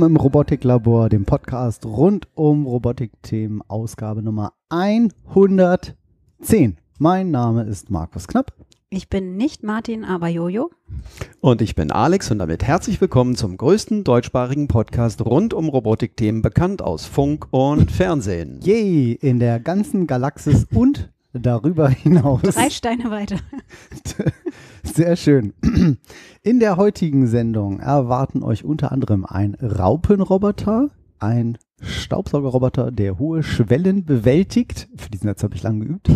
[0.00, 6.78] Willkommen im Robotiklabor, dem Podcast rund um Robotikthemen, Ausgabe Nummer 110.
[6.98, 8.54] Mein Name ist Markus Knapp.
[8.88, 10.70] Ich bin nicht Martin, aber Jojo.
[11.42, 16.40] Und ich bin Alex und damit herzlich willkommen zum größten deutschsprachigen Podcast rund um Robotikthemen,
[16.40, 18.58] bekannt aus Funk und Fernsehen.
[18.62, 22.42] Yay, in der ganzen Galaxis und darüber hinaus.
[22.42, 23.36] Drei Steine weiter.
[24.82, 25.52] Sehr schön.
[26.42, 34.04] In der heutigen Sendung erwarten euch unter anderem ein Raupenroboter, ein Staubsaugerroboter, der hohe Schwellen
[34.04, 34.88] bewältigt.
[34.96, 36.10] Für diesen Satz habe ich lange geübt.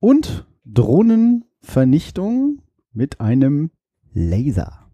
[0.00, 3.70] Und Drohnenvernichtung mit einem
[4.12, 4.87] Laser.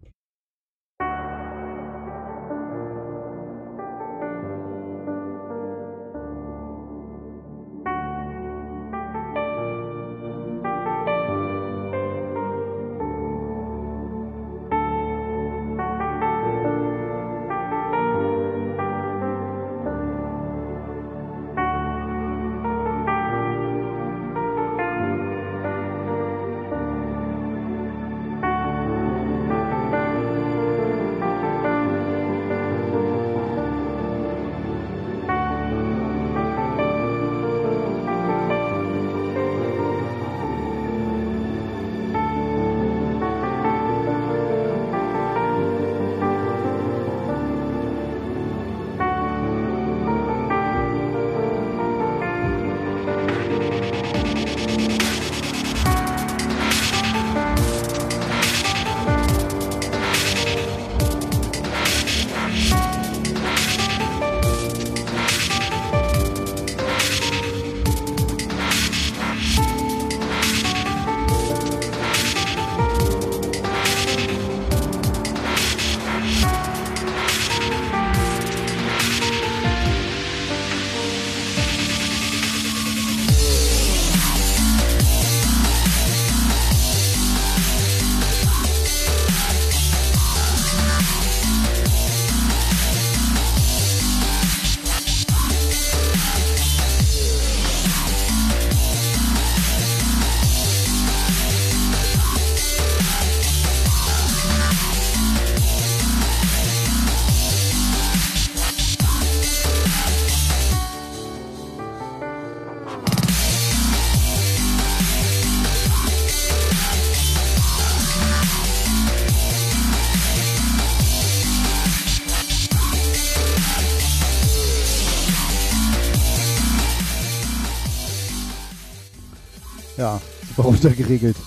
[130.85, 131.37] Super runtergeregelt.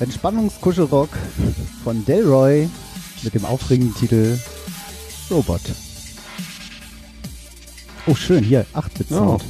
[0.00, 1.10] Entspannungskuschelrock
[1.82, 2.68] von Delroy
[3.22, 4.38] mit dem aufregenden Titel
[5.30, 5.60] Robot.
[8.06, 9.44] Oh, schön, hier, 8-Bit-Sound.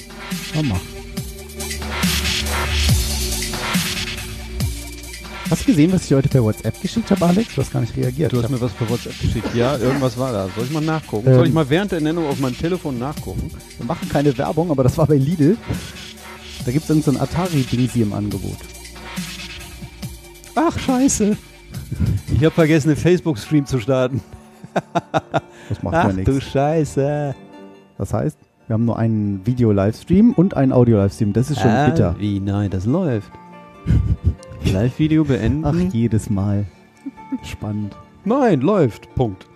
[0.57, 0.63] Oh.
[0.63, 0.81] mach.
[5.51, 7.55] Hast du gesehen, was ich heute per WhatsApp geschickt habe, Alex?
[7.55, 8.33] Du hast gar nicht reagiert.
[8.33, 9.55] Du hast mir was per WhatsApp geschickt.
[9.55, 10.49] Ja, irgendwas war da.
[10.55, 11.29] Soll ich mal nachgucken?
[11.29, 11.35] Ähm.
[11.35, 13.51] Soll ich mal während der Nennung auf meinem Telefon nachgucken?
[13.77, 15.57] Wir machen keine Werbung, aber das war bei Lidl.
[16.65, 18.57] Da gibt es irgend so ein Atari-Dingsi im Angebot.
[20.55, 21.37] Ach, scheiße.
[22.33, 24.21] Ich habe vergessen, einen Facebook-Stream zu starten.
[25.69, 26.31] Das macht Ach ja nichts.
[26.31, 27.35] du Scheiße.
[27.99, 31.33] Das heißt, wir haben nur einen Video-Livestream und einen Audio-Livestream.
[31.33, 32.17] Das ist schon ah, bitter.
[32.19, 32.41] Wie?
[32.41, 33.31] Nein, das läuft.
[34.65, 35.65] Live-Video beenden?
[35.65, 36.65] Ach, jedes Mal.
[37.43, 37.97] Spannend.
[38.25, 39.15] Nein, läuft.
[39.15, 39.47] Punkt.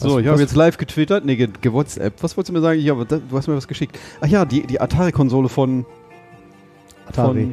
[0.00, 2.14] So, Was- ich habe jetzt live getwittert, nee, ge gewhatsApp.
[2.22, 2.80] Was wolltest du mir sagen?
[2.80, 3.98] Ich habe, du hast mir was geschickt.
[4.20, 5.84] Ach ja, die, die Atari-Konsole von,
[7.06, 7.52] Atari.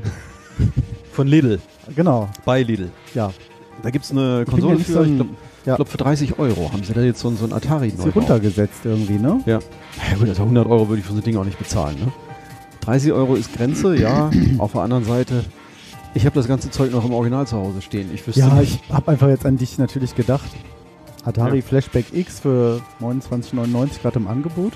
[0.57, 0.71] von,
[1.11, 1.59] von Lidl,
[1.95, 2.89] Genau, bei Lidl.
[3.13, 3.31] ja.
[3.83, 5.29] Da gibt es eine Ich Konsole nicht für, so ein- ich glaube,
[5.65, 5.75] ja.
[5.75, 8.05] glaub für 30 Euro haben sie da jetzt so, ein- so ein Atari Ist sie
[8.07, 9.41] neu runtergesetzt irgendwie, ne?
[9.45, 9.59] Ja.
[10.11, 12.11] ja gut, also 100 Euro würde ich für so ein Ding auch nicht bezahlen, ne?
[12.81, 14.31] 30 Euro ist Grenze, ja.
[14.57, 15.43] Auf der anderen Seite,
[16.15, 18.09] ich habe das ganze Zeug noch im Original zu Hause stehen.
[18.13, 18.79] Ich wüsste Ja, nicht.
[18.87, 20.49] ich habe einfach jetzt an dich natürlich gedacht.
[21.27, 21.63] Atari Ja.
[21.63, 24.73] Flashback X für 29,99 gerade im Angebot.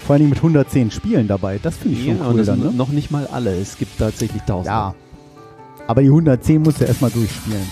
[0.00, 1.58] Vor allen Dingen mit 110 Spielen dabei.
[1.62, 2.72] Das finde ich Ja, schon und cool das dann, ne?
[2.72, 3.54] noch nicht mal alle.
[3.60, 4.66] Es gibt tatsächlich 1000.
[4.66, 4.94] Ja.
[5.86, 7.62] Aber die 110 musst du erstmal durchspielen.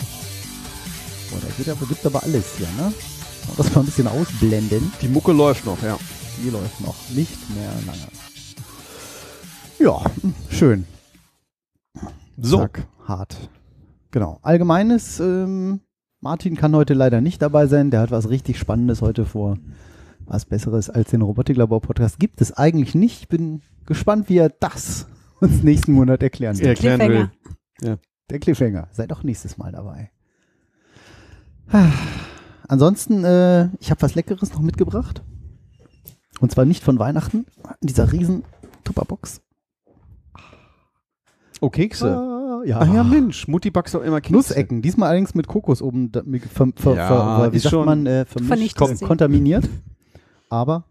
[1.31, 2.93] Boah, da geht aber, gibt aber alles hier, ne?
[3.49, 4.93] Und das mal ein bisschen ausblenden.
[5.01, 5.99] Die Mucke läuft noch, ja.
[6.45, 8.09] Die läuft noch nicht mehr lange.
[9.79, 10.03] Ja,
[10.51, 10.85] schön.
[12.37, 12.59] So.
[12.59, 13.37] Zack, hart.
[14.11, 14.39] Genau.
[14.43, 15.81] Allgemeines, ähm,
[16.21, 17.91] Martin kann heute leider nicht dabei sein.
[17.91, 19.57] Der hat was richtig Spannendes heute vor.
[20.27, 23.23] Was Besseres als den Robotiklabor-Podcast gibt es eigentlich nicht.
[23.23, 25.07] Ich bin gespannt, wie er das
[25.41, 26.69] uns nächsten Monat erklären wird.
[26.69, 27.31] erklären will.
[27.79, 27.99] Cliffhanger.
[28.29, 28.89] Der Cliffhanger.
[28.93, 30.11] Seid auch nächstes Mal dabei.
[32.69, 35.23] ansonsten, äh, ich habe was Leckeres noch mitgebracht.
[36.41, 37.47] Und zwar nicht von Weihnachten,
[37.81, 38.45] in dieser riesen
[38.85, 39.41] Tupperbox.
[41.61, 42.17] Oh, Kekse.
[42.17, 42.79] Ah, ja.
[42.81, 44.33] Ach ja, Mensch, Mutti backst doch immer Kekse.
[44.35, 47.71] Nussecken, diesmal allerdings mit Kokos oben, da- mit- ver, ver, Ja, ver, wie ist sagt
[47.73, 49.69] schon man, äh, vermischt, kontaminiert.
[50.49, 50.85] Aber,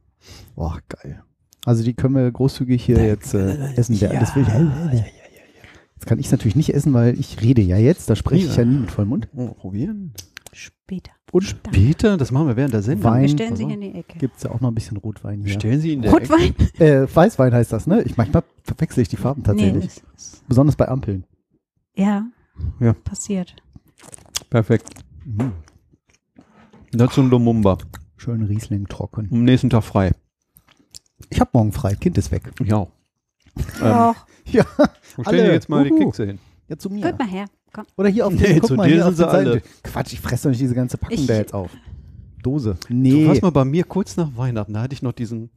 [0.56, 1.24] boah, geil.
[1.66, 4.00] Also die können wir großzügig hier jetzt äh, essen.
[4.00, 4.45] Der, das will
[4.94, 5.04] ich,
[5.95, 8.56] Jetzt kann ich es natürlich nicht essen, weil ich rede ja jetzt, da spreche ich
[8.56, 9.27] ja nie mit vollem Mund.
[9.36, 10.13] Oh, probieren.
[10.54, 11.12] Später.
[11.31, 11.62] Und.
[11.63, 13.12] Peter, das machen wir während der Sendung.
[13.12, 13.21] Wein.
[13.24, 14.18] Wir stellen sie in die Ecke.
[14.18, 15.51] gibt es ja auch noch ein bisschen Rotwein hier.
[15.54, 16.21] Stellen Sie in der Ecke.
[16.33, 16.56] Rotwein?
[16.80, 18.01] Äh, Weißwein heißt das, ne?
[18.04, 19.83] Ich, manchmal verwechsel ich die Farben tatsächlich.
[19.86, 21.25] Nee, Besonders bei Ampeln.
[22.00, 22.25] Ja,
[22.80, 22.94] Ja.
[22.94, 23.56] passiert.
[24.50, 24.90] Perfekt.
[25.25, 25.51] Mhm.
[26.92, 27.78] Dazu ein Lumumba.
[28.18, 29.30] Schön Riesling trocken.
[29.31, 30.12] Am nächsten Tag frei.
[31.30, 32.51] Ich habe morgen frei, Kind ist weg.
[32.63, 32.90] Ich auch.
[33.81, 34.13] Ähm.
[34.51, 34.66] Ja,
[35.16, 35.44] wo stellen alle.
[35.44, 36.06] wir jetzt mal die Uhu.
[36.06, 36.40] Kekse hin?
[36.69, 37.04] ja zu mir.
[37.07, 37.46] Guck mal her.
[37.72, 37.86] Komm.
[37.98, 39.50] Oder hier auf Nee, den, guck zu mal dir hier sind sie die Seite.
[39.52, 39.62] alle.
[39.84, 41.69] Quatsch, ich fresse doch nicht diese ganze Packung Ich- da jetzt auf.
[42.42, 42.78] Dose.
[42.88, 43.28] Du Nee.
[43.28, 45.52] warst mal bei mir kurz nach Weihnachten, da hatte ich noch diesen,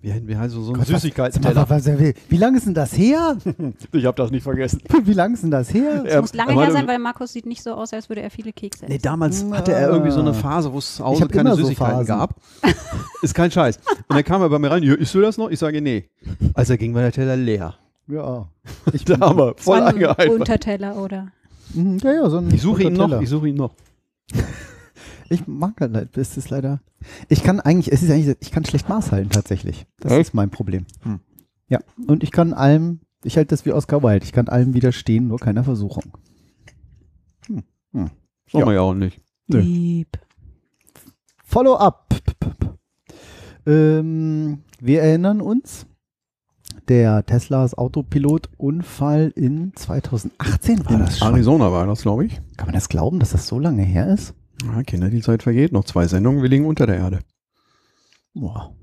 [0.00, 1.68] wie, wie heißt so, so Süßigkeitsteller.
[1.68, 1.98] was, was,
[2.28, 3.36] wie lange ist denn das her?
[3.92, 4.80] Ich habe das nicht vergessen.
[5.04, 6.04] Wie lange ist denn das her?
[6.04, 8.30] Das muss lange er her sein, weil Markus sieht nicht so aus, als würde er
[8.30, 8.92] viele Kekse essen.
[8.92, 11.62] Nee, damals hatte er irgendwie so eine Phase, wo es zu Hause keine immer so
[11.62, 12.06] Süßigkeiten Phasen.
[12.06, 12.34] gab.
[13.22, 13.76] Ist kein Scheiß.
[13.76, 15.50] Und dann kam er bei mir rein, "Ja, isst du das noch?
[15.50, 16.08] Ich sage, nee.
[16.54, 17.74] Als er ging, der Teller leer.
[18.06, 18.48] Ja.
[18.92, 20.30] Ich, Da Das voll eingehalten.
[20.40, 21.28] Unterteller oder.
[21.74, 23.72] Mhm, ja, ja, so ein Ich suche ihn noch, ich suche ihn noch.
[25.30, 26.80] Ich mag halt, leid- es ist leider.
[27.28, 29.86] Ich kann eigentlich, es ist eigentlich, ich kann schlecht Maß halten tatsächlich.
[30.00, 30.20] Das Echt?
[30.28, 30.86] ist mein Problem.
[31.02, 31.20] Hm.
[31.68, 35.28] Ja, und ich kann allem, ich halte das wie Oscar Wilde, ich kann allem widerstehen,
[35.28, 36.04] nur keiner Versuchung.
[37.92, 38.64] Soll Ja.
[38.66, 39.20] man ja auch nicht.
[39.48, 39.58] Nö.
[39.60, 40.18] Lieb.
[41.44, 42.06] Follow-up.
[43.66, 45.86] Ähm, wir erinnern uns,
[46.88, 51.28] der Teslas Autopilot-Unfall in 2018 war das schon.
[51.28, 52.40] Arizona war das, glaube ich.
[52.56, 54.34] Kann man das glauben, dass das so lange her ist?
[54.64, 55.72] Ja, Kinder, die Zeit vergeht.
[55.72, 57.20] Noch zwei Sendungen, wir liegen unter der Erde.
[58.34, 58.74] Boah,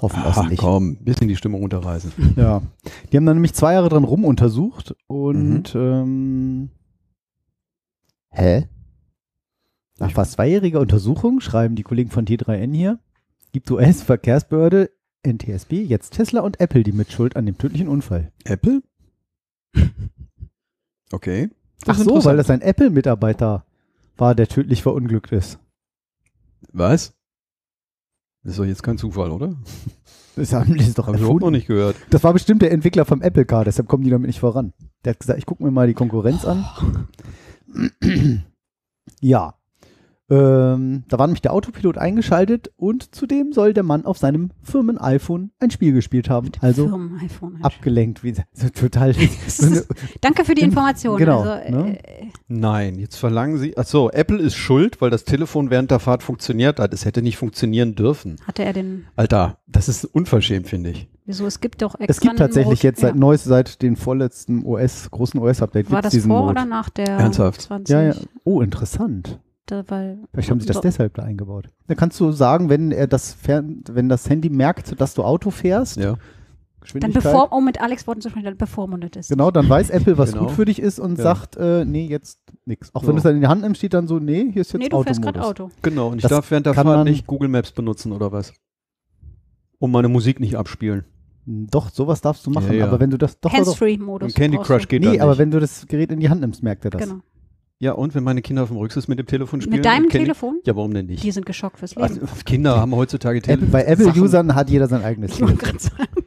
[0.00, 0.60] hoffen wir es Ach, nicht.
[0.60, 2.12] komm, bisschen die Stimmung runterreißen.
[2.36, 2.62] Ja,
[3.10, 6.70] die haben dann nämlich zwei Jahre dran rumuntersucht und ähm,
[8.30, 8.68] hä?
[9.98, 12.98] Nach fast zweijähriger Untersuchung schreiben die Kollegen von T3N hier,
[13.52, 14.90] gibt US-Verkehrsbehörde
[15.24, 18.32] NTSB jetzt Tesla und Apple die Mitschuld an dem tödlichen Unfall.
[18.44, 18.82] Apple?
[21.12, 21.48] Okay.
[21.86, 23.64] Ach so, weil das ein Apple-Mitarbeiter
[24.16, 25.58] war, der tödlich verunglückt ist.
[26.72, 27.14] Was?
[28.42, 29.56] Das ist doch jetzt kein Zufall, oder?
[30.36, 31.96] Das haben die doch überhaupt noch nicht gehört.
[32.10, 34.72] Das war bestimmt der Entwickler vom Apple Car, deshalb kommen die damit nicht voran.
[35.04, 37.08] Der hat gesagt, ich gucke mir mal die Konkurrenz an.
[39.20, 39.54] ja.
[40.30, 45.50] Ähm, da war nämlich der Autopilot eingeschaltet und zudem soll der Mann auf seinem Firmen-iPhone
[45.60, 46.50] ein Spiel gespielt haben.
[46.60, 47.58] Also Firmen-iPhone.
[47.62, 49.14] abgelenkt, wie so total.
[49.46, 49.88] So eine, ist-
[50.22, 51.18] Danke für die Information.
[51.18, 51.98] Genau, Also, ne?
[52.02, 53.76] äh, Nein, jetzt verlangen Sie.
[53.76, 56.94] Achso, Apple ist schuld, weil das Telefon während der Fahrt funktioniert hat.
[56.94, 58.36] Es hätte nicht funktionieren dürfen.
[58.46, 59.06] hatte er den.
[59.16, 61.08] Alter, das ist unverschämt, finde ich.
[61.26, 61.46] Wieso?
[61.46, 62.06] Es gibt doch extra.
[62.10, 63.20] es gibt tatsächlich jetzt seit ja.
[63.20, 66.50] neues, seit dem vorletzten OS, großen OS-Update War gibt's das diesen vor Mode.
[66.52, 67.62] oder nach der Ernsthaft?
[67.62, 67.92] 20?
[67.92, 68.14] Ja, ja.
[68.44, 69.38] Oh, interessant.
[69.66, 71.70] Da, weil, Vielleicht haben sie das deshalb da eingebaut.
[71.86, 75.50] Da kannst du sagen, wenn er das Fern wenn das Handy merkt, dass du Auto
[75.50, 76.16] fährst, Ja.
[77.00, 79.30] Dann bevor, um mit Alex Worten zu sprechen, dann bevormundet ist.
[79.30, 80.44] genau, dann weiß Apple, was Genau.
[80.44, 81.22] gut für dich ist und Ja.
[81.24, 82.94] sagt, äh, nee, jetzt nix.
[82.94, 83.08] Auch So.
[83.08, 84.82] wenn du es dann in die Hand nimmst, steht dann so, nee, hier ist jetzt
[84.82, 85.32] nee, du fährst Automodus.
[85.42, 85.70] gerade Auto.
[85.80, 88.52] Genau, und ich Das darf während der kann Fahrt nicht Google Maps benutzen oder was?
[89.78, 91.04] Um meine Musik nicht abspielen.
[91.46, 92.86] Doch, sowas darfst du machen, Ja, ja.
[92.88, 93.50] aber wenn du das doch.
[93.50, 94.28] Hands-free-Modus.
[94.28, 95.20] Und Candy Crush geht Nee, nicht.
[95.22, 97.02] aber wenn du das Gerät in die Hand nimmst, merkt er das.
[97.02, 97.20] Genau.
[97.80, 99.76] Ja, und wenn meine Kinder auf dem Rücksitz mit dem Telefon spielen?
[99.76, 100.60] Mit deinem Telefon?
[100.64, 101.22] Ja, warum denn nicht?
[101.22, 102.02] Die sind geschockt fürs Leben.
[102.08, 103.70] Also, Kinder haben heutzutage Apple, Telefon.
[103.72, 105.58] bei Apple-Usern hat jeder sein eigenes ich Telefon.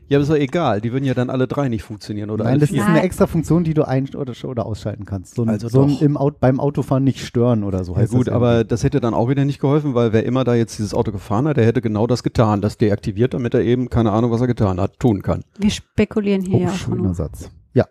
[0.10, 0.80] Ja, aber ist doch egal.
[0.82, 2.82] Die würden ja dann alle drei nicht funktionieren oder Nein, alle das vier.
[2.82, 5.36] ist eine extra Funktion, die du ein- oder, oder ausschalten kannst.
[5.36, 8.14] So ein, Also so ein im Auto, beim Autofahren nicht stören oder so Ja heißt
[8.14, 10.78] gut, das aber das hätte dann auch wieder nicht geholfen, weil wer immer da jetzt
[10.78, 14.12] dieses Auto gefahren hat, der hätte genau das getan, das deaktiviert, damit er eben, keine
[14.12, 15.44] Ahnung, was er getan hat, tun kann.
[15.60, 17.14] Wir spekulieren hier Oh, ja einfach schöner nur.
[17.14, 17.50] Satz.
[17.74, 17.86] Ja,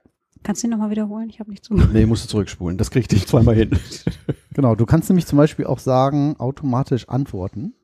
[0.47, 1.29] Kannst du ihn nochmal wiederholen?
[1.29, 1.93] Ich habe nicht zugehört.
[1.93, 2.79] Nee, musst du zurückspulen.
[2.79, 3.71] Das kriegte ich zweimal hin.
[4.55, 4.77] genau.
[4.77, 7.75] Du kannst nämlich zum Beispiel auch sagen, automatisch antworten.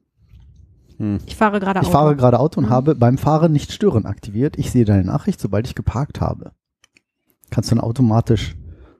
[0.99, 1.19] Hm.
[1.27, 1.93] Ich fahre gerade Ich Auto.
[1.93, 2.71] fahre gerade Auto und Mhm.
[2.71, 4.57] habe beim Fahren nicht stören aktiviert.
[4.59, 6.53] Ich sehe deine Nachricht, sobald ich geparkt habe.
[7.51, 8.55] Kannst du dann automatisch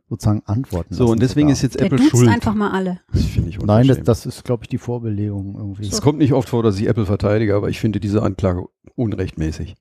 [0.09, 0.93] sozusagen antworten.
[0.93, 1.53] So, und deswegen sogar.
[1.53, 2.29] ist jetzt Der Apple duzt schuld.
[2.29, 3.01] einfach mal alle.
[3.13, 5.87] Das finde ich Nein, das, das ist, glaube ich, die Vorbelegung irgendwie.
[5.87, 8.65] Es kommt nicht oft vor, dass ich Apple verteidige, aber ich finde diese Anklage
[8.97, 9.77] unrechtmäßig.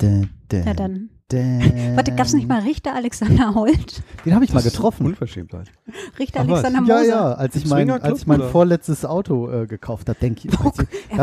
[0.00, 1.10] Dä, dä, Ja, dann.
[1.38, 4.02] Warte, gab es nicht mal Richter Alexander Holt?
[4.24, 5.06] Den habe ich mal Das ist getroffen.
[5.06, 5.70] Unverschämtheit.
[6.18, 6.48] Richter Ach.
[6.48, 7.08] Alexander Ja, Moser.
[7.08, 10.58] ja, als ich mein, als ich mein vorletztes Auto äh, gekauft habe, denke ich, Er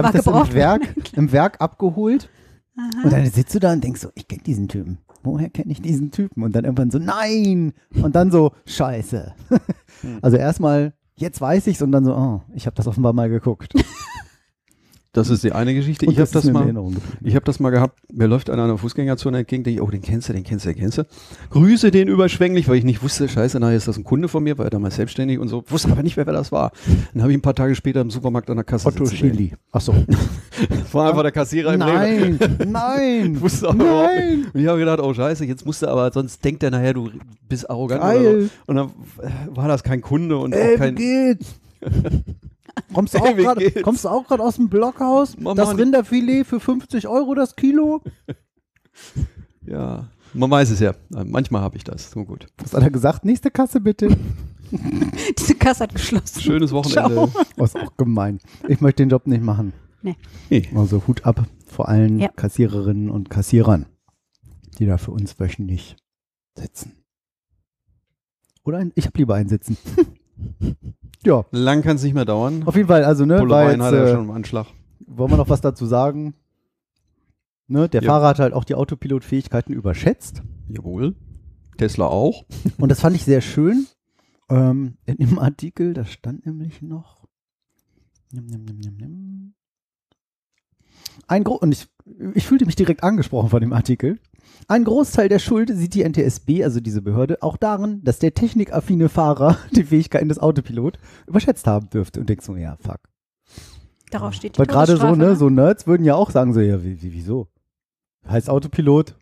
[0.01, 0.81] da habe ich das im Werk,
[1.13, 2.29] im Werk abgeholt
[2.77, 3.03] Aha.
[3.03, 4.99] und dann sitzt du da und denkst so, ich kenne diesen Typen.
[5.23, 6.43] Woher kenne ich diesen Typen?
[6.43, 7.73] Und dann irgendwann so, nein!
[8.01, 9.33] Und dann so, scheiße.
[10.01, 10.19] Hm.
[10.21, 13.73] Also erstmal jetzt weiß ich's und dann so, oh, ich habe das offenbar mal geguckt.
[15.17, 16.05] Das ist die eine Geschichte.
[16.05, 16.71] Und ich habe das in mal.
[17.23, 20.03] Ich habe das mal gehabt, mir läuft einer einer Fußgängerzone entgegen, denke ich, oh, den
[20.03, 21.07] kennst du, den kennst du, den kennst du.
[21.49, 24.59] Grüße den überschwänglich, weil ich nicht wusste, scheiße, nachher ist das ein Kunde von mir,
[24.59, 26.71] war er damals selbstständig und so, wusste aber nicht mehr, wer das war.
[27.15, 29.05] Dann habe ich ein paar Tage später im Supermarkt an der Kasse Otto.
[29.05, 29.53] Chili.
[29.71, 29.95] Achso.
[30.91, 31.79] War einfach der Kassierer im.
[31.79, 33.41] Nein, nein.
[33.41, 34.37] Wusste überhaupt Nein.
[34.37, 34.53] nicht.
[34.53, 37.09] Und ich habe gedacht, oh scheiße, jetzt musst du aber, sonst denkt er nachher, du
[37.49, 38.23] bist arrogant oder so.
[38.23, 38.49] Geil.
[38.67, 38.91] Und dann
[39.49, 40.95] war das kein Kunde und auch Ey, wie kein...
[40.95, 41.55] geht's?
[42.93, 45.35] Kommst du auch auch gerade aus dem Blockhaus?
[45.39, 45.77] Mach das.
[45.77, 48.01] Rinderfilet für 50 Euro das Kilo?
[49.67, 50.95] Ja, man weiß es ja.
[51.09, 52.09] Manchmal habe ich das.
[52.09, 52.47] So gut.
[52.57, 53.25] Was hat er gesagt?
[53.25, 54.07] Nächste Kasse bitte.
[55.37, 56.41] Diese Kasse hat geschlossen.
[56.41, 57.29] Schönes Wochenende.
[57.57, 58.39] Oh, ist auch gemein.
[58.69, 59.73] Ich möchte den Job nicht machen.
[60.49, 60.69] Nee.
[60.73, 62.29] Also Hut ab vor allen Ja.
[62.29, 63.87] Kassiererinnen und Kassierern,
[64.79, 65.97] die da für uns wöchentlich
[66.57, 66.93] sitzen.
[68.63, 69.77] Oder ein, ich habe lieber einen sitzen.
[71.25, 72.63] ja, Lang kann es nicht mehr dauern.
[72.65, 73.03] auf jeden Fall.
[73.03, 74.67] Also ne, jetzt, hat er äh, schon im Anschlag.
[75.05, 76.33] wollen wir noch was dazu sagen?
[77.67, 78.07] Ne, der Ja.
[78.11, 80.41] Fahrer hat halt auch die Autopilotfähigkeiten überschätzt.
[80.69, 81.15] Jawohl.
[81.77, 82.45] Tesla auch.
[82.79, 83.87] Und das fand ich sehr schön.
[84.49, 87.25] Ähm, in dem Artikel, da stand nämlich noch.
[88.31, 89.53] Nimm, nimm, nimm, nimm, nimm.
[91.27, 91.87] Ein Gro und ich,
[92.35, 94.19] ich fühlte mich direkt angesprochen von dem Artikel.
[94.69, 99.07] Ein Großteil der Schuld sieht die NTSB, also diese Behörde, auch darin, dass der technikaffine
[99.07, 102.19] Fahrer die Fähigkeiten des Autopilot überschätzt haben dürfte.
[102.19, 102.99] Und denkst so, ja, fuck.
[104.11, 106.59] Darauf steht die Weil gerade so, Todesstrafe, ne, so Nerds würden ja auch sagen, so,
[106.59, 107.47] ja, wie, wie, wieso?
[108.27, 109.15] Heißt Autopilot,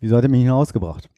[0.00, 1.08] wieso hat er mich hinausgebracht?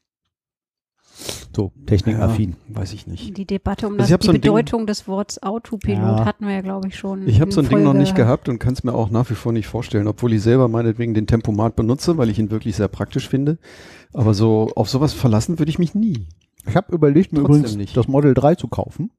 [1.54, 2.56] So, technikaffin.
[2.68, 3.36] Ja, weiß ich nicht.
[3.36, 6.24] Die Debatte um Also das, die so ein Ding- Bedeutung des Wortes Autopilot Ja.
[6.24, 7.26] hatten wir ja, glaube ich, schon.
[7.26, 9.28] Ich habe so ein Ding noch Folge- nicht gehabt und kann es mir auch nach
[9.30, 12.76] wie vor nicht vorstellen, obwohl ich selber meinetwegen den Tempomat benutze, weil ich ihn wirklich
[12.76, 13.58] sehr praktisch finde.
[14.12, 16.28] Aber so auf sowas verlassen würde ich mich nie.
[16.68, 17.96] Ich habe überlegt, mir Trotzdem übrigens nicht.
[17.96, 19.10] das Model 3 zu kaufen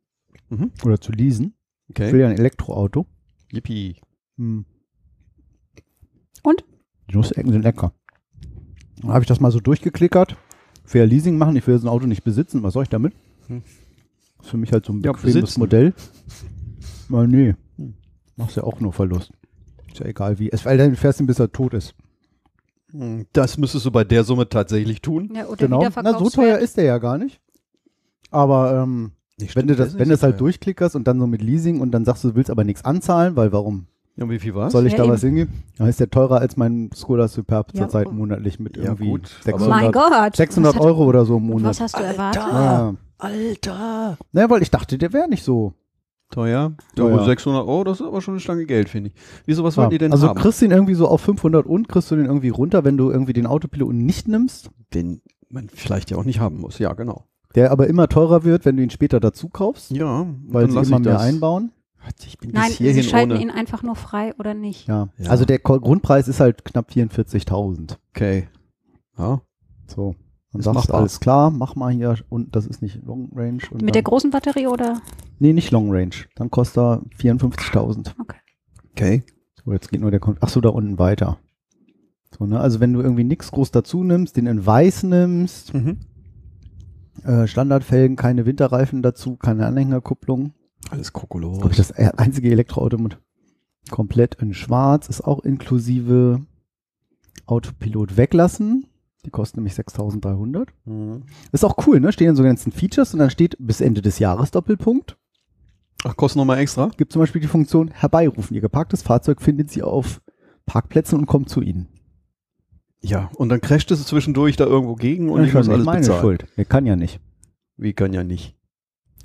[0.50, 0.72] Mhm.
[0.86, 1.54] oder zu leasen.
[1.90, 2.20] Ich will Okay.
[2.22, 3.08] ja ein Elektroauto.
[3.52, 3.98] Yippie.
[4.38, 4.64] Hm.
[6.44, 6.64] Und?
[7.10, 7.94] Die Nussecken sind lecker.
[9.02, 10.38] Dann habe ich das mal so durchgeklickert.
[10.94, 12.64] Ja Leasing machen, ich will so ein Auto nicht besitzen.
[12.64, 13.14] Was soll ich damit?
[13.48, 13.62] Hm.
[14.42, 15.60] ist für mich halt so ein Ja, bequemes besitzen.
[15.60, 15.94] Modell.
[17.10, 17.94] Na nee, Hm.
[18.36, 19.32] machst ja auch nur Verlust.
[19.92, 20.50] Ist ja egal wie.
[20.52, 21.94] Es, weil dann fährst du ihn, bis er tot ist.
[22.92, 25.32] Hm, Das müsstest du bei der Summe tatsächlich tun.
[25.36, 25.88] Ja, oder Genau.
[26.04, 27.40] Na, so teuer ist der ja gar nicht.
[28.32, 29.12] Aber ähm,
[29.56, 30.56] wenn du das, wenn du es halt durch.
[30.56, 33.36] durchklickerst und dann so mit Leasing und dann sagst du, du willst aber nichts anzahlen,
[33.36, 34.74] weil warum Ja, wie viel war's?
[34.74, 35.13] soll ich Ja, da eben.
[35.13, 35.63] was hingeben?
[35.77, 38.12] Dann ist der teurer als mein Skoda Superb Ja, zurzeit oh.
[38.12, 40.36] monatlich mit Ja, irgendwie gut, aber- 600, Mein Gott.
[40.36, 41.70] 600 was hat, Euro oder so im Monat.
[41.70, 42.41] Was hast du erwartet?
[42.44, 42.94] Ja.
[43.18, 44.18] Alter!
[44.32, 45.74] Naja, weil ich dachte, der wäre nicht so.
[46.30, 46.74] Teuer?
[46.96, 47.10] Teuer.
[47.12, 49.15] Ja, gut, 600 Euro, das ist aber schon eine Stange Geld, finde ich.
[49.46, 49.82] Wieso, was Ja.
[49.82, 50.39] wollen die denn also haben?
[50.39, 53.12] kriegst du ihn irgendwie so auf 500 und kriegst du den irgendwie runter, wenn du
[53.12, 56.80] irgendwie den Autopiloten nicht nimmst, Den man vielleicht ja auch nicht haben muss.
[56.80, 57.25] Ja, genau.
[57.56, 60.77] der aber immer teurer wird, wenn du ihn später dazu kaufst, Ja, weil dann sie
[60.77, 61.22] lass immer ich mehr das.
[61.24, 61.72] einbauen.
[62.25, 63.41] Ich bin Nein, bis sie schalten ohne.
[63.41, 64.88] ihn einfach nur frei oder nicht.
[64.88, 65.10] Ja.
[65.17, 65.29] Ja.
[65.29, 67.98] Also der Ko- Grundpreis ist halt knapp 44.000.
[68.13, 68.48] Okay.
[69.17, 69.41] Ja.
[69.88, 70.15] So.
[70.51, 71.00] Dann Ist sagst machbar.
[71.00, 73.62] alles klar, mach mal hier und das ist nicht Long Range.
[73.72, 75.01] Und Mit der dann, großen Batterie oder?
[75.39, 76.12] Nee, nicht Long Range.
[76.36, 78.13] Dann kostet er 54.000.
[78.91, 79.24] Okay.
[79.63, 81.38] So, jetzt geht nur der Kon Ach so, da unten weiter.
[82.38, 82.60] So, ne?
[82.60, 86.00] Also wenn du irgendwie nichts groß dazu nimmst, den in weiß nimmst, Mhm.
[87.24, 90.53] äh, Standardfelgen, keine Winterreifen dazu, keine Anhängerkupplung.
[90.90, 91.14] Alles.
[91.14, 93.18] Glaube ich, das e- einzige Elektroauto mit
[93.90, 96.42] komplett in schwarz ist auch inklusive
[97.46, 98.88] Autopilot weglassen.
[99.26, 100.68] Die kosten nämlich 6.300.
[100.86, 101.24] Mhm.
[101.52, 102.12] Ist auch cool, ne?
[102.12, 105.18] Stehen dann so ganzen Features und dann steht bis Ende des Jahres Doppelpunkt.
[106.04, 106.90] Ach, kostet nochmal extra?
[106.98, 108.56] Gibt zum Beispiel die Funktion herbeirufen.
[108.56, 110.22] Ihr geparktes Fahrzeug findet sie auf
[110.66, 111.88] Parkplätzen und kommt zu Ihnen.
[113.04, 116.00] Ja, und dann crasht es zwischendurch da irgendwo gegen und Ja, ich muss alles meine
[116.00, 116.22] bezahlen.
[116.22, 116.46] Schuld.
[116.56, 117.20] Er kann ja nicht.
[117.78, 118.56] Wie kann ja nicht.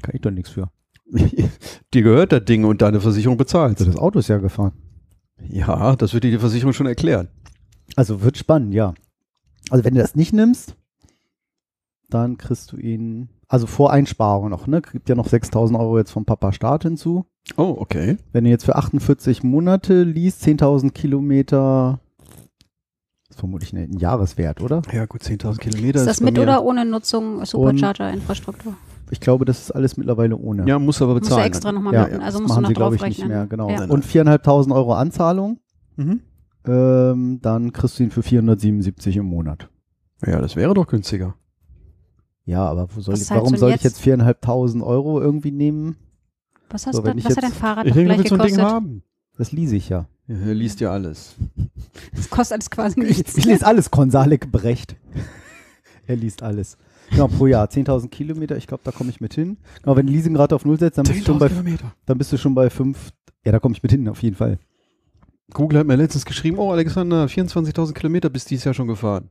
[0.02, 0.70] Kann ich doch nichts für.
[1.94, 3.80] Dir gehört das Ding und deine Versicherung bezahlt.
[3.80, 4.72] Das Auto ist ja gefahren.
[5.48, 7.28] Ja, das wird dir die Versicherung schon erklären.
[7.94, 8.94] Also wird spannend, ja.
[9.70, 10.76] Also wenn du das nicht nimmst,
[12.08, 14.80] dann kriegst du ihn, also vor Einsparung noch, ne?
[14.80, 17.26] Gibt ja noch 6000 Euro jetzt vom Papa Staat hinzu.
[17.56, 18.16] Oh, okay.
[18.32, 22.00] Wenn du jetzt für 48 Monate liest, 10.000 Kilometer,
[23.28, 24.82] ist vermutlich ein, Jahreswert, oder?
[24.92, 26.00] Ja, gut, 10.000 Kilometer.
[26.00, 28.74] Ist das bei mit oder ohne Nutzung Supercharger-Infrastruktur?
[29.10, 30.66] Ich glaube, das ist alles mittlerweile ohne.
[30.66, 31.46] Ja, muss aber du bezahlen.
[31.46, 33.46] extra nochmal Ja, ja, Also das musst du machen noch sie, glaube ich, nicht mehr,
[33.46, 33.70] genau.
[33.70, 33.84] Ja.
[33.84, 35.60] Und 4.500 Euro Anzahlung,
[35.96, 36.20] Mhm.
[36.66, 39.68] ähm, dann kriegst du ihn für 477 im Monat.
[40.26, 41.34] Ja, das wäre doch günstiger.
[42.44, 45.96] Ja, aber wo soll ich, warum du soll denn ich jetzt 4.500 Euro irgendwie nehmen?
[46.70, 48.28] Was, hast So, du, ich was hat jetzt- dein Fahrrad Ich denke, du gleich willst
[48.30, 48.74] so ein Ding gekostet?
[48.74, 49.02] haben.
[49.38, 50.06] Das lese ich ja.
[50.28, 51.36] Ja, er liest ja alles.
[52.14, 53.36] Das kostet alles quasi Ich, nichts.
[53.36, 54.96] ich lese alles, Konsalik Brecht.
[56.06, 56.76] er liest alles.
[57.10, 57.66] Genau, pro Jahr.
[57.66, 59.58] 10.000 Kilometer, ich glaube, da komme ich mit hin.
[59.82, 61.92] Genau, wenn die Leasingrate auf Null setzt, dann bist, du schon bei, Kilometer.
[62.06, 63.12] dann bist du schon bei 5.
[63.44, 64.58] Ja, da komme ich mit hin, auf jeden Fall.
[65.52, 69.30] Google hat mir letztens geschrieben, oh Alexander, 24.000 Kilometer bist dieses Jahr schon gefahren.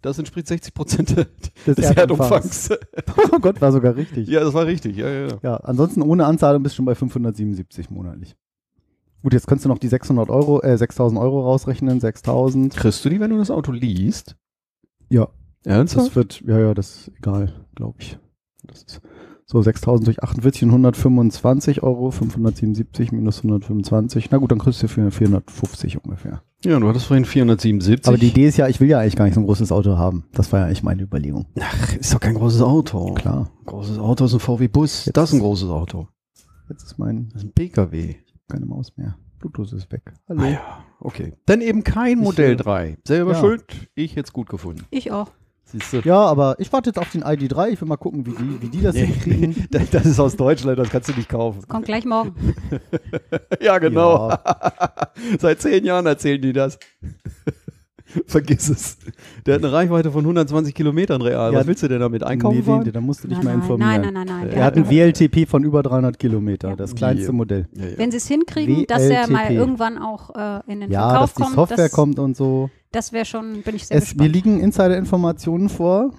[0.00, 1.10] Das entspricht 60 Prozent
[1.66, 2.70] des, Des Erdumfangs.
[2.70, 3.30] Erdumfangs.
[3.32, 4.28] Oh Gott, war sogar richtig.
[4.28, 4.38] Ja.
[4.40, 4.96] ja, das war richtig.
[4.96, 5.56] Ja, ja, ja.
[5.58, 8.34] ansonsten ohne Anzahlung bist du schon bei 577 monatlich.
[9.22, 12.74] Gut, jetzt kannst du noch die 600 Euro, äh, 6.000 Euro rausrechnen, 6.000.
[12.74, 14.36] Kriegst du die, wenn du das Auto liest?
[15.10, 15.28] Ja,
[15.64, 16.08] Ernsthaft?
[16.08, 18.18] das wird, ja, ja, das ist egal, glaube ich.
[18.64, 19.00] Das ist
[19.46, 24.30] so 6.000 durch 48 und 125 Euro, 577 minus 125.
[24.30, 26.42] Na gut, dann kriegst du für 450 ungefähr.
[26.64, 28.06] Ja, du hattest vorhin 477.
[28.06, 29.96] Aber die Idee ist ja, ich will ja eigentlich gar nicht so ein großes Auto
[29.98, 30.24] haben.
[30.32, 31.46] Das war ja eigentlich meine Überlegung.
[31.58, 33.14] Ach, ist doch kein großes Auto.
[33.14, 33.50] Klar.
[33.66, 35.10] Großes Auto ist ein VW-Bus.
[35.12, 36.06] Das ist ein großes Auto.
[36.68, 38.16] Jetzt ist mein, Das ist ein PKW.
[38.48, 39.16] keine Maus mehr.
[39.40, 40.12] Bluetooth ist weg.
[40.28, 40.42] Hallo.
[40.42, 41.32] Ah ja, okay.
[41.46, 42.98] Dann eben kein Ich, Modell äh, 3.
[43.04, 43.40] Selber ja.
[43.40, 43.64] schuld,
[43.94, 44.84] ich jetzt gut gefunden.
[44.90, 45.30] Ich auch.
[45.72, 46.00] Siehst du?
[46.00, 47.68] Ja, aber ich warte jetzt auf den ID3.
[47.70, 49.54] Ich will mal gucken, wie die, wie die das hinkriegen.
[49.92, 51.62] Das ist aus Deutschland, das kannst du nicht kaufen.
[51.68, 52.34] Kommt gleich morgen.
[53.60, 54.30] Ja, genau.
[54.30, 54.40] Ja.
[55.38, 56.78] Seit zehn Jahren erzählen die das.
[58.26, 58.98] Vergiss es.
[59.46, 61.52] Der hat eine Reichweite von 120 Kilometern real.
[61.52, 62.82] Ja, Was willst du denn damit einkaufen nee, fahren?
[62.84, 63.90] den, da musst du dich Nein, mal nein, informieren.
[63.90, 64.48] nein, nein, nein, nein.
[64.48, 66.76] Der Er hat ein WLTP von über 300 Kilometer, Ja.
[66.76, 67.32] das kleinste Ja.
[67.32, 67.68] Modell.
[67.72, 67.98] Ja, ja.
[67.98, 69.54] Wenn sie es hinkriegen, dass er mal WLTP.
[69.58, 72.68] irgendwann auch äh, in den Ja, Verkauf dass die kommt, Software das, kommt und so.
[72.92, 74.32] Das wäre schon, bin ich sehr Es, mir gespannt.
[74.34, 76.12] liegen Insider-Informationen vor,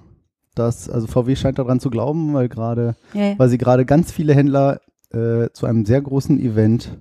[0.54, 3.38] dass, also VW scheint daran zu glauben, weil gerade, ja.
[3.38, 6.98] weil sie gerade ganz viele Händler äh, zu einem sehr großen Event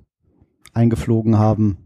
[0.73, 1.77] eingeflogen haben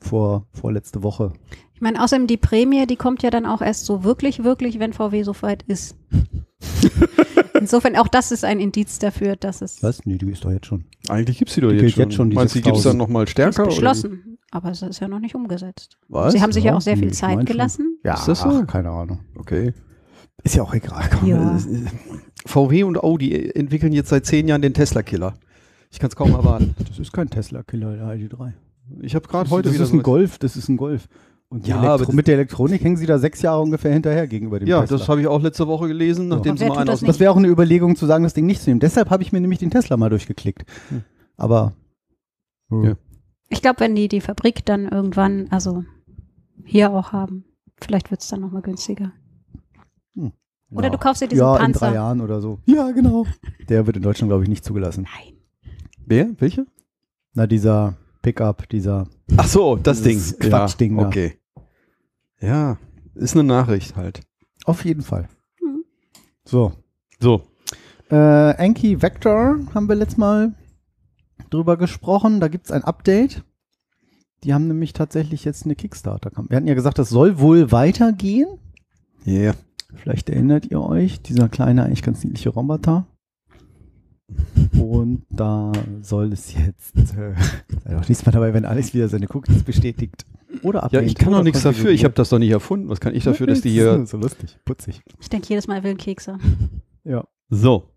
[0.00, 1.32] vor vorletzte Woche.
[1.74, 4.92] Ich meine, außerdem die Prämie, die kommt ja dann auch erst so wirklich, wirklich, wenn
[4.92, 5.96] VW so weit ist.
[7.54, 10.04] Insofern, auch das ist ein Indiz dafür, dass es Was?
[10.06, 10.84] Nee, die ist doch jetzt schon.
[11.08, 12.02] Eigentlich gibt es die doch Die jetzt schon.
[12.04, 12.98] jetzt schon, Meinst du, die gibt es dann 6000?
[12.98, 13.62] nochmal ist stärker?
[13.62, 13.74] oder wie?
[13.74, 14.37] beschlossen.
[14.50, 15.98] Aber es ist ja noch nicht umgesetzt.
[16.08, 16.32] Was?
[16.32, 17.98] Sie haben sich ja, auch sehr nee, viel ich Zeit gelassen.
[18.04, 18.48] Ja, Ist das so?
[18.48, 19.20] ach, keine Ahnung.
[19.36, 19.74] Okay.
[20.42, 21.04] Ist ja auch egal.
[21.24, 21.58] Ja.
[22.46, 25.34] VW und Audi entwickeln jetzt seit zehn Jahren den Tesla-Killer.
[25.90, 26.74] Ich kann es kaum erwarten.
[26.88, 28.52] Das ist kein Tesla-Killer, der ID3.
[29.02, 31.08] Ich habe gerade heute das wieder ist ein so- Golf, das ist ein Golf.
[31.50, 34.68] Und Ja, das- mit der Elektronik hängen sie da sechs Jahre ungefähr hinterher gegenüber dem
[34.68, 34.98] Ja, Tesla.
[34.98, 37.00] das habe ich auch letzte Woche gelesen, nachdem wer mal das?
[37.00, 38.80] Das wäre auch eine Überlegung zu sagen, das Ding nicht zu nehmen.
[38.80, 40.64] Deshalb habe ich mir nämlich den Tesla mal durchgeklickt.
[40.90, 41.02] Hm.
[41.36, 41.72] Aber
[42.70, 42.94] Ja.
[43.48, 45.84] Ich glaube, wenn die die Fabrik dann irgendwann, also
[46.64, 47.44] hier auch haben,
[47.80, 49.12] vielleicht wird es dann nochmal günstiger.
[50.70, 50.90] Oder ja.
[50.90, 51.94] du kaufst dir diesen ja, in drei Panzer.
[51.94, 52.58] Jahren oder so.
[52.66, 53.26] Ja, genau.
[53.68, 55.04] Der wird in Deutschland, glaube ich, nicht zugelassen.
[55.04, 55.34] Nein.
[56.04, 56.28] Wer?
[56.38, 56.66] Welche?
[57.34, 59.08] Na, dieser Pickup, dieser.
[59.36, 60.18] Ach so, das Ding.
[60.18, 61.06] Das Quatschding ja.
[61.06, 61.38] Okay.
[62.40, 62.78] Ja,
[63.14, 64.20] ist eine Nachricht halt.
[64.64, 65.28] Auf jeden Fall.
[65.58, 65.84] Hm.
[66.44, 66.72] So.
[67.18, 67.42] So.
[68.10, 70.54] Äh, Anki Vector haben wir letztes Mal
[71.50, 72.40] drüber gesprochen.
[72.40, 73.42] Da gibt es ein Update.
[74.44, 76.30] Die haben nämlich tatsächlich jetzt eine Kickstarter.
[76.48, 78.48] Wir hatten ja gesagt, das soll wohl weitergehen.
[79.26, 79.54] Yeah.
[79.94, 83.06] Vielleicht erinnert ihr euch, dieser kleine, eigentlich ganz niedliche Roboter.
[84.78, 85.72] Und da
[86.02, 87.34] soll es jetzt, äh,
[87.84, 90.26] sei doch diesmal dabei, wenn Alex wieder seine Cookies bestätigt.
[90.62, 91.06] Oder Ja, ablehnt.
[91.06, 91.90] ich kann doch nichts dafür.
[91.90, 92.88] Ich habe das doch nicht erfunden.
[92.88, 94.06] Was kann ich dafür, dass die Das ist hier.
[94.06, 95.00] So lustig, putzig.
[95.20, 96.38] Ich denke jedes Mal, er will einen Kekse.
[97.04, 97.24] Ja.
[97.48, 97.90] So.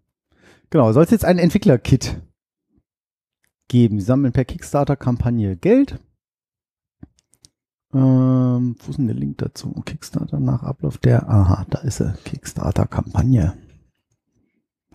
[0.70, 2.22] Genau, soll es jetzt ein Entwickler-Kit
[3.72, 4.00] geben.
[4.00, 5.98] Sie sammeln per Kickstarter-Kampagne Geld.
[7.94, 9.72] Ähm, wo ist denn der Link dazu?
[9.86, 13.58] Kickstarter nach Ablauf der, aha, da ist er, Kickstarter-Kampagne.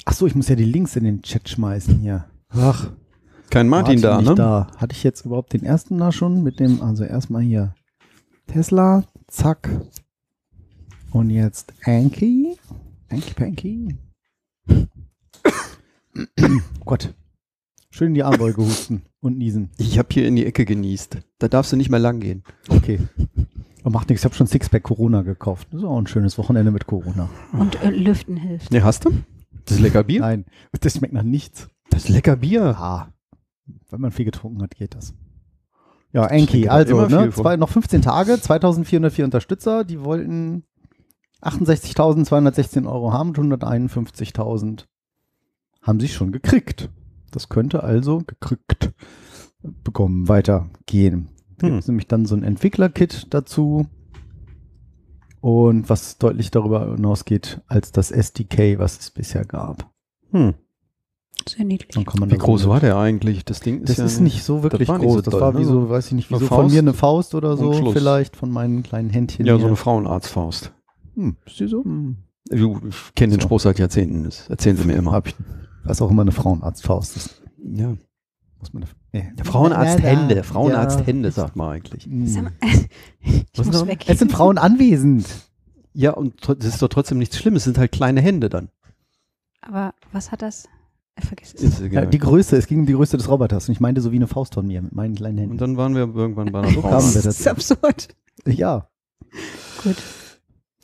[0.05, 2.27] Ach so, ich muss ja die Links in den Chat schmeißen hier.
[2.51, 2.91] Ach,
[3.51, 4.35] Kein Martin, da, nicht ne?
[4.35, 4.67] da.
[4.77, 7.75] Hatte ich jetzt überhaupt den ersten da schon mit dem, also erstmal hier
[8.47, 9.71] Tesla, zack.
[11.12, 12.59] Und jetzt Anki.
[13.09, 13.97] Anki Panky.
[14.69, 17.15] oh Gott.
[17.97, 19.71] Schön in die Armbeuge husten und niesen.
[19.79, 21.17] Ich habe hier in die Ecke genießt.
[21.39, 22.45] Da darfst du nicht mehr lang gehen.
[22.69, 23.01] Okay.
[23.81, 25.69] Aber macht nichts, ich habe schon Sixpack Corona gekauft.
[25.71, 27.31] Das ist auch ein schönes Wochenende mit Corona.
[27.55, 28.71] Und äh, Lüften hilft.
[28.71, 29.13] Ne, hast du?
[29.65, 30.21] Das ist lecker Bier.
[30.21, 30.45] Nein,
[30.79, 31.71] das schmeckt nach nichts.
[31.89, 32.77] Das ist lecker Bier.
[32.77, 33.15] Ah,
[33.89, 35.15] wenn man viel getrunken hat, geht das.
[36.13, 40.65] Ja, Enki, also ne, zwei, noch 15 Tage, 2404 Unterstützer, die wollten
[41.41, 44.85] 68.216 Euro haben und 151.000
[45.81, 46.91] haben sie schon gekriegt.
[47.37, 48.92] Das könnte also gekriegt
[49.85, 51.29] bekommen, weitergehen.
[51.59, 51.72] Da Hm.
[51.75, 53.87] gibt es nämlich dann so ein Entwickler-Kit dazu
[55.42, 59.90] und was deutlich darüber hinausgeht als das SDK, was es bisher gab.
[60.31, 60.55] Hm.
[61.46, 61.90] Sehr niedlich.
[61.94, 63.44] Dann kann man Wie groß so war der eigentlich?
[63.44, 65.12] Das Ding ist das ja ist nicht so wirklich nicht groß.
[65.16, 65.66] so das doll, war wie ne?
[65.66, 68.35] so, weiß ich nicht, wie Eine so von Faust mir eine Faust oder so, vielleicht
[68.35, 69.44] von meinen kleinen Händchen.
[69.44, 69.66] Ja, so hier.
[69.66, 70.72] eine Frauenarztfaust.
[71.14, 71.85] Hm, ist die so?
[71.85, 73.46] Du, Ich kenne den So.
[73.46, 74.25] Spruch seit Jahrzehnten.
[74.25, 75.12] Das erzählen sie mir immer.
[75.12, 75.35] Hab ich.
[75.87, 77.42] Was auch immer eine Frauenarztfaust ist.
[77.62, 77.96] Ja.
[78.59, 78.85] Muss man.
[79.12, 80.37] Äh, Frauenarzthände.
[80.37, 80.42] Ja.
[80.42, 82.05] Frauenarzthände, sagt man eigentlich.
[82.05, 82.49] Hm.
[83.57, 84.05] Was muss weg.
[84.09, 85.27] Es sind Frauen anwesend.
[85.92, 87.61] Ja, und das ist doch trotzdem nichts Schlimmes.
[87.62, 88.68] Es sind halt kleine Hände dann.
[89.62, 90.68] Aber was hat das?
[91.18, 91.81] Ich vergiss es.
[91.90, 94.16] Ja, die Größe, es ging um die Größe des Roboters und ich meinte so wie
[94.16, 95.57] eine Faust von mir mit meinen kleinen und Händen.
[95.59, 96.90] dann waren wir irgendwann bei einer So Frau.
[96.90, 98.09] kamen wir Das ist absurd.
[98.46, 98.88] Ja.
[99.83, 99.96] Gut.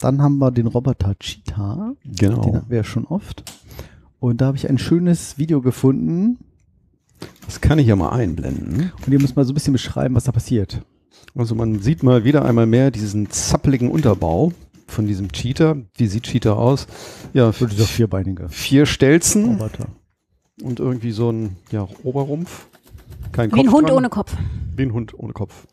[0.01, 1.93] Dann haben wir den Roboter Cheetah.
[2.03, 2.55] Den Genau.
[2.55, 3.45] hatten wir ja schon oft.
[4.23, 6.39] Und da habe ich ein schönes Video gefunden.
[7.45, 8.93] Das kann ich ja mal einblenden.
[9.05, 10.83] Und ihr müsst mal so ein bisschen beschreiben, was da passiert.
[11.35, 14.53] Also man sieht mal wieder einmal mehr diesen zappeligen Unterbau
[14.87, 15.77] von diesem Cheetah.
[15.97, 16.87] Wie sieht Cheetah aus?
[17.33, 19.89] Ja, So dieser vierbeinige vier Stelzen Roboter.
[20.63, 22.67] und irgendwie so ein ja, Oberrumpf.
[23.33, 23.97] Kein Wie ein Kopf Hund dran.
[23.97, 24.37] ohne Kopf.
[24.77, 25.67] Wie ein Hund ohne Kopf.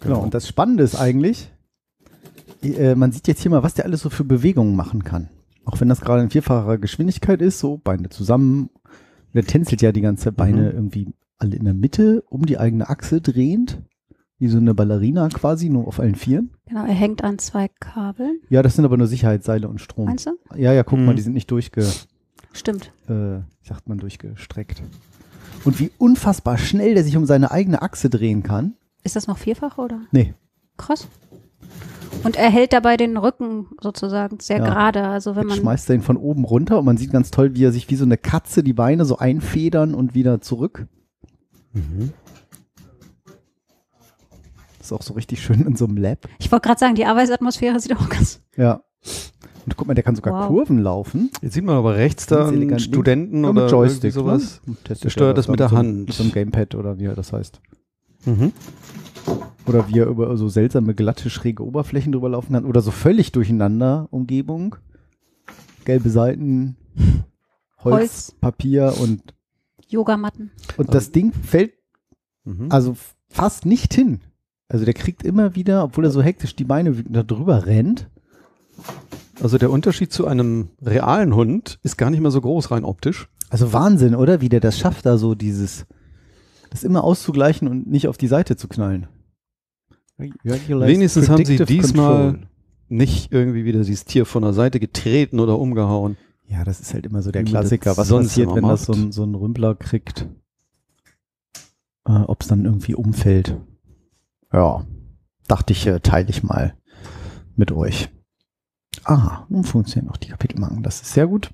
[0.00, 0.20] Genau.
[0.20, 1.48] Und das Spannende ist eigentlich,
[2.64, 5.28] äh, man sieht jetzt hier mal, was der alles so für Bewegungen machen kann.
[5.64, 8.70] Auch wenn das gerade in vierfacher Geschwindigkeit ist, so Beine zusammen.
[9.34, 10.74] Der tänzelt ja die ganze Beine Mhm.
[10.76, 13.80] irgendwie alle in der Mitte um die eigene Achse drehend.
[14.38, 16.50] Wie so eine Ballerina quasi, nur auf allen Vieren.
[16.66, 18.40] Genau, er hängt an zwei Kabeln.
[18.50, 20.06] Ja, das sind aber nur Sicherheitsseile und Strom.
[20.06, 20.32] Meinst du?
[20.56, 21.04] Ja, ja, guck Mhm.
[21.06, 21.86] mal, die sind nicht durchge,
[22.52, 22.92] Stimmt.
[23.08, 24.82] äh, sagt man, durchgestreckt.
[25.64, 28.74] Und wie unfassbar schnell der sich um seine eigene Achse drehen kann.
[29.04, 30.00] Ist das noch vierfach oder?
[30.10, 30.34] Nee,
[30.76, 31.06] Krass.
[32.24, 34.64] Und er hält dabei den Rücken sozusagen sehr Ja.
[34.64, 35.04] gerade.
[35.04, 37.54] Also wenn Jetzt man schmeißt er ihn von oben runter und man sieht ganz toll,
[37.54, 40.86] wie er sich wie so eine Katze die Beine so einfedern und wieder zurück.
[41.72, 42.12] Mhm.
[44.78, 46.18] Das ist auch so richtig schön in so einem Lab.
[46.38, 48.40] Ich wollte gerade sagen, die Arbeitsatmosphäre sieht auch ganz.
[48.56, 48.82] Ja.
[49.64, 50.48] Und guck mal, der kann sogar Wow.
[50.48, 51.30] Kurven laufen.
[51.40, 54.12] Jetzt sieht man aber rechts da einen Studenten Ja, oder Joystick.
[54.12, 54.60] sowas.
[54.66, 54.76] Ne?
[55.02, 56.06] Der steuert das mit der so, Hand.
[56.06, 57.60] Mit so einem Gamepad oder wie er das heißt.
[58.26, 58.52] Mhm.
[59.66, 62.64] Oder wie er über so seltsame, glatte, schräge Oberflächen drüber laufen kann.
[62.64, 64.76] Oder so völlig durcheinander Umgebung.
[65.84, 66.76] Gelbe Seiten,
[67.82, 68.34] Holz, Holz.
[68.40, 69.34] Papier und,
[69.88, 70.50] Yogamatten.
[70.76, 71.72] und das Ding fällt
[72.44, 72.66] Mhm.
[72.70, 72.96] also
[73.28, 74.20] fast nicht hin.
[74.68, 78.08] Also der kriegt immer wieder, obwohl er so hektisch die Beine da drüber rennt.
[79.40, 83.28] Also der Unterschied zu einem realen Hund ist gar nicht mehr so groß rein optisch.
[83.48, 84.40] Also Wahnsinn, oder?
[84.40, 85.86] Wie der das schafft, da so dieses,
[86.72, 89.08] das immer auszugleichen und nicht auf die Seite zu knallen.
[90.16, 92.48] Wenigstens haben sie diesmal Control.
[92.88, 96.16] nicht irgendwie wieder dieses Tier von der Seite getreten oder umgehauen.
[96.46, 97.96] Ja, das ist halt immer so der Klassiker.
[97.96, 99.02] Was sonst passiert, wenn das so macht.
[99.02, 100.28] ein, so ein Rümpler kriegt?
[102.06, 103.56] Äh, Ob es dann irgendwie umfällt.
[104.52, 104.84] Ja,
[105.48, 106.74] dachte ich, äh, teile ich mal
[107.56, 108.10] mit euch.
[109.04, 110.82] Ah, nun funktionieren auch die Kapitelmarken.
[110.82, 111.50] Das ist sehr gut.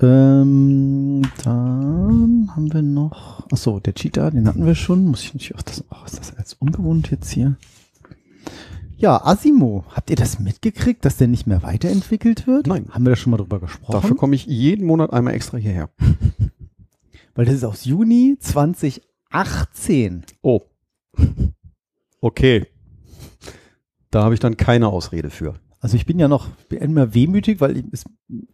[0.00, 3.46] Ähm, dann haben wir noch.
[3.50, 5.06] Achso, der Cheetah, den hatten wir schon.
[5.06, 5.84] Muss ich natürlich auch das.
[5.90, 7.56] Oh, ist das jetzt ungewohnt jetzt hier?
[8.96, 12.66] Ja, Asimo, habt ihr das mitgekriegt, dass der nicht mehr weiterentwickelt wird?
[12.66, 12.86] Nein.
[12.90, 13.92] Haben wir da schon mal drüber gesprochen?
[13.92, 15.90] Dafür komme ich jeden Monat einmal extra hierher.
[17.34, 20.24] Weil das ist aus Juni 2018.
[20.42, 20.62] Oh.
[22.20, 22.66] Okay.
[24.10, 25.54] Da habe ich dann keine Ausrede für.
[25.84, 27.84] Also ich bin ja noch immer wehmütig, weil ich,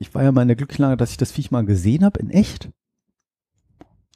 [0.01, 2.19] ich war ja mal in der glücklichen Lage, dass ich das Viech mal gesehen habe,
[2.19, 2.71] in echt.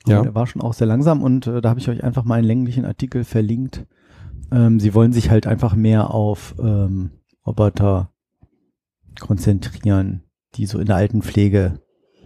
[0.05, 0.17] Ja.
[0.17, 0.23] Ja.
[0.23, 2.47] Der war schon auch sehr langsam und äh, da habe ich euch einfach mal einen
[2.49, 3.87] länglichen Artikel verlinkt.
[4.51, 7.13] Ähm, sie wollen sich halt einfach mehr auf ähm,
[7.47, 8.11] Roboter
[9.21, 10.25] konzentrieren,
[10.57, 11.79] die so in der Altenpflege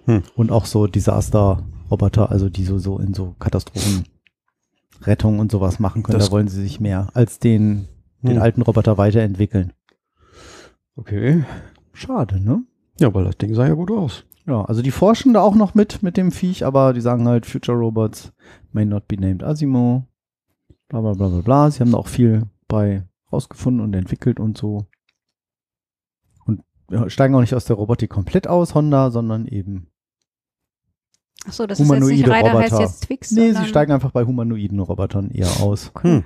[0.07, 0.23] Hm.
[0.37, 6.19] und auch so Desaster-Roboter, also die so, so in so Katastrophenrettung und sowas machen können.
[6.19, 7.89] Das- da wollen sie sich mehr als den,
[8.23, 8.43] den Hm.
[8.43, 9.75] alten Roboter weiterentwickeln.
[10.99, 11.45] Okay.
[11.93, 12.65] Schade, ne?
[12.99, 14.25] Ja, weil das Ding sah ja gut aus.
[14.47, 17.47] Ja, also die forschen da auch noch mit, mit dem Viech, aber die sagen halt,
[17.47, 18.33] Future Robots
[18.73, 20.07] may not be named Asimo.
[20.89, 21.71] Bla bla bla bla bla.
[21.71, 24.87] Sie haben da auch viel bei rausgefunden und entwickelt und so.
[26.47, 26.63] Und
[27.07, 29.89] steigen auch nicht aus der Robotik komplett aus, Honda, sondern eben.
[31.47, 32.89] Achso, das ist jetzt nicht Reiter heißt Roboter.
[32.89, 33.31] jetzt Twix.
[33.31, 35.93] Nee, sie steigen einfach bei humanoiden Robotern eher aus.
[36.01, 36.25] Hm.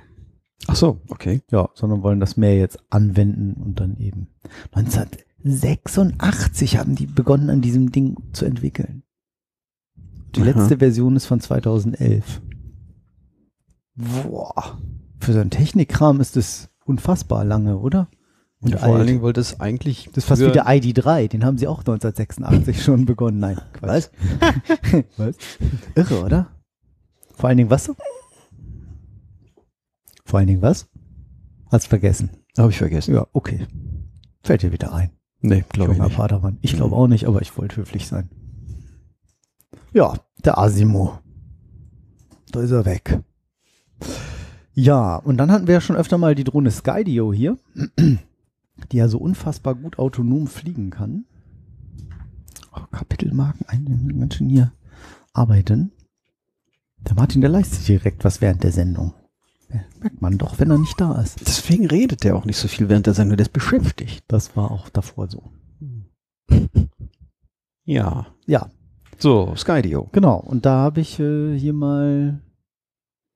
[0.67, 1.41] Ach so, okay.
[1.51, 4.27] Ja, sondern wollen das mehr jetzt anwenden und dann eben.
[4.71, 9.03] 1986 haben die begonnen, an diesem Ding zu entwickeln.
[10.35, 10.51] Die Aha.
[10.51, 12.41] letzte Version ist von 2011.
[13.95, 14.79] Boah.
[15.19, 18.07] Für so einen Technikkram ist das unfassbar lange, oder?
[18.59, 19.07] Und Ja, vor allen.
[19.07, 20.05] Dingen wollte es eigentlich.
[20.13, 23.39] das ist fast wie der ID3, den haben sie auch 1986 schon begonnen.
[23.39, 24.07] Nein, Quatsch.
[25.17, 25.35] Was?
[25.95, 26.47] Irre, oder?
[27.35, 27.91] Vor allen Dingen was?
[30.33, 30.89] Vor allen Dingen was?
[31.71, 32.31] Hast vergessen.
[32.57, 33.13] Habe ich vergessen.
[33.13, 33.67] Ja, okay.
[34.41, 35.11] Fällt dir wieder ein.
[35.41, 36.15] Nee, glaube ich nicht.
[36.15, 36.57] Padawan.
[36.63, 37.01] Ich glaube Mhm.
[37.01, 38.31] auch nicht, aber ich wollte höflich sein.
[39.93, 41.19] Ja, der Asimo.
[42.51, 43.19] Da ist er weg.
[44.73, 47.59] Ja, und dann hatten wir ja schon öfter mal die Drohne Skydio hier,
[48.91, 51.25] die ja so unfassbar gut autonom fliegen kann.
[52.75, 54.73] Oh, Kapitelmarken, ein ganz schön hier
[55.31, 55.91] arbeiten.
[57.01, 59.13] Der Martin, der leistet direkt was während der Sendung.
[59.99, 61.41] Merkt man doch, wenn er nicht da ist.
[61.41, 64.23] Deswegen redet der auch nicht so viel während der Sendung, der ist beschäftigt.
[64.27, 65.51] Das war auch davor so.
[67.85, 68.27] Ja.
[68.45, 68.69] Ja,
[69.17, 70.09] So, Skydio.
[70.11, 70.37] genau.
[70.37, 72.41] Und da habe ich äh, hier mal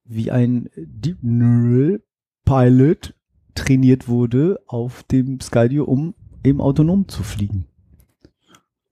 [0.05, 2.01] wie ein Deep Neural
[2.45, 3.13] Pilot
[3.55, 7.65] trainiert wurde auf dem Skydio, um eben autonom zu fliegen.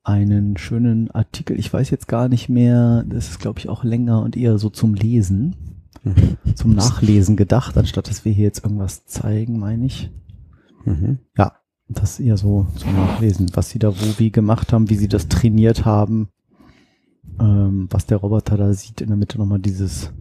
[0.03, 4.21] Einen schönen Artikel, ich weiß jetzt gar nicht mehr, das ist glaube ich auch länger
[4.21, 5.55] und eher so zum Lesen.
[6.55, 10.11] zum Nachlesen gedacht, anstatt dass wir hier jetzt irgendwas zeigen, meine ich.
[10.85, 11.19] Mhm.
[11.37, 11.53] Ja,
[11.87, 15.27] das eher so zum Nachlesen, was sie da wo wie gemacht haben, wie sie das
[15.27, 16.29] trainiert haben,
[17.39, 19.01] ähm, was der Roboter da sieht.
[19.01, 20.11] In der Mitte nochmal dieses,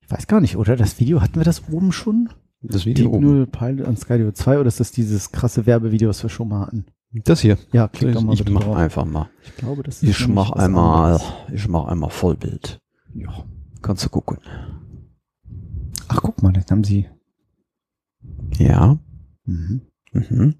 [0.00, 0.76] ich weiß gar nicht, oder?
[0.76, 2.28] Das Video, hatten wir das oben schon?
[2.62, 3.24] Das Video oben.
[3.24, 6.60] Null Pilot an Skydio 2 oder ist das dieses krasse Werbevideo, was wir schon mal
[6.66, 6.86] hatten?
[7.24, 7.58] Das hier.
[7.72, 8.76] Ja, klick doch mal Ich mach drauf.
[8.76, 9.28] einfach mal.
[9.44, 11.32] Ich glaube, das ist Ich mach einmal, anderes.
[11.52, 12.78] ich mach einmal Vollbild.
[13.14, 13.44] Ja.
[13.82, 14.38] Kannst du gucken.
[16.08, 17.08] Ach, guck mal, jetzt haben sie.
[18.58, 18.98] Ja.
[19.44, 19.82] Mhm.
[20.12, 20.54] Mhm.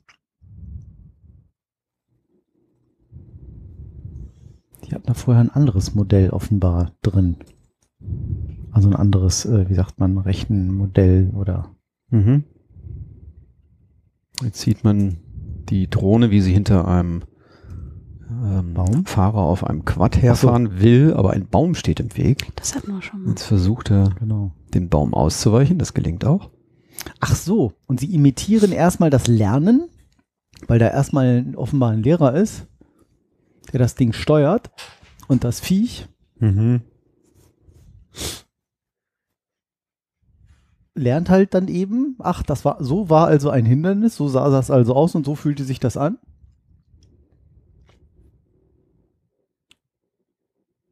[4.85, 7.37] Die hatten da vorher ein anderes Modell offenbar drin.
[8.73, 11.75] Also ein anderes, äh, wie sagt man, Rechenmodell oder
[12.13, 12.45] Mhm.
[14.45, 15.17] Jetzt sieht man
[15.69, 17.23] die Drohne, wie sie hinter einem
[18.45, 19.07] ähm, Baum?
[19.07, 22.49] Fahrer auf einem Quad herfahren will, aber ein Baum steht im Weg.
[22.57, 23.31] Das hatten wir schon mal.
[23.31, 24.53] Jetzt versucht er, genau.
[24.75, 25.79] dem Baum auszuweichen.
[25.79, 26.51] Das gelingt auch.
[27.21, 29.89] Ach so, und sie imitieren erstmal das Lernen,
[30.69, 32.67] weil da erstmal offenbar ein Lehrer ist,
[33.73, 34.71] der das Ding steuert
[35.29, 36.09] und das Viech
[40.95, 44.71] lernt halt dann eben, ach, das war, so war also ein Hindernis, so sah das
[44.71, 46.19] also aus und so fühlte sich das an.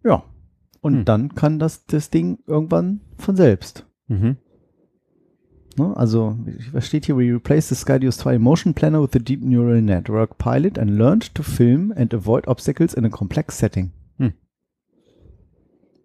[0.05, 0.23] Ja.
[0.81, 1.05] Und Hm.
[1.05, 3.87] dann kann das, das Ding irgendwann von selbst.
[4.09, 4.37] Mhm.
[5.77, 5.97] Ne?
[5.97, 6.37] Also,
[6.73, 7.17] was steht hier?
[7.17, 11.35] We replaced the Skydios 2 Motion Planner with the Deep Neural Network Pilot and learned
[11.35, 13.93] to film and avoid obstacles in a complex setting.
[14.17, 14.33] Hm.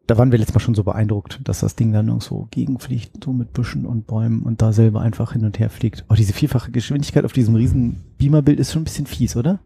[0.07, 3.33] Da waren wir letztes Mal schon so beeindruckt, dass das Ding dann irgendwo gegenfliegt, so
[3.33, 6.05] mit Büschen und Bäumen und da selber einfach hin und her fliegt.
[6.09, 9.59] Oh, diese vierfache Geschwindigkeit auf diesem riesen Beamerbild ist schon ein bisschen fies, oder?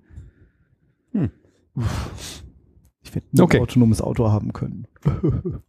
[1.11, 1.29] Hm.
[1.75, 2.43] Uff.
[3.09, 3.57] Ich werde nie Okay.
[3.57, 4.87] ein autonomes Auto haben können.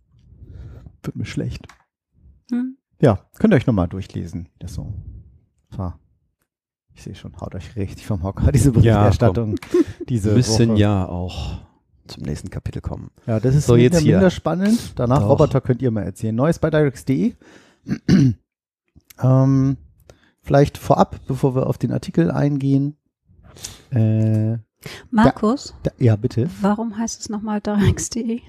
[1.03, 1.67] Wird mir schlecht.
[2.51, 2.77] Hm?
[3.01, 4.49] Ja, könnt ihr euch nochmal durchlesen.
[4.59, 4.93] Das so
[5.71, 5.99] war.
[6.93, 9.57] Ich sehe schon, haut euch richtig vom Hocker, diese Berichterstattung.
[10.09, 10.81] diese Ein bisschen Woche.
[10.81, 11.63] ja auch
[12.09, 13.11] zum nächsten Kapitel kommen.
[13.27, 14.17] Ja, das ist So, jetzt minder, hier.
[14.17, 14.93] minder spannend.
[14.99, 15.31] Danach, Doch.
[15.31, 16.35] Roboter, könnt ihr mal erzählen.
[16.35, 17.35] Neues bei Directs.de.
[19.23, 19.77] ähm,
[20.43, 22.97] vielleicht vorab, bevor wir auf den Artikel eingehen.
[23.91, 24.59] Äh,
[25.11, 26.49] Markus, da, ja, bitte.
[26.61, 28.41] warum heißt es nochmal Darex.de?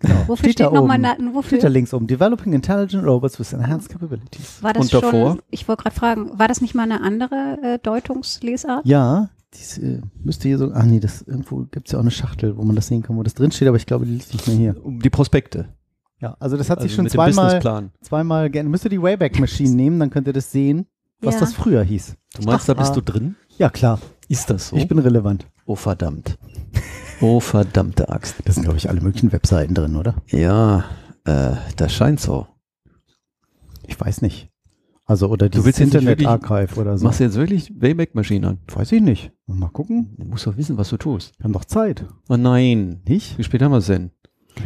[0.00, 0.14] Genau.
[0.28, 1.68] Wofür steht, da nochmal na, Steht da wofür?
[1.70, 2.06] links oben.
[2.06, 4.62] Developing Intelligent Robots with Enhanced Capabilities.
[4.62, 5.30] War das Und davor?
[5.32, 8.86] schon, ich wollte gerade fragen, war das nicht mal eine andere äh, Deutungslesart?
[8.86, 10.70] Ja, dies, äh, müsste hier so.
[10.74, 13.16] Ach nee, das irgendwo gibt es ja auch eine Schachtel, wo man das sehen kann,
[13.16, 14.84] wo das drinsteht, aber ich glaube, die liegt nicht mehr hier.
[14.84, 15.68] Um die Prospekte.
[16.20, 17.90] Ja, also das hat sich Also schon mit dem zweimal, Businessplan.
[18.02, 18.68] zweimal gerne.
[18.68, 20.86] Müsst ihr die Wayback Machine nehmen, dann könnt ihr das sehen,
[21.20, 21.40] was Ja.
[21.40, 22.16] das früher hieß.
[22.36, 22.94] Du meinst, da Ach, bist ah.
[22.94, 23.34] du drin?
[23.58, 23.98] Ja, klar.
[24.28, 24.76] Ist das so?
[24.76, 25.46] Ich bin relevant.
[25.66, 26.38] Oh verdammt.
[27.20, 28.36] Oh verdammte Axt.
[28.44, 30.16] Das sind, glaube ich, alle möglichen Webseiten drin, oder?
[30.28, 30.84] Ja,
[31.24, 32.46] äh, das scheint so.
[33.86, 34.48] Ich weiß nicht.
[35.04, 37.04] Also, oder dieses willst Internet Archive oder so.
[37.04, 38.58] Machst du jetzt wirklich Wayback Maschine an?
[38.72, 39.32] Weiß ich nicht.
[39.46, 40.14] Mal gucken.
[40.16, 41.32] Du musst doch wissen, was du tust.
[41.38, 42.06] Wir haben noch Zeit.
[42.28, 43.02] Oh nein.
[43.06, 43.36] Nicht?
[43.36, 44.10] Wie spät haben wir es denn?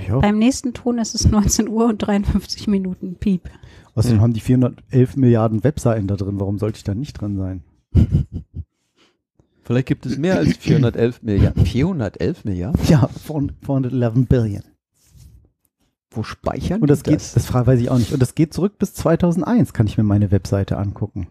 [0.06, 0.18] Ja.
[0.18, 3.16] Beim nächsten Ton ist es 19 Uhr und 53 Minuten.
[3.16, 3.50] Piep.
[3.94, 4.22] Außerdem Hm.
[4.22, 6.38] haben die 411 Milliarden Webseiten da drin.
[6.38, 7.64] Warum sollte ich da nicht drin sein?
[9.66, 11.66] Vielleicht gibt es mehr als 411 Milliarden.
[11.66, 12.80] 411 Milliarden?
[12.86, 14.62] Ja, 411 Billion.
[16.10, 18.12] Wo speichern Und das die geht, das fra- weiß ich auch nicht.
[18.12, 21.26] Und das geht zurück bis 2001, kann ich mir meine Webseite angucken.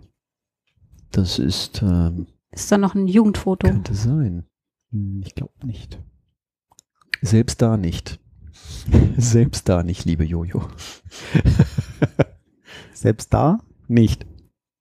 [1.11, 3.67] Das ist, ähm, Ist da noch ein Jugendfoto?
[3.67, 4.45] könnte sein.
[4.91, 5.97] Hm, Ich glaube nicht.
[7.21, 8.19] Selbst da nicht.
[9.17, 10.67] Selbst da nicht, liebe Jojo.
[12.93, 14.25] Selbst da Nicht.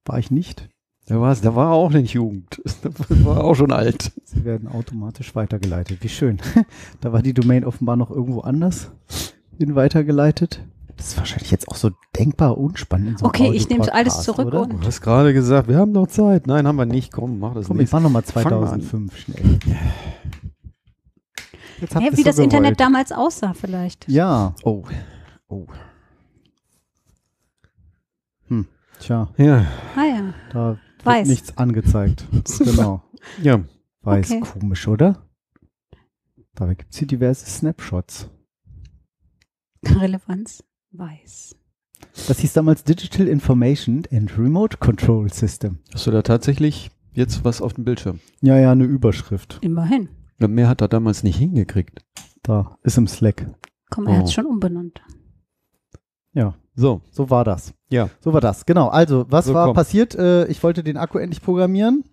[0.05, 0.69] war ich nicht.
[1.07, 2.61] Da war da war auch nicht Jugend.
[2.81, 2.89] Da
[3.25, 4.11] war auch schon alt.
[4.23, 5.99] Sie werden automatisch weitergeleitet.
[6.01, 6.39] Wie schön.
[7.01, 8.91] da war die Domain offenbar noch irgendwo anders
[9.57, 10.61] hin weitergeleitet.
[10.97, 13.09] Das ist wahrscheinlich jetzt auch so denkbar unspannend.
[13.09, 14.61] in so Okay, ich nehme alles zurück oder?
[14.61, 16.47] und- Du hast gerade gesagt, wir haben noch Zeit.
[16.47, 17.11] Nein, haben wir nicht.
[17.11, 17.87] Komm, mach das Komm, nicht.
[17.87, 18.81] ich mach nochmal Fang mal an.
[18.81, 19.59] 2005 schnell.
[21.81, 22.79] Jetzt ihr's wie so das Internet gewollt.
[22.79, 24.07] damals aussah vielleicht.
[24.09, 24.83] Ja, Oh.
[25.49, 25.67] Oh.
[28.99, 29.65] tja, Ja.
[29.97, 30.33] Ah ja.
[30.53, 31.27] da wird Weiß.
[31.27, 32.25] nichts angezeigt.
[32.59, 33.03] genau.
[33.41, 33.63] Ja.
[34.01, 34.39] Weiß, Okay.
[34.41, 35.27] komisch, oder?
[36.53, 38.29] Dabei gibt es hier diverse Snapshots.
[39.85, 41.55] Relevanz weiß.
[42.27, 45.79] Das hieß damals Digital Information and Remote Control System.
[45.93, 48.19] Hast du da tatsächlich jetzt was auf dem Bildschirm?
[48.41, 49.59] Ja, ja, eine Überschrift.
[49.61, 50.09] Immerhin.
[50.37, 52.03] Mehr hat er damals nicht hingekriegt.
[52.43, 53.47] Da ist im Slack.
[53.89, 54.17] Komm, er Oh.
[54.17, 55.01] hat es schon umbenannt.
[56.35, 57.73] Ja, So, so war das.
[57.89, 58.09] ja.
[58.19, 58.65] So war das.
[58.67, 58.89] Genau.
[58.89, 59.75] Also, was So, war komm.
[59.75, 60.13] passiert?
[60.15, 62.03] Äh, ich wollte den Akku endlich programmieren.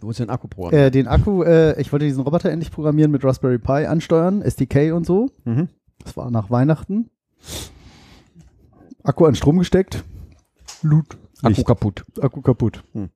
[0.00, 0.86] Du musst den Akku programmieren.
[0.86, 4.92] Äh, den Akku, äh, ich wollte diesen Roboter endlich programmieren mit Raspberry Pi ansteuern, SDK
[4.92, 5.28] und so.
[5.44, 5.68] Mhm.
[6.04, 7.10] Das war nach Weihnachten.
[9.02, 10.04] Akku an Strom gesteckt.
[10.82, 11.18] Loot.
[11.42, 11.66] Akku Nicht.
[11.66, 12.04] kaputt.
[12.20, 12.84] Akku kaputt.
[12.92, 13.10] Hm.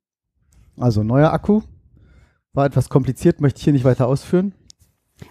[0.77, 1.63] Also neuer Akku.
[2.53, 4.53] War etwas kompliziert, möchte ich hier nicht weiter ausführen.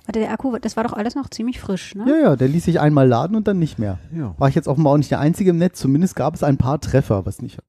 [0.05, 2.05] Warte, der Akku, das war doch alles noch ziemlich frisch, ne?
[2.07, 3.99] Ja, ja, der ließ sich einmal laden und dann nicht mehr.
[4.15, 4.33] Ja.
[4.37, 5.79] War ich jetzt offenbar auch nicht der Einzige im Netz.
[5.79, 7.59] Zumindest gab es ein paar Treffer, was nicht.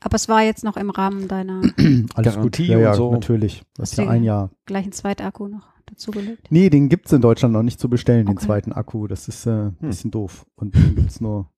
[0.00, 1.60] Aber es war jetzt noch im Rahmen deiner
[2.14, 2.72] Alles Garantie gut.
[2.72, 3.12] Ja, ja, und so.
[3.12, 3.62] natürlich.
[3.76, 4.50] Das ist ja ein Jahr.
[4.64, 6.46] gleichen Zweitakku noch dazugelegt.
[6.50, 8.46] Nee, den gibt es in Deutschland noch nicht zu bestellen, den Okay.
[8.46, 9.06] zweiten Akku.
[9.06, 10.46] Das ist äh, ein bisschen doof.
[10.54, 11.50] Und den gibt es nur,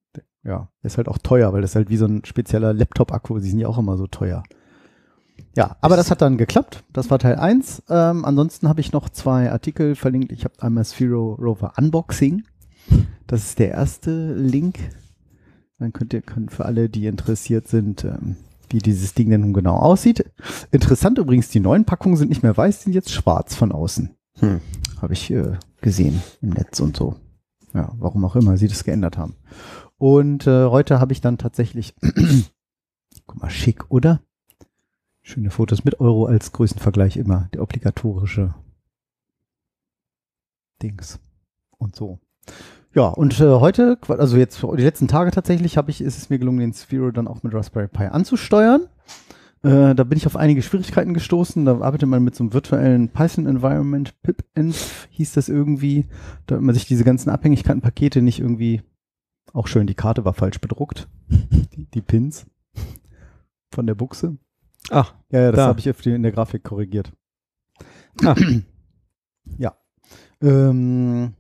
[0.43, 3.39] ja, der ist halt auch teuer, weil das ist halt wie so ein spezieller Laptop-Akku.
[3.39, 4.43] Die sind ja auch immer so teuer.
[5.57, 6.85] Ja, aber das hat dann geklappt.
[6.93, 7.85] Das war Teil 1.
[7.89, 10.33] Ähm, ansonsten habe ich noch zwei Artikel verlinkt.
[10.33, 12.45] Ich habe einmal Sphero Rover Unboxing.
[13.27, 14.79] Das ist der erste Link.
[15.79, 18.37] Dann könnt ihr, können für alle, die interessiert sind, ähm,
[18.69, 20.25] wie dieses Ding denn nun genau aussieht.
[20.71, 24.11] Interessant übrigens, die neuen Packungen sind nicht mehr weiß, sind jetzt schwarz von außen.
[24.39, 24.61] Hm.
[25.01, 27.17] Habe ich äh, gesehen im Netz und so.
[27.75, 29.37] Ja, warum auch immer sie das geändert haben.
[29.97, 31.95] Und äh, heute habe ich dann tatsächlich,
[33.27, 34.21] guck mal, schick, oder?
[35.31, 38.53] Schöne Fotos mit Euro als Größenvergleich immer, der obligatorische
[40.83, 41.21] Dings
[41.79, 42.19] und so.
[42.97, 46.41] Ja, und äh, heute, also jetzt die letzten Tage tatsächlich, habe ich, ist es mir
[46.41, 48.89] gelungen, den Sphero dann auch mit Raspberry Pi anzusteuern.
[49.63, 51.65] Äh, da bin ich auf einige Schwierigkeiten gestoßen.
[51.65, 56.07] Da arbeitet man mit so einem virtuellen Python-Environment, pipenv hieß das irgendwie,
[56.47, 58.83] damit man sich diese ganzen Abhängigkeitenpakete nicht irgendwie,
[59.53, 61.07] auch schön, die Karte war falsch bedruckt,
[61.77, 62.47] die, die Pins
[63.73, 64.37] von der Buchse.
[64.91, 65.67] Ach, Ja, ja, das Da.
[65.67, 67.13] habe ich in der Grafik korrigiert.
[68.25, 68.35] Ah.
[69.59, 69.75] ja.
[70.43, 71.35] Ähm,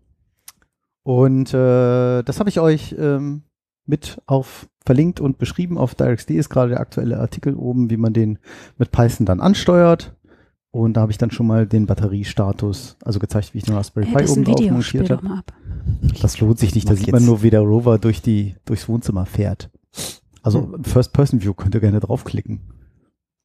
[1.03, 3.42] und äh, das habe ich euch ähm,
[3.87, 5.79] mit auf verlinkt und beschrieben.
[5.79, 8.38] Auf DirectD ist gerade der aktuelle Artikel oben, wie man den
[8.79, 10.14] mit Python dann ansteuert.
[10.72, 14.07] Und da habe ich dann schon mal den Batteriestatus, also gezeigt, wie ich den Raspberry
[14.07, 15.42] Pi oben drauf montiert habe.
[16.22, 19.26] Das lohnt sich nicht, da sieht man nur, wie der Rover durch die, durchs Wohnzimmer
[19.26, 19.68] fährt.
[20.42, 20.85] Also Hm.
[20.85, 22.61] First-Person-View könnt ihr gerne draufklicken.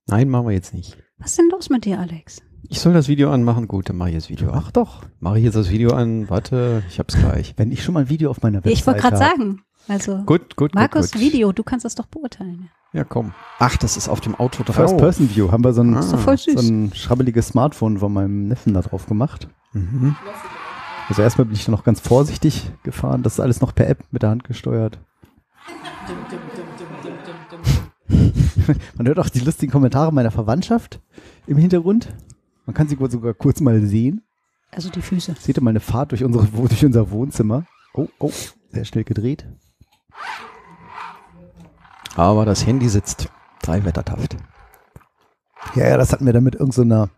[0.08, 0.98] Nein, machen wir jetzt nicht.
[1.18, 2.42] Was ist denn los mit dir, Alex?
[2.68, 3.68] Ich soll das Video anmachen?
[3.68, 4.62] Gut, dann mache ich das Video an.
[4.64, 5.04] Ach doch.
[5.20, 6.30] Mache ich jetzt das Video an?
[6.30, 7.54] Warte, ich hab's gleich.
[7.58, 10.56] Wenn ich schon mal ein Video auf meiner Website ich wollte gerade sagen, also Gut,
[10.56, 11.22] gut, Markus, gut, gut.
[11.22, 12.70] Video, du kannst das doch beurteilen.
[12.94, 13.34] Ja, komm.
[13.60, 14.76] Ach, das ist auf dem Auto drauf.
[14.76, 16.02] First-Person-View haben wir so ein, Ah.
[16.02, 19.48] So ein schrabbeliges Smartphone von meinem Neffen da drauf gemacht.
[19.74, 20.16] Mhm.
[21.10, 23.22] Also erstmal bin ich da noch ganz vorsichtig gefahren.
[23.22, 24.98] Das ist alles noch per App mit der Hand gesteuert.
[28.98, 31.00] Man hört auch die lustigen Kommentare meiner Verwandtschaft
[31.48, 32.14] im Hintergrund.
[32.66, 34.24] Man kann sie sogar kurz mal sehen.
[34.72, 35.36] Also die Füße.
[35.40, 37.66] Seht ihr mal eine Fahrt durch, unsere, durch unser Wohnzimmer.
[37.94, 38.32] Oh, oh,
[38.72, 39.46] sehr schnell gedreht.
[42.16, 43.30] Aber das Handy sitzt.
[43.62, 44.36] Drei Wettertaft.
[45.76, 47.10] Ja, ja, das hatten wir dann mit irgendeiner,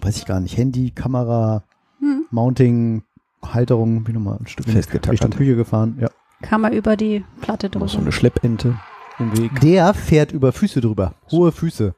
[0.00, 1.62] weiß ich gar nicht, Handy, Kamera,
[2.00, 2.24] Hm.
[2.30, 3.02] Mounting,
[3.42, 4.66] Halterung, wie nochmal ein Stück.
[4.66, 5.96] Richtung Küche gefahren.
[6.00, 6.08] Ja.
[6.42, 8.02] Kam er über die Platte Noch so drüber.
[8.02, 8.76] eine Schleppente
[9.18, 9.60] im Weg.
[9.60, 11.14] Der fährt über Füße drüber.
[11.30, 11.94] Hohe Füße.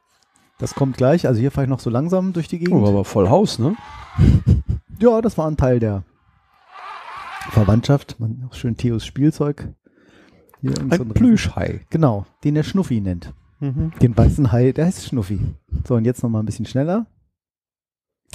[0.59, 1.27] Das kommt gleich.
[1.27, 2.75] Also hier fahre ich noch so langsam durch die Gegend.
[2.75, 3.77] Oh, aber voll Haus, ne?
[4.99, 6.05] Ja, das war ein Teil der
[7.51, 8.19] Verwandtschaft.
[8.19, 9.69] Man, auch schön Theos Spielzeug.
[10.63, 11.85] Hier Ein Plüschhai.
[11.91, 13.35] Genau, den der Schnuffi nennt.
[13.61, 13.93] Mhm.
[14.01, 15.41] Den weißen Hai, der heißt Schnuffi.
[15.87, 17.05] So, und jetzt nochmal ein bisschen schneller.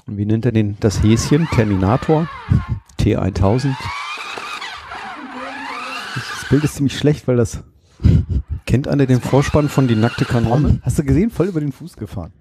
[0.06, 0.78] Und wie nennt er den?
[0.80, 1.48] Das Häschen?
[1.52, 2.28] Terminator?
[3.00, 3.74] T1000?
[6.14, 7.64] Das Bild ist ziemlich schlecht, weil das.
[8.66, 10.80] Kennt einer den Vorspann von Die nackte Kanone?
[10.84, 11.30] Hast du gesehen?
[11.30, 12.32] Voll über den Fuß gefahren.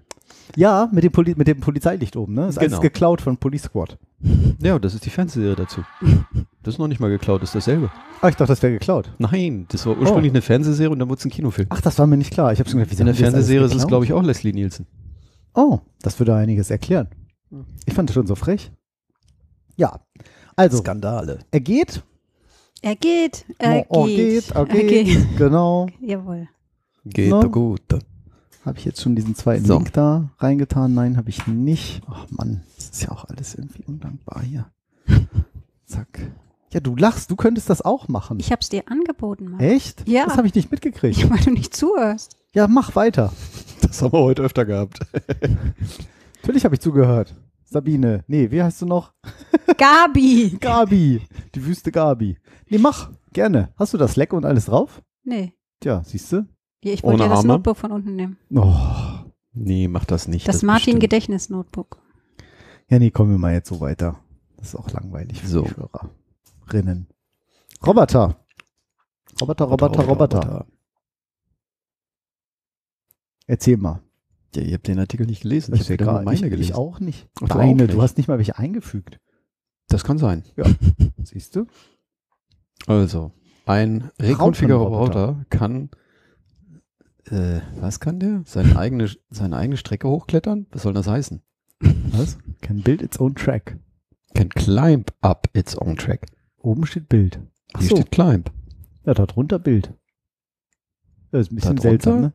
[0.55, 2.41] Ja, mit dem, Poli mit dem Polizeilicht oben, ne?
[2.41, 2.81] Das ist alles Genau.
[2.81, 3.97] geklaut von Police Squad.
[4.61, 5.81] Ja, das ist die Fernsehserie dazu.
[6.61, 7.89] Das ist noch nicht mal geklaut, das ist dasselbe.
[8.21, 9.13] Ah, ich dachte, das wäre geklaut.
[9.17, 11.67] Nein, das war ursprünglich eine Fernsehserie und dann wurde es ein Kinofilm.
[11.71, 12.51] Ach, das war mir nicht klar.
[12.51, 14.87] Ich habe schon gedacht, wie In der Fernsehserie ist es, glaube ich, auch Leslie Nielsen.
[15.55, 17.07] Oh, das würde einiges erklären.
[17.85, 18.71] Ich fand das schon so frech.
[19.77, 20.01] Ja,
[20.55, 21.39] also, Skandale.
[21.49, 22.03] er geht.
[22.83, 25.27] Er geht, er oh, geht, geht, er geht.
[25.37, 25.87] Genau.
[25.99, 26.47] Jawohl.
[27.05, 27.81] Geht doch gut.
[28.65, 29.75] Habe ich jetzt schon diesen zweiten So.
[29.75, 30.93] Link da reingetan?
[30.95, 32.01] Nein, habe ich nicht.
[32.07, 34.71] Ach Mann, das ist ja auch alles irgendwie undankbar hier.
[35.85, 36.31] Zack.
[36.73, 38.39] Ja, du lachst, du könntest das auch machen.
[38.39, 39.59] Ich hab's dir angeboten, Mann.
[39.59, 40.07] Echt?
[40.07, 40.25] Ja.
[40.25, 41.29] Das habe ich nicht mitgekriegt.
[41.29, 42.37] Weil du nicht zuhörst.
[42.53, 43.31] Ja, mach weiter.
[43.81, 44.99] Das haben wir heute öfter gehabt.
[46.41, 47.35] Natürlich habe ich zugehört.
[47.71, 48.23] Sabine.
[48.27, 49.13] Nee, wie heißt du noch?
[49.77, 50.57] Gabi!
[50.59, 51.21] Gabi.
[51.55, 52.37] Die Wüste Gabi.
[52.69, 53.09] Nee, mach.
[53.31, 53.73] Gerne.
[53.77, 55.01] Hast du das Slack und alles drauf?
[55.23, 55.53] Nee.
[55.79, 56.45] Tja, siehst du?
[56.83, 57.47] Ja, Ich wollte Ohne ja das Arme?
[57.53, 58.37] Notebook von unten nehmen.
[58.53, 58.75] Oh.
[59.53, 60.47] Nee, mach das nicht.
[60.47, 61.97] Das, Martin-Gedächtnis-Notebook.
[62.89, 64.19] Ja, nee, kommen wir mal jetzt so weiter.
[64.57, 65.61] Das ist auch langweilig für So.
[65.63, 65.71] die
[66.67, 67.07] Hörerinnen.
[67.85, 68.35] Roboter.
[69.39, 70.65] Roboter, Roboter, Roboter.
[73.47, 74.01] Erzähl mal.
[74.55, 75.71] Ja, ihr habt den Artikel nicht gelesen.
[75.71, 76.61] Das Ich habe nur meine ich, gelesen.
[76.61, 77.29] ich auch nicht.
[77.35, 78.01] Ach, du Deine, du nicht.
[78.01, 79.19] hast nicht mal welche eingefügt.
[79.87, 80.43] Das kann sein.
[81.23, 81.67] Siehst du?
[82.87, 83.31] Also,
[83.65, 85.45] ein Reconfigurator Raupenroboter.
[85.49, 85.89] kann,
[87.25, 88.41] äh, was kann der?
[88.45, 90.67] Seine eigene, seine eigene Strecke hochklettern?
[90.71, 91.41] Was soll das heißen?
[92.11, 92.37] Was?
[92.61, 93.77] Can build its own track.
[94.33, 96.25] Can climb up its own track.
[96.57, 97.39] Oben steht Bild.
[97.73, 97.95] Ach Hier so.
[97.97, 98.51] steht climb.
[99.05, 99.93] Ja, da drunter Bild.
[101.31, 101.89] Das ist ein bisschen Da drunter?
[101.89, 102.33] seltsam, ne?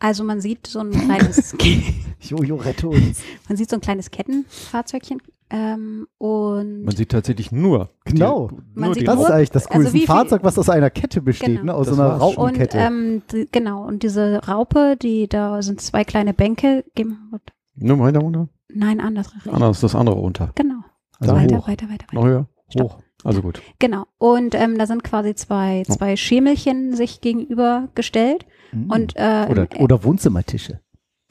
[0.00, 1.54] Also man sieht so ein kleines,
[2.20, 3.20] Jojo, rette uns.
[3.48, 5.20] man sieht so ein kleines Kettenfahrzeugchen
[5.50, 7.90] ähm, und Man sieht tatsächlich nur.
[8.04, 8.48] Genau.
[8.48, 10.58] Die, Man nur sieht Das nur- ist eigentlich das also coolste wie viel- Fahrzeug, was
[10.58, 11.64] aus einer Kette besteht, Genau.
[11.64, 11.74] ne?
[11.74, 12.28] Aus Das so einer schon.
[12.28, 12.78] und Raupenkette.
[12.78, 16.84] ähm, die, genau und diese Raupe, die da sind zwei kleine Bänke.
[16.94, 17.40] Geh mal-
[17.76, 18.48] Nur weiter runter.
[18.72, 19.32] Nein, anders.
[19.50, 20.52] Anders, das andere runter.
[20.54, 20.76] Genau.
[21.18, 21.68] also weiter, hoch.
[21.68, 22.30] weiter, weiter, Noch weiter.
[22.32, 22.46] höher.
[22.70, 22.92] Stopp.
[22.92, 22.98] hoch.
[23.24, 23.60] Also gut.
[23.78, 24.04] Genau.
[24.18, 25.92] Und ähm, da sind quasi zwei, Oh.
[25.94, 28.46] zwei Schemelchen sich gegenübergestellt.
[28.72, 28.90] Mhm.
[28.90, 30.80] Und äh, oder, oder Wohnzimmertische.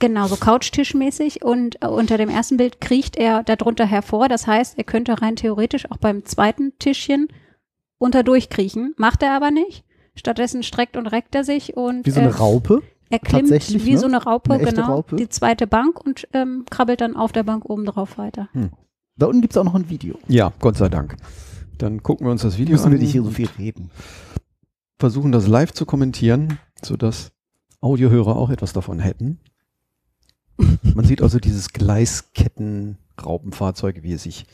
[0.02, 4.30] Genau, so Couchtischmäßig und äh, unter dem ersten Bild kriecht er darunter hervor.
[4.30, 7.28] Das heißt, er könnte rein theoretisch auch beim zweiten Tischchen
[7.98, 8.94] unter durchkriechen.
[8.98, 9.84] Macht er aber nicht.
[10.16, 12.82] Stattdessen streckt und reckt er sich und Wie so eine äh, Raupe.
[13.10, 13.50] er klimmt
[13.86, 13.98] wie ne?
[13.98, 15.16] so eine Raupe, Eine genau, Raupe.
[15.18, 18.48] die zweite Bank und ähm, krabbelt dann auf der Bank oben drauf weiter.
[19.18, 20.16] Da unten gibt es auch noch ein Video.
[20.28, 21.18] Ja, Gott sei Dank.
[21.80, 22.92] Dann gucken wir uns das Video Müssen an.
[22.92, 23.90] wir nicht hier so viel reden.
[25.00, 27.32] versuchen das live zu kommentieren, sodass
[27.82, 29.40] Audiohörer auch etwas davon hätten.
[30.84, 34.46] Man sieht also dieses Gleisketten-Raupenfahrzeug, wie es sich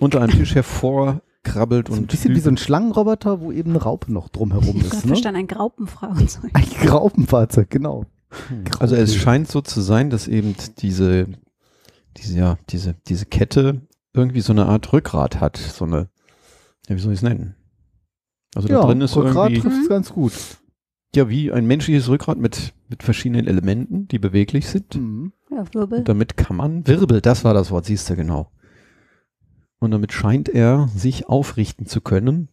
[0.00, 3.82] unter einem Tisch hervorkrabbelt So ein und bisschen wie so ein Schlangenroboter, wo eben eine
[3.82, 4.90] Raupe noch drumherum Ich ist.
[4.92, 5.08] Gott Ne?
[5.08, 6.50] verstand ein Graupenfrauenzeug.
[6.54, 8.06] Ein Graupenfahrzeug, genau.
[8.78, 11.26] Also es scheint so zu sein, dass eben diese,
[12.16, 13.82] diese, ja, diese, diese Kette
[14.14, 15.58] irgendwie so eine Art Rückgrat hat.
[15.58, 16.08] So eine,
[16.88, 17.54] ja, wie soll ich es nennen?
[18.54, 19.88] Also da drin ist Rückgrat irgendwie, trifft's Mhm.
[19.88, 20.32] ganz gut.
[21.14, 24.94] ja, wie ein menschliches Rückgrat mit, mit verschiedenen Elementen, die beweglich sind.
[24.94, 25.32] Mhm.
[25.50, 26.00] Ja, Wirbel.
[26.00, 28.50] Und damit kann man, Wirbel, das war das Wort, siehst du genau.
[29.80, 32.48] Und damit scheint er sich aufrichten zu können.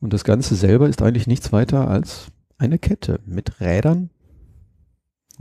[0.00, 2.28] Und das Ganze selber ist eigentlich nichts weiter als
[2.58, 4.10] eine Kette mit Rädern.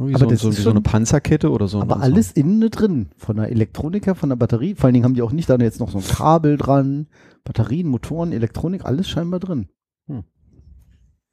[0.07, 1.77] Wie, Aber so, das so, ist wie so eine schon- Panzerkette oder so.
[1.77, 2.01] ein- Aber so.
[2.01, 3.09] alles innen drin.
[3.17, 4.73] Von der Elektroniker, von der Batterie.
[4.75, 7.07] Vor allen Dingen haben die auch nicht da jetzt noch so ein Kabel dran.
[7.43, 9.67] Batterien, Motoren, Elektronik, alles scheinbar drin.
[10.07, 10.23] Hm.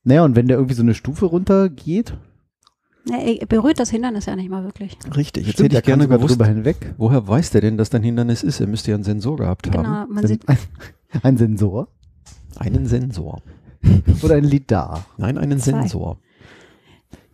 [0.05, 2.17] Naja, und wenn der irgendwie so eine Stufe runter geht,
[3.09, 4.97] er berührt das Hindernis ja nicht mal wirklich.
[5.17, 6.95] Richtig, jetzt stimmt, hätte ich gerne gewusst, drüber hinweg.
[6.99, 8.59] woher weiß der denn, dass da ein Hindernis ist?
[8.61, 9.85] Er müsste ja einen Sensor gehabt haben.
[9.85, 10.59] Genau, man Sen- sieht, ein,
[11.23, 11.89] ein Sensor
[12.57, 13.43] Einen Sensor.
[14.23, 15.07] oder ein Lidar.
[15.19, 15.83] Nein, einen Zwei.
[15.83, 16.19] Sensor.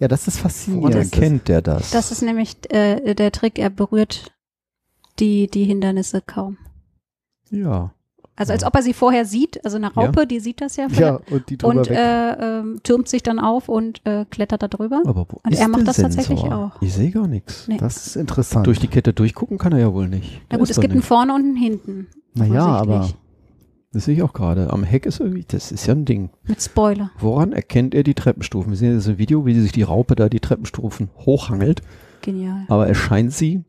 [0.03, 0.95] Ja, das ist Woran faszinierend.
[1.15, 1.93] erkennt der das?
[1.93, 4.33] das ist nämlich äh, der Trick, er berührt
[5.21, 6.59] die, die Hindernisse kaum.
[7.51, 7.93] ja.
[8.35, 10.99] Also als ob er sie vorher sieht, also eine Raupe, die sieht das ja, von
[10.99, 11.97] ja, und die drüber und weg.
[11.99, 15.03] äh, ähm, türmt sich dann auf und äh, klettert da drüber.
[15.07, 16.73] Aber wo Und ist er macht das tatsächlich Sensor?
[16.75, 16.83] auch.
[16.83, 17.69] Ich sehe gar nichts.
[17.69, 17.77] Nee.
[17.77, 18.67] das ist interessant.
[18.67, 20.41] Durch die Kette durchgucken kann er ja wohl nicht.
[20.49, 21.07] Na Da gut, es gibt einen nicht.
[21.07, 22.09] vorne und einen hinten.
[22.33, 23.11] naja, aber.
[23.93, 24.71] Das sehe ich auch gerade.
[24.71, 26.31] Am Heck ist irgendwie, das ist ja ein Ding.
[26.45, 27.11] Mit Spoiler.
[27.19, 28.73] Woran erkennt er die Treppenstufen?
[28.73, 31.83] Wir sehen jetzt ein Video, wie sich die Raupe da die Treppenstufen hochhangelt.
[32.23, 32.65] Genial.
[32.69, 33.65] Aber er scheint sie,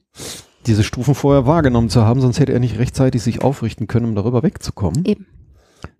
[0.66, 4.16] diese Stufen vorher wahrgenommen zu haben, sonst hätte er nicht rechtzeitig sich aufrichten können, um
[4.16, 5.04] darüber wegzukommen.
[5.06, 5.28] Eben.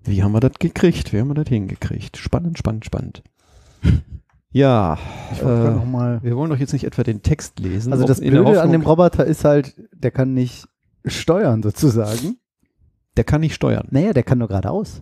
[0.06, 1.12] Wie haben wir das gekriegt?
[1.12, 2.18] Wie haben wir das hingekriegt?
[2.18, 3.24] Spannend, spannend, spannend.
[4.56, 5.00] Ja,
[5.42, 6.20] äh, noch mal.
[6.22, 7.92] wir wollen doch jetzt nicht etwa den Text lesen.
[7.92, 10.68] Also das Blöde an dem Roboter ist halt, der kann nicht
[11.06, 12.38] steuern sozusagen.
[13.18, 13.88] Der kann nicht steuern.
[13.92, 15.02] Naja, der kann nur geradeaus.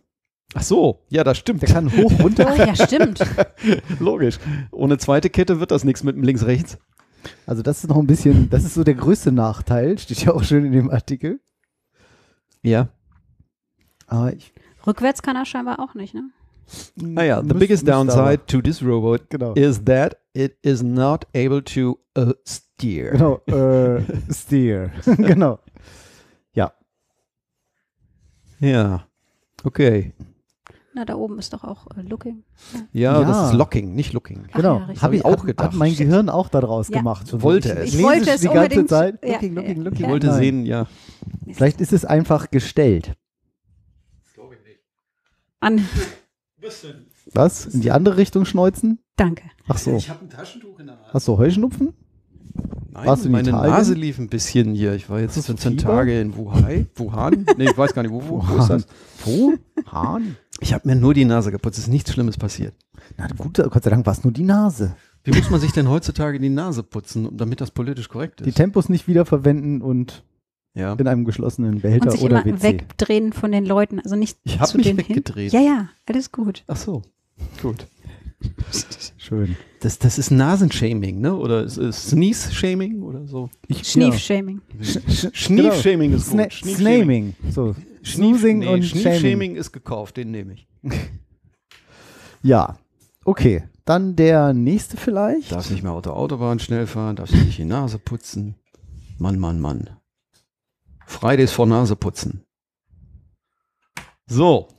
[0.53, 1.61] Ach so, ja, das stimmt.
[1.61, 2.45] Der kann hoch, runter.
[2.49, 3.19] Ach ja, stimmt.
[3.99, 4.37] Logisch.
[4.71, 6.77] Ohne zweite Kette wird das nichts mit dem links-rechts.
[7.45, 10.43] Also das ist noch ein bisschen, das ist so der größte Nachteil, steht ja auch
[10.43, 11.39] schön in dem Artikel.
[12.63, 12.89] Ja.
[14.07, 14.53] Aber ich,
[14.85, 16.31] Rückwärts kann er scheinbar auch nicht, ne?
[16.95, 19.53] Naja, the biggest downside to this robot Genau.
[19.53, 23.11] is that it is not able to uh, steer.
[23.11, 24.01] Genau, äh,
[24.33, 24.91] Steer.
[25.17, 25.59] genau.
[28.61, 29.07] Ja.
[29.63, 30.13] Okay.
[30.93, 32.43] Na, da oben ist doch auch äh, Looking.
[32.93, 33.27] Ja, Ja.
[33.27, 34.45] das ist locking, nicht looking.
[34.49, 34.79] Ach genau.
[34.79, 35.01] ja, richtig.
[35.03, 35.67] Hab ich ich auch gedacht.
[35.67, 36.97] Hat mein Gehirn auch daraus Ja.
[36.97, 37.27] gemacht.
[37.27, 37.93] So Wollte es.
[37.93, 39.19] Ich wollte es die ganze unbedingt- Zeit.
[39.23, 40.05] ja, Looking, looking, looking.
[40.05, 40.37] Ich wollte Nein.
[40.39, 40.87] sehen, ja.
[41.51, 43.13] Vielleicht ist es einfach gestellt.
[45.63, 45.85] An.
[47.33, 47.65] Was?
[47.67, 48.99] In die andere Richtung schneuzen?
[49.15, 49.43] Danke.
[49.67, 49.91] Ach so.
[50.09, 51.13] habe ein Taschentuch in der Hand.
[51.13, 51.93] Hast du Heuschnupfen?
[52.93, 53.71] Nein, Warst du in meine Italien?
[53.73, 54.93] Nase lief ein bisschen hier.
[54.95, 55.91] Ich war jetzt Hast du 14 Fieber?
[55.91, 56.87] Tage in Wuhan.
[56.95, 57.45] Wuhan?
[57.57, 58.85] Nee, ich weiß gar nicht, wo, wo, wo ist das?
[59.23, 59.53] Wo?
[59.89, 60.35] Hahn?
[60.59, 62.73] Ich habe mir nur die Nase geputzt, es ist nichts Schlimmes passiert.
[63.17, 64.95] Na gut, Gott sei Dank war es nur die Nase.
[65.23, 68.55] Wie muss man sich denn heutzutage die Nase putzen, damit das politisch korrekt Die ist?
[68.55, 70.23] Tempos nicht wiederverwenden und
[70.73, 70.93] ja.
[70.93, 72.63] in einem geschlossenen Und Behälter sich oder immer WC.
[72.63, 73.99] wegdrehen von den Leuten.
[73.99, 75.51] Also nicht Ich hab zu mich weggedreht.
[75.51, 75.61] Hin.
[75.63, 76.63] Ja, ja, alles gut.
[76.67, 77.03] Ach so,
[77.61, 77.87] gut.
[79.17, 79.55] Schön.
[79.79, 81.35] Das, das ist Nasenshaming, ne?
[81.35, 83.49] Oder ist es Sneeze-Shaming oder so?
[83.69, 84.61] Schniefshaming.
[85.33, 86.53] Schnief-Shaming ist Sna gut.
[86.53, 87.35] Snaming.
[87.49, 87.75] So.
[88.03, 89.03] Snoozing nee, und Shaming.
[89.03, 90.67] Schnief-Shaming ist gekauft, den nehme ich.
[92.43, 92.77] Ja.
[93.23, 93.63] Okay.
[93.85, 95.51] Dann der nächste vielleicht.
[95.51, 98.55] Darfst nicht mehr auf der Autobahn schnell fahren, darfst dir nicht die Nase putzen.
[99.19, 99.91] Mann, Mann, Mann.
[101.05, 102.43] Fridays vor Nase putzen.
[104.25, 104.69] So,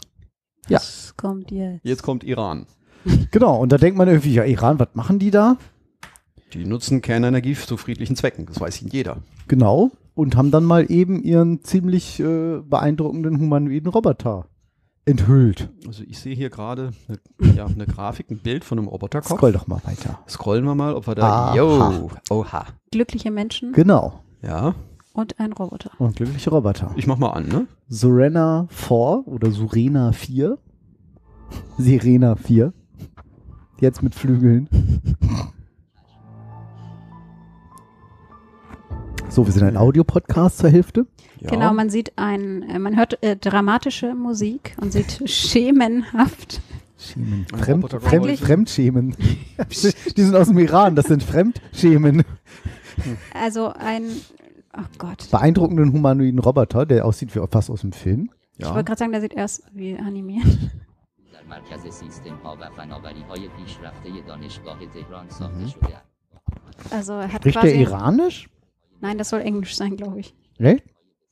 [0.69, 0.79] Ja.
[0.79, 1.85] Das kommt jetzt.
[1.85, 2.67] jetzt kommt Iran.
[3.31, 3.59] Genau.
[3.59, 5.57] Und da denkt man irgendwie, ja, Iran, was machen die da?
[6.53, 8.47] Die nutzen Kernenergie zu friedlichen Zwecken.
[8.47, 9.19] Das weiß jeder.
[9.49, 9.91] Genau.
[10.15, 14.47] Und haben dann mal eben ihren ziemlich äh, beeindruckenden humanoiden Roboter
[15.05, 15.71] enthüllt.
[15.87, 19.37] Also ich sehe hier gerade eine, ja, eine Grafik, ein Bild von einem Roboterkopf.
[19.37, 20.21] Scroll doch mal weiter.
[20.29, 21.49] Scrollen wir mal, ob wir da.
[21.49, 21.57] Aha.
[21.57, 22.67] Yo, oha.
[22.91, 24.21] Glückliche Menschen Genau.
[24.43, 24.75] Ja,
[25.13, 25.91] und ein Roboter.
[25.99, 26.93] Und glückliche Roboter.
[26.97, 27.67] ich mach mal an, ne?
[27.89, 30.59] Surena 4 oder Surena 4.
[31.79, 32.73] Sirena 4.
[33.83, 34.69] Jetzt mit Flügeln.
[39.29, 41.09] So, wir sind ein Audiopodcast zur Hälfte.
[41.41, 41.51] Ja.
[41.51, 46.61] Genau, man sieht ein, äh, man hört äh, dramatische Musik und sieht schemenhaft.
[46.97, 47.45] Schemen.
[47.57, 48.39] Fremd, Fremd?
[48.39, 49.17] Fremdschemen.
[50.17, 52.23] Die sind aus dem Iran, das sind Fremdschemen.
[53.35, 54.05] Also ein,
[54.79, 55.29] oh Gott.
[55.33, 58.31] Beeindruckenden humanoiden Roboter, der aussieht wie fast aus dem Film.
[58.59, 58.75] Ich ja.
[58.75, 60.47] wollte gerade sagen, der sieht erst wie animiert.
[61.42, 65.70] در مرکز سیستم ها و فناوری های پیشرفته دانشگاه تهران ساخته Mhm.
[65.70, 66.08] شده است.
[66.92, 68.50] Also er hat Spricht quasi, der Iranisch?
[69.02, 70.34] Nein, das soll Englisch sein, glaube ich.
[70.60, 70.84] Echt?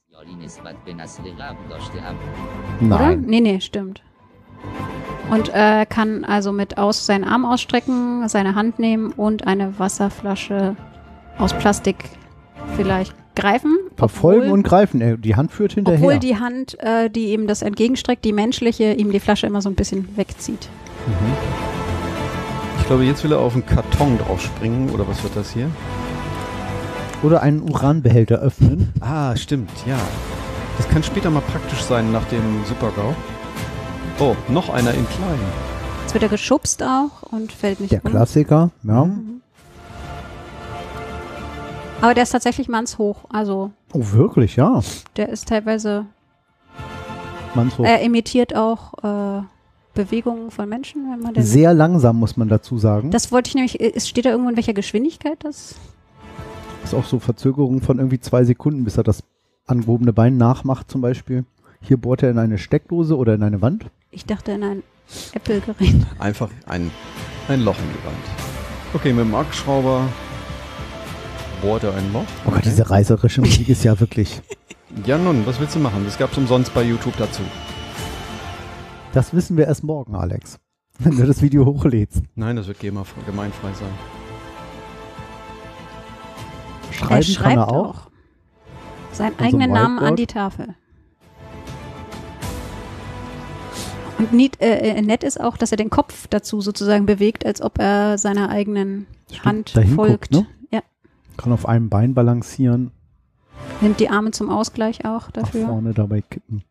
[0.09, 3.15] بسیاری نسبت به نسل قبل داشته اما Oder?
[3.15, 3.21] Nein.
[3.27, 4.01] Nee, nee, stimmt.
[5.31, 10.75] Und äh, kann also mit aus seinen Arm ausstrecken, seine Hand nehmen und eine Wasserflasche
[11.38, 11.97] aus Plastik
[12.77, 13.76] vielleicht greifen.
[13.96, 15.00] Verfolgen obwohl- und greifen.
[15.00, 15.98] Er- Die Hand führt hinterher.
[16.00, 19.68] Obwohl die Hand, äh, die ihm das entgegenstreckt, die menschliche, ihm die Flasche immer so
[19.68, 20.68] ein bisschen wegzieht.
[22.80, 25.70] Ich glaube, jetzt will er auf den Karton draufspringen, oder was wird das hier?
[27.22, 28.92] Oder einen Uranbehälter öffnen.
[29.00, 29.98] Ah, stimmt, ja.
[30.76, 33.14] Das kann später mal praktisch sein nach dem Super-GAU.
[34.18, 35.38] Oh, noch einer in klein.
[36.02, 38.10] Jetzt wird er geschubst auch und fällt nicht Der um.
[38.10, 38.70] Klassiker.
[38.82, 39.04] Ja.
[39.04, 39.29] Mhm.
[42.01, 43.24] Aber der ist tatsächlich mannshoch.
[43.28, 44.80] Also Oh, wirklich, ja.
[45.16, 46.07] der ist teilweise,
[47.55, 49.42] Man so er imitiert auch äh,
[49.94, 51.42] Bewegungen von Menschen, wenn man den.
[51.42, 53.11] sehr langsam, muss man dazu sagen.
[53.11, 55.74] Das wollte ich nämlich, äh, es steht da irgendwo in welcher Geschwindigkeit das?
[56.84, 59.22] ist auch so Verzögerung von irgendwie zwei Sekunden, bis er das
[59.66, 61.44] angehobene Bein nachmacht zum Beispiel.
[61.82, 63.86] Hier bohrt er in eine Steckdose oder in eine Wand.
[64.11, 64.82] Ich dachte in ein
[65.34, 65.94] Apple-Gerät.
[66.18, 66.90] Einfach ein,
[67.48, 68.16] ein Loch in die Wand.
[68.94, 70.05] Okay, mit dem Akkuschrauber
[71.61, 72.24] bohrt er ein Loch.
[72.46, 74.40] Oh Gott, diese reißerische Musik ist ja wirklich.
[75.06, 76.02] Ja nun, was willst du machen?
[76.04, 77.42] Das gab's umsonst bei YouTube dazu.
[79.12, 80.58] Das wissen wir erst morgen, Alex.
[80.98, 82.22] Wenn du das Video hochlädst.
[82.34, 83.88] Nein, das wird GEMA gemeinfrei sein.
[86.90, 87.88] Schreiben er schreibt kann er auch.
[87.88, 88.11] auch.
[89.12, 90.74] Seinen so eigenen Namen an die Tafel.
[94.18, 97.62] Und niet, äh, äh, nett ist auch, dass er den Kopf dazu sozusagen bewegt, als
[97.62, 100.30] ob er seiner eigenen Stimmt, Hand folgt.
[100.30, 100.46] guckt, ne?
[101.41, 102.91] Kann auf einem Bein balancieren,
[103.80, 105.68] nimmt die Arme zum Ausgleich auch nach dafür.
[105.68, 106.64] vorne dabei kippen.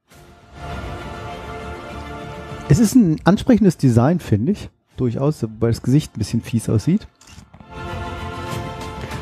[2.67, 4.69] Es ist ein ansprechendes Design, finde ich.
[4.95, 7.07] Durchaus, weil das Gesicht ein bisschen fies aussieht.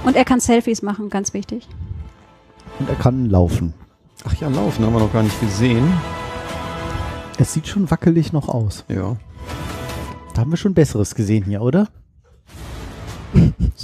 [0.04, 1.70] Und er kann Selfies machen, ganz wichtig.
[2.80, 3.74] Und er kann laufen.
[4.26, 5.94] Ach ja, laufen haben wir noch gar nicht gesehen.
[7.40, 8.84] Es sieht schon wackelig noch aus.
[8.90, 9.16] Ja.
[10.34, 11.88] Da haben wir schon Besseres gesehen hier, oder?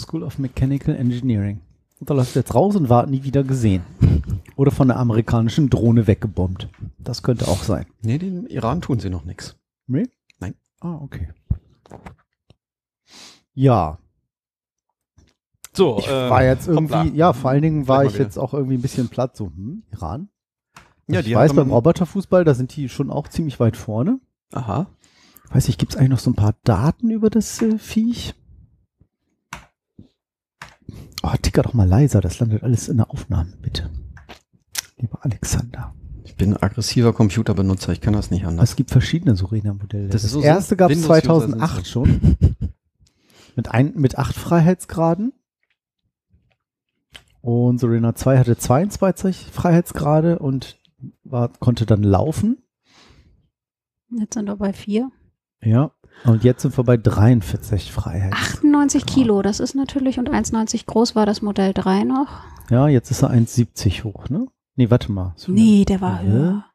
[0.03, 1.59] School of Mechanical Engineering.
[1.99, 3.83] Und da läuft er jetzt raus und war nie wieder gesehen.
[4.55, 6.69] Oder von der amerikanischen Drohne weggebombt.
[6.99, 7.85] Das könnte auch sein.
[8.01, 9.55] Nee, den Iran tun sie noch nichts.
[9.87, 10.07] Nee?
[10.39, 10.53] Nein.
[10.81, 11.29] Ah, okay.
[13.53, 13.99] Ja,
[15.75, 17.11] So, ich war jetzt irgendwie, hoppla.
[17.15, 18.23] ja, vor allen Dingen war ich wieder.
[18.23, 19.35] jetzt auch irgendwie ein bisschen platt.
[19.35, 20.29] So, hm, Iran?
[21.07, 24.19] Ja, ich die weiß, beim Roboterfußball, da sind die schon auch ziemlich weit vorne.
[24.53, 24.87] Aha.
[25.49, 28.33] Weiß ich, gibt es eigentlich noch so ein paar Daten über das äh, Viech?
[31.23, 33.89] Oh, ticker doch mal leiser, das landet alles in der Aufnahme, bitte.
[34.97, 35.95] Lieber Alexander.
[36.25, 38.71] Ich bin ein aggressiver Computerbenutzer, ich kann das nicht anders.
[38.71, 40.09] Es gibt verschiedene Surena-Modelle.
[40.09, 42.37] Das Das, so erste gab es Windows-User 2008 sind schon.
[43.55, 45.31] Mit, ein, mit acht Freiheitsgraden.
[47.41, 50.79] Und Surena 2 hatte 22 Freiheitsgrade und
[51.23, 52.63] war, konnte dann laufen.
[54.09, 55.11] Jetzt sind wir bei 4.
[55.61, 55.91] Ja.
[56.25, 58.31] Und jetzt sind wir bei 43 Freiheit.
[58.33, 62.27] 98 Kilo, das ist natürlich, und 1,90 groß war das Modell 3 noch.
[62.69, 64.47] Ja, jetzt ist er 1,70 hoch, ne?
[64.75, 65.33] Nee, warte mal.
[65.35, 66.27] So- Nee, der war Hä?
[66.27, 66.65] höher.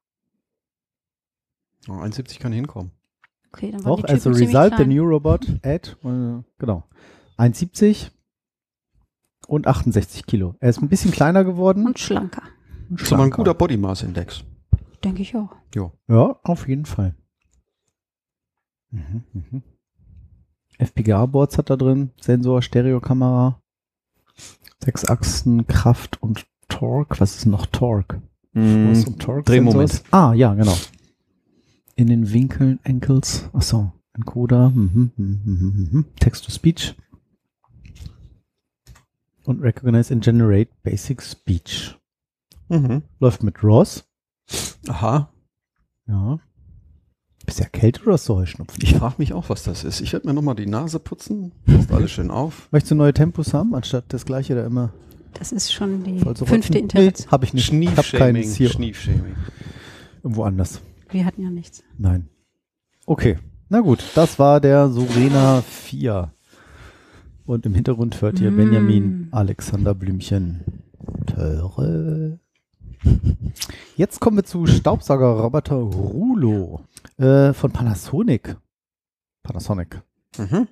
[1.88, 2.92] Oh, 1,70 kann hinkommen.
[3.52, 6.42] Okay, dann waren Doch, die as a Typen ziemlich result, the new robot at, äh,
[6.58, 6.84] genau,
[7.38, 8.10] 1,70
[9.46, 10.54] und 68 Kilo.
[10.60, 11.86] Er ist ein bisschen kleiner geworden.
[11.86, 12.42] Und schlanker,
[12.90, 13.36] und Das ist aber ein schlanker.
[13.38, 14.44] guter Body Mass Index.
[15.02, 15.54] denke ich auch.
[15.74, 17.14] Ja, auf jeden Fall.
[18.90, 19.62] Mhm, mhm.
[20.78, 23.60] FPGA-Boards hat er drin, Sensor, Stereokamera,
[24.78, 27.20] sechs Achsen, Kraft und Torque.
[27.20, 28.22] Was ist noch Torque?
[28.52, 29.90] Force und Torque Drehmoment.
[29.90, 30.12] Sensors?
[30.12, 30.76] Ah, ja, genau.
[31.96, 36.04] In den Winkeln, Ankles, achso, Encoder, mhm, mhm, mhm, mhm.
[36.20, 36.94] Text-to-Speech
[39.44, 41.96] und Recognize and Generate Basic Speech.
[42.68, 43.02] Mhm.
[43.18, 44.04] Läuft mit ROS.
[44.88, 45.32] Aha.
[46.06, 46.38] Ja.
[47.48, 48.78] Bist du erkältet oder hast du Heuschnupfen?
[48.82, 50.02] Ich frage mich auch, was das ist.
[50.02, 51.52] Ich werde mir nochmal die Nase putzen.
[51.64, 52.68] Passt alles schön auf.
[52.72, 54.92] Möchtest du neue Tempos haben, anstatt das gleiche da immer
[55.32, 56.72] Das ist schon die fünfte rotzen?
[56.74, 57.20] Internet.
[57.20, 57.64] Nee, hab ich nicht.
[57.64, 58.50] Schniefshaming.
[58.52, 59.34] Schniefshaming.
[60.22, 60.82] Irgendwo anders.
[61.08, 61.82] Wir hatten ja nichts.
[61.96, 62.28] Nein.
[63.06, 63.38] Okay.
[63.70, 66.30] Na gut, das war der Sorena 4.
[67.46, 68.56] Und im Hintergrund hört ihr Mm.
[68.58, 70.64] Benjamin Alexander Blümchen.
[71.24, 72.40] Töre.
[73.96, 76.82] Jetzt kommen wir zu Staubsaugerroboter Rulo
[77.18, 78.56] äh, von Panasonic.
[79.42, 80.02] Panasonic.
[80.38, 80.68] Mhm.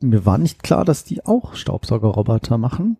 [0.00, 2.96] Mir war nicht klar, dass die auch Staubsaugerroboter machen.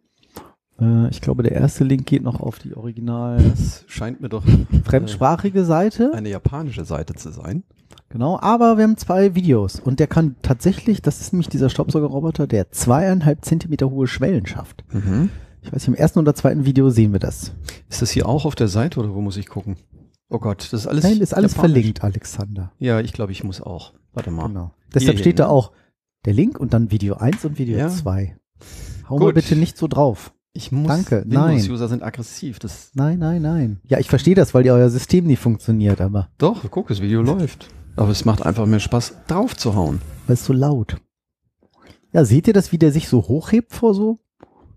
[0.81, 4.45] Äh, ich glaube, der erste Link geht noch auf die original Das scheint mir doch
[4.85, 6.13] fremdsprachige Seite.
[6.15, 7.65] eine japanische Seite zu sein.
[8.11, 12.47] Genau, aber wir haben zwei Videos und der kann tatsächlich, das ist nämlich dieser Staubsaugerroboter,
[12.47, 14.83] der zweieinhalb Zentimeter hohe Schwellen schafft.
[15.61, 17.53] Ich weiß nicht, im ersten oder zweiten Video sehen wir das.
[17.91, 19.77] Ist das hier auch auf der Seite oder wo muss ich gucken?
[20.31, 21.05] Oh Gott, das ist alles.
[21.05, 21.73] Nein, ist alles japanisch.
[21.75, 22.73] verlinkt, Alexander.
[22.79, 23.95] Ja, ich glaube, ich muss auch.
[24.13, 24.49] Warte mal.
[24.49, 24.73] Genau.
[24.95, 25.73] Deshalb hier, steht da auch
[26.25, 27.89] der Link und dann Video 1 und Video Ja.
[27.89, 28.37] 2.
[29.09, 29.35] Hau mal Gut.
[29.37, 30.33] bitte nicht so drauf.
[30.53, 30.89] Ich muss.
[30.89, 31.53] Danke, nein.
[31.57, 32.59] Windows-User sind aggressiv.
[32.59, 33.81] Das, Nein, nein, nein.
[33.85, 37.23] Ja, ich verstehe das, weil ja euer System nicht funktioniert, aber doch, guck, das Video
[37.23, 37.69] läuft.
[37.97, 40.01] Aber es macht einfach mehr Spaß, drauf zu hauen.
[40.27, 40.97] weil es so laut.
[42.13, 44.19] Ja, seht ihr das, wie der sich so hochhebt vor so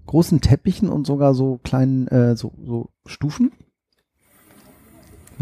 [0.06, 3.52] großen Teppichen und sogar so kleinen, äh, so, so Stufen?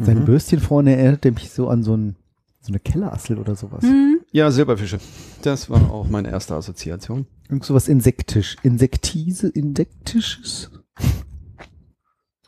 [0.03, 0.25] Sein Mhm.
[0.25, 2.15] Bürstchen vorne erinnert mich so an so, ein,
[2.61, 3.83] so eine Kellerassel oder sowas.
[3.83, 4.99] Hm, Ja, Silberfische.
[5.41, 7.25] Das war auch meine erste Assoziation.
[7.49, 8.57] Irgend sowas insektisch.
[8.63, 10.69] Insektise, insektisches?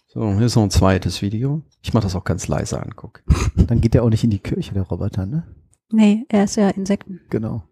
[0.08, 1.62] So, hier ist noch ein zweites Video.
[1.82, 3.24] Ich mache das auch ganz leise an, guck.
[3.56, 5.44] Dann geht der auch nicht in die Kirche, der Roboter, ne?
[5.94, 7.20] nee, er ist ja Insekten.
[7.30, 7.64] Genau.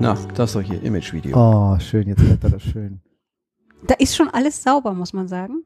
[0.00, 1.36] Na, das ist doch hier Image-Video.
[1.36, 3.00] Oh, schön, jetzt bleibt er das schön.
[3.86, 5.64] Da ist schon alles sauber, muss man sagen.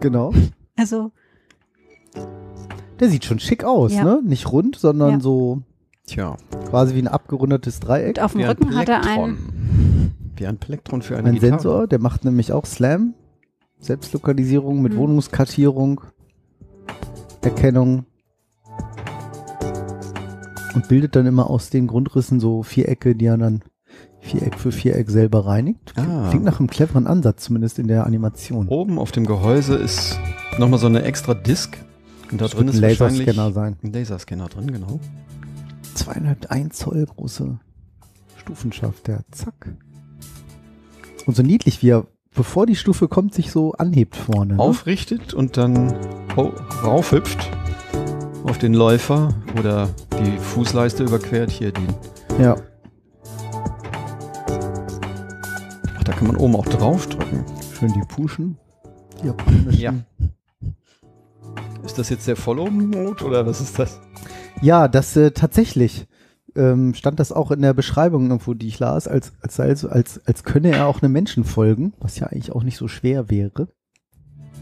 [0.00, 0.32] Genau.
[0.76, 1.12] Also,
[3.00, 4.04] Der sieht schon schick aus, Ja.
[4.04, 4.20] ne?
[4.24, 5.20] Nicht rund, sondern Ja.
[5.20, 5.62] so
[6.06, 6.36] Tja,
[6.70, 8.18] quasi wie ein abgerundetes Dreieck.
[8.18, 10.12] und auf dem wie ein Rücken hat er einen.
[10.36, 11.50] Wie ein Plektron für eine Ein Gitarre.
[11.52, 13.14] Sensor, der macht nämlich auch Slam.
[13.78, 14.98] Selbstlokalisierung mit Mhm.
[14.98, 16.00] Wohnungskartierung,
[17.42, 18.04] Erkennung.
[20.74, 23.62] Und bildet dann immer aus den Grundrissen so Vierecke, die er dann
[24.20, 25.92] Viereck für Viereck selber reinigt.
[25.96, 26.28] Ah.
[26.30, 28.66] Klingt nach einem cleveren Ansatz, zumindest in der Animation.
[28.68, 30.18] Oben auf dem Gehäuse ist
[30.58, 31.76] nochmal so eine extra Disk.
[32.34, 33.76] Und da Das drin ist ein Laserscanner sein.
[33.84, 34.98] ein Laserscanner drin, genau.
[35.94, 37.60] Zweieinhalb, ein Zoll große
[38.38, 39.68] Stufenschaft, der zack.
[41.26, 44.54] Und so niedlich, wie er, bevor die Stufe kommt, sich so anhebt vorne.
[44.54, 44.58] Ne?
[44.60, 45.94] Aufrichtet und dann
[46.36, 47.48] ho- raufhüpft
[48.42, 49.88] auf den Läufer oder
[50.20, 51.52] die Fußleiste überquert.
[51.52, 51.86] Hier die.
[52.42, 52.56] Ja.
[55.96, 57.44] Ach, da kann man oben auch draufdrücken.
[57.78, 58.58] Schön die Puschen.
[59.22, 59.80] Die.
[59.80, 59.94] Ja.
[61.84, 64.00] Ist das jetzt der Follow-Mode oder was ist das?
[64.62, 66.06] Ja, das äh, tatsächlich
[66.56, 70.20] ähm, stand das auch in der Beschreibung irgendwo, die ich las, als, als, es- als,
[70.26, 73.68] als könne er auch einem Menschen folgen, was ja eigentlich auch nicht so schwer wäre.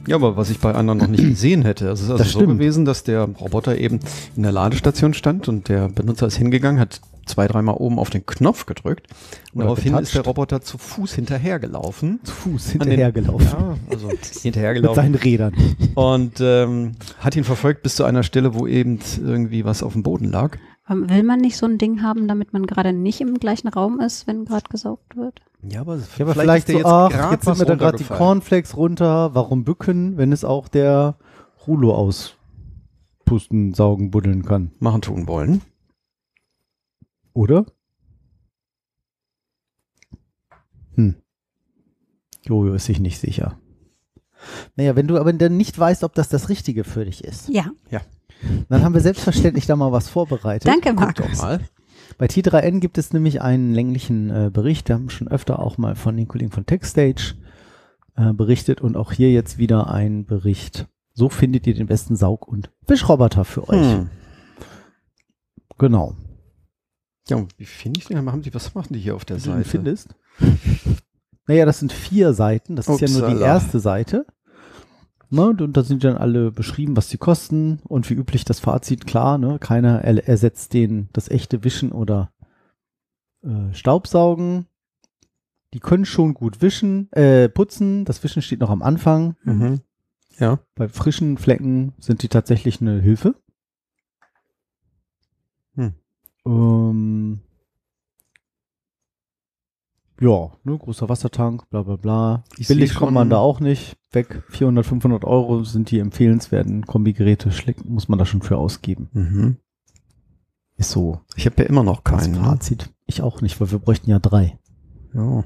[0.07, 1.89] Ja, aber was ich bei anderen noch nicht gesehen hätte.
[1.89, 2.59] Es ist also Das so stimmt.
[2.59, 4.01] gewesen, dass der Roboter eben
[4.37, 8.27] in der Ladestation stand und der Benutzer ist hingegangen, hat zwei, dreimal oben auf den
[8.27, 9.07] Knopf gedrückt.
[9.53, 10.09] Und Oder daraufhin getatscht.
[10.09, 12.19] ist der Roboter zu Fuß hinterhergelaufen.
[12.25, 13.47] Zu Fuß hinterhergelaufen.
[13.47, 14.97] Ja, also Mit hinterhergelaufen.
[15.03, 15.55] seinen Rädern.
[15.95, 20.03] Und ähm, hat ihn verfolgt bis zu einer Stelle, wo eben irgendwie was auf dem
[20.03, 20.59] Boden lag.
[20.91, 24.01] Ähm, Will man nicht so ein Ding haben, damit man gerade nicht im gleichen Raum
[24.01, 25.41] ist, wenn gerade gesaugt wird?
[25.63, 28.05] Ja, aber, Ja, aber vielleicht, so, ach, jetzt sind mir da gerade die.
[28.05, 31.17] Cornflakes runter, warum bücken, wenn es auch der
[31.67, 34.73] Rulo auspusten, saugen, buddeln kann.
[34.81, 35.63] Machen tun wollen.
[37.33, 37.65] Oder?
[40.97, 41.15] Hm.
[42.45, 43.59] Jojo ist sich nicht sicher.
[44.75, 47.67] Naja, wenn du aber dann nicht weißt, ob das das Richtige für dich ist, Ja.
[48.69, 50.67] Dann haben wir selbstverständlich da mal was vorbereitet.
[50.67, 51.41] Danke, Guck doch Markus.
[51.41, 51.61] mal.
[52.19, 54.89] Bei T3N gibt es nämlich einen länglichen äh, Bericht.
[54.89, 57.35] Wir haben schon öfter auch mal von den Kollegen von TechStage
[58.17, 60.87] äh, berichtet und auch hier jetzt wieder ein Bericht.
[61.15, 63.93] So findet ihr den besten Saug- und Wischroboter für euch.
[63.93, 64.11] Hm.
[65.79, 66.15] Genau.
[67.29, 68.31] Ja, und wie finde ich den?
[68.31, 69.69] Haben die, was machen die hier auf der Wie du Seite?
[69.69, 70.15] findest.
[71.49, 72.77] Naja, das sind vier Seiten.
[72.77, 74.27] Das ist ja nur die erste Seite.
[75.33, 79.07] Ne, und, da sind dann alle beschrieben, was die kosten und wie üblich das Fazit.
[79.07, 82.31] Klar, ne, keiner er, ersetzt den, das echte Wischen oder
[83.43, 84.67] äh, Staubsaugen.
[85.73, 88.05] Die können schon gut wischen, äh, putzen.
[88.05, 89.37] Das Wischen steht noch am Anfang.
[89.45, 89.81] Mhm.
[90.39, 90.59] Ja.
[90.75, 93.35] Bei frischen Flecken sind die tatsächlich eine Hilfe.
[95.77, 95.95] Hm.
[96.45, 97.41] Ähm,
[100.23, 102.45] ja, ne, großer Wassertank, bla bla bla.
[102.57, 103.97] Ich Billig kommt man da auch nicht.
[104.13, 107.51] Weg, 400, 500 Euro sind die empfehlenswerten Kombigeräte.
[107.51, 109.09] Schlick muss man da schon für ausgeben.
[109.13, 109.57] Mhm.
[110.77, 112.35] Ist so Ich habe ja immer noch das keinen.
[112.35, 112.45] Ne?
[112.45, 112.91] Fazit.
[113.07, 114.59] Ich auch nicht, weil wir bräuchten ja drei.
[115.13, 115.45] Ja.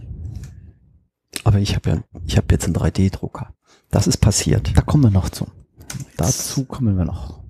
[1.45, 3.55] Aber ich habe ja, ich habe jetzt einen 3D-Drucker.
[3.91, 4.77] Das ist passiert.
[4.77, 5.47] Da kommen wir noch zu.
[6.17, 7.41] Dazu kommen wir noch.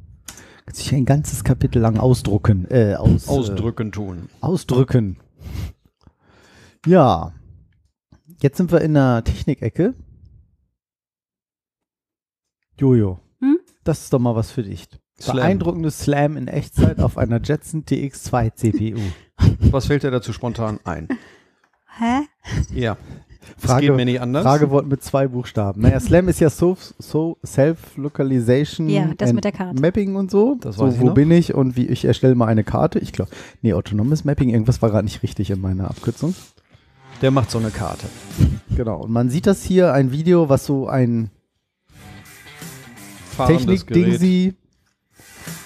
[0.64, 2.66] Kann sich ein ganzes Kapitel lang ausdrucken.
[2.70, 4.28] Äh, aus, Ausdrücken tun.
[4.40, 5.18] Äh, ausdrücken.
[6.86, 7.32] Ja.
[8.40, 9.94] Jetzt sind wir in der Technikecke.
[12.78, 13.20] Jojo.
[13.40, 13.58] Hm?
[13.84, 14.88] Das ist doch mal was für dich.
[15.18, 15.36] Slam.
[15.36, 19.00] Beeindruckendes Slam in Echtzeit auf einer Jetson TX2 CPU.
[19.70, 21.08] Was fällt dir dazu spontan ein?
[21.98, 22.26] Hä?
[22.74, 22.98] Ja.
[23.56, 24.42] Frage- geht mir nicht anders.
[24.42, 25.80] Fragewort mit zwei Buchstaben.
[25.80, 29.80] Naja, Slam ist ja so, so Self-Localization Ja, das and mit der Karte.
[29.80, 30.56] Mapping und so.
[30.60, 31.14] Das so, weiß ich wo noch.
[31.14, 32.98] bin ich und wie ich erstelle mal eine Karte.
[32.98, 33.30] Ich glaube,
[33.62, 36.34] nee, autonomes Mapping, irgendwas war gerade nicht richtig in meiner Abkürzung.
[37.22, 38.06] Der macht so eine Karte.
[38.76, 39.04] Genau.
[39.04, 41.30] Und man sieht das hier, ein Video, was so ein
[43.38, 44.54] Technik-Ding sie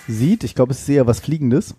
[0.07, 0.45] sieht.
[0.45, 1.75] Ich glaube, es ist eher was Fliegendes.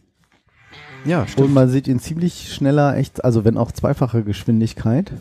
[1.05, 1.53] Ja, Und stimmt.
[1.53, 5.13] man sieht ihn ziemlich schneller, echt, also wenn auch zweifache Geschwindigkeit.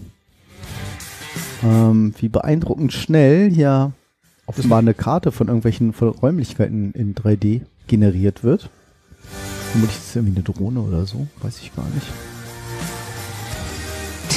[1.63, 3.93] Ähm, wie beeindruckend schnell hier
[4.47, 8.69] offenbar eine Karte von irgendwelchen von Räumlichkeiten in 3D generiert wird.
[9.71, 12.07] Vermutlich ist es irgendwie eine Drohne oder so, weiß ich gar nicht.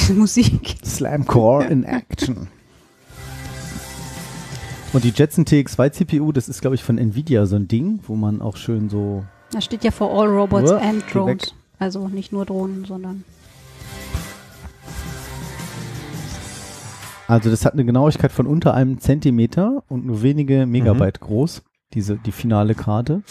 [0.12, 0.76] Musik.
[0.84, 2.48] Slamcore in Action.
[4.92, 8.14] Und die Jetson TX2 CPU, das ist glaube ich von Nvidia so ein Ding, wo
[8.14, 11.54] man auch schön so Da steht ja for all robots Uah, and drones.
[11.78, 13.24] Also nicht nur Drohnen, sondern.
[17.26, 21.62] Also das hat eine Genauigkeit von unter einem Zentimeter und nur wenige Megabyte groß,
[21.94, 23.22] diese, die finale Karte.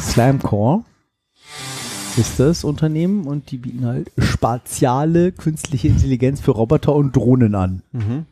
[0.00, 0.84] Slamcore
[2.18, 7.82] ist das Unternehmen und die bieten halt spatiale künstliche Intelligenz für Roboter und Drohnen an.
[7.92, 8.26] Mhm.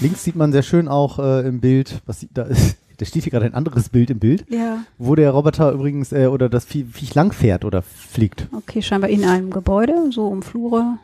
[0.00, 2.76] Links sieht man sehr schön auch äh, im Bild, was sieht da ist.
[2.98, 4.78] Da steht hier gerade ein anderes Bild im Bild, Ja.
[4.96, 8.48] wo der Roboter übrigens äh, oder das Vie Viech lang fährt oder fliegt.
[8.56, 10.98] Okay, scheinbar in einem Gebäude, so um Flure.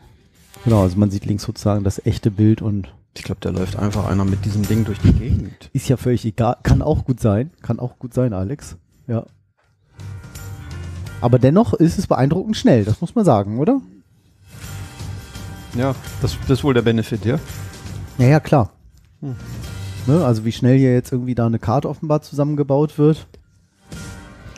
[0.65, 4.07] Genau, also man sieht links sozusagen das echte Bild und Ich glaube, da läuft einfach
[4.09, 5.71] einer mit diesem Ding durch die Gegend.
[5.73, 6.57] Ist ja völlig egal.
[6.65, 7.51] Kann auch gut sein.
[7.63, 8.77] Kann auch gut sein, Alex.
[9.07, 9.25] Ja.
[11.25, 13.81] Aber dennoch ist es beeindruckend schnell, das muss man sagen, oder?
[15.75, 17.39] Ja, das, das ist wohl der Benefit, ja?
[18.19, 18.73] Ja, ja, klar.
[19.23, 19.35] Hm.
[20.07, 23.27] Ne, also wie schnell hier jetzt irgendwie da eine Karte offenbar zusammengebaut wird.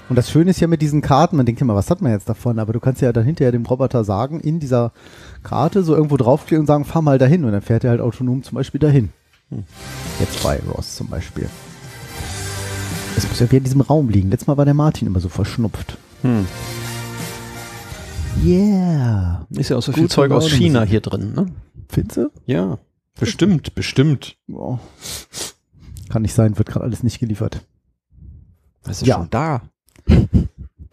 [0.09, 2.29] Und das Schöne ist ja mit diesen Karten, man denkt immer, was hat man jetzt
[2.29, 2.59] davon?
[2.59, 4.91] Aber du kannst ja dann hinterher dem Roboter sagen, in dieser
[5.45, 7.45] Karte so irgendwo draufklicken und sagen, fahr mal dahin.
[7.45, 9.11] Und dann fährt er halt autonom zum Beispiel dahin.
[9.51, 9.63] Hm.
[10.19, 11.49] Jetzt bei Ross zum Beispiel.
[13.17, 14.31] Es muss ja wieder in diesem Raum liegen.
[14.31, 15.97] Letztes Mal war der Martin immer so verschnupft.
[16.23, 16.47] Hm.
[18.45, 19.47] Yeah.
[19.51, 21.47] Ist ja auch so viel Gute Zeug aus China hier drin, ne?
[21.89, 22.79] Findest Ja.
[23.19, 24.37] Bestimmt, bestimmt.
[24.47, 24.79] Boah.
[26.11, 27.67] Kann nicht sein, wird gerade alles nicht geliefert.
[28.85, 29.17] Das ist Ja.
[29.17, 29.63] schon da.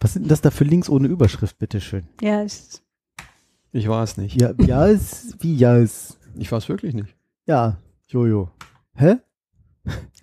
[0.00, 2.06] Was sind denn das da für Links ohne Überschrift, bitteschön?
[2.20, 2.82] Ja, ist.
[3.72, 4.40] Ich weiß nicht.
[4.40, 6.18] Ja, ja, ist, wie ja, ist.
[6.36, 7.14] Ich weiß wirklich nicht.
[7.46, 8.50] Ja, Jojo.
[8.94, 9.16] Hä?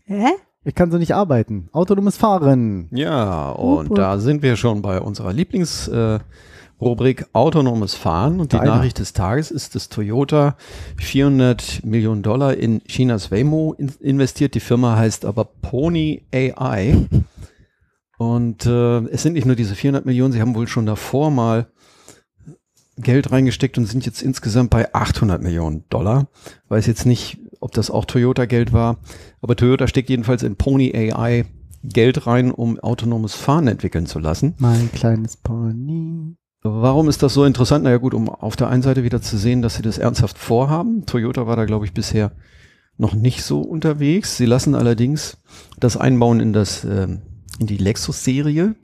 [0.05, 0.29] Hä?
[0.63, 1.69] Ich kann so nicht arbeiten.
[1.71, 2.87] Autonomes Fahren.
[2.91, 3.95] Ja, und hup.
[3.95, 8.39] da sind wir schon bei unserer Lieblingsrubrik äh, autonomes Fahren.
[8.39, 8.75] Und die Deiner.
[8.75, 10.55] Nachricht des Tages ist, dass Toyota
[10.97, 14.53] 400 Millionen Dollar in Chinas Waymo in investiert.
[14.53, 17.07] Die Firma heißt aber Pony AI.
[18.19, 21.71] Und äh, es sind nicht nur diese 400 Millionen, sie haben wohl schon davor mal
[22.97, 26.27] Geld reingesteckt und sind jetzt insgesamt bei 800 Millionen Dollar.
[26.67, 28.97] Weiß jetzt nicht, ob das auch Toyota-Geld war,
[29.41, 31.45] aber Toyota steckt jedenfalls in Pony AI
[31.83, 34.55] Geld rein, um autonomes Fahren entwickeln zu lassen.
[34.59, 36.35] Mein kleines Pony.
[36.63, 37.85] Warum ist das so interessant?
[37.85, 41.05] Naja gut, um auf der einen Seite wieder zu sehen, dass sie das ernsthaft vorhaben.
[41.07, 42.33] Toyota war da, glaube ich, bisher
[42.97, 44.37] noch nicht so unterwegs.
[44.37, 45.37] Sie lassen allerdings
[45.79, 47.23] das einbauen in das ähm,
[47.61, 48.75] in die Lexus-Serie,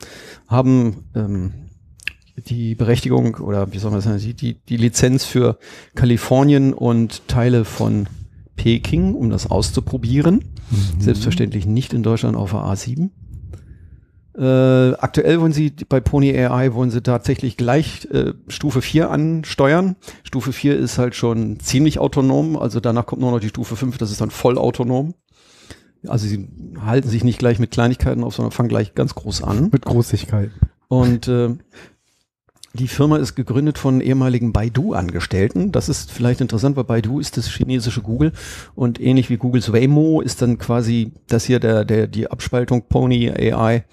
[0.47, 1.53] haben ähm,
[2.37, 5.57] die Berechtigung oder wie soll man sagen, die, die, die Lizenz für
[5.95, 8.07] Kalifornien und Teile von
[8.57, 10.43] Peking, um das auszuprobieren.
[10.99, 13.09] Selbstverständlich nicht in Deutschland auf der A7.
[14.37, 19.95] Äh, aktuell wollen sie bei Pony AI wollen sie tatsächlich gleich äh, Stufe 4 ansteuern.
[20.23, 23.97] Stufe 4 ist halt schon ziemlich autonom, also danach kommt nur noch die Stufe 5,
[23.97, 25.15] das ist dann voll autonom.
[26.05, 26.47] Also sie
[26.85, 29.69] halten sich nicht gleich mit Kleinigkeiten auf, sondern fangen gleich ganz groß an.
[29.71, 30.51] Mit Großigkeit.
[30.87, 31.55] Und äh,
[32.73, 35.71] die Firma ist gegründet von ehemaligen Baidu-Angestellten.
[35.71, 38.33] Das ist vielleicht interessant, weil Baidu ist das chinesische Google
[38.75, 43.31] und ähnlich wie Googles Waymo ist dann quasi das hier der, der, die Abspaltung Pony
[43.31, 43.85] AI,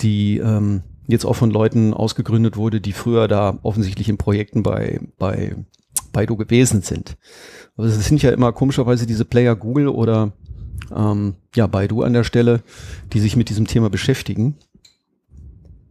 [0.00, 5.00] die ähm, jetzt auch von Leuten ausgegründet wurde, die früher da offensichtlich in Projekten bei,
[5.18, 5.56] bei
[6.12, 7.16] Baidu gewesen sind.
[7.76, 10.32] Aber es sind ja immer komischerweise diese Player Google oder
[10.94, 12.62] ähm, ja, Baidu an der Stelle,
[13.12, 14.56] die sich mit diesem Thema beschäftigen.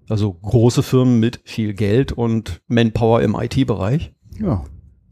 [0.09, 4.13] Also große Firmen mit viel Geld und Manpower im IT-Bereich.
[4.39, 4.63] Ja,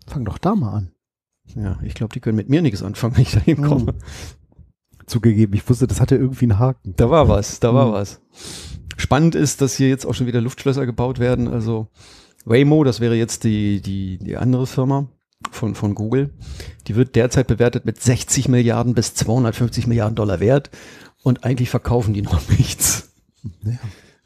[0.07, 0.91] fang doch da mal an.
[1.55, 3.95] Ja, ich glaube, die können mit mir nichts anfangen, wenn ich da hinkomme.
[5.05, 6.93] Zugegeben, ich wusste, das hatte irgendwie einen Haken.
[6.95, 7.91] Da war was, da war Mhm.
[7.93, 8.21] was.
[8.97, 11.47] Spannend ist, dass hier jetzt auch schon wieder Luftschlösser gebaut werden.
[11.47, 11.87] Also
[12.45, 15.07] Waymo, das wäre jetzt die, die, die andere Firma
[15.51, 16.33] von, von Google.
[16.87, 20.69] Die wird derzeit bewertet mit 60 Milliarden bis 250 Milliarden Dollar wert.
[21.23, 23.09] Und eigentlich verkaufen die noch nichts.
[23.63, 23.79] Ja.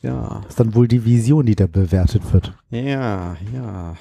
[0.04, 2.54] Ja, Das ist dann wohl die Vision, die da bewertet wird.
[2.70, 3.96] ja, ja.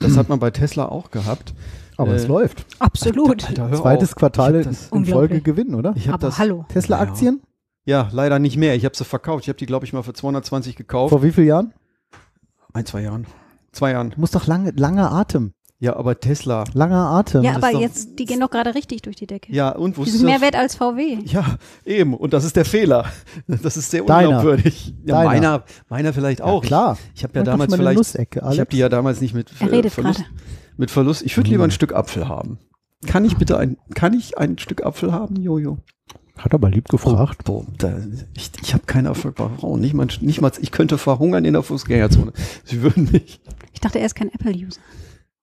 [0.00, 1.54] Das hat man bei Tesla auch gehabt.
[1.96, 2.66] Aber Äh, es läuft.
[2.80, 3.48] Absolut.
[3.48, 4.16] Alter, hör Zweites auf.
[4.16, 4.54] Quartal
[4.92, 5.92] in Folge gewinnen, oder?
[5.96, 6.64] ich hab Aber das, hallo.
[6.68, 7.40] Tesla-Aktien?
[7.84, 8.74] Ja, leider nicht mehr.
[8.74, 9.44] Ich habe sie verkauft.
[9.44, 11.10] Ich habe die, glaube ich, mal für 220 gekauft.
[11.10, 11.72] Vor wie vielen Jahren?
[12.72, 13.26] Ein, zwei Jahren.
[13.72, 14.12] Zwei Jahren.
[14.16, 15.52] Muss doch lange, langer Atem.
[15.82, 16.64] Ja, aber Tesla.
[16.74, 17.42] Langer Atem.
[17.42, 19.50] Ja, aber doch- jetzt, die gehen doch gerade richtig durch die Decke.
[19.50, 21.18] Ja, und Die wusstest sind mehr wert als VW.
[21.24, 21.56] Ja,
[21.86, 22.12] eben.
[22.14, 23.06] Und das ist der Fehler.
[23.46, 24.28] Das ist sehr Deiner.
[24.28, 24.94] unglaubwürdig.
[25.06, 25.30] Ja, Deiner.
[25.30, 26.62] meiner, meiner vielleicht auch.
[26.62, 26.98] Ja, klar.
[27.14, 27.96] Ich, ich habe ja damals vielleicht.
[27.96, 30.18] Nussecke, Ich habe die ja damals nicht mit Er äh, redet Verlust.
[30.20, 30.30] gerade.
[30.76, 31.22] Mit Verlust.
[31.22, 31.68] Ich würde lieber Mhm.
[31.70, 32.58] ein Stück Apfel haben.
[33.06, 35.78] Kann ich bitte ein, kann ich ein Stück Apfel haben, Jojo?
[36.36, 37.44] Hat aber lieb gefragt.
[37.44, 37.94] Boah, da,
[38.36, 39.80] ich ich habe keine Erfolg bei Frauen.
[39.80, 42.32] Nicht mal, nicht mal, ich könnte verhungern in der Fußgängerzone.
[42.64, 43.40] Sie würden mich.
[43.72, 44.80] Ich dachte, er ist kein Apple-User.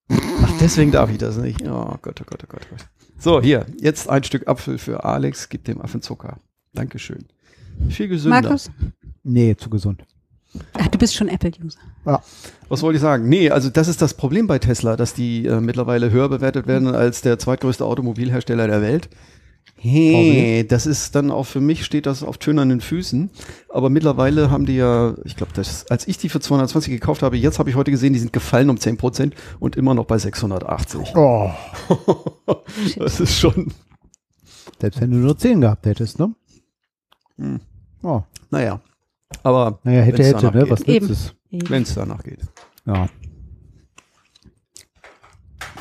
[0.10, 1.62] Ach, deswegen darf ich das nicht.
[1.68, 2.88] Oh Gott, oh Gott, oh Gott, oh Gott.
[3.20, 5.50] So, hier, jetzt ein Stück Apfel für Alex.
[5.50, 6.40] Gib dem Affen Zucker.
[6.74, 7.26] Dankeschön.
[7.90, 8.42] Viel gesünder.
[8.42, 8.70] Markus?
[9.24, 10.04] Nee, zu gesund.
[10.74, 11.80] Ach, du bist schon Apple-User.
[12.70, 13.28] Was wollte ich sagen?
[13.28, 16.88] Nee, also das ist das Problem bei Tesla, dass die äh, mittlerweile höher bewertet werden
[16.88, 19.10] als der zweitgrößte Automobilhersteller der Welt.
[19.76, 23.30] Hey, das ist dann auch für mich steht das auf tönernen Füßen.
[23.70, 27.60] Aber mittlerweile haben die ja, ich glaube, als ich die für 220 gekauft habe, jetzt
[27.60, 31.16] habe ich heute gesehen, die sind gefallen um 10 Prozent und immer noch bei 680.
[31.16, 31.52] Oh.
[32.98, 33.72] das ist schon,
[34.80, 36.34] Selbst wenn du nur 10 gehabt hättest, ne?
[37.38, 37.60] Hm.
[38.02, 38.24] Oh.
[38.50, 38.82] naja.
[39.44, 40.64] Aber Naja, hätte, hätte, ne?
[40.64, 40.72] geht.
[40.72, 41.36] Was nützt es?
[41.70, 42.40] wenn es danach geht.
[42.86, 43.08] Ja.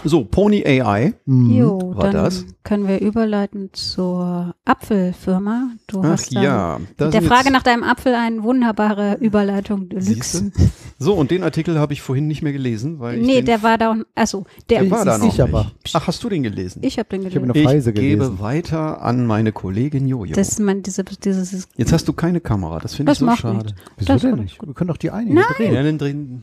[0.05, 1.15] So, Pony AI.
[1.25, 1.51] Mhm.
[1.51, 2.45] Jo, War dann das?
[2.63, 5.71] können wir überleiten zur Apfelfirma.
[5.89, 6.79] Du Ach hast ja.
[6.99, 9.89] mit der Frage nach deinem Apfel eine wunderbare Überleitung?
[9.89, 10.53] Deluxe.
[10.99, 13.63] So, und den Artikel habe ich vorhin nicht mehr gelesen, weil ich Nee, den der
[13.63, 15.49] war da, achso, der, Der war da ist noch nicht, nicht.
[15.55, 16.83] aber- Ach, hast du den gelesen?
[16.85, 17.51] ich habe den Ich gelesen.
[17.51, 18.41] eine Preise gebe gelesen.
[18.41, 20.35] weiter an meine Kollegin Jojo.
[20.35, 23.41] Das ist mein, diese, dieses, Jetzt hast du keine Kamera, das finde ich so macht
[23.41, 23.57] schade.
[23.59, 23.75] nichts.
[23.97, 24.61] Wieso Das denn nicht?
[24.65, 25.45] Wir können doch die einige Nein.
[25.57, 25.75] drehen.
[25.75, 26.43] Ja, dann drin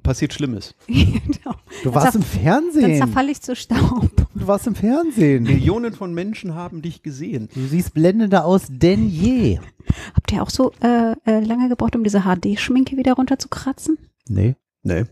[0.00, 0.74] passiert Schlimmes.
[0.86, 1.54] genau.
[1.82, 2.96] Du warst im Dann Fernsehen.
[2.98, 4.10] zerfalle ich zu Staub.
[4.34, 5.44] Du warst im Fernsehen.
[5.44, 7.48] Millionen von Menschen haben dich gesehen.
[7.54, 9.58] Du siehst blendender aus denn je.
[10.14, 13.98] Habt ihr auch so äh, äh, lange gebraucht, um diese HD-Schminke wieder runterzukratzen?
[14.28, 14.56] Nee.
[14.82, 15.04] Nee.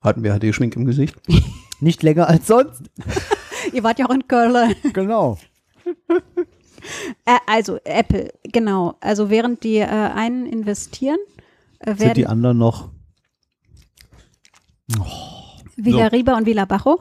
[0.00, 1.16] Hatten wir HD-Schmink im Gesicht?
[1.80, 2.82] Nicht länger als sonst.
[3.72, 4.74] Ihr wart ja auch in Köln.
[4.92, 5.38] Genau.
[7.24, 8.96] Äh, also Apple, genau.
[9.00, 11.18] Also während die äh, einen investieren,
[11.80, 12.90] äh, Sind die werden anderen noch.
[15.76, 17.00] Villarriba und Villabajo,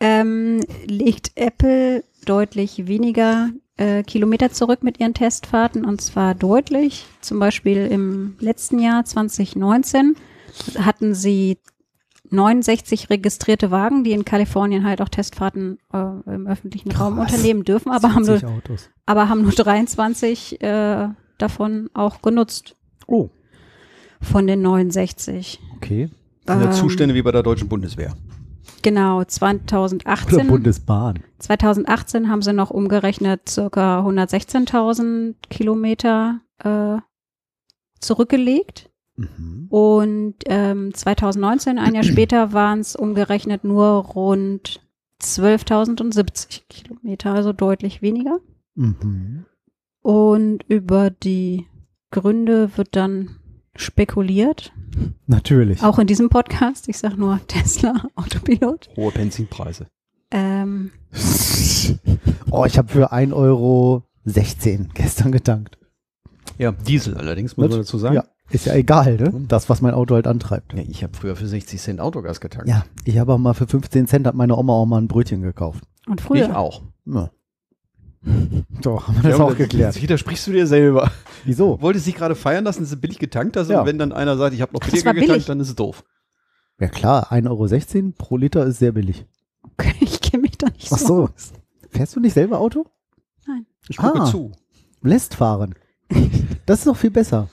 [0.00, 7.06] ähm, legt Apple deutlich weniger äh, Kilometer zurück mit ihren Testfahrten und zwar deutlich.
[7.20, 10.16] Zum Beispiel im letzten Jahr 2019
[10.78, 11.58] hatten sie
[12.30, 15.98] 69 registrierte Wagen, die in Kalifornien halt auch Testfahrten äh,
[16.34, 17.32] im öffentlichen Raum Krass.
[17.32, 18.90] unternehmen dürfen, aber haben nur 20 Autos.
[19.06, 21.08] aber haben nur 23 äh,
[21.38, 22.74] davon auch genutzt
[23.06, 23.28] Oh,
[24.20, 25.60] von den 69.
[25.76, 26.10] okay.
[26.46, 28.14] Sind ja Ähm, Zustände wie bei der deutschen Bundeswehr.
[28.82, 31.22] Genau, Oder 2018, Bundesbahn.
[31.38, 36.98] 2018 haben sie noch umgerechnet circa 116.000 Kilometer äh,
[38.00, 38.90] zurückgelegt.
[39.16, 39.66] Mhm.
[39.70, 44.80] Und ähm, 2019, ein Jahr später, waren es umgerechnet nur rund
[45.22, 48.38] 12.070 Kilometer, also deutlich weniger.
[48.74, 49.46] Mhm.
[50.02, 51.66] Und über die
[52.10, 53.36] Gründe wird dann
[53.80, 54.72] spekuliert,
[55.26, 55.82] Natürlich.
[55.82, 56.88] auch in diesem Podcast.
[56.88, 58.88] Ich sage nur Tesla, Autopilot.
[58.96, 59.86] Hohe Benzinpreise.
[60.30, 60.90] Ähm,
[62.50, 65.78] oh, ich habe für 1,16 Euro gestern getankt.
[66.58, 68.14] Ja, Diesel allerdings, muss man dazu sagen.
[68.16, 69.44] Ja, ist ja egal, ne?
[69.48, 70.72] Das, was mein Auto halt antreibt.
[70.72, 72.68] Ja, ich habe früher für 60 Cent Autogas getankt.
[72.68, 75.42] Ja, ich habe auch mal für 15 Cent hat meine Oma auch mal ein Brötchen
[75.42, 75.84] gekauft.
[76.08, 76.56] und ich früher.
[76.56, 76.82] auch.
[77.04, 77.30] Ja.
[78.82, 79.94] So, haben wir das Ja, auch geklärt.
[79.94, 81.10] Jetzt widersprichst du dir selber.
[81.44, 81.80] Wieso?
[81.80, 83.80] Wolltest dich gerade feiern lassen, dass du billig getankt hast Ja.
[83.80, 85.28] und wenn dann einer sagt, ich habe noch billiger war billig.
[85.28, 86.04] getankt, dann ist es doof.
[86.80, 89.24] Ja klar, 1,16 Euro pro Liter ist sehr billig.
[89.62, 91.06] Okay, ich kenne mich da nicht Ach so.
[91.06, 91.22] so.
[91.24, 91.52] aus.
[91.90, 92.86] Fährst du nicht selber Auto?
[93.88, 94.26] Ich gucke Ah.
[94.26, 94.52] zu.
[95.02, 95.74] Lässt fahren.
[96.66, 97.48] Das ist doch viel besser.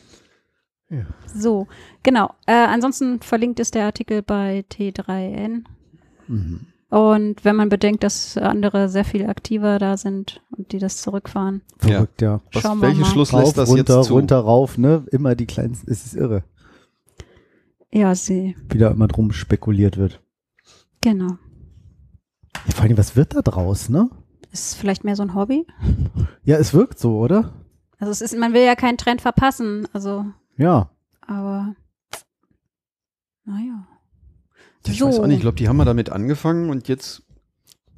[1.28, 1.68] So,
[2.02, 2.34] genau.
[2.48, 5.66] Äh, ansonsten verlinkt ist der Artikel bei T3N.
[6.28, 6.66] Mhm.
[6.94, 11.62] Und wenn man bedenkt, dass andere sehr viel aktiver da sind und die das zurückfahren,
[11.80, 12.42] Verrückt, ja.
[12.54, 13.08] Was, Schauen wir welchen mal.
[13.10, 14.14] Schluss Rauf, lässt das runter, jetzt zu?
[14.14, 15.04] runter, rauf, ne?
[15.12, 16.44] Immer die kleinsten, es ist irre,
[17.92, 20.22] ja, sie, wie da immer drum spekuliert wird.
[21.02, 21.38] genau.
[22.68, 24.10] Ja, vor allem, was wird da draus, ne?
[24.52, 25.66] Ist vielleicht mehr so ein Hobby.
[26.46, 27.54] Ja, es wirkt so, oder?
[28.00, 30.26] Also es ist, man will ja keinen Trend verpassen, also,
[30.58, 30.90] Ja.
[31.22, 31.74] aber
[33.46, 33.88] naja.
[34.88, 37.24] Ich so, weiß auch nicht, ich glaube, die haben mal damit angefangen und jetzt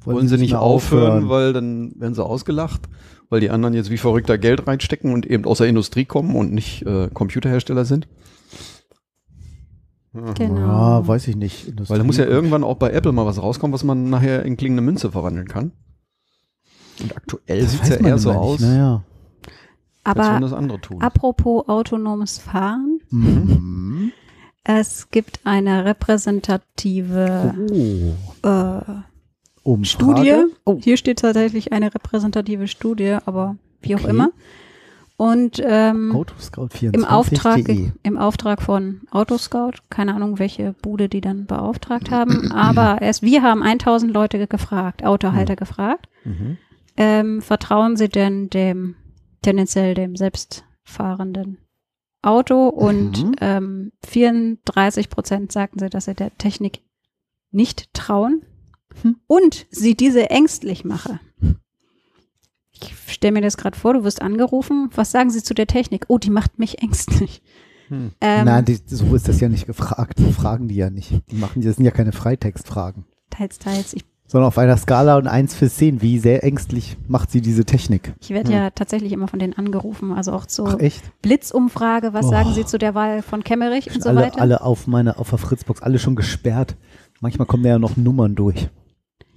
[0.04, 2.82] wollen sie nicht mehr aufhören, weil dann werden sie ausgelacht,
[3.28, 6.36] weil die anderen jetzt wie verrückt da Geld reinstecken und eben aus der Industrie kommen
[6.36, 8.06] und nicht äh, Computerhersteller sind.
[10.14, 10.32] Ja.
[10.32, 10.60] genau.
[10.60, 11.72] Ja, weiß ich nicht.
[11.90, 14.56] Weil da muss ja irgendwann auch bei Apple mal was rauskommen, was man nachher in
[14.56, 15.72] klingende Münze verwandeln kann.
[17.02, 19.02] Und aktuell sieht es ja eher so aus, Naja.
[20.04, 21.02] aber das andere tun.
[21.02, 24.12] apropos autonomes Fahren, Mhm.
[24.68, 28.48] Es gibt eine repräsentative Oh.
[28.48, 28.82] äh,
[29.62, 29.86] Umfrage.
[29.86, 30.34] Studie.
[30.64, 30.78] Oh.
[30.82, 34.10] Hier steht tatsächlich eine repräsentative Studie, aber wie auch Okay.
[34.10, 34.30] immer.
[35.18, 36.94] Und ähm, Autoscout24.
[36.94, 37.90] im, Auftrag, De.
[38.02, 43.42] im Auftrag von Autoscout, keine Ahnung, welche Bude die dann beauftragt haben, aber es, wir
[43.42, 45.56] haben 1000 Leute ge- gefragt, Autohalter Hm.
[45.56, 46.58] gefragt, Mhm.
[46.98, 48.94] ähm, vertrauen sie denn dem,
[49.40, 51.56] tendenziell dem selbstfahrenden
[52.22, 53.34] Auto und Mhm.
[53.40, 56.80] ähm, 34 Prozent sagten sie, dass sie der Technik
[57.50, 58.42] nicht trauen
[59.02, 59.16] Hm.
[59.26, 61.20] und sie diese ängstlich mache.
[62.72, 64.90] Ich stelle mir das gerade vor, du wirst angerufen.
[64.94, 66.04] Was sagen sie zu der Technik?
[66.08, 67.42] Oh, die macht mich ängstlich.
[67.88, 68.12] Hm.
[68.20, 70.18] Ähm, Nein, die, so ist das ja nicht gefragt.
[70.18, 71.12] So fragen die ja nicht.
[71.30, 73.04] Die machen, das sind ja keine Freitextfragen.
[73.30, 73.94] teils, teils.
[73.94, 76.02] Ich, Sondern auf einer Skala und 1 für 10.
[76.02, 78.12] Wie sehr ängstlich macht sie diese Technik?
[78.20, 80.12] ich werde ja tatsächlich immer von denen angerufen.
[80.12, 80.78] Also auch zur?
[81.22, 82.12] Blitzumfrage.
[82.12, 82.30] Was Oh.
[82.30, 84.40] sagen sie zu der Wahl von Kemmerich und so alle, weiter?
[84.40, 86.76] alle auf meine, auf der Fritzbox, alle schon gesperrt.
[87.20, 88.68] Manchmal kommen da ja noch Nummern durch.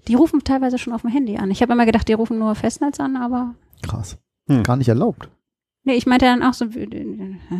[0.07, 1.51] Die rufen teilweise schon auf dem Handy an.
[1.51, 4.17] Ich habe immer gedacht, die rufen nur Festnetz an, aber Krass.
[4.47, 4.63] Hm.
[4.63, 5.29] Gar nicht erlaubt.
[5.83, 7.55] nee, ich meinte dann auch so, äh, äh, hä?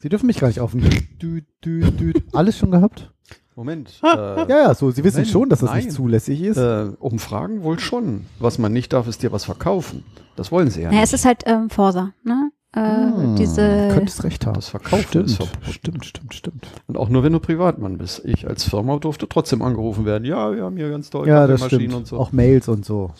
[0.00, 0.72] Sie dürfen mich gar nicht auf.
[0.74, 2.12] Dü, dü, dü.
[2.34, 3.10] Alles schon gehabt?
[3.56, 4.00] Moment.
[4.02, 4.90] Ja, äh, ja, so.
[4.90, 5.84] Sie wissen schon, dass das nein.
[5.84, 6.58] nicht zulässig ist.
[6.58, 8.26] äh, Umfragen wohl schon.
[8.38, 10.04] Was man nicht darf, ist dir was verkaufen.
[10.36, 11.12] Das wollen sie ja Naja, nicht.
[11.14, 12.50] es ist halt ähm, Forsa, ne?
[12.74, 14.54] Äh, Hm, diese, Könntest recht haben.
[14.54, 15.72] Das Verkaufen stimmt, ist verboten.
[15.72, 16.66] stimmt, stimmt, stimmt.
[16.86, 18.22] Und auch nur, wenn du Privatmann bist.
[18.26, 20.24] Ich als Firma durfte trotzdem angerufen werden.
[20.26, 21.94] Ja, wir haben hier ganz toll Ja, das Kaffeemaschinen stimmt.
[22.02, 22.18] und so.
[22.18, 23.10] Auch Mails und so.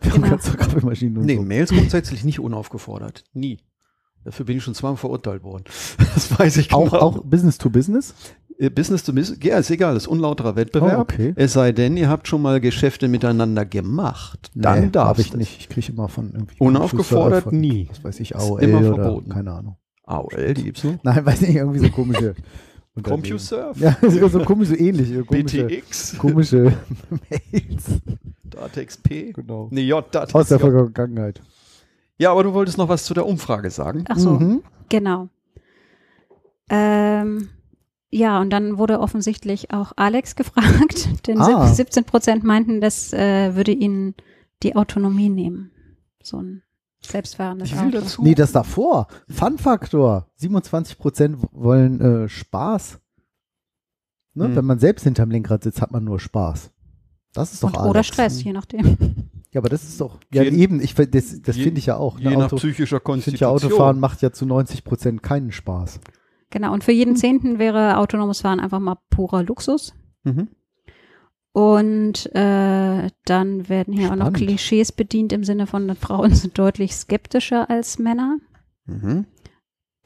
[0.00, 0.30] Wir haben Genau.
[0.36, 1.42] ganz so Kaffeemaschinen und nee, so.
[1.42, 3.24] Mails grundsätzlich nicht unaufgefordert.
[3.34, 3.58] Nie.
[4.24, 5.64] Dafür bin ich schon zweimal verurteilt worden.
[6.14, 7.02] Das weiß ich Auch, genau.
[7.02, 8.14] auch Business to Business?
[8.60, 10.98] Äh, Business to Business, ja, ist egal, ist unlauterer Wettbewerb.
[10.98, 11.32] Oh, okay.
[11.36, 14.50] Es sei denn, ihr habt schon mal Geschäfte miteinander gemacht.
[14.54, 15.58] Dann nee, darf ich nicht.
[15.60, 16.56] Ich kriege immer von irgendwie.
[16.58, 17.88] Unaufgefordert von, nie.
[17.90, 19.30] Was weiß ich, Ist AOL immer oder verboten.
[19.30, 19.76] keine Ahnung.
[20.04, 21.02] AOL, die gibt's noch.
[21.02, 22.34] Nein, weiß nicht, irgendwie so komische.
[23.02, 25.24] CompuServe, Ja, so so komisch, so ähnliche.
[25.24, 26.72] Komische, BTX, komische
[27.08, 27.84] Mails.
[28.44, 29.32] Datex P.
[29.32, 29.68] Genau.
[29.70, 30.70] Nee, J, Datex Aus der J.
[30.70, 31.40] Vergangenheit.
[32.18, 34.04] Ja, aber du wolltest noch was zu der Umfrage sagen.
[34.08, 34.62] ach so, Mhm.
[34.90, 35.28] genau.
[36.68, 37.48] Ähm,
[38.10, 41.66] ja, und dann wurde offensichtlich auch Alex gefragt, denn Ah.
[41.66, 44.14] 17 Prozent meinten, das äh, würde ihnen
[44.62, 45.70] die Autonomie nehmen.
[46.22, 46.62] So ein
[47.02, 48.00] selbstfahrendes Ich will Auto.
[48.00, 48.22] dazu.
[48.22, 49.06] Nee, das davor.
[49.28, 50.26] Fun-Faktor.
[50.40, 52.98] 27% wollen äh, Spaß.
[54.34, 54.44] Ne?
[54.46, 54.56] Hm.
[54.56, 56.70] Wenn man selbst hinterm Lenkrad sitzt, hat man nur Spaß.
[57.32, 57.90] Das ist doch Und, Alex.
[57.90, 58.96] oder Stress, je nachdem.
[59.52, 60.20] Ja, aber das ist doch.
[60.32, 62.20] Ja, Je- eben, ich, das, das finde ich ja auch.
[62.20, 63.48] Je Ne, nach Auto, psychischer ich finde Konstitution.
[63.48, 65.98] ja, Autofahren macht ja zu 90% keinen Spaß.
[66.50, 69.94] Genau, und für jeden Zehnten wäre autonomes Fahren einfach mal purer Luxus.
[70.24, 70.48] Mhm.
[71.52, 74.36] Und äh, dann werden hier auch noch Spannend.
[74.36, 78.38] Klischees bedient im Sinne von Frauen sind deutlich skeptischer als Männer.
[78.86, 79.26] Mhm.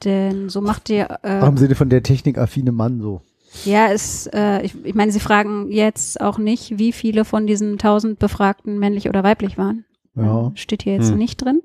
[0.03, 3.21] Denn so macht ihr Auch im äh, Sinne von der technikaffine Mann so.
[3.63, 7.73] Ja, es, äh, ich, ich meine, Sie fragen jetzt auch nicht, wie viele von diesen
[7.73, 9.85] 1000 Befragten männlich oder weiblich waren.
[10.15, 11.17] Ja, Steht hier jetzt Hm.
[11.17, 11.61] nicht drin.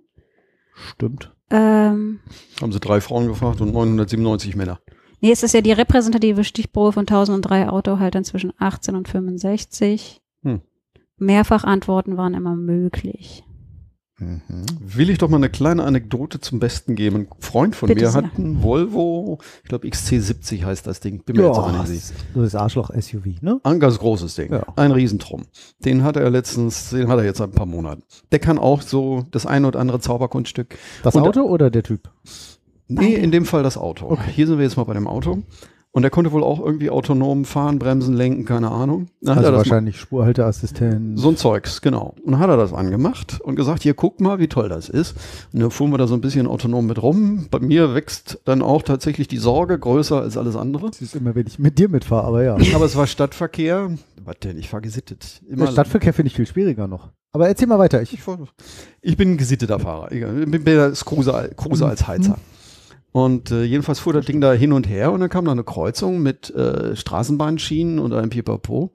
[0.75, 1.35] stimmt.
[1.51, 2.21] Ähm,
[2.61, 4.81] Haben sie drei Frauen gefragt und 997 Männer.
[5.21, 10.21] nee, es ist ja die repräsentative Stichprobe von 1003 Autohaltern zwischen 18 und 65.
[10.43, 10.61] Hm.
[11.19, 13.45] Mehrfachantworten waren immer möglich.
[14.21, 14.43] Mhm.
[14.81, 17.17] Will ich doch mal eine kleine Anekdote zum Besten geben.
[17.17, 21.23] Ein Freund von Bitte mir hat einen Volvo, ich glaube XC70 heißt das Ding.
[21.25, 23.61] Bin mir jetzt aber Ja, nicht so das Arschloch-SUV, ne?
[23.63, 24.53] Ein ganz großes Ding.
[24.53, 24.63] Ja.
[24.77, 25.45] Ein Riesentrum.
[25.85, 28.03] Den hat er letztens, den hat er jetzt seit ein paar Monaten.
[28.31, 30.77] Der kann auch so das ein oder andere Zauberkunststück.
[31.03, 32.11] Das Und- Auto oder der Typ?
[32.89, 34.11] Nee, in dem Fall das Auto.
[34.11, 34.31] Okay.
[34.35, 35.43] Hier sind wir jetzt mal bei dem Auto.
[35.93, 39.09] Und der konnte wohl auch irgendwie autonom fahren, bremsen, lenken, keine Ahnung.
[39.21, 41.19] Dann hat Also er das wahrscheinlich Spurhalteassistent.
[41.19, 42.15] So ein Zeugs, genau.
[42.23, 45.17] Und dann hat er das angemacht und gesagt, hier guck mal, wie toll das ist.
[45.53, 47.49] Und dann fuhren wir da so ein bisschen autonom mit rum.
[47.51, 50.91] Bei mir wächst dann auch tatsächlich die Sorge größer als alles andere.
[51.01, 52.57] Ist immer, wenn ich mit dir mitfahre, aber ja.
[52.75, 53.91] Aber es war Stadtverkehr.
[54.25, 54.59] Was denn?
[54.59, 55.41] Ich fahr gesittet.
[55.49, 57.09] Der Stadtverkehr finde ich viel schwieriger noch.
[57.33, 58.01] Aber erzähl mal weiter.
[58.03, 58.21] Ich, Ich,
[59.03, 60.13] ich bin ein gesitteter Fahrer.
[60.13, 62.37] Ich bin das Cruiser, Cruiser als Heizer.
[63.13, 65.65] Und äh, jedenfalls fuhr das Ding da hin und her und dann kam da eine
[65.65, 68.93] Kreuzung mit äh, Straßenbahnschienen und einem Pipapo.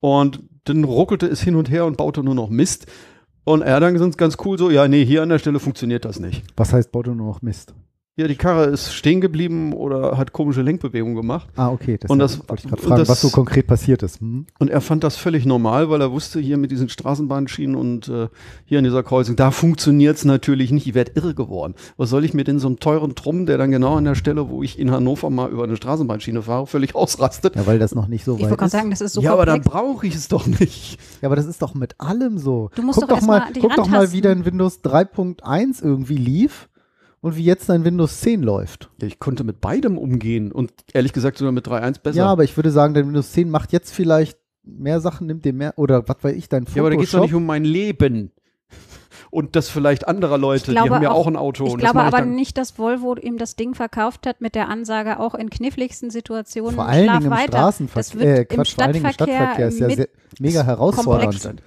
[0.00, 2.86] Und dann ruckelte es hin und her und baute nur noch Mist.
[3.44, 6.20] Und er dann ganz, ganz cool so, ja, nee, hier an der Stelle funktioniert das
[6.20, 6.44] nicht.
[6.56, 7.74] was heißt Baut nur noch Mist?
[8.20, 11.48] Ja, die Karre ist stehen geblieben oder hat komische Lenkbewegungen gemacht.
[11.56, 11.96] Ah, okay.
[11.98, 14.20] Das, Und das- wollte ich gerade und fragen, das- was so konkret passiert ist.
[14.20, 14.44] Hm?
[14.58, 18.28] Und er fand das völlig normal, weil er wusste, hier mit diesen Straßenbahnschienen und äh,
[18.66, 20.86] hier an dieser Kreuzung, da funktioniert's natürlich nicht.
[20.86, 21.74] Ich werd irre geworden.
[21.96, 24.48] Was soll ich mir denn so einem teuren Trumm, der dann genau an der Stelle,
[24.50, 27.56] wo ich in Hannover mal über eine Straßenbahnschiene fahre, völlig ausrastet?
[27.56, 28.72] Ja, weil das noch nicht so Ich weit wollte gerade ist.
[28.72, 29.74] sagen, das ist so ja, aber dann komplex.
[29.74, 30.98] brauche ich es doch nicht.
[31.22, 32.70] Ja, aber das ist doch mit allem so.
[32.74, 35.82] Du musst guck doch doch erst mal, mal guck doch mal, wie dein Windows 3.1
[35.82, 36.68] irgendwie lief
[37.20, 38.90] und wie jetzt dein Windows 10 läuft.
[39.02, 42.18] Ich konnte mit beidem umgehen und ehrlich gesagt sogar mit 3.1 besser.
[42.18, 45.52] Ja, aber ich würde sagen, dein Windows 10 macht jetzt vielleicht mehr Sachen, nimmt dir
[45.52, 46.76] mehr, oder was weiß ich, dein Photoshop.
[46.76, 48.32] Ja, aber da geht's doch nicht um mein Leben.
[49.32, 51.66] Und das vielleicht anderer Leute, die haben ja auch, ein Auto.
[51.66, 55.20] Ich glaube aber dann- nicht, dass Volvo ihm das Ding verkauft hat mit der Ansage,
[55.20, 57.58] auch in kniffligsten Situationen vor allen schlaf Dingen im weiter.
[57.58, 60.08] Straßenverkehr, Das wird äh, im Quatsch, vor allen Dingen im Stadtverkehr Stadtverkehr ist ja sehr,
[60.40, 61.40] mega herausfordernd.
[61.42, 61.62] komplex.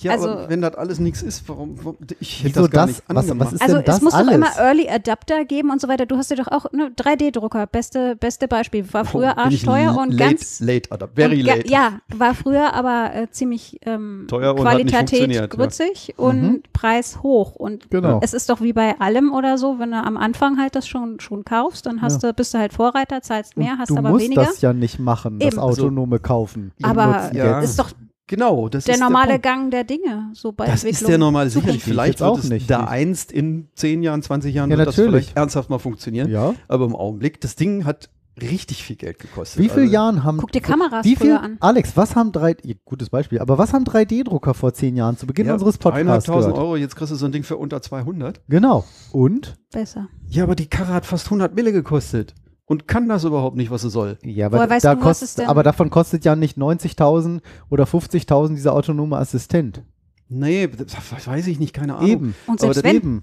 [0.00, 2.96] Ja, Also- aber wenn das alles nichts ist, warum, warum ich hätte das gar das?
[2.96, 4.28] nicht Was- was ist Also denn das es muss alles?
[4.28, 6.06] doch immer Early Adapter geben und so weiter.
[6.06, 8.90] Du hast ja doch auch ne, 3D-Drucker, beste, beste Beispiel.
[8.92, 11.68] War früher Oh, arschteuer und late, ganz late, Alter, very late.
[11.68, 15.46] Ja, war früher aber äh, ziemlich ähm, Teuer und Qualität funktioniert, ja.
[15.46, 16.62] grützig und Mhm.
[16.72, 17.56] Preis hoch.
[17.56, 18.20] Und Genau.
[18.22, 21.18] es ist doch wie bei allem oder so, wenn du am Anfang halt das schon,
[21.20, 24.10] schon kaufst, dann hast du, bist du halt Vorreiter, zahlst mehr, Und hast du aber
[24.10, 24.44] musst weniger.
[24.44, 25.58] das ja nicht machen, das Eben.
[25.58, 26.72] Also autonome Kaufen.
[26.82, 27.60] aber Ja.
[27.60, 27.90] ist doch
[28.28, 29.38] Genau, das der ist normale der.
[29.40, 30.30] Gang der Dinge.
[30.34, 31.82] So bei Das ist der normale, sicherlich.
[31.82, 32.70] Vielleicht jetzt auch wird es nicht.
[32.70, 35.24] da einst in 10 Jahren, 20 Jahren Ja, wird das natürlich.
[35.24, 36.30] vielleicht ernsthaft mal funktionieren.
[36.30, 36.54] Ja.
[36.68, 38.10] Aber im Augenblick, das Ding hat
[38.40, 39.58] richtig viel Geld gekostet.
[39.60, 40.36] Wie viele Also, Jahren haben.
[40.36, 41.56] Guck dir Kameras wie viel, früher an.
[41.58, 42.54] Alex, was haben drei.
[42.84, 46.38] Gutes Beispiel, aber was haben 3D-Drucker vor zehn Jahren zu Beginn Ja, unseres Podcasts 300.000
[46.40, 46.58] gehört?
[46.58, 48.40] Euro, jetzt kriegst du so ein Ding für unter 200.
[48.48, 48.84] Genau.
[49.10, 49.56] Und?
[49.72, 50.06] Besser.
[50.28, 52.34] Ja, aber die Karre hat fast 100 Mille gekostet.
[52.68, 54.18] Und kann das überhaupt nicht, was sie soll.
[54.22, 56.58] Ja, Woher aber, weißt da du, was es kostet, denn- aber davon kostet ja nicht
[56.58, 57.40] 90.000
[57.70, 59.82] oder 50.000 dieser autonome Assistent.
[60.28, 62.10] Nee, das weiß ich nicht, keine Ahnung.
[62.10, 62.34] Eben.
[62.46, 63.22] Und Aber selbst wenn, Eben.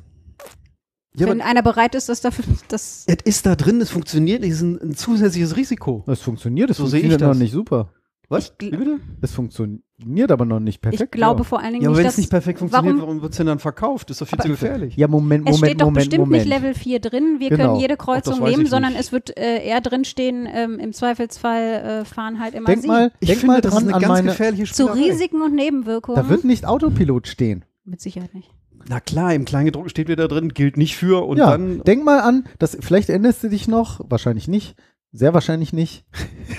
[1.15, 4.41] Ja, wenn aber einer bereit ist, das dafür, das es ist da drin, es funktioniert
[4.41, 6.03] nicht, es ist ein, ein zusätzliches Risiko.
[6.07, 7.89] Das funktioniert, das So sehe ich funktioniert noch nicht super.
[8.29, 8.53] Was?
[8.59, 8.99] Wie bitte?
[9.21, 11.03] Das funktioniert aber noch nicht perfekt.
[11.03, 11.43] ich glaube ja.
[11.43, 13.37] vor allen Dingen Ja, aber nicht, wenn es nicht perfekt funktioniert, warum- warum wird es
[13.37, 14.09] denn dann verkauft?
[14.09, 14.95] Das ist doch viel Aber- zu gefährlich.
[14.95, 16.45] Ja, Moment, es Moment, steht doch Moment, bestimmt Moment.
[16.45, 17.35] nicht Level 4 drin.
[17.39, 17.63] Wir Genau.
[17.65, 19.01] können jede Ach, das Kreuzung weiß nehmen, sondern nicht.
[19.01, 21.61] es wird äh, eher drinstehen, ähm, im Zweifelsfall
[22.01, 22.87] äh, fahren halt immer Denk Sie.
[22.87, 24.27] mal, Ich denk finde, mal das dran ist eine an ganz meine.
[24.29, 25.11] gefährliche Zu Spielerei.
[25.11, 26.15] Risiken und Nebenwirkungen.
[26.21, 27.65] Da wird nicht Autopilot stehen.
[27.83, 28.49] Mit Sicherheit nicht.
[28.87, 31.81] Na klar, im Kleingedruckten steht wieder drin, gilt nicht für und ja, dann.
[31.85, 34.75] denk mal an, das, vielleicht erinnerst du dich noch, wahrscheinlich nicht,
[35.17, 36.03] sehr wahrscheinlich nicht.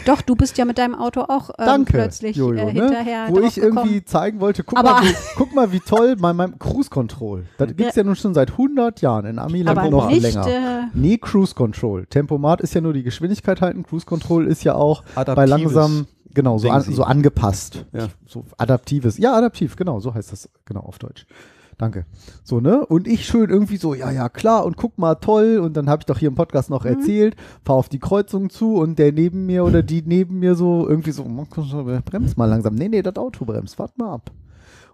[0.06, 2.82] Doch, du bist ja mit deinem Auto auch ähm, Danke, plötzlich Jojo, äh, ne?
[2.84, 4.06] hinterher Wo drauf ich irgendwie gekommen.
[4.06, 7.44] zeigen wollte, guck, Aber- mal, wie, guck mal, wie toll bei meinem Cruise Control.
[7.58, 10.46] Das gibt es ja nun schon seit 100 Jahren in Amiland aber noch nicht, länger.
[10.46, 12.06] äh, Nee, Cruise Control.
[12.06, 13.82] Tempomat ist ja nur die Geschwindigkeit halten.
[13.82, 17.84] Cruise Control ist ja auch bei langsam, genau, so, an, so angepasst.
[17.92, 18.08] Ja.
[18.26, 19.18] So adaptives.
[19.18, 21.26] Ja, adaptiv, genau, so heißt das genau auf Deutsch.
[21.78, 22.06] Danke.
[22.42, 22.86] So, ne?
[22.86, 25.58] Und ich schön irgendwie so, ja, ja, klar, und guck mal, toll.
[25.58, 28.76] Und dann habe ich doch hier im Podcast noch erzählt, fahr auf die Kreuzung zu
[28.76, 31.46] und der neben mir oder die neben mir so irgendwie so, "Man,
[32.04, 32.74] bremst mal langsam.
[32.74, 34.30] Nee, nee, das Auto bremst, wart mal ab.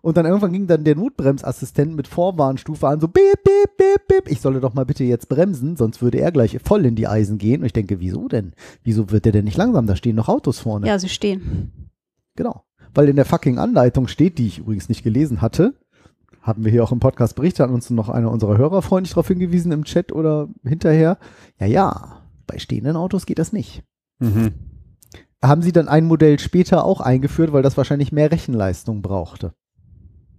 [0.01, 4.29] Und dann irgendwann ging dann der Notbremsassistent mit Vorwarnstufe an, so beep, beep, beep, beep.
[4.29, 7.39] Ich solle doch mal bitte jetzt bremsen, sonst würde er gleich voll in die Eisen
[7.39, 7.61] gehen.
[7.61, 8.55] Und ich denke, wieso denn?
[8.83, 9.87] Wieso wird der denn nicht langsam?
[9.87, 10.89] Da stehen noch Autos vorne.
[10.89, 11.71] ja, sie stehen.
[12.35, 12.65] Genau.
[12.95, 15.75] Weil in der fucking Anleitung steht, die ich übrigens nicht gelesen hatte,
[16.43, 19.29] haben wir hier auch im Podcast berichtet, hat uns noch einer unserer Hörer freundlich darauf
[19.29, 21.19] hingewiesen im Chat oder hinterher.
[21.59, 23.83] Ja, ja, bei stehenden Autos geht das nicht.
[24.19, 24.53] Mhm.
[25.43, 29.55] haben sie dann ein Modell später auch eingeführt, weil das wahrscheinlich mehr Rechenleistung brauchte.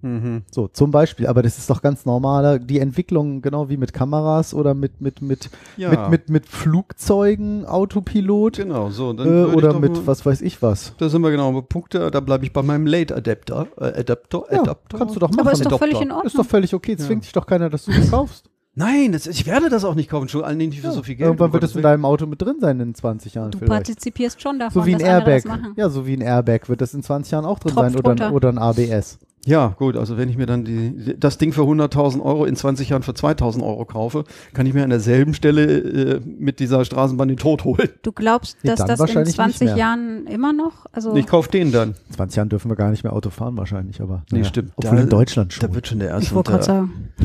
[0.04, 0.44] Mhm.
[0.52, 4.54] So, zum Beispiel, aber das ist doch ganz normaler, die Entwicklung, genau wie mit Kameras
[4.54, 9.14] oder mit, mit, mit, Ja, mit, mit, mit Flugzeugen, Autopilot genau, so.
[9.14, 10.94] Dann äh, oder mit mal- was weiß ich was.
[10.98, 13.68] Da sind wir genau bei Punkte, da bleibe ich bei meinem Late Adapter.
[13.78, 14.98] Äh, Adapter, Ja, Adapter.
[14.98, 15.40] kannst du doch machen.
[15.40, 16.28] Aber ist doch völlig in Ordnung.
[16.28, 18.50] Ist doch völlig okay, zwingt dich doch keiner, dass du das kaufst.
[18.76, 21.14] Nein, das, ich werde das auch nicht kaufen, schon allen nicht für Ja, so viel
[21.16, 21.28] Geld.
[21.28, 23.72] Irgendwann wird es Gottes in deinem Auto mit drin sein in 20 Jahren Du vielleicht.
[23.72, 25.44] partizipierst schon davon, So wie ein dass andere Airbag.
[25.44, 25.74] das machen.
[25.78, 28.10] Ja, so wie ein Airbag wird das in 20 Jahren auch drin Tropft sein oder,
[28.10, 28.34] runter.
[28.34, 29.20] oder ein ABS.
[29.46, 32.88] Ja, gut, also wenn ich mir dann die, das Ding für 100.000 Euro in 20
[32.90, 37.28] Jahren für 2.000 Euro kaufe, kann ich mir an derselben Stelle äh, mit dieser Straßenbahn
[37.28, 37.90] den Tod holen.
[38.04, 39.76] Du glaubst, dass dann das in wahrscheinlich nicht 20 mehr.
[39.78, 40.86] Jahren immer noch?
[40.94, 41.90] Also Ich kaufe den dann.
[42.08, 44.46] In 20 Jahren dürfen wir gar nicht mehr Auto fahren wahrscheinlich, aber Nee, naja.
[44.50, 44.72] stimmt.
[44.78, 45.68] Obwohl Da- in Deutschland schon.
[45.68, 46.36] Da wird schon der ich erste.
[46.36, 46.74] wollte gerade unter-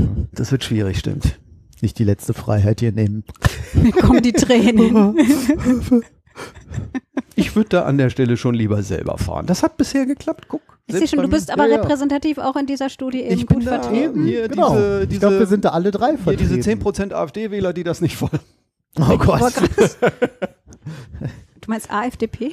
[0.03, 1.39] sagen, Das wird schwierig, stimmt.
[1.83, 3.23] nicht die letzte Freiheit hier nehmen.
[3.75, 5.17] mir kommen die Tränen.
[7.37, 9.47] Ich würde da an der Stelle schon lieber selber fahren.
[9.47, 10.61] Das hat bisher geklappt, guck.
[10.87, 13.59] Ich sehe schon, du bist aber Ja, repräsentativ auch in dieser Studie eben Ich bin
[13.59, 14.25] gut da vertreten.
[14.25, 14.71] hier genau.
[14.75, 16.55] diese, ich glaube, wir diese, sind da alle drei hier vertreten.
[16.57, 18.41] diese 10% AfD-Wähler, die das nicht wollen.
[18.99, 19.53] Oh Gott.
[21.61, 22.53] Du meinst AfDP?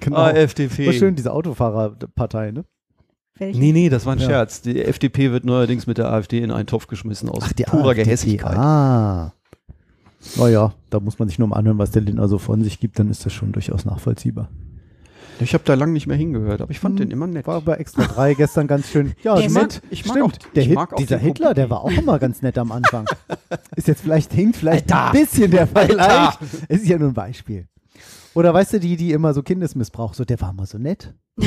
[0.00, 0.16] Genau.
[0.18, 0.86] AfDP.
[0.86, 2.64] War schön, diese Autofahrerpartei, ne?
[3.36, 3.58] Welche?
[3.58, 4.26] Nee, nee, das war ein Ja.
[4.26, 4.62] Scherz.
[4.62, 8.04] Die FDP wird neuerdings mit der AfD in einen Topf geschmissen aus die purer AfDP.
[8.04, 8.56] Gehässigkeit.
[8.56, 9.32] Ah.
[10.36, 12.98] Naja, da muss man sich nur mal anhören, was der Lindner so von sich gibt,
[12.98, 14.48] dann ist das schon durchaus nachvollziehbar.
[15.40, 17.46] Ich habe da lange nicht mehr hingehört, aber ich fand Hm, den immer nett.
[17.46, 19.12] War bei Extra 3 gestern ganz schön.
[19.22, 19.54] Ja, Der nett.
[19.54, 20.34] mag- ich mag Stimmt.
[20.34, 22.72] auch- der ich Hit, mag auch dieser Hitler, der war auch immer ganz nett am
[22.72, 23.06] Anfang.
[23.76, 26.34] ist jetzt vielleicht, hinkt vielleicht ein bisschen der Vergleich.
[26.68, 27.68] Es ist ja nur ein Beispiel.
[28.34, 31.14] Oder weißt du, die, die immer so Kindesmissbrauch, so, der war immer so nett.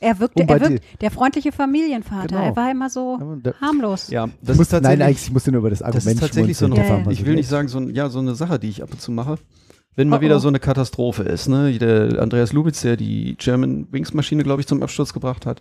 [0.00, 2.28] Er wirkte, er wirkt, der freundliche Familienvater.
[2.28, 2.42] Genau.
[2.42, 4.08] Er war immer so Ja, harmlos.
[4.10, 6.20] ja, das Muss, ist tatsächlich, nein, eigentlich, ich musste nur über das das Argument ist
[6.20, 8.58] tatsächlich so eine, Ja, mal ich will nicht sagen, so, ein, ja, so eine Sache,
[8.58, 9.36] die ich ab und zu mache.
[9.96, 10.40] Wenn mal Oh, wieder oh.
[10.40, 11.76] so eine Katastrophe ist, ne?
[11.78, 15.60] Der Andreas Lubitz, der die German Wings Maschine, glaube ich, zum Absturz gebracht hat.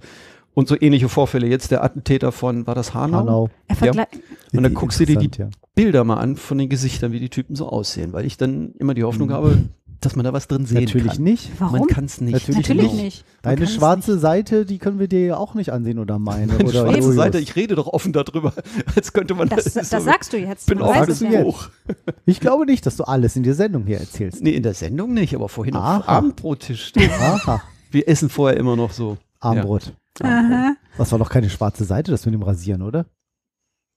[0.53, 1.47] Und so ähnliche Vorfälle.
[1.47, 3.19] Jetzt der Attentäter von, war das Hanau?
[3.19, 3.49] Hanau.
[3.71, 4.07] Vergle
[4.53, 5.49] Und dann guckst du dir die ja.
[5.75, 8.93] Bilder mal an von den Gesichtern, wie die Typen so aussehen, weil ich dann immer
[8.93, 9.57] die Hoffnung habe,
[10.01, 11.23] dass man da was drin sehen Natürlich kann.
[11.23, 11.51] nicht.
[11.59, 11.79] Warum?
[11.79, 12.33] Man kann es nicht.
[12.33, 13.03] Natürlich Natürlich nicht.
[13.03, 13.25] nicht.
[13.41, 16.53] Deine schwarze Seite, die können wir dir ja auch nicht ansehen oder meine.
[16.53, 17.13] Meine oder schwarze.
[17.13, 18.53] Seite, ich rede doch offen darüber,
[18.95, 20.67] als könnte man Das, das, sagst du jetzt.
[20.67, 21.43] bin Du offen weißt es du ja.
[21.43, 21.69] hoch.
[22.25, 24.41] Ich glaube nicht, dass du alles in der Sendung hier erzählst.
[24.41, 26.03] Nee, in der Sendung nicht, aber vorhin auf Aha.
[26.17, 26.93] Abendbrottisch.
[26.97, 27.61] Aha.
[27.91, 29.17] Wir essen vorher immer noch so.
[29.39, 29.93] Armbrot.
[30.21, 30.75] Aha.
[30.97, 33.05] Das war doch keine schwarze Seite, das mit dem Rasieren, oder?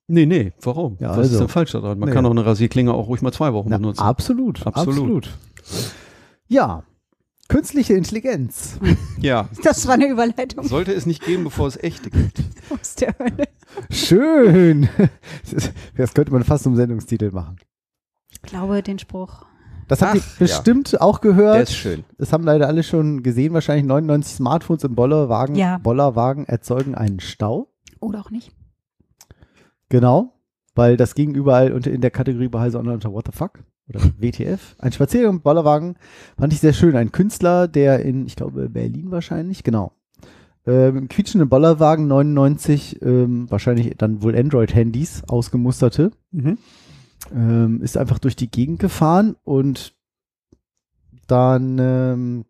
[0.09, 0.97] Nee, nee, warum?
[1.01, 1.33] Ja, Was also.
[1.35, 1.99] ist denn falsch daran?
[1.99, 2.15] Man Nee.
[2.15, 4.01] kann auch eine Rasierklinge auch ruhig mal zwei Wochen Na, benutzen.
[4.01, 4.89] absolut, Absolut.
[4.99, 5.31] absolut.
[6.49, 6.83] Ja,
[7.49, 8.79] künstliche Intelligenz.
[9.21, 9.49] Ja.
[9.65, 12.43] Das war eine Überleitung Sollte es nicht geben, bevor es echte gibt.
[12.71, 13.45] aus der Hölle.
[13.91, 14.89] Schön.
[15.97, 17.57] Das könnte man fast zum Sendungstitel machen.
[18.31, 19.45] Ich glaube, den Spruch.
[19.89, 21.63] Das habt ihr bestimmt auch Der gehört.
[21.69, 22.05] ist schön.
[22.17, 23.53] Das haben leider alle schon gesehen.
[23.53, 25.79] Wahrscheinlich 99 Smartphones im Bollerwagen, Ja.
[25.79, 27.69] Bollerwagen erzeugen einen Stau.
[28.01, 28.53] Oder auch nicht.
[29.91, 30.33] Genau,
[30.75, 33.59] weil das ging überall unter, in der Kategorie bei Heise Online unter What the fuck
[33.89, 34.77] oder WTF.
[34.79, 35.97] Ein Spaziergang im Bollerwagen
[36.39, 36.97] fand ich sehr schön.
[36.97, 39.93] Ein Künstler, der in, ich glaube, Berlin wahrscheinlich, genau,
[40.67, 46.59] ähm, quietschenden Bollerwagen 99, ähm, wahrscheinlich dann wohl Android-Handys ausgemusterte, Mhm.
[47.35, 49.95] ähm, ist einfach durch die Gegend gefahren und
[51.27, 52.45] dann ähm,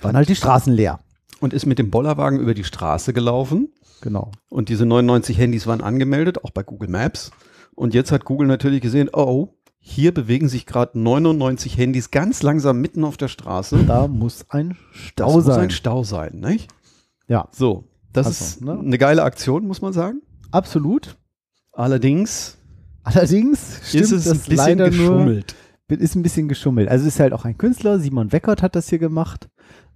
[0.00, 1.00] waren halt die Straßen leer.
[1.40, 3.68] Und ist mit dem Bollerwagen über die Straße gelaufen.
[4.00, 4.32] Genau.
[4.48, 7.30] Und diese 99 Handys waren angemeldet, auch bei Google Maps.
[7.74, 9.48] Und jetzt hat Google natürlich gesehen, oh,
[9.88, 13.84] hier bewegen sich gerade 99 Handys ganz langsam mitten auf der Straße.
[13.86, 15.60] Da muss ein Das Stau muss sein.
[15.60, 16.68] ein Stau sein, nicht?
[17.28, 17.48] Ja.
[17.52, 18.78] So, das Also, ist ne?
[18.80, 20.22] eine geile Aktion, muss man sagen.
[20.50, 21.16] Absolut.
[21.72, 22.58] Allerdings
[23.04, 25.54] Allerdings stimmt ist es das ein bisschen leider geschummelt.
[25.88, 26.88] nur, ist ein bisschen geschummelt.
[26.88, 29.48] Also ist halt auch ein Künstler, Simon Weckert hat das hier gemacht.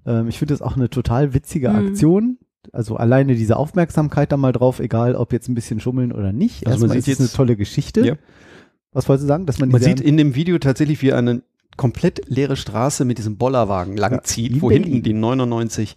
[0.06, 1.88] Ähm, ich finde das auch eine total witzige Mhm.
[1.88, 2.38] Aktion.
[2.72, 6.66] Also alleine diese Aufmerksamkeit da mal drauf, egal ob jetzt ein bisschen schummeln oder nicht.
[6.68, 8.06] Also man Erstmal sieht ist es eine jetzt- tolle Geschichte.
[8.06, 8.14] Ja.
[8.92, 9.46] Was wolltest du sagen?
[9.46, 11.42] Dass man, Man sieht in dem Video tatsächlich, wie eine
[11.76, 14.84] komplett leere Straße mit diesem Bollerwagen langzieht, in wo Berlin.
[14.84, 15.96] hinten die 99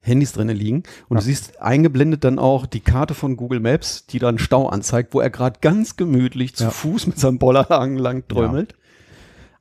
[0.00, 0.82] Handys drinne liegen.
[1.08, 1.20] Und Ja.
[1.20, 5.14] du siehst eingeblendet dann auch die Karte von Google Maps, die da einen Stau anzeigt,
[5.14, 6.70] wo er gerade ganz gemütlich zu Ja.
[6.70, 8.74] Fuß mit seinem Bollerwagen lang trömelt.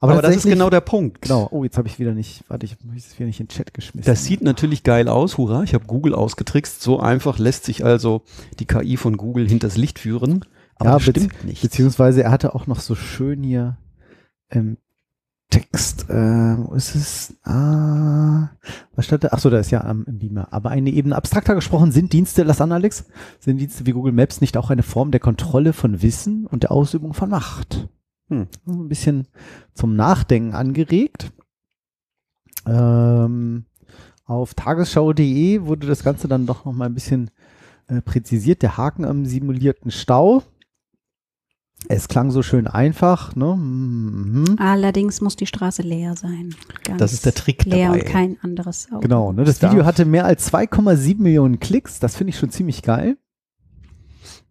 [0.02, 1.22] aber, Aber, das ist genau der Punkt.
[1.24, 1.48] Genau.
[1.52, 3.74] Oh, jetzt habe ich wieder nicht, warte, ich habe es wieder nicht in den Chat
[3.74, 4.06] geschmissen.
[4.06, 6.80] Das sieht natürlich geil aus, hurra, ich habe Google ausgetrickst.
[6.84, 8.22] So einfach lässt sich also
[8.60, 10.46] die KI von Google hinters Licht führen.
[10.76, 11.62] Aber Ja, stimmt nicht.
[11.62, 13.78] Beziehungsweise er hatte auch noch so schön hier
[14.50, 14.78] im
[15.50, 17.36] Text, äh, wo ist es?
[17.44, 18.50] Ah,
[18.96, 19.30] was stand da?
[19.30, 20.52] Achso, da ist ja am im Beamer.
[20.52, 23.06] Aber eine Ebene abstrakter gesprochen sind Dienste, lass an Alex,
[23.40, 26.72] sind Dienste wie Google Maps nicht auch eine Form der Kontrolle von Wissen und der
[26.72, 27.88] Ausübung von Macht?
[28.30, 28.48] Hm.
[28.68, 29.28] Ein bisschen
[29.74, 31.32] zum Nachdenken angeregt.
[32.66, 33.66] Ähm,
[34.26, 37.30] auf tagesschau.de wurde das Ganze dann doch noch mal ein bisschen
[37.88, 38.64] äh, präzisiert.
[38.64, 40.42] Der Haken am simulierten Stau.
[41.88, 43.36] Es klang so schön einfach.
[43.36, 43.56] Ne?
[43.56, 44.56] Mhm.
[44.58, 46.56] Allerdings muss die Straße leer sein.
[46.84, 48.02] Ganz Das ist der Trick Leer dabei.
[48.02, 49.02] und kein anderes Auto.
[49.02, 49.44] Genau, ne?
[49.44, 52.00] das Video hatte mehr als 2,7 Millionen Klicks.
[52.00, 53.18] Das finde ich schon ziemlich geil.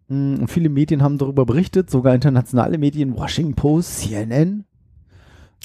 [0.07, 4.63] Mm, Und viele Medien haben darüber berichtet, sogar internationale Medien, Washington Post, CNN,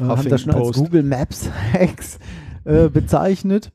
[0.01, 0.79] äh, haben Huffington das schon als Post.
[0.79, 2.19] Google Maps Hacks
[2.65, 3.71] äh, bezeichnet.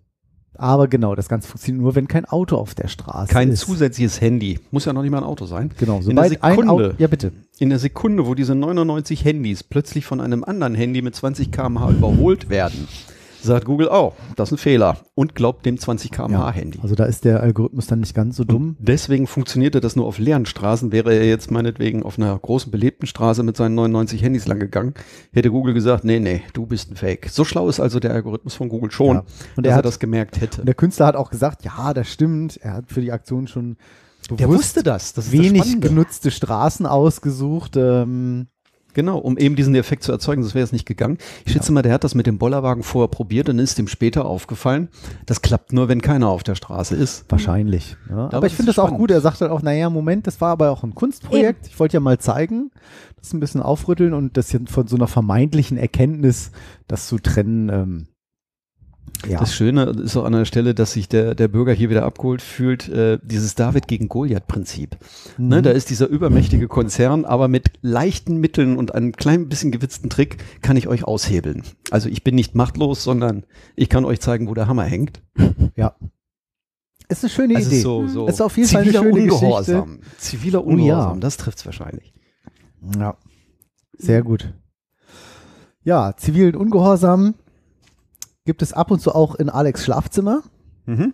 [0.57, 3.61] Aber genau, das Ganze funktioniert nur, wenn kein Auto auf der Straße Kein ist.
[3.61, 4.59] zusätzliches Handy.
[4.71, 5.71] Muss ja noch nicht mal ein Auto sein.
[5.77, 6.77] Genau, In der sobald ein Auto.
[6.79, 6.95] Sekunde.
[6.97, 7.31] Ja, bitte.
[7.59, 11.91] In der Sekunde, wo diese 99 Handys plötzlich von einem anderen Handy mit 20 km/h
[11.91, 12.87] überholt werden,
[13.45, 16.79] sagt Google, oh, das ist ein Fehler und glaubt dem 20 km/h Handy.
[16.81, 18.75] Also da ist der Algorithmus dann nicht ganz so dumm.
[18.79, 20.91] Deswegen funktionierte das nur auf leeren Straßen.
[20.91, 24.93] Wäre er jetzt meinetwegen auf einer großen belebten Straße mit seinen 99 Handys lang gegangen,
[25.33, 27.29] hätte Google gesagt, nee, nee, du bist ein Fake.
[27.29, 29.23] So schlau ist also der Algorithmus von Google schon, Ja.
[29.55, 30.61] Und dass er er, hat- das gemerkt hätte.
[30.61, 32.57] Und der Künstler hat auch gesagt, ja, das stimmt.
[32.57, 33.77] Er hat für die Aktion schon
[34.29, 35.13] Der bewusst wusste das.
[35.13, 35.87] Das das wenig Spannende.
[35.89, 37.75] genutzte Straßen ausgesucht.
[37.77, 38.47] Ähm,
[38.95, 41.17] Genau, um eben diesen Effekt zu erzeugen, das wäre es nicht gegangen.
[41.45, 44.25] Ich schätze mal, der hat das mit dem Bollerwagen vorher probiert und ist ihm später
[44.25, 44.87] aufgefallen.
[45.25, 47.25] Das klappt nur, wenn keiner auf der Straße ist.
[47.27, 47.97] Wahrscheinlich.
[48.09, 48.27] Ja.
[48.27, 49.11] Aber das ich finde das auch gut.
[49.11, 51.67] Er sagt dann auch, naja, Moment, das war aber auch ein Kunstprojekt.
[51.67, 52.71] Ich wollte ja mal zeigen,
[53.17, 56.51] das ein bisschen aufrütteln und das hier von so einer vermeintlichen Erkenntnis,
[56.87, 57.67] das zu trennen.
[57.67, 58.07] Ähm,
[59.27, 62.03] ja, Das Schöne ist auch an der Stelle, dass sich der, der Bürger hier wieder
[62.05, 64.97] abgeholt fühlt, äh, dieses David gegen Goliath-Prinzip.
[65.37, 65.47] Mhm.
[65.47, 70.09] Ne, da ist dieser übermächtige Konzern, aber mit leichten Mitteln und einem kleinen bisschen gewitzten
[70.09, 71.63] Trick kann ich euch aushebeln.
[71.91, 73.45] Also ich bin nicht machtlos, sondern
[73.75, 75.21] ich kann euch zeigen, wo der Hammer hängt.
[75.75, 75.95] ja.
[77.07, 77.79] Ist eine schöne Also Idee.
[77.81, 79.99] so, so Ist auf jeden Fall eine ziviler schöne Ungehorsam.
[80.17, 80.73] Ziviler Oh ja.
[80.75, 82.13] Ungehorsam, das trifft's wahrscheinlich.
[82.97, 83.17] Ja,
[83.97, 84.53] sehr gut.
[85.83, 87.35] Ja, zivilen Ungehorsam
[88.45, 90.41] gibt es ab und zu auch in Alex Schlafzimmer.
[90.85, 91.13] Mhm.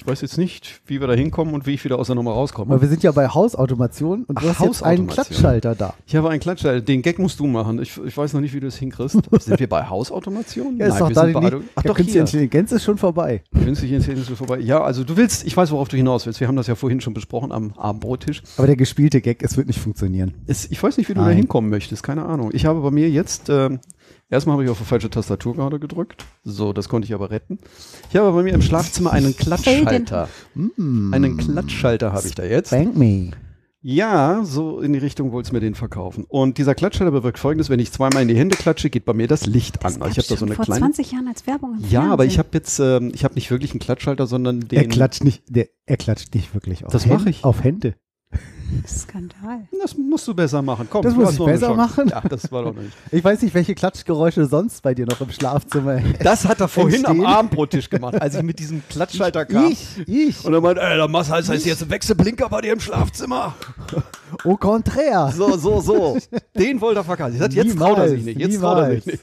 [0.00, 2.30] Ich weiß jetzt nicht, wie wir da hinkommen und wie ich wieder aus der Nummer
[2.30, 2.72] rauskomme.
[2.72, 5.08] Aber wir sind ja bei Hausautomation und du Ach, hast jetzt einen.
[5.08, 5.94] Klatschschalter da.
[6.06, 7.82] Ich habe einen Klatscher, den Gag musst du machen.
[7.82, 9.18] Ich, ich weiß noch nicht, wie du es hinkriegst.
[9.40, 10.76] Sind wir bei Hausautomation?
[10.76, 12.20] Ja, ist Nein, doch wir da sind die bei Ach ja, doch, künstliche.
[12.20, 13.42] Intelligenz ist schon vorbei.
[13.52, 14.60] Künstliche Intelligenz ist vorbei.
[14.60, 16.38] Ja, also du willst, ich weiß, worauf du hinaus willst.
[16.38, 18.44] Wir haben das ja vorhin schon besprochen am Abendbrottisch.
[18.56, 20.34] Aber der gespielte Gag, es wird nicht funktionieren.
[20.46, 21.38] Es, ich weiß nicht, wie du da Nein.
[21.38, 22.04] hinkommen möchtest.
[22.04, 22.50] Keine Ahnung.
[22.52, 23.80] Ich habe bei mir jetzt, ähm,
[24.30, 26.24] erstmal habe ich auf die falsche Tastatur gerade gedrückt.
[26.44, 27.58] So, das konnte ich aber retten.
[28.10, 30.28] Ich habe bei mir im Schlafzimmer einen Klatschschalter.
[30.54, 31.12] Mm.
[31.14, 32.70] Einen Klatschschalter habe ich da jetzt.
[32.70, 33.30] Bank me.
[33.80, 36.24] Ja, so in die Richtung wollt's mir den verkaufen.
[36.28, 39.28] Und dieser Klatschschalter bewirkt folgendes, wenn ich zweimal in die Hände klatsche, geht bei mir
[39.28, 40.00] das Licht an.
[40.00, 40.80] Das ich habe da so eine schon vor kleine.
[40.80, 42.38] 20 Jahren als Werbung im Ja, aber ich Fernsehen.
[42.38, 44.78] habe jetzt, ähm, ich habe nicht wirklich einen Klatschschalter, sondern den.
[44.80, 47.44] Er klatscht nicht, der, er klatscht nicht wirklich auf Das Hände- mach ich.
[47.44, 47.94] Auf Hände.
[48.86, 49.66] Skandal.
[49.80, 50.86] Das musst du besser machen.
[50.90, 52.08] Komm, Das du muss ich besser machen?
[52.08, 52.92] Ja, das war doch nicht.
[53.10, 55.98] Ich weiß nicht, welche Klatschgeräusche sonst bei dir noch im Schlafzimmer.
[56.22, 57.26] Das hat er vorhin am Entstehen.
[57.34, 59.70] Abendbrottisch gemacht, als ich mit diesem Klatschschalter kam.
[59.70, 60.44] Ich, ich.
[60.44, 63.54] Und er meinte, ey, da machst heißt, heißt jetzt ein Wechselblinker bei dir im Schlafzimmer.
[64.44, 65.32] Au contraire.
[65.36, 66.16] So, so, so.
[66.58, 67.32] Den wollte er verkaufen.
[67.34, 68.38] Ich sagte, jetzt traut er sich nicht.
[68.40, 69.22] Jetzt traut er sich nicht.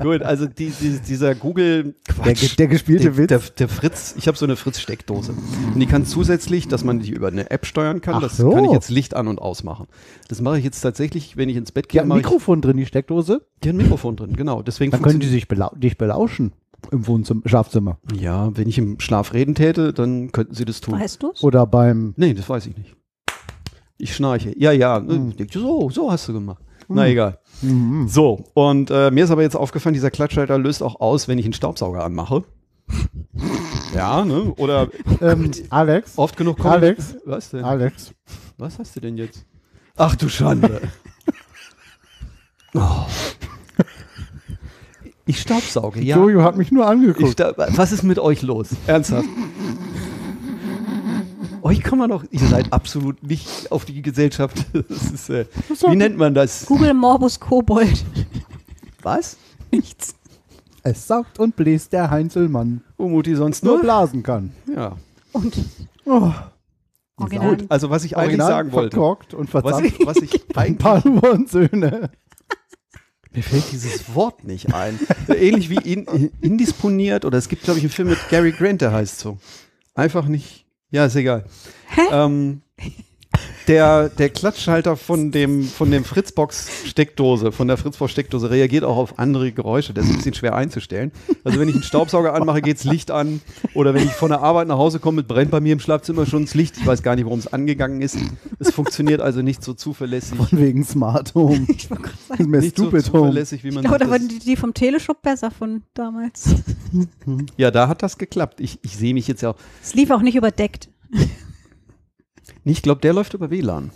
[0.00, 2.40] Gut, also die, die, dieser Google Der, Quatsch.
[2.40, 3.28] ge- der gespielte Der, Witz.
[3.28, 5.32] der, der Fritz, ich habe so eine Fritz-Steckdose.
[5.74, 8.50] Und die kann zusätzlich, dass man die über eine App steuern kann, Ach das so.
[8.50, 9.86] kann ich jetzt Licht an und ausmachen.
[10.28, 12.24] Das mache ich jetzt tatsächlich, wenn ich ins Bett Die gehe, hat ein mache ich
[12.26, 13.42] Mikrofon drin, die Steckdose.
[13.62, 14.62] die hat ein Mikrofon drin, genau.
[14.62, 16.52] Deswegen Dann können die sich belau dich belauschen
[16.90, 17.98] im Wohnzimmer, Schlafzimmer.
[18.18, 20.98] Ja, wenn ich im Schlaf reden täte, dann könnten sie das tun.
[20.98, 21.42] Weißt du's?
[21.44, 22.12] Oder beim.
[22.16, 22.96] Nee, das weiß ich nicht.
[24.02, 24.52] Ich schnarche.
[24.58, 24.96] Ja, ja.
[24.96, 25.32] Hm.
[25.38, 26.60] äh, So, so hast du gemacht.
[26.88, 27.38] Na egal.
[27.62, 28.08] Mhm.
[28.08, 31.44] So, und äh, mir ist aber jetzt aufgefallen, dieser Klatschhalter löst auch aus, wenn ich
[31.44, 32.42] einen Staubsauger anmache.
[33.94, 34.52] ja, ne?
[34.56, 34.88] Oder
[35.20, 36.18] Ähm, Alex.
[36.18, 37.14] oft genug komme Alex.
[37.24, 37.62] Was denn?
[37.62, 38.12] Alex.
[38.58, 39.46] Was hast du denn jetzt?
[39.96, 40.80] Ach du Schande.
[42.74, 43.06] oh.
[45.26, 46.16] Ich staubsauge, ja.
[46.16, 47.38] Jojo hat mich nur angeguckt.
[47.38, 48.70] was ist mit euch los?
[48.88, 49.28] Ernsthaft?
[51.62, 54.66] Euch kann man doch, ihr seid absolut nicht auf die Gesellschaft.
[54.88, 55.46] Das ist, äh,
[55.88, 56.66] wie nennt man das?
[56.66, 58.04] Google Morbus Kobold.
[59.02, 59.36] Was?
[59.70, 60.14] Nichts.
[60.82, 62.82] Es saugt und bläst der Heinzelmann.
[62.98, 63.82] Wo Mutti sonst Nur nur?
[63.82, 64.52] blasen kann.
[64.74, 64.96] Ja.
[65.32, 65.54] Und
[66.04, 66.32] Oh,
[67.16, 67.56] original.
[67.56, 68.96] Gut, also was ich eigentlich original sagen wollte.
[68.96, 69.84] verkorkt und Was verzapft.
[70.00, 72.10] ich, was ich Ein eigentlich, paar und Söhne.
[73.32, 74.98] mir fällt dieses Wort nicht ein.
[75.28, 78.92] Ähnlich wie in, indisponiert oder es gibt, glaube ich, einen Film mit Gary Grant, der
[78.92, 79.38] heißt so.
[79.94, 80.61] Einfach nicht,
[80.92, 81.44] ja, ist egal.
[82.12, 82.62] Ähm,
[83.68, 89.52] der, der Klatschhalter von dem, von dem Fritzbox-Steckdose, von der Fritzbox-Steckdose reagiert auch auf andere
[89.52, 89.94] Geräusche.
[89.94, 91.12] Das ist ein bisschen schwer einzustellen.
[91.44, 93.40] Also wenn ich einen Staubsauger anmache, geht's Licht an.
[93.74, 96.44] Oder wenn ich von der Arbeit nach Hause komme, brennt bei mir im Schlafzimmer schon
[96.44, 96.76] das Licht.
[96.78, 98.16] Ich weiß gar nicht, warum es angegangen ist.
[98.58, 100.38] Es funktioniert also nicht so zuverlässig.
[100.38, 101.66] Von wegen Smart Home.
[101.68, 103.20] Ich wollte gerade sagen, Mehr Nicht so Stupid Home.
[103.20, 106.54] zuverlässig, wie man ich glaube, da waren das die, die vom Teleshop besser von damals.
[107.56, 108.60] Ja, da hat das geklappt.
[108.60, 109.56] Ich, ich sehe mich jetzt ja auch.
[109.82, 110.88] Es lief auch nicht überdeckt.
[112.64, 113.90] Nee, Ich glaube, der läuft über WLAN.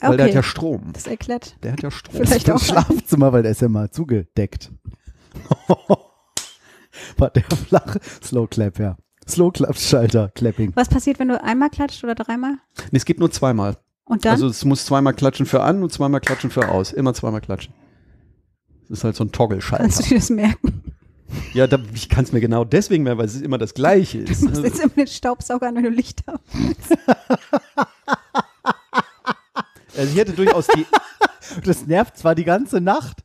[0.00, 0.34] Weil der hat Okay.
[0.36, 0.92] ja Strom.
[0.92, 2.14] Das erklärt Der hat ja Strom.
[2.24, 2.54] vielleicht auch.
[2.58, 4.72] Das Schlafzimmer, weil der ist ja mal zugedeckt.
[7.16, 8.96] War der flache Slow Clap, ja.
[9.28, 10.72] Slow Clap Schalter, Clapping.
[10.74, 12.56] Was passiert, wenn du einmal klatscht oder dreimal?
[12.90, 13.76] Nee, es geht nur zweimal.
[14.04, 14.32] Und dann?
[14.32, 16.92] Also es muss zweimal klatschen für an und zweimal klatschen für aus.
[16.92, 17.72] Immer zweimal klatschen.
[18.88, 20.02] Das ist halt so ein kannst du Toggle-Schalter.
[20.02, 20.93] dir das merken?
[21.52, 24.42] Ja, da, ich kann es mir genau deswegen mehr, weil es immer das Gleiche ist.
[24.42, 26.40] Du musst jetzt immer den Staubsauger an, wenn du Licht hast.
[29.96, 30.84] Also ich hätte durchaus die,
[31.64, 33.22] Das nervt zwar die ganze Nacht,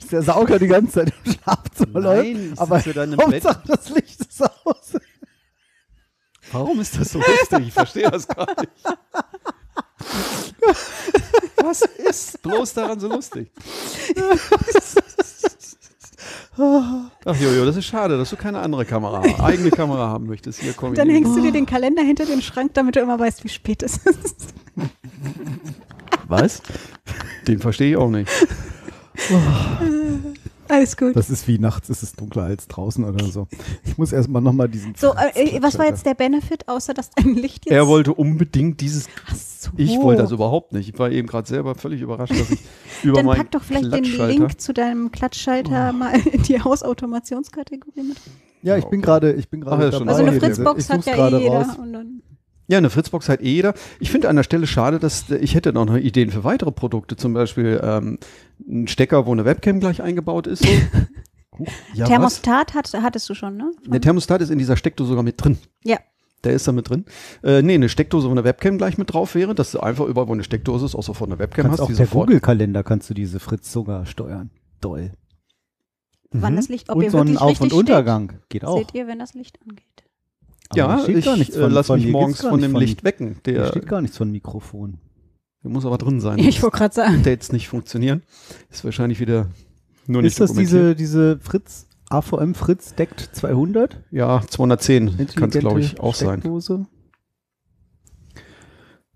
[0.00, 3.44] dass der Sauger die ganze Zeit im Schlafzimmer Nein, läuft, aber dann im Bett.
[3.44, 4.92] Hauptsache das Licht ist aus.
[6.52, 7.68] Warum ist das so lustig?
[7.68, 8.72] Ich verstehe das gar nicht.
[11.56, 13.50] Was ist bloß daran so lustig?
[16.56, 20.60] Ach Jojo, das ist schade, dass du keine andere Kamera, eigene Kamera haben möchtest.
[20.60, 23.44] Hier komm Dann hängst du dir den Kalender hinter den Schrank, damit du immer weißt,
[23.44, 24.54] wie spät es ist.
[26.28, 26.62] Was?
[27.46, 28.30] Den verstehe ich auch nicht.
[30.68, 31.14] Alles gut.
[31.16, 33.46] Das ist wie nachts ist es dunkler als draußen oder so.
[33.84, 34.94] Ich muss erstmal nochmal diesen.
[34.94, 37.74] So, äh, was war jetzt der Benefit, außer dass dein Licht jetzt.
[37.74, 39.08] Er wollte unbedingt dieses.
[39.28, 39.70] Ach so.
[39.76, 40.88] Ich wollte das überhaupt nicht.
[40.92, 42.60] Ich war eben gerade selber völlig überrascht, dass ich
[43.02, 45.96] über Dann pack doch vielleicht den Link zu deinem Klatschschalter Oh.
[45.96, 48.16] mal in die Hausautomationskategorie mit.
[48.62, 49.84] Ja, ich bin gerade, ich bin gerade.
[49.86, 51.54] Also eine Fritzbox hat ja gerade eh jeder.
[51.62, 51.76] raus.
[51.80, 52.22] Und dann,
[52.68, 53.74] Ja, eine Fritzbox hat eh jeder.
[54.00, 57.16] Ich finde an der Stelle schade, dass äh, ich hätte noch Ideen für weitere Produkte,
[57.16, 58.18] zum Beispiel ähm,
[58.68, 60.64] ein Stecker, wo eine Webcam gleich eingebaut ist.
[60.64, 60.68] So.
[61.58, 62.06] Huch, ja?
[62.06, 63.70] Thermostat hat, hattest du schon, ne?
[63.82, 65.58] Von- Der Thermostat ist in dieser Steckdose sogar mit drin.
[65.84, 65.98] Ja.
[66.44, 67.06] Der ist da mit drin.
[67.42, 70.28] Äh, nee, eine Steckdose, wo eine Webcam gleich mit drauf wäre, dass du einfach überall,
[70.28, 72.26] wo eine Steckdose ist, auch sofort eine Webcam kannst hast, auch sofort.
[72.28, 74.50] Google-Kalender kannst du diese Fritz sogar steuern.
[74.80, 75.12] Doll.
[76.32, 76.56] wann Mhm.
[76.56, 78.64] das Licht, ob Und ihr so ein wirklich Auf- richtig und Untergang geht steht.
[78.64, 78.76] auch.
[78.78, 80.04] Seht ihr, wenn das Licht angeht.
[80.70, 83.04] Aber Ja, ich gar nichts äh, von- lass von- mich morgens von dem von- Licht
[83.04, 83.36] wecken.
[83.44, 84.98] Der, steht gar nichts von Mikrofon.
[85.62, 86.38] der muss aber drin sein.
[86.40, 87.22] Ich wollte gerade sagen.
[87.22, 88.22] der jetzt nicht funktionieren.
[88.70, 89.48] Ist wahrscheinlich wieder
[90.06, 94.02] nur nicht Ist das diese, diese Fritz, AVM Fritz deckt 200?
[94.10, 96.42] Ja, 210 kann es, glaube ich, auch sein.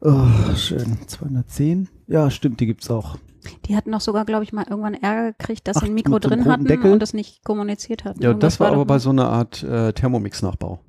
[0.02, 0.98] Oh, schön.
[1.06, 1.88] 210.
[2.06, 3.18] Ja, stimmt, die gibt's auch.
[3.66, 6.18] Die hatten auch sogar, glaube ich, mal irgendwann Ärger gekriegt, dass Ach, sie ein Mikro
[6.18, 6.92] drin hatten Deckel?
[6.92, 8.22] und das nicht kommuniziert hatten.
[8.22, 10.80] Ja, Irgendwas das war aber doch bei so einer Art äh, Thermomix-Nachbau.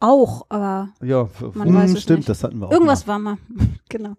[0.00, 2.28] Auch, aber Ja, Man weiß Hm, es stimmt, nicht.
[2.28, 2.72] das hatten wir auch.
[2.72, 3.12] irgendwas mal.
[3.14, 3.36] war mal.
[3.88, 4.14] genau.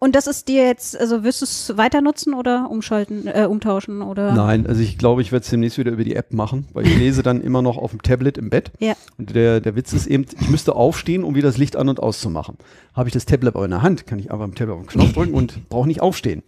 [0.00, 4.02] Und das ist dir jetzt, also wirst du es weiter nutzen oder umschalten, äh, umtauschen
[4.02, 4.32] oder?
[4.34, 6.94] Nein, also ich glaube, ich werde es demnächst wieder über die App machen, weil ich
[6.98, 8.70] lese dann immer noch auf dem Tablet im Bett.
[8.80, 8.94] Ja.
[9.16, 12.00] Und der, der Witz ist eben, ich müsste aufstehen, um wieder das Licht an- und
[12.00, 12.58] auszumachen.
[12.92, 14.88] Habe ich das Tablet aber in der Hand, kann ich einfach am Tablet auf den
[14.88, 16.42] Knopf drücken und brauche nicht aufstehen.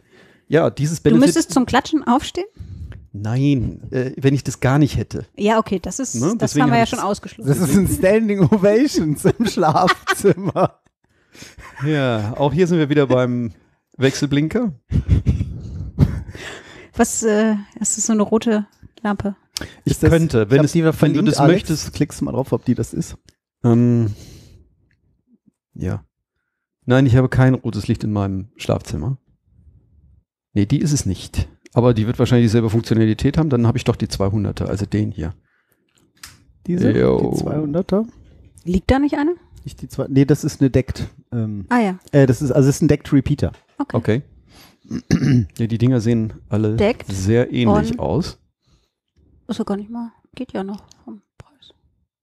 [0.48, 1.26] Ja, dieses Du Benefit.
[1.26, 2.46] müsstest zum Klatschen aufstehen?
[3.22, 5.26] Nein, äh, wenn ich das gar nicht hätte.
[5.36, 7.48] Ja, okay, das ist, Ne, das haben wir ja schon ausgeschlossen.
[7.48, 10.80] Das ist ein Standing Ovations im Schlafzimmer.
[11.84, 13.52] Ja, auch hier sind wir wieder beim
[13.96, 14.72] Wechselblinker.
[16.94, 18.66] Was, äh, das ist so eine rote
[19.02, 19.36] Lampe.
[19.84, 21.54] Ich das- könnte, wenn, hab es, die wenn du verlinkt, das Alex.
[21.68, 21.92] möchtest.
[21.92, 23.16] Klickst mal drauf, ob die das ist.
[23.64, 24.14] Ähm,
[25.74, 26.04] ja.
[26.86, 29.18] Nein, ich habe kein rotes Licht in meinem Schlafzimmer.
[30.52, 31.48] Nee, die ist es nicht.
[31.76, 33.50] Aber die wird wahrscheinlich dieselbe Funktionalität haben.
[33.50, 35.34] Dann habe ich doch die 200er, also den hier.
[36.66, 36.90] Diese?
[36.90, 37.18] Jo.
[37.18, 38.06] Die 200er?
[38.64, 39.34] Liegt da nicht eine?
[39.62, 40.06] Nicht die zwei.
[40.08, 41.06] Nee, das ist eine Deckt.
[41.32, 43.52] Ähm, Ah ja, äh, das ist, also es ist ein Decked Repeater.
[43.78, 44.22] okay.
[44.88, 45.46] Okay.
[45.58, 48.38] ja, die Dinger sehen alle Deckt sehr ähnlich aus.
[49.46, 51.20] Ist ja gar nicht mal, geht ja noch Preis.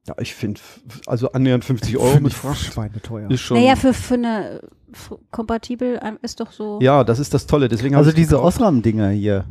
[0.07, 0.59] Ja, ich finde,
[1.07, 3.31] also annähernd 50 Euro mit Fracht Schweineteuer.
[3.31, 3.57] ist schon.
[3.57, 4.61] Naja, für, für eine
[4.91, 6.79] f- kompatibel ähm, ist doch so.
[6.81, 7.69] ja, das ist das Tolle.
[7.69, 8.41] Deswegen Also diese.
[8.41, 9.45] Osram-Dinger hier.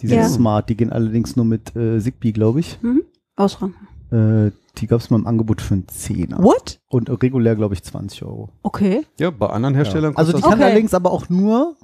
[0.00, 0.28] Die sind Ja.
[0.28, 2.78] smart, die gehen allerdings nur mit äh, Zigbee, glaube ich.
[2.82, 3.02] Mhm.
[3.36, 3.74] Ausrahmen.
[4.10, 6.38] Äh, die gab es mal im Angebot für einen Zehner.
[6.42, 6.80] What?
[6.88, 8.50] Und regulär, glaube ich, 20 Euro.
[8.62, 9.04] Okay.
[9.18, 10.64] Ja, bei anderen Herstellern Also die kann Okay.
[10.64, 11.76] allerdings aber auch nur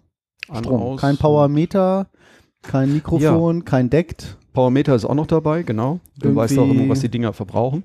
[0.44, 0.82] Strom.
[0.82, 2.08] aus- Kein Powermeter,
[2.62, 4.36] kein Mikrofon, kein Deckt.
[4.52, 6.00] Powermeter ist auch noch dabei, genau.
[6.18, 7.84] Du weißt auch immer, was die Dinger verbrauchen.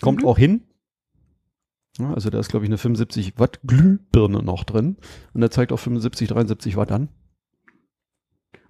[0.00, 0.28] Kommt Mhm.
[0.28, 0.62] auch hin.
[1.98, 4.96] Ja, also da ist, glaube ich, eine 75 Watt Glühbirne noch drin.
[5.32, 7.08] Und der zeigt auch 75, 73 Watt an.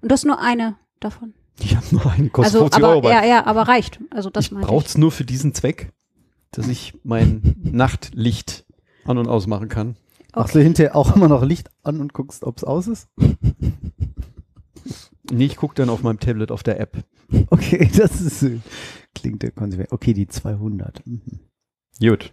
[0.02, 1.32] Und das ist nur eine davon.
[1.60, 3.08] Die haben nur einen, kostet also, 50 aber, Euro.
[3.08, 4.00] ja, ja, aber reicht.
[4.10, 5.92] Also das ich brauche es nur für diesen Zweck,
[6.50, 8.66] dass ich mein Nachtlicht
[9.04, 9.96] an- und ausmachen kann.
[10.34, 13.08] Machst du hinterher auch immer noch Licht an und guckst, ob es aus ist?
[15.30, 16.98] Nee, ich gucke dann auf meinem Tablet auf der App.
[17.50, 18.44] Okay, das ist,
[19.14, 19.90] klingt der konsequent.
[19.92, 21.04] Okay, die 200.
[21.06, 21.40] Mhm.
[22.00, 22.32] Gut.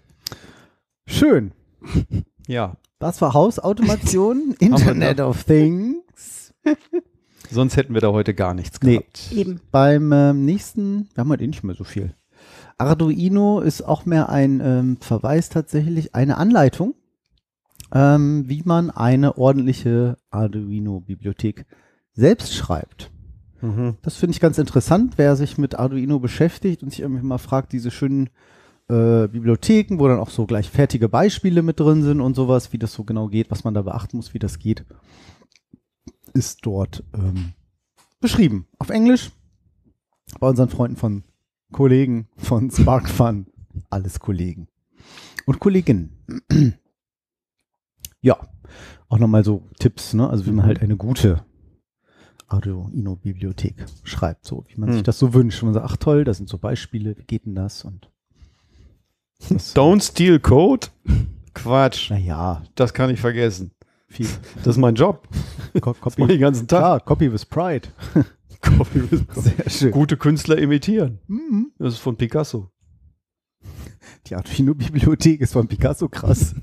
[1.08, 1.52] Schön.
[2.48, 2.76] Ja.
[3.00, 6.54] Das war Hausautomation, Internet of Things.
[7.50, 8.98] Sonst hätten wir da heute gar nichts Nee.
[8.98, 9.32] gehabt.
[9.32, 9.62] Eben.
[9.72, 12.16] Beim ähm, nächsten, wir haben heute eh nicht mehr so viel.
[12.78, 16.96] Arduino ist auch mehr ein ähm, Verweis tatsächlich, eine Anleitung,
[17.94, 21.66] ähm, wie man eine ordentliche Arduino-Bibliothek
[22.14, 23.12] selbst schreibt.
[23.62, 23.98] Mhm.
[24.02, 27.74] Das finde ich ganz interessant, wer sich mit Arduino beschäftigt und sich irgendwie mal fragt,
[27.74, 28.30] diese schönen
[28.90, 32.80] äh, Bibliotheken, wo dann auch so gleich fertige Beispiele mit drin sind und sowas, wie
[32.80, 34.86] das so genau geht, was man da beachten muss, wie das geht,
[36.34, 37.54] ist dort ähm,
[38.20, 38.68] beschrieben.
[38.80, 39.32] Auf Englisch,
[40.40, 41.24] bei unseren Freunden von
[41.72, 43.48] Kollegen von SparkFun.
[43.90, 44.68] Alles Kollegen.
[45.46, 46.18] Und Kolleginnen.
[48.22, 48.38] ja,
[49.08, 50.30] auch nochmal so Tipps, ne?
[50.30, 51.46] Also wie man halt eine gute
[52.52, 54.94] Arduino-Bibliothek schreibt, so wie man Hm.
[54.96, 55.62] sich das so wünscht.
[55.64, 57.84] Und man sagt, ach toll, das sind so Beispiele, wie geht denn das?
[57.86, 58.10] Und
[59.50, 60.88] das, Don't steal Code?
[61.54, 62.10] Quatsch.
[62.12, 63.72] naja, Das kann ich vergessen.
[64.08, 64.28] viel.
[64.58, 65.28] Das ist mein Job.
[65.82, 66.80] Co ich den ganzen Tag.
[66.80, 67.88] Klar, Copy with Pride.
[68.62, 69.92] Copy with- Sehr schön.
[69.92, 71.20] Gute Künstler imitieren.
[71.28, 71.72] Mhm.
[71.80, 72.70] Das ist von Picasso.
[74.28, 76.56] Die Arduino-Bibliothek ist von Picasso krass.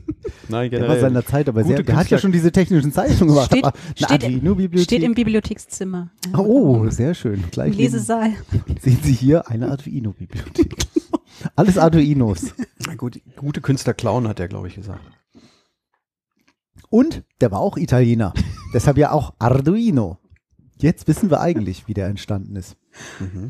[0.48, 3.51] Nein, Der war seiner Zeit, aber sehr, der hat ja schon diese technischen Zeichnungen gemacht.
[3.51, 3.65] Steht-
[3.97, 4.85] steht- Arduino-Bibliothek.
[4.85, 6.10] Steht im Bibliothekszimmer.
[6.36, 7.35] oh, sehr schön.
[7.44, 8.32] Im Gleich neben- Lesesaal.
[8.81, 10.74] sehen Sie hier eine Arduino-Bibliothek.
[11.55, 12.55] Alles Arduinos.
[12.97, 15.01] Gut, gute Künstler klauen, hat er, glaube ich, gesagt.
[16.90, 18.32] Und der war auch Italiener.
[18.74, 20.19] Deshalb ja auch Arduino.
[20.81, 22.77] Jetzt wissen wir eigentlich, wie der entstanden ist.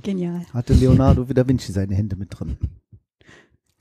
[0.02, 0.46] Genial.
[0.52, 2.56] Hatte Leonardo da Vinci seine Hände mit drin.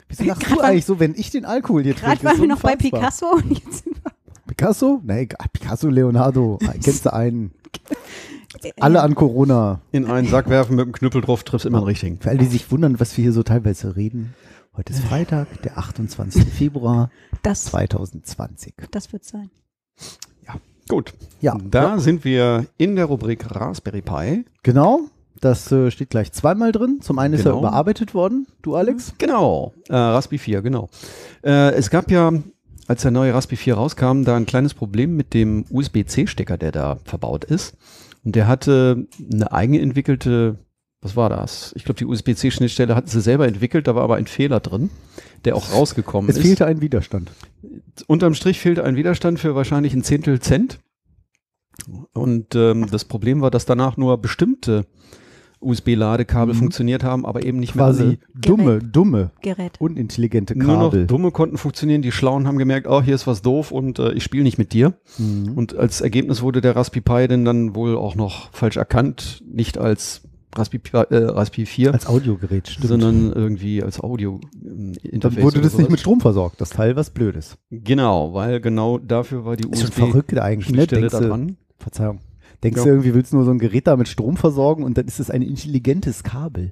[0.09, 2.25] Wieso lachst du eigentlich so, wenn ich den Alkohol hier Gerade trinke?
[2.25, 2.75] waren Ist wir noch bei.
[2.75, 4.11] Picasso und jetzt sind wir
[4.47, 5.01] Picasso?
[5.03, 5.45] Nee, egal.
[5.51, 6.57] Picasso, Leonardo.
[6.83, 7.51] Kennst du einen?
[8.79, 9.81] Alle an Corona.
[9.91, 12.19] In einen Sack werfen mit dem Knüppel drauf, triffst immer den richtigen.
[12.19, 14.33] Für alle, die sich wundern, was wir hier so teilweise reden.
[14.75, 16.45] Heute ist Freitag, der 28.
[16.53, 17.11] Februar
[17.43, 18.73] das, 2020.
[18.91, 19.49] das wird sein.
[20.89, 21.13] Gut.
[21.41, 24.45] Ja, Da sind wir in der Rubrik Raspberry Pi.
[24.63, 25.01] genau.
[25.41, 26.99] Das äh, steht gleich zweimal drin.
[27.01, 27.59] Zum einen ist er Genau.
[27.59, 29.13] überarbeitet worden, du Alex.
[29.17, 29.73] Genau.
[29.89, 30.89] Äh, Raspberry 4, genau.
[31.43, 32.31] Äh, es gab ja,
[32.87, 36.97] als der neue Raspberry 4 rauskam, da ein kleines Problem mit dem USB-C-Stecker, der da
[37.05, 37.75] verbaut ist.
[38.23, 40.57] Und der hatte eine eigenentwickelte,
[41.01, 41.71] was war das?
[41.75, 44.89] Ich glaube, die USB-C-Schnittstelle hatten sie selber entwickelt, da war aber ein Fehler drin,
[45.45, 46.41] der auch rausgekommen Es ist.
[46.43, 47.31] fehlte ein Widerstand.
[48.07, 50.79] Unterm Strich fehlte ein Widerstand für wahrscheinlich ein Zehntel Cent.
[52.13, 54.85] Und ähm, das Problem war, dass danach nur bestimmte
[55.59, 56.59] USB-Ladekabel Mhm.
[56.59, 57.95] funktioniert haben, aber eben nicht mehr alle.
[57.97, 59.73] Quasi dumme, dumme, Gerät.
[59.79, 61.07] unintelligente Nur noch Kabel.
[61.07, 62.01] dumme konnten funktionieren.
[62.01, 64.73] Die Schlauen haben gemerkt, oh, hier ist was doof und äh, ich spiele nicht mit
[64.73, 64.93] dir.
[65.17, 65.53] Mhm.
[65.55, 69.77] Und als Ergebnis wurde der Raspberry Pi denn dann wohl auch noch falsch erkannt, nicht
[69.77, 70.21] als
[70.55, 72.87] Raspberry, Pi- äh, Raspberry 4, Als Audiogerät, stimmt.
[72.87, 75.89] sondern irgendwie als Audio ähm, Dann wurde oder das nicht sowas.
[75.89, 76.59] mit Strom versorgt.
[76.61, 77.57] Das Teil was Blödes.
[77.69, 80.77] Genau, weil genau dafür war die Ist schon USB verrückt eigentlich, ne?
[80.77, 81.57] Schnittstelle Denkst da dran.
[81.77, 82.19] Verzeihung.
[82.63, 82.83] Denkst Ja.
[82.83, 85.19] du irgendwie, willst du nur so ein Gerät da mit Strom versorgen und dann ist
[85.19, 86.71] es ein intelligentes Kabel.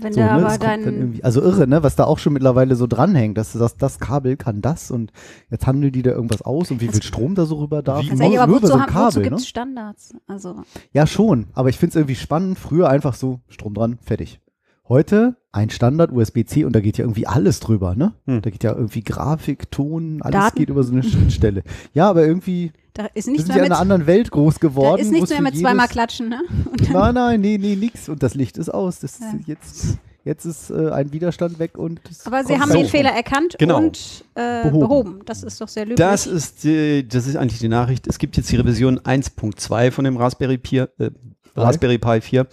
[0.00, 0.30] Wenn So, ne?
[0.30, 1.82] aber dann also irre, ne?
[1.82, 5.10] Was da auch schon mittlerweile so dranhängt, dass du sagst, das Kabel kann das und
[5.50, 8.04] jetzt handeln die da irgendwas aus und wie viel Strom da so rüber darf.
[8.04, 9.36] Wie- also, Nur- ja, aber nur über wozu, so ein haben, wozu Kabel, gibt ne?
[9.40, 10.14] es Standards?
[10.28, 10.62] Also,
[10.92, 12.58] Ja, schon, aber ich finde es irgendwie spannend.
[12.60, 14.40] Früher einfach so, Strom dran, fertig.
[14.88, 18.14] Heute ein Standard USB-C und da geht ja irgendwie alles drüber, ne?
[18.26, 18.40] Hm.
[18.40, 20.58] Da geht ja irgendwie Grafik, Ton, alles Daten.
[20.58, 21.64] geht über so eine Schnittstelle.
[21.92, 24.30] Ja, aber irgendwie da ist wir nichts sind mehr ja in mit, einer anderen Welt
[24.30, 25.00] groß da geworden.
[25.00, 26.42] ist wo nichts mehr mit zweimal klatschen, ne?
[26.92, 28.08] Nein, nein, nee, nee, nix.
[28.08, 28.98] Und das Licht ist aus.
[29.00, 29.26] Das Ja.
[29.38, 32.88] ist jetzt, jetzt ist äh, ein Widerstand weg und es aber sie haben den Strom.
[32.88, 33.78] Fehler erkannt Genau.
[33.78, 34.80] und äh, Behoben.
[34.80, 35.18] behoben.
[35.26, 35.96] Das ist doch sehr löblich.
[35.98, 38.06] Das ist, die, das ist eigentlich die Nachricht.
[38.08, 41.10] Es gibt jetzt die Revision 1.2 von dem Raspberry Pi, äh,
[41.56, 42.46] Raspberry Pi 4.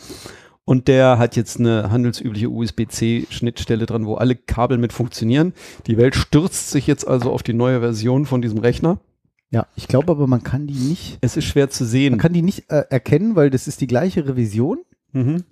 [0.68, 5.54] Und der hat jetzt eine handelsübliche USB-C-Schnittstelle dran, wo alle Kabel mit funktionieren.
[5.88, 8.98] Die Welt stürzt sich jetzt also auf die neue Version von diesem Rechner.
[9.56, 12.18] Ja, ich glaube aber, man kann die nicht, Es ist schwer zu man sehen.
[12.18, 14.80] kann die nicht äh, erkennen, weil das ist die gleiche Revision,
[15.14, 15.44] Mhm.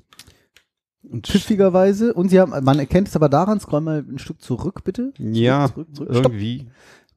[1.10, 2.14] Und pfiffigerweise.
[2.14, 5.14] Und sie haben, man erkennt es aber daran, scroll mal ein Stück zurück, bitte.
[5.20, 6.20] ja, Zurück, zurück, zurück.
[6.20, 6.32] Stopp.
[6.34, 6.68] irgendwie.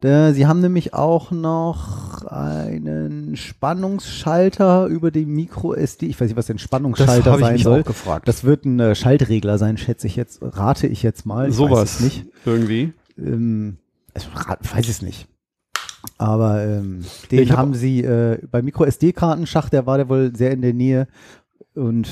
[0.03, 6.07] Äh, sie haben nämlich auch noch einen Spannungsschalter über die Micro SD.
[6.07, 7.81] Ich weiß nicht, was ein Das Spannungsschalter sein soll.
[7.81, 8.29] auch gefragt.
[8.29, 11.51] Das wird ein äh, Schaltregler sein, schätze ich jetzt, rate ich jetzt mal.
[11.51, 12.27] Sowas nicht.
[12.45, 12.93] irgendwie.
[13.19, 13.79] Ähm,
[14.15, 14.29] also,
[14.75, 15.27] weiß es nicht.
[16.19, 20.51] Aber ähm, den Ich hab- haben sie äh, bei Micro-SD-Kartenschacht, der war der wohl sehr
[20.53, 21.09] in der Nähe
[21.75, 22.09] und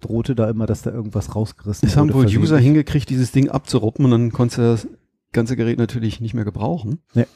[0.00, 2.50] drohte da immer, dass da irgendwas rausgerissen Es haben wurde wohl versehentlich.
[2.50, 4.88] User hingekriegt, dieses Ding abzuruppen und dann konntest du das
[5.32, 6.98] ganze Gerät natürlich nicht mehr gebrauchen.
[7.14, 7.26] Nee.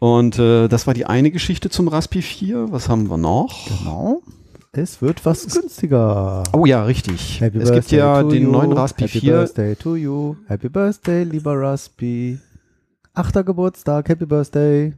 [0.00, 2.70] Und äh, das war die eine Geschichte zum Raspi 4.
[2.72, 3.66] Was haben wir noch?
[3.78, 4.22] Genau.
[4.72, 6.44] Es wird was günstiger.
[6.52, 7.40] Oh ja, richtig.
[7.40, 8.50] Happy es gibt ja to den you.
[8.50, 9.32] neuen Raspi Happy 4.
[9.32, 10.36] Birthday to you.
[10.46, 12.38] Happy Birthday, lieber Raspi.
[13.14, 14.94] Achter Geburtstag, Happy Birthday.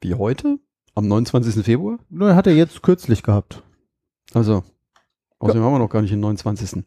[0.00, 0.58] Wie heute?
[0.94, 1.64] Am 29.
[1.64, 1.98] Februar?
[2.08, 3.62] Nur hat er jetzt kürzlich gehabt.
[4.32, 4.64] Also,
[5.38, 6.84] außerdem haben wir noch gar nicht den 29.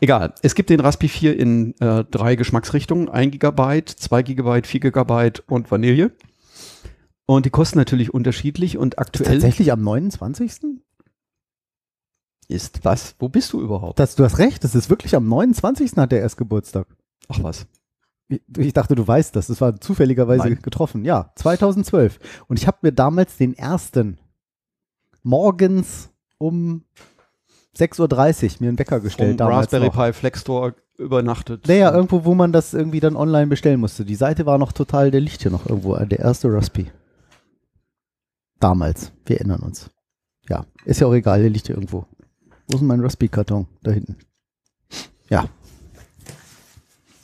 [0.00, 0.34] Egal.
[0.42, 3.08] Es gibt den Raspi 4 in äh, drei Geschmacksrichtungen.
[3.08, 6.12] 1 GB, 2 GB, 4 GB und Vanille.
[7.26, 10.80] Und die kosten natürlich unterschiedlich und aktuell Tatsächlich am 29.
[12.48, 13.16] ist was?
[13.18, 13.98] Wo bist du überhaupt?
[13.98, 15.96] Das, du hast recht, das ist wirklich am 29.
[15.96, 16.86] hat er erst Geburtstag.
[17.28, 17.66] Ach was.
[18.28, 19.46] Ich, dachte, du weißt das.
[19.46, 20.58] Das war zufälligerweise Nein.
[20.60, 21.04] getroffen.
[21.04, 22.18] Ja, 2012.
[22.48, 24.18] Und ich habe mir damals den ersten
[25.22, 26.84] morgens um
[27.76, 29.30] 6.30 Uhr mir einen Wecker gestellt.
[29.30, 29.94] Vom damals Raspberry noch.
[29.94, 31.68] Pi Flex Store übernachtet.
[31.68, 34.04] Naja, irgendwo, wo man das irgendwie dann online bestellen musste.
[34.04, 36.90] Die Seite war noch total, der liegt hier noch irgendwo, äh, der erste Raspi.
[38.58, 39.90] Damals, wir erinnern uns.
[40.48, 42.06] Ja, ist ja auch egal, der liegt hier irgendwo.
[42.68, 43.66] Wo ist denn mein Raspi-Karton?
[43.82, 44.16] Da hinten.
[45.28, 45.48] Ja.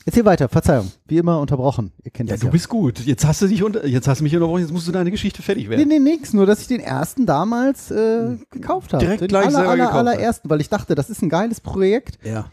[0.04, 0.90] Erzähl weiter, Verzeihung.
[1.06, 1.92] Wie immer unterbrochen.
[2.02, 2.52] Ihr kennt ja, das du ja.
[2.52, 3.00] bist gut.
[3.00, 5.42] Jetzt hast du dich unter, jetzt hast du mich unterbrochen, jetzt musst du deine Geschichte
[5.42, 5.88] fertig Nee, werden.
[5.88, 6.32] nee, nix.
[6.32, 9.04] Nur, dass ich den ersten damals äh, gekauft habe.
[9.04, 11.60] Direkt den gleich aller, selber aller, gekauft allerersten, weil ich dachte, das ist ein geiles
[11.60, 12.18] Projekt.
[12.24, 12.46] Ja.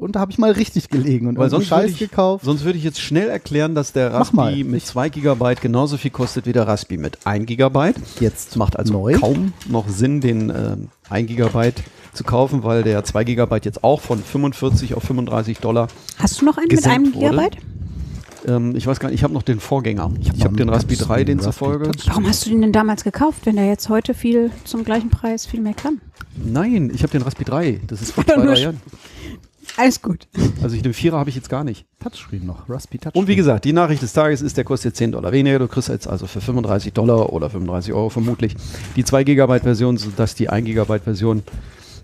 [0.00, 2.44] Und da habe ich mal richtig gelegen und Weil sonst Scheiß ich, gekauft.
[2.44, 4.12] sonst würde ich jetzt schnell erklären, dass der.
[4.14, 7.94] Raspi mit 2 GB genauso viel kostet wie der Raspi mit 1 GB.
[8.20, 9.14] Jetzt Macht also neu.
[9.14, 11.72] kaum noch Sinn, den ähm, 1 GB
[12.18, 15.88] zu kaufen, weil der 2 GB jetzt auch von 45 auf 35 Dollar.
[16.18, 17.30] Hast du noch einen mit einem wurde.
[17.30, 17.56] Gigabyte?
[18.46, 20.12] Ähm, ich weiß gar nicht, ich habe noch den Vorgänger.
[20.20, 21.90] Ich habe den einen Raspi 3, Touchscreen, den zufolge.
[22.06, 25.46] Warum hast du den denn damals gekauft, wenn der jetzt heute viel zum gleichen Preis
[25.46, 26.00] viel mehr kann?
[26.36, 27.80] Nein, ich habe den Raspi 3.
[27.86, 28.80] Das ist vor zwei, drei Jahren.
[29.76, 30.26] Alles gut.
[30.60, 31.86] Also ich, den Vierer habe ich jetzt gar nicht.
[32.00, 32.68] Touchscreen noch.
[32.68, 33.22] Raspi Touchscreen.
[33.22, 35.60] Und wie gesagt, die Nachricht des Tages ist, der kostet 10 Dollar weniger.
[35.60, 38.56] Du kriegst jetzt also für 35 Dollar oder 35 Euro vermutlich
[38.96, 41.44] die 2 Gigabyte Version, sodass die 1 Gigabyte Version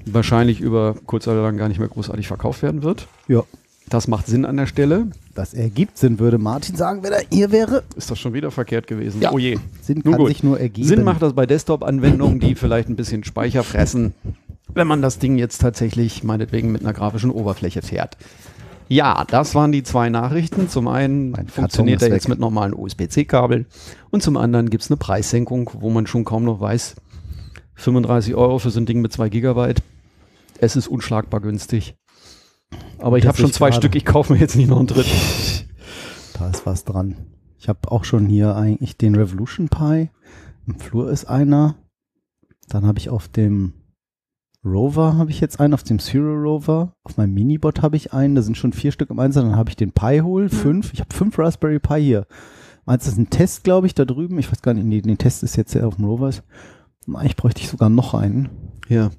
[0.06, 3.08] wahrscheinlich über kurz oder lang gar nicht mehr großartig verkauft werden wird.
[3.28, 3.42] Ja.
[3.88, 5.08] Das macht Sinn an der Stelle.
[5.34, 7.82] Das ergibt Sinn, würde Martin sagen, wenn er hier wäre.
[7.96, 9.20] Ist das schon wieder verkehrt gewesen?
[9.20, 9.32] Ja.
[9.32, 9.58] Oh je.
[9.82, 10.28] Sinn Nun kann gut.
[10.28, 10.88] sich nur ergeben.
[10.88, 14.14] Sinn macht das bei Desktop-Anwendungen, die vielleicht ein bisschen Speicher fressen,
[14.72, 18.16] wenn man das Ding jetzt tatsächlich meinetwegen mit einer grafischen Oberfläche fährt.
[18.88, 20.68] Ja, das waren die zwei Nachrichten.
[20.68, 23.66] Zum einen Mein funktioniert er jetzt mit normalen USB-C-Kabeln
[24.10, 26.96] und zum anderen gibt es eine Preissenkung, wo man schon kaum noch weiß,
[27.76, 29.82] 35 Euro für so ein Ding mit 2 Gigabyte.
[30.58, 31.96] Es ist unschlagbar günstig.
[32.98, 33.82] Aber ich Das habe schon zwei gerade.
[33.82, 35.10] Stück, ich kaufe mir jetzt nicht noch einen dritten.
[36.36, 37.14] Da ist was dran.
[37.58, 40.10] Ich habe auch schon hier eigentlich den Revolution Pi.
[40.66, 41.76] Im Flur ist einer.
[42.68, 43.72] Dann habe ich auf dem
[44.64, 46.94] Rover habe ich jetzt einen, auf dem Serial Rover.
[47.04, 48.34] Auf meinem Minibot habe ich einen.
[48.34, 49.44] Da sind schon vier Stück im Einsatz.
[49.44, 50.92] Dann habe ich den Pi Hole, fünf.
[50.92, 52.26] Ich habe fünf Raspberry Pi hier.
[52.86, 54.38] Eins ist ein Test, glaube ich, da drüben.
[54.38, 56.30] Ich weiß gar nicht, nee, den Test ist jetzt ja auf dem Rover.
[57.06, 58.48] Eigentlich bräuchte ich sogar noch einen.
[58.88, 59.10] Ja.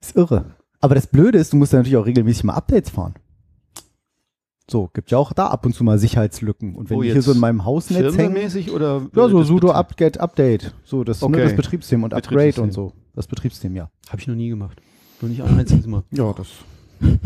[0.00, 0.54] Ist irre.
[0.84, 3.14] Aber das Blöde ist, du musst ja natürlich auch regelmäßig mal Updates fahren.
[4.70, 6.74] So, gibt ja auch da ab und zu mal Sicherheitslücken.
[6.74, 9.06] Und wenn Wo die hier so in meinem Hausnetz hängen, Firmenmäßig oder?
[9.16, 11.42] ja, so sudo upget update, so das, ne, Okay.
[11.44, 12.64] das Betriebssystem und Upgrade Betriebssystem.
[12.64, 12.92] und so.
[13.14, 13.88] Das Betriebssystem, ja.
[14.10, 14.78] Habe ich noch nie gemacht.
[15.22, 16.02] Noch nicht ein einziges Mal.
[16.10, 16.48] Ja, das.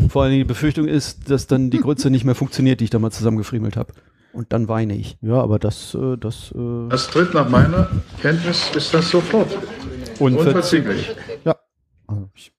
[0.07, 2.99] Vor allem die Befürchtung ist, dass dann die Grütze nicht mehr funktioniert, die ich da
[2.99, 3.91] mal zusammengefriemelt habe.
[4.31, 5.17] Und dann weine ich.
[5.21, 7.89] Ja, aber das, äh, das, äh, Das tritt nach meiner
[8.21, 9.49] Kenntnis ist das sofort.
[10.17, 11.13] Unverzüglich.
[11.43, 11.57] ja,
[12.07, 12.53] also ich,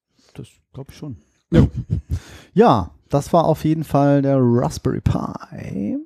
[0.80, 1.16] glaube ich schon.
[2.54, 5.98] Ja, das war auf jeden Fall der Raspberry Pi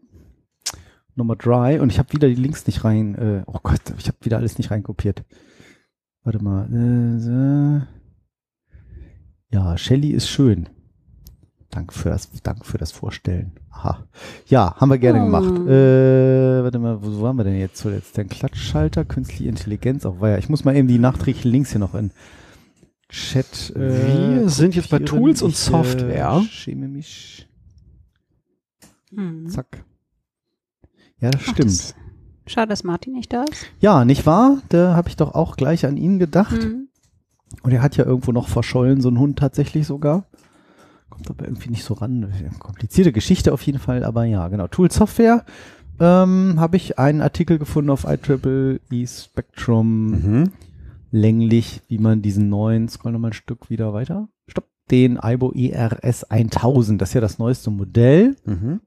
[1.15, 3.15] Nummer drei und ich habe wieder die Links nicht rein.
[3.15, 5.23] Äh, oh Gott, ich habe wieder alles nicht reinkopiert.
[6.25, 7.87] Warte mal.
[9.51, 9.55] Äh.
[9.55, 10.69] Ja, Shelly ist schön.
[11.71, 13.53] Danke für das, danke für das Vorstellen.
[13.71, 14.05] Aha.
[14.47, 15.25] Ja, haben wir gerne Oh.
[15.25, 15.69] gemacht.
[15.69, 18.17] Äh, warte mal, wo waren wir denn jetzt zuletzt?
[18.17, 20.39] Der Klatschschalter, künstliche Intelligenz, auch war ja.
[20.39, 22.11] Ich muss mal eben die nachträglichen Links hier noch in
[23.15, 23.73] Chat.
[23.77, 24.99] Äh, Wir sind jetzt bei.
[24.99, 26.43] Tools und Software.
[26.45, 27.49] Äh, schäme mich.
[29.15, 29.49] Hm.
[29.49, 29.85] Zack.
[31.21, 31.69] Ja, das Ach, stimmt.
[31.71, 31.95] das-
[32.47, 33.67] Schade, dass Martin nicht da ist.
[33.81, 34.61] Ja, nicht wahr?
[34.69, 36.63] Da habe ich doch auch gleich an ihn gedacht.
[36.63, 36.89] Hm.
[37.63, 40.27] Und er hat ja irgendwo noch verschollen, so ein Hund tatsächlich sogar.
[41.09, 42.31] Kommt aber irgendwie nicht so ran.
[42.59, 44.67] Komplizierte Geschichte auf jeden Fall, aber ja, genau.
[44.67, 45.47] Tool Software
[46.01, 50.53] ähm, habe ich einen Artikel gefunden auf IEEE Spectrum Mhm.
[51.15, 54.29] Länglich, wie man diesen neuen, scroll nochmal ein Stück wieder weiter.
[54.49, 54.65] Stopp.
[54.91, 58.37] Den IBO ERS 1000, das ist ja das neueste Modell.
[58.45, 58.81] Mhm.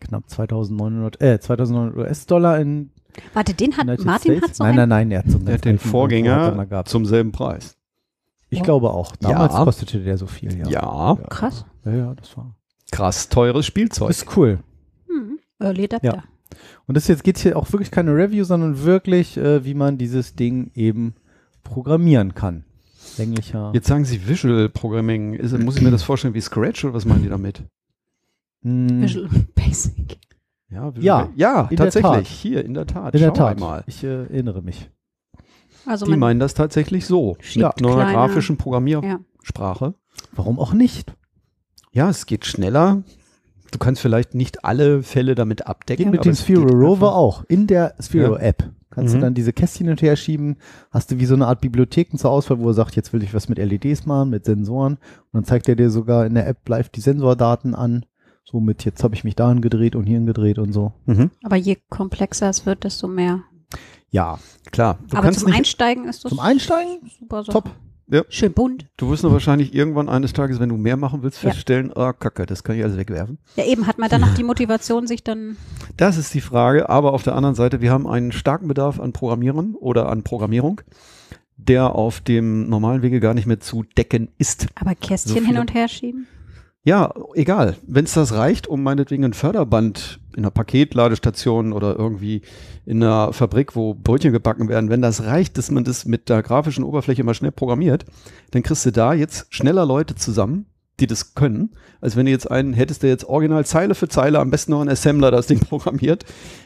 [0.00, 2.90] Knapp 2900, äh, 2900 US-Dollar in
[3.32, 4.48] Warte, den hat United Martin States.
[4.48, 4.88] hat so Nein, einen?
[4.88, 6.88] nein, nein, er hat so einen Er hat den hat er Vorgänger gehabt.
[6.88, 7.76] zum selben Preis.
[8.48, 9.14] Ich glaube auch.
[9.16, 9.64] Damals Ja.
[9.64, 10.68] kostete der so viel, ja.
[10.68, 11.18] Ja.
[11.28, 11.64] Krass.
[11.84, 12.54] Ja, ja, das war.
[12.90, 14.10] Krass teures Spielzeug.
[14.10, 14.58] Ist cool.
[15.08, 15.38] Hm.
[15.60, 16.24] Early Adapter.
[16.86, 20.34] Und das jetzt geht hier auch wirklich keine Review, sondern wirklich, äh, wie man dieses
[20.36, 21.14] Ding eben
[21.68, 22.64] programmieren kann.
[23.18, 23.70] Länglicher.
[23.74, 25.34] Jetzt sagen Sie Visual Programming.
[25.34, 27.62] Ist, muss ich mir das vorstellen wie Scratch oder was meinen die damit?
[28.62, 30.18] Hm, Visual Basic.
[30.68, 32.02] Ja, Ja, ja tatsächlich.
[32.12, 32.26] Tat.
[32.26, 33.14] Hier, in der Tat.
[33.14, 33.56] in der Schau Tat.
[33.56, 33.84] Einmal.
[33.86, 34.90] Ich äh, erinnere mich.
[35.86, 37.36] Also Die meinen das tatsächlich so.
[37.54, 38.62] Mit einer kleine- grafischen Ja.
[38.62, 39.94] Programmiersprache.
[40.32, 41.14] Warum auch nicht?
[41.92, 43.02] Ja, es geht schneller.
[43.76, 46.04] Du kannst vielleicht nicht alle Fälle damit abdecken.
[46.04, 47.44] Geht mit aber dem Sphero Rover auch.
[47.48, 49.18] In der Sphero App kannst Mhm.
[49.18, 50.56] du dann diese Kästchen hin und her schieben.
[50.90, 53.34] Hast du wie so eine Art Bibliotheken zur Auswahl, wo er sagt, jetzt will ich
[53.34, 54.94] was mit LEDs machen, mit Sensoren.
[54.94, 55.00] Und
[55.34, 58.06] dann zeigt er dir sogar in der App live die Sensordaten an.
[58.44, 60.92] So mit, jetzt habe ich mich dahin gedreht und hierhin gedreht und so.
[61.04, 61.30] Mhm.
[61.44, 63.42] Aber je komplexer es wird, desto mehr.
[64.10, 64.38] Ja,
[64.72, 64.98] Klar.
[65.10, 67.52] Du Aber zum nicht, Einsteigen ist das zum Einsteigen super Sache.
[67.52, 67.70] top.
[68.28, 68.86] Schön bunt.
[68.96, 71.50] du wirst nur wahrscheinlich irgendwann eines Tages, wenn du mehr machen willst, Ja.
[71.50, 73.38] feststellen, ah, Kacke, das kann ich alles wegwerfen.
[73.56, 75.56] Ja, eben hat man dann noch die Motivation, sich dann.
[75.96, 79.12] Das ist die Frage, aber auf der anderen Seite, wir haben einen starken Bedarf an
[79.12, 80.80] Programmierern oder an Programmierung,
[81.56, 84.66] der auf dem normalen Wege gar nicht mehr zu decken ist.
[84.76, 86.26] Aber Kästchen So hin und her schieben?
[86.86, 87.74] Ja, egal.
[87.84, 92.42] Wenn es das reicht, um meinetwegen ein Förderband in einer Paketladestation oder irgendwie
[92.84, 96.44] in einer Fabrik, wo Brötchen gebacken werden, wenn das reicht, dass man das mit der
[96.44, 98.04] grafischen Oberfläche mal schnell programmiert,
[98.52, 100.66] dann kriegst du da jetzt schneller Leute zusammen,
[101.00, 104.38] die das können, als wenn du jetzt einen hättest, der jetzt original Zeile für Zeile,
[104.38, 106.24] am besten noch ein Assembler das Ding programmiert.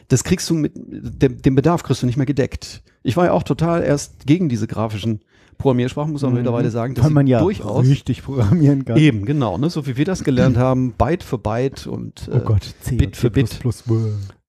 [0.09, 2.83] Das kriegst du mit, dem, den Bedarf kriegst du nicht mehr gedeckt.
[3.01, 5.21] Ich war ja auch total erst gegen diese grafischen
[5.61, 8.97] Programmiersprachen, muss man mittlerweile sagen, dass Weil man ja durchaus richtig programmieren kann.
[8.97, 9.69] Eben, genau, ne?
[9.69, 13.15] so wie wir das gelernt haben, Byte für Byte und Oh äh, Gott, C Bit
[13.15, 13.29] für.
[13.29, 13.59] Bit.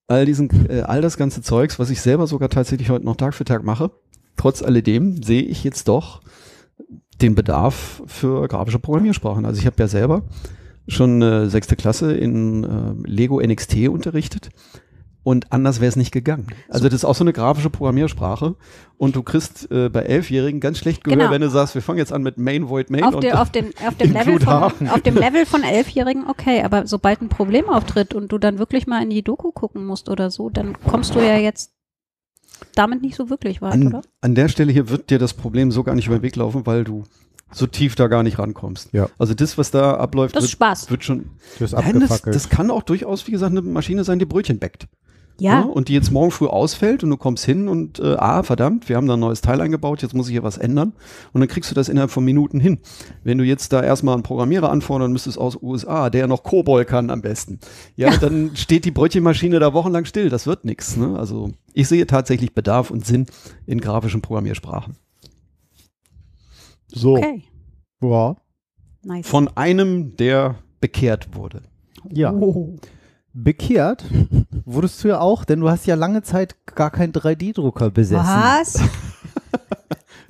[0.08, 3.34] all diesen, äh, all das ganze Zeugs, was ich selber sogar tatsächlich heute noch Tag
[3.34, 3.90] für Tag mache.
[4.36, 6.20] Trotz alledem sehe ich jetzt doch
[7.20, 9.46] den Bedarf für grafische Programmiersprachen.
[9.46, 10.22] Also ich habe ja selber
[10.88, 14.50] schon äh, sechste Klasse in äh, Lego NXT unterrichtet
[15.24, 16.46] und anders wäre es nicht gegangen.
[16.68, 18.56] Also das ist auch so eine grafische Programmiersprache
[18.98, 21.30] und du kriegst äh, bei Elfjährigen ganz schlecht Gehör, Genau.
[21.30, 23.50] wenn du sagst, wir fangen jetzt an mit Main Void Main Auf, und der, auf,
[23.50, 24.52] den, auf, dem Level von,
[24.88, 28.86] auf dem Level von Elfjährigen, okay, aber sobald ein Problem auftritt und du dann wirklich
[28.86, 31.72] mal in die Doku gucken musst oder so, dann kommst du ja jetzt
[32.74, 34.02] damit nicht so wirklich weit, An, oder?
[34.20, 36.64] an der Stelle hier wird dir das Problem so gar nicht über den Weg laufen,
[36.66, 37.04] weil du
[37.50, 38.90] so tief da gar nicht rankommst.
[38.92, 39.08] Ja.
[39.18, 40.90] Also das, was da abläuft, Das ist wird, Spaß.
[40.90, 41.30] wird schon.
[41.58, 44.58] Das ist Nein, das, das kann auch durchaus, wie gesagt, eine Maschine sein, die Brötchen
[44.58, 44.86] backt.
[45.38, 45.66] Ja, Ne?
[45.66, 48.96] Und die jetzt morgen früh ausfällt und du kommst hin und äh, ah, verdammt, wir
[48.96, 50.92] haben da ein neues Teil eingebaut, jetzt muss ich hier was ändern.
[51.32, 52.78] Und dann kriegst du das innerhalb von Minuten hin.
[53.24, 57.10] Wenn du jetzt da erstmal einen Programmierer anfordern müsstest aus USA, der noch COBOL kann
[57.10, 57.58] am besten,
[57.96, 60.28] ja, dann steht die Brötchenmaschine da wochenlang still.
[60.28, 60.96] Das wird nichts.
[60.96, 61.18] Ne?
[61.18, 63.26] Also ich sehe tatsächlich Bedarf und Sinn
[63.66, 64.96] in grafischen Programmiersprachen.
[66.88, 67.16] so.
[67.16, 67.42] okay.
[68.02, 68.36] Ja.
[69.04, 69.26] Nice.
[69.26, 71.62] Von einem, der bekehrt wurde.
[72.10, 72.32] ja.
[73.34, 74.04] Bekehrt
[74.64, 78.26] wurdest du ja auch, denn du hast ja lange Zeit gar keinen 3D-Drucker besessen.
[78.26, 78.80] Was?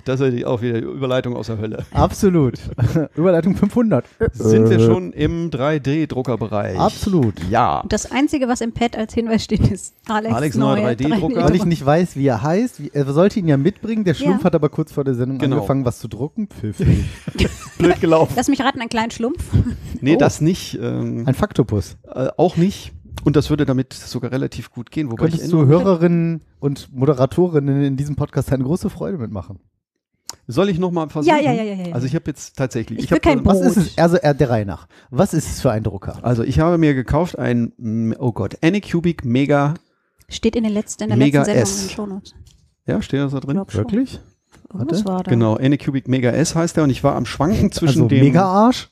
[0.04, 1.84] Das ist ja auch wieder Überleitung aus der Hölle.
[1.92, 2.54] Absolut.
[3.16, 4.04] Überleitung 500.
[4.32, 6.78] Sind wir schon im 3D-Druckerbereich?
[6.78, 7.34] Absolut.
[7.50, 7.84] Ja.
[7.88, 11.44] Das Einzige, was im Pad als Hinweis steht, ist Alex, Alex neuer neuer 3D-Drucker.
[11.44, 12.80] Weil ich nicht weiß, wie er heißt.
[12.92, 14.04] Er sollte ihn ja mitbringen.
[14.04, 14.44] Der Schlumpf Ja.
[14.46, 15.56] hat aber kurz vor der Sendung Genau.
[15.56, 16.48] angefangen, was zu drucken.
[16.48, 17.04] Pfiffig.
[17.78, 18.32] Blöd gelaufen.
[18.36, 19.44] Lass mich raten, ein kleinen Schlumpf.
[20.00, 20.18] Nee, Oh.
[20.18, 20.78] das nicht.
[20.82, 21.96] Ähm, Ein Faktopus.
[22.12, 22.92] äh, auch nicht.
[23.24, 25.10] Und das würde damit sogar relativ gut gehen.
[25.12, 29.60] Wobei ich Könntest du Hörerinnen und Moderatorinnen in diesem Podcast eine große Freude mitmachen?
[30.48, 31.36] Soll ich nochmal versuchen?
[31.36, 31.94] Ja, ja, ja, ja, ja.
[31.94, 32.98] Also ich habe jetzt tatsächlich.
[32.98, 33.54] Ich hab will kein so- Brot.
[33.54, 33.98] Was ist es?
[33.98, 34.88] Also äh, der Reihe nach.
[35.10, 36.18] Was ist es für ein Drucker?
[36.22, 39.74] Also ich habe mir gekauft ein, mm, oh Gott, Anycubic Mega.
[40.28, 41.82] Steht in, den letzten, in der Mega letzten Sendung S.
[41.82, 42.34] in den Shownotes.
[42.86, 43.56] Ja, steht das da drin?
[43.68, 44.20] Wirklich?
[44.72, 45.30] Irgendwas war da.
[45.30, 48.42] Genau, Anycubic Mega S heißt der und ich war am Schwanken zwischen also dem Mega
[48.44, 48.90] Arsch?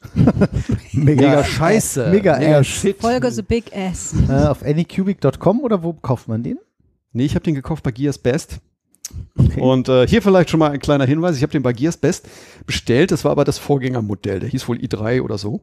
[0.92, 2.66] Mega Scheiße, Mega Ass.
[2.66, 3.00] Shit.
[3.00, 4.14] Folge The Big S.
[4.28, 6.58] Äh, auf anycubic.com oder wo kauft man den?
[7.12, 8.60] Nee, ich habe den gekauft bei Gears Best.
[9.36, 9.60] Okay.
[9.60, 11.36] Und äh, hier vielleicht schon mal ein kleiner Hinweis.
[11.36, 12.28] Ich habe den bei Gears Best
[12.66, 13.10] bestellt.
[13.10, 14.40] Das war aber das Vorgängermodell.
[14.40, 15.62] Der hieß wohl i3 oder so.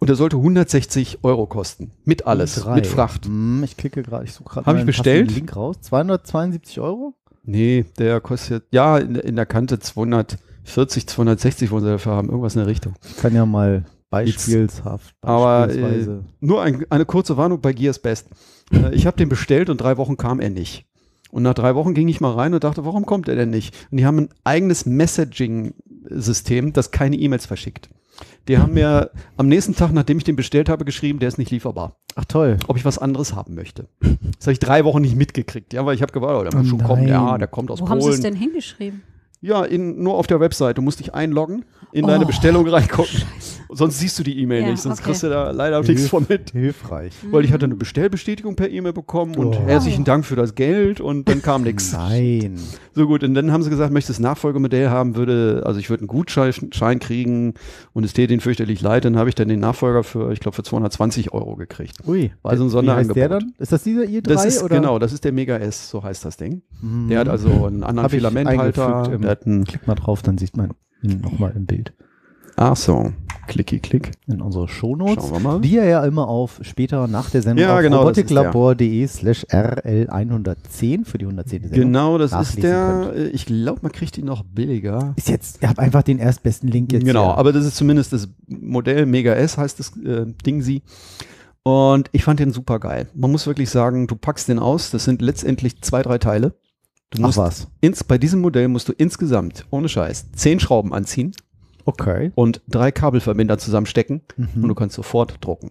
[0.00, 1.90] Und der sollte 160 Euro kosten.
[2.04, 2.54] Mit alles.
[2.56, 2.76] Drei.
[2.76, 3.26] Mit Fracht.
[3.26, 5.30] Hm, ich klicke gerade, ich suche gerade Hab mal ich bestellt?
[5.32, 5.76] Link raus.
[5.80, 7.14] 272 Euro?
[7.42, 12.28] Nee, der kostet, ja, in, in der Kante 240, 260 wollen sie dafür haben.
[12.28, 12.94] Irgendwas in der Richtung.
[13.08, 16.24] Ich kann ja mal beispielshaft, Aber, beispielsweise.
[16.40, 18.28] Nur ein, eine kurze Warnung bei Gears Best.
[18.72, 20.86] Äh, ich habe den bestellt und drei Wochen kam er nicht.
[21.30, 23.74] Und nach drei Wochen ging ich mal rein und dachte, warum kommt er denn nicht?
[23.90, 27.88] Und die haben ein eigenes Messaging-System, das keine E-Mails verschickt.
[28.48, 31.50] Die haben mir am nächsten Tag, nachdem ich den bestellt habe, geschrieben, der ist nicht
[31.50, 31.96] lieferbar.
[32.16, 32.56] Ach toll.
[32.66, 33.86] Ob ich was anderes haben möchte.
[34.00, 36.66] Das habe ich drei Wochen nicht mitgekriegt, ja, weil ich habe gewartet, oh, der muss
[36.66, 37.02] Oh schon kommen.
[37.02, 37.10] nein.
[37.12, 38.22] Ja, der kommt aus Wo haben sie es Polen.
[38.34, 39.02] denn hingeschrieben?
[39.40, 40.78] Ja, in, nur auf der Website.
[40.78, 43.22] Du musst dich einloggen, in deine Oh, Bestellung reingucken.
[43.70, 45.08] Sonst siehst du die E-Mail Ja, nicht, sonst okay.
[45.08, 46.52] kriegst du da leider nichts von mit.
[46.52, 47.12] Hilfreich.
[47.30, 49.66] Weil ich hatte eine Bestellbestätigung per E-Mail bekommen und Oh.
[49.66, 51.92] herzlichen Dank für das Geld und dann kam nichts.
[51.92, 52.58] Nein.
[52.94, 55.90] So gut, und dann haben sie gesagt, möchtest du das Nachfolgemodell haben, würde, also ich
[55.90, 57.52] würde einen Gutschein Schein kriegen
[57.92, 60.54] und es täte ihnen fürchterlich leid, dann habe ich dann den Nachfolger für, ich glaube,
[60.54, 61.96] für 220 Euro gekriegt.
[62.06, 62.32] Ui.
[62.40, 63.42] War also ein Wie heißt der Sonderangebot.
[63.42, 63.52] dann?
[63.58, 64.76] Ist das dieser i3 Das ist, oder?
[64.76, 66.62] genau, das ist der Mega S, so heißt das Ding.
[66.80, 67.08] Mhm.
[67.10, 69.10] Der hat also einen anderen Hab Filamenthalter.
[69.28, 70.70] Eingefügt im- Der hat einen, Klick mal drauf, dann sieht man
[71.02, 71.92] ihn nochmal im Bild.
[72.56, 73.12] ach so,
[73.46, 74.10] klicki klick.
[74.26, 75.28] In unsere Shownotes.
[75.28, 75.60] Schauen wir mal.
[75.60, 81.04] Die ihr ja immer auf später nach der Sendung Ja, auf genau, robotiklabor.de slash rl110
[81.04, 81.62] für die 110.
[81.62, 81.78] Sendung.
[81.80, 83.34] Genau, das ist der, könnt.
[83.34, 85.14] ich glaube, man kriegt ihn noch billiger.
[85.16, 87.04] Ist jetzt, ihr habt einfach den erstbesten Link jetzt.
[87.04, 87.38] Genau, hier.
[87.38, 90.82] aber das ist zumindest das Modell Mega S heißt das äh, Ding sie.
[91.62, 93.08] Und ich fand den super geil.
[93.14, 96.54] Man muss wirklich sagen, du packst den aus, das sind letztendlich zwei, drei Teile.
[97.10, 97.68] Du Ach musst was.
[97.80, 101.32] ins, bei diesem Modell musst du insgesamt, ohne Scheiß, zehn Schrauben anziehen
[101.84, 102.32] Okay.
[102.34, 104.62] und drei Kabelverbinder zusammenstecken Mhm.
[104.62, 105.70] und du kannst sofort drucken.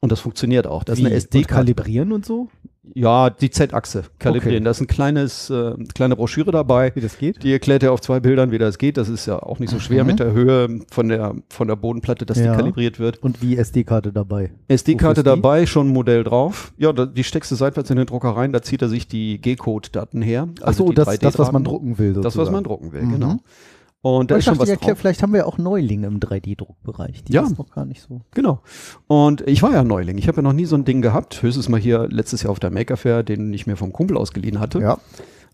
[0.00, 0.84] Und das funktioniert auch.
[0.84, 1.14] Das ist eine Wie?
[1.14, 1.54] Und SD-Karte.
[1.54, 2.48] kalibrieren und so?
[2.94, 4.56] Ja, die Z-Achse kalibrieren.
[4.56, 4.64] Okay.
[4.64, 6.90] Da ist ein kleines, äh, kleine Broschüre dabei.
[6.94, 7.42] Wie das geht?
[7.42, 8.96] Die erklärt ja auf zwei Bildern, wie das geht.
[8.96, 10.10] Das ist ja auch nicht so schwer Mhm.
[10.10, 12.52] mit der Höhe von der, von der Bodenplatte, dass Ja.
[12.52, 13.18] die kalibriert wird.
[13.22, 14.50] Und wie SD-Karte dabei?
[14.68, 15.26] SD-Karte die?
[15.26, 16.72] dabei, schon ein Modell drauf.
[16.78, 19.38] Ja, da, die steckst du seitwärts in den Drucker rein, da zieht er sich die
[19.40, 20.48] G-Code-Daten her.
[20.62, 21.64] Also die das, das, was man 3D-Daten.
[21.64, 22.12] drucken will.
[22.14, 22.54] Das, was sozusagen.
[22.54, 23.12] man drucken will, Mhm.
[23.12, 23.36] genau.
[24.02, 24.98] Und da ist schon was drauf.
[24.98, 27.24] vielleicht haben wir ja auch Neulinge im 3D-Druckbereich.
[27.24, 27.42] Die Ja.
[27.42, 28.22] ist noch gar nicht so.
[28.32, 28.60] Genau.
[29.08, 30.16] Und ich war ja Neuling.
[30.16, 31.42] Ich habe ja noch nie so ein Ding gehabt.
[31.42, 34.58] Höchstens mal hier letztes Jahr auf der Maker Fair, den ich mir vom Kumpel ausgeliehen
[34.58, 34.80] hatte.
[34.80, 34.98] Ja.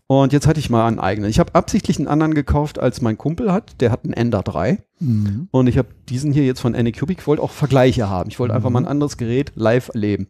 [0.09, 1.29] Und jetzt hatte ich mal einen eigenen.
[1.29, 3.81] Ich habe absichtlich einen anderen gekauft, als mein Kumpel hat.
[3.81, 4.81] Der hat einen Ender 3.
[5.01, 5.49] Mhm.
[5.51, 7.19] Und ich habe diesen hier jetzt von Anycubic.
[7.19, 8.29] Ich wollte auch Vergleiche haben.
[8.29, 10.27] Ich wollte einfach mal ein anderes Gerät live erleben.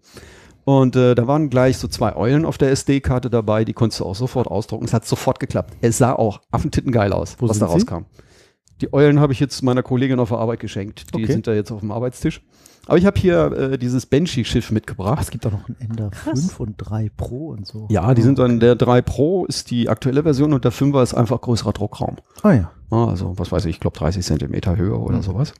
[0.67, 4.05] Und äh, da waren gleich so zwei Eulen auf der SD-Karte dabei, die konntest du
[4.05, 4.83] auch sofort ausdrucken.
[4.83, 5.77] Es hat sofort geklappt.
[5.79, 7.99] Es sah auch affentitten geil aus, Wo was da rauskam.
[8.81, 11.13] Die Eulen habe ich jetzt meiner Kollegin auf der Arbeit geschenkt.
[11.15, 11.31] Die Okay.
[11.31, 12.41] sind da jetzt auf dem Arbeitstisch.
[12.85, 15.19] Aber ich habe hier äh, dieses Banshee-Schiff Ach, mitgebracht.
[15.21, 17.87] es gibt auch noch ein Ender 5 und 3 Pro und so.
[17.89, 21.13] Ja, die sind dann, der 3 Pro ist die aktuelle Version und der 5er ist
[21.13, 22.17] einfach größerer Druckraum.
[22.43, 22.71] Ah ja.
[22.89, 25.21] Ah, Also, was weiß ich, ich glaube 30 Zentimeter Höhe oder Mhm.
[25.23, 25.53] sowas.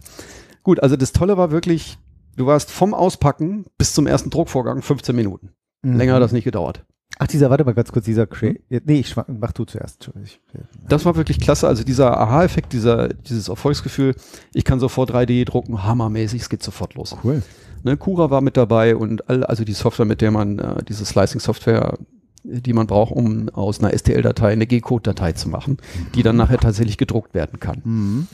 [0.63, 1.97] Gut, also das Tolle war wirklich,
[2.38, 5.49] du warst vom Auspacken bis zum ersten Druckvorgang 15 Minuten.
[5.81, 5.97] Mhm.
[5.97, 6.85] Länger hat das nicht gedauert.
[7.19, 9.95] Ach, dieser, warte mal ganz kurz, dieser Crea Nee, ich mach du zuerst.
[9.95, 10.68] Entschuldigung.
[10.88, 11.68] Das war wirklich klasse.
[11.68, 14.15] Also dieser Aha-Effekt, dieser, dieses Erfolgsgefühl,
[14.53, 17.15] ich kann sofort 3D drucken, hammermäßig, es geht sofort los.
[17.23, 17.41] Cool.
[17.84, 21.05] Ne, Cura war mit dabei und all, also die Software, mit der man, äh, diese
[21.05, 21.97] Slicing-Software,
[22.43, 25.77] äh, die man braucht, um aus einer STL-Datei eine G-Code-Datei zu machen,
[26.14, 27.81] die dann nachher tatsächlich gedruckt werden kann.
[27.84, 28.27] Mhm.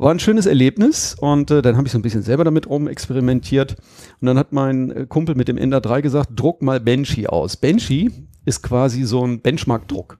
[0.00, 2.88] War ein schönes Erlebnis und äh, dann habe ich so ein bisschen selber damit rum
[2.88, 3.76] experimentiert
[4.20, 7.58] und dann hat mein äh, Kumpel mit dem Ender 3 gesagt, druck mal Banshee aus.
[7.58, 8.10] Banshee
[8.46, 10.16] ist quasi so ein Benchmark-Druck,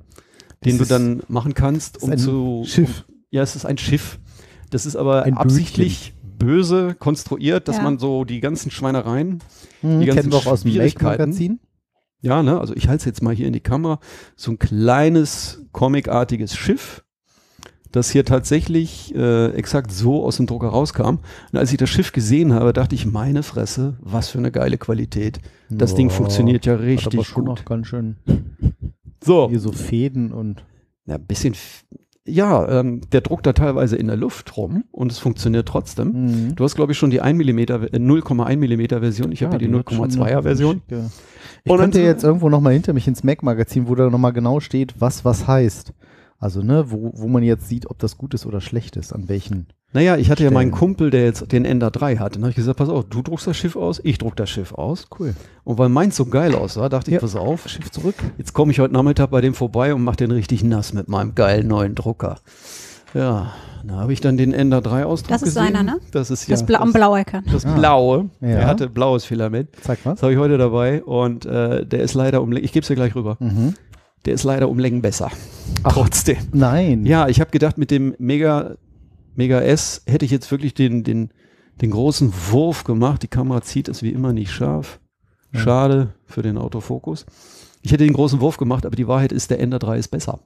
[0.67, 2.63] den Das du dann machen kannst, ist um ein zu...
[2.67, 3.05] Schiff.
[3.09, 4.19] Um, ja, es ist ein Schiff.
[4.69, 7.83] Das ist aber Ein absichtlich böse konstruiert, dass Ja.
[7.83, 9.43] man so die ganzen Schweinereien,
[9.83, 10.01] Mhm.
[10.01, 11.59] Die ganzen wir auch aus dem Schwierigkeiten.
[12.21, 13.99] Ja, ne, also ich halte es jetzt mal hier in die Kamera,
[14.37, 17.03] so ein kleines comicartiges Schiff,
[17.93, 21.19] das hier tatsächlich äh, exakt so aus dem Drucker rauskam.
[21.53, 24.79] Und als ich das Schiff gesehen habe, dachte ich, meine Fresse, was für eine geile
[24.79, 25.41] Qualität.
[25.69, 27.59] Das Ding Boah, funktioniert ja Hat aber richtig schon gut.
[27.59, 28.17] noch ganz schön
[29.23, 30.65] So, hier so Fäden und.
[31.07, 31.55] ja, ein bisschen,
[32.27, 36.09] ja, ähm, der druckt da teilweise in der Luft rum und es funktioniert trotzdem.
[36.49, 36.55] Mhm.
[36.57, 37.65] Du hast, glaube ich, schon die 1 mm, äh,
[37.99, 39.33] 0,1 mm Version.
[39.33, 40.83] Ich habe hier die, schon 0,2er eine Version.
[40.89, 41.11] schicke-
[41.65, 44.95] Ich Und könnte jetzt irgendwo nochmal hinter mich ins Mac-Magazin, wo da nochmal genau steht,
[45.01, 45.93] was was heißt.
[46.41, 49.29] Also, ne, wo, wo man jetzt sieht, ob das gut ist oder schlecht ist, an
[49.29, 49.67] welchen.
[49.93, 50.79] Naja, ich hatte ja meinen Stellen.
[50.79, 52.35] Kumpel, der jetzt den Ender 3 hatte.
[52.35, 54.73] Dann habe ich gesagt, pass auf, du druckst das Schiff aus, ich druck das Schiff
[54.73, 55.07] aus.
[55.19, 55.35] Cool.
[55.65, 57.21] Und weil meins so geil aussah, dachte ich, Ja.
[57.21, 58.15] pass auf, Schiff zurück.
[58.39, 61.35] jetzt komme ich heute Nachmittag bei dem vorbei und mache den richtig nass mit meinem
[61.35, 62.39] geilen neuen Drucker.
[63.13, 63.53] Ja,
[63.85, 65.65] da habe ich dann den Ender 3 Ausdruck Das ist gesehen.
[65.75, 65.99] seiner, ne?
[66.13, 67.45] Das ist ja Das Bla am Blaueckern.
[67.51, 67.75] das Ah.
[67.75, 68.31] Blaue.
[68.41, 68.49] Ja.
[68.49, 69.71] Er hatte blaues Filament.
[69.83, 70.15] Zeig was.
[70.15, 72.95] Das habe ich heute dabei und äh, der ist leider um, ich gebe es dir
[72.95, 73.75] gleich rüber, Mhm.
[74.25, 75.31] Der ist leider um Längen besser.
[75.85, 76.39] Trotzdem.
[76.53, 77.07] Nein.
[77.07, 78.77] Ja, ich habe gedacht, mit dem Mega,
[79.35, 81.31] Mega S hätte ich jetzt wirklich den, den,
[81.81, 83.23] den großen Wurf gemacht.
[83.23, 85.01] Die Kamera zieht es wie immer nicht scharf.
[85.53, 87.27] Schade für den Autofokus.
[87.83, 90.41] Ich hätte den großen Wurf gemacht, aber die Wahrheit ist, der Ender 3 ist besser.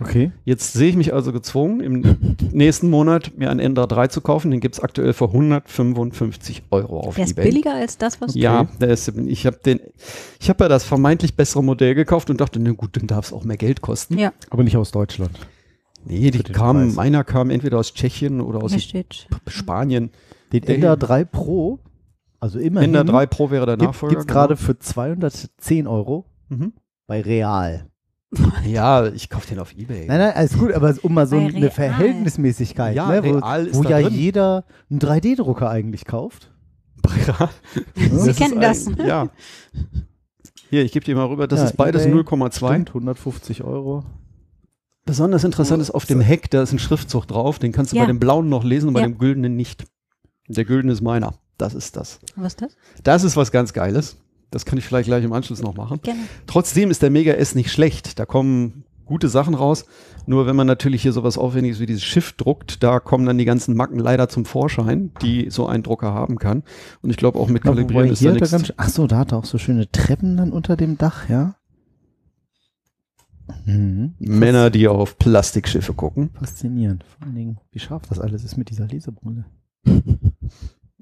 [0.00, 0.30] Okay.
[0.44, 4.50] Jetzt sehe ich mich also gezwungen, im nächsten Monat mir einen Ender 3 zu kaufen.
[4.50, 7.44] Den gibt es aktuell für 155 Euro auf Der ist Ebay.
[7.46, 9.80] billiger als das, was Ja, der ist, ich habe den,
[10.40, 13.32] ich habe ja das vermeintlich bessere Modell gekauft und dachte, na gut, dann darf es
[13.32, 14.18] auch mehr Geld kosten.
[14.18, 15.32] Ja, Aber nicht aus Deutschland.
[16.04, 18.72] Nee, die kamen, meiner kam entweder aus Tschechien oder aus.
[19.48, 20.10] Spanien.
[20.52, 20.96] Den Der Ender hier.
[20.96, 21.80] 3 Pro,
[22.40, 24.18] also immerhin, Ender 3 Pro wäre der gibt Nachfolger.
[24.18, 26.64] es gerade für 210 Euro genau.
[26.66, 26.72] Mhm.
[27.06, 27.90] bei Real.
[28.66, 30.06] Ja, ich kaufe den auf Ebay.
[30.06, 31.70] Nein, nein, alles gut, aber um mal so Bei eine Real.
[31.70, 34.18] Verhältnismäßigkeit, Ja, ne, wo, Real ist wo da ja drin.
[34.18, 36.50] jeder einen 3D-Drucker eigentlich kauft.
[37.94, 38.86] Sie kennen das.
[38.86, 39.28] ein- Ja.
[40.70, 42.68] Hier, ich gebe dir mal rüber, das Ja, ist beides eBay, 0,2.
[42.72, 44.04] Stimmt, 150 Euro.
[45.06, 48.02] Besonders interessant ist auf dem Heck, da ist ein Schriftzug drauf, den kannst du Ja.
[48.02, 49.06] bei dem blauen noch lesen und bei Ja.
[49.06, 49.86] dem güldenen nicht.
[50.48, 51.32] Der güldene ist meiner.
[51.56, 52.20] Das ist das.
[52.36, 52.76] Was ist das?
[53.02, 54.18] Das ist was ganz Geiles.
[54.50, 56.00] Das kann ich vielleicht gleich im Anschluss noch machen.
[56.02, 56.20] Gerne.
[56.46, 58.18] Trotzdem ist der Mega S nicht schlecht.
[58.18, 59.84] Da kommen gute Sachen raus.
[60.26, 63.44] Nur wenn man natürlich hier sowas Aufwendiges wie dieses Schiff druckt, da kommen dann die
[63.46, 66.62] ganzen Macken leider zum Vorschein, die so ein Drucker haben kann.
[67.02, 68.68] Und ich glaube auch mit Ja, Kalibrieren ist hier da hat er nichts.
[68.68, 71.54] ganz, ach so, da hat er auch so schöne Treppen dann unter dem Dach, ja.
[73.64, 74.14] Mhm.
[74.18, 76.30] Männer, die auf Plastikschiffe gucken.
[76.34, 77.04] Faszinierend.
[77.04, 79.46] Vor allen Dingen, wie scharf das alles ist mit dieser Lesebrille.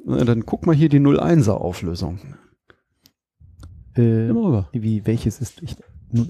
[0.05, 2.21] Na, Dann guck mal hier die 01er Auflösung.
[3.97, 4.31] Äh,
[4.73, 5.77] wie, welches ist ich,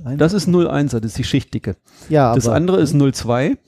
[0.04, 0.18] 01?
[0.18, 1.76] Das ist 01er, das ist die Schichtdicke.
[2.08, 3.58] ja, Das andere ist 02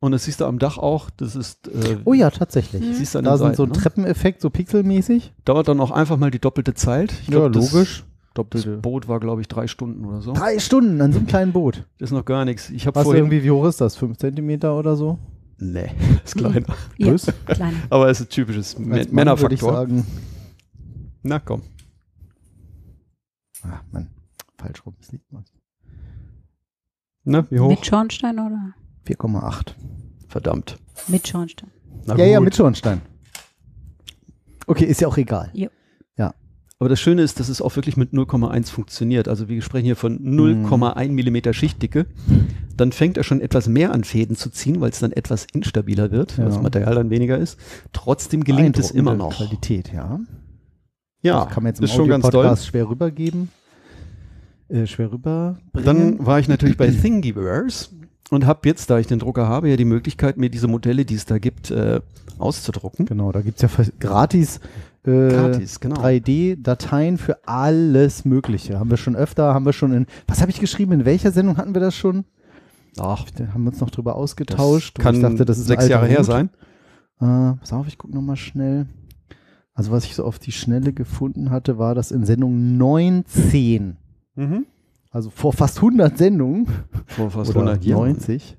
[0.00, 1.10] und das siehst du am Dach auch.
[1.10, 2.82] Das ist, äh, Oh ja, tatsächlich.
[2.82, 2.94] Mhm.
[2.94, 3.82] siehst du an Da sind so Seiten, ne?
[3.82, 5.32] Treppeneffekt, so pixelmäßig.
[5.44, 7.12] Dauert dann auch einfach mal die doppelte Zeit.
[7.22, 8.00] Ich Ja, glaub, das- logisch.
[8.00, 8.76] Das Doppelte.
[8.76, 10.34] Boot war, glaube ich, drei Stunden oder so.
[10.34, 11.86] Drei Stunden an so einem kleinen Boot.
[11.98, 12.68] Das ist noch gar nichts.
[12.68, 13.22] Ich habe vorhin.
[13.24, 13.96] irgendwie, wie hoch ist das?
[13.96, 15.18] Fünf Zentimeter oder so?
[15.58, 15.88] Nee,
[16.24, 16.66] ist kleiner.
[16.98, 17.32] Ja, Größer?
[17.46, 17.72] kleiner.
[17.88, 19.72] Aber es ist ein typisches Männerfaktor.
[19.72, 20.06] sagen.
[21.22, 21.62] Na komm.
[23.70, 24.08] Ach, Mann.
[24.58, 24.94] Falsch rum.
[24.98, 25.44] Das liegt mal.
[27.24, 27.68] Na, wie hoch?
[27.68, 28.74] Mit Schornstein oder?
[29.06, 29.74] 4,8.
[30.28, 30.78] Verdammt.
[31.08, 31.70] Mit Schornstein.
[32.06, 32.44] Na Ja, ja, gut.
[32.46, 33.00] mit Schornstein.
[34.66, 35.52] Okay, ist ja auch egal.
[36.78, 39.28] Aber das Schöne ist, dass es auch wirklich mit 0,1 funktioniert.
[39.28, 42.04] Also wir sprechen hier von 0,1 Millimeter Schichtdicke.
[42.76, 46.10] Dann fängt er schon etwas mehr an Fäden zu ziehen, weil es dann etwas instabiler
[46.10, 46.50] wird, weil Ja.
[46.50, 47.58] das Material dann weniger ist.
[47.94, 49.34] Trotzdem gelingt es immer noch.
[49.36, 50.20] Qualität, ja.
[51.22, 52.24] Ja, das kann man jetzt im ist schon ganz.
[52.24, 53.50] Audio-Podcast schwer rübergeben.
[54.68, 55.84] Äh, schwer rüberbringen.
[56.18, 57.90] Dann war ich natürlich bei Thingiverse
[58.30, 61.14] und habe jetzt, da ich den Drucker habe, ja die Möglichkeit, mir diese Modelle, die
[61.14, 62.00] es da gibt, äh,
[62.38, 63.06] auszudrucken.
[63.06, 64.60] Genau, da gibt es ja gratis,
[65.04, 66.00] äh, Gratis, genau.
[66.00, 68.78] 3D-Dateien für alles Mögliche.
[68.80, 71.56] Haben wir schon öfter, haben wir schon in, was habe ich geschrieben, in welcher Sendung
[71.56, 72.24] hatten wir das schon?
[72.98, 74.98] Ach, Da haben wir uns noch drüber ausgetauscht.
[74.98, 76.26] Kann ich dachte, das ist sechs Jahre her Hut.
[76.26, 76.50] sein.
[77.20, 78.86] Äh, pass auf, ich gucke nochmal schnell.
[79.78, 83.96] Also was ich so auf die Schnelle gefunden hatte, war das in Sendung 19.
[84.34, 84.64] Mhm.
[85.10, 86.66] Also vor fast 100 Sendungen.
[87.06, 88.08] Vor fast oder 100 Jahren.
[88.08, 88.56] 90.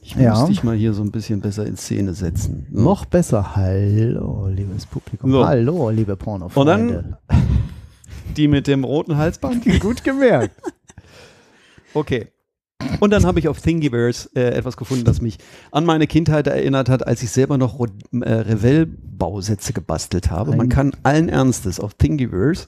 [0.00, 0.38] Ich Ja.
[0.38, 2.66] muss dich mal hier so ein bisschen besser in Szene setzen.
[2.72, 2.80] So.
[2.82, 3.56] Noch besser.
[3.56, 5.30] Hallo, liebes Publikum.
[5.30, 5.46] So.
[5.46, 7.18] Hallo, liebe Und Pornofreunde.
[7.28, 7.38] dann
[8.38, 9.64] die mit dem roten Halsband.
[9.80, 10.56] Gut gemerkt.
[11.92, 12.28] Okay.
[13.00, 15.38] Und dann habe ich auf Thingiverse äh, etwas gefunden, das mich
[15.70, 17.86] an meine Kindheit erinnert hat, als ich selber noch Ro-
[18.20, 20.50] äh, Revell-Bausätze gebastelt habe.
[20.52, 22.66] Man Ein- kann allen Ernstes auf Thingiverse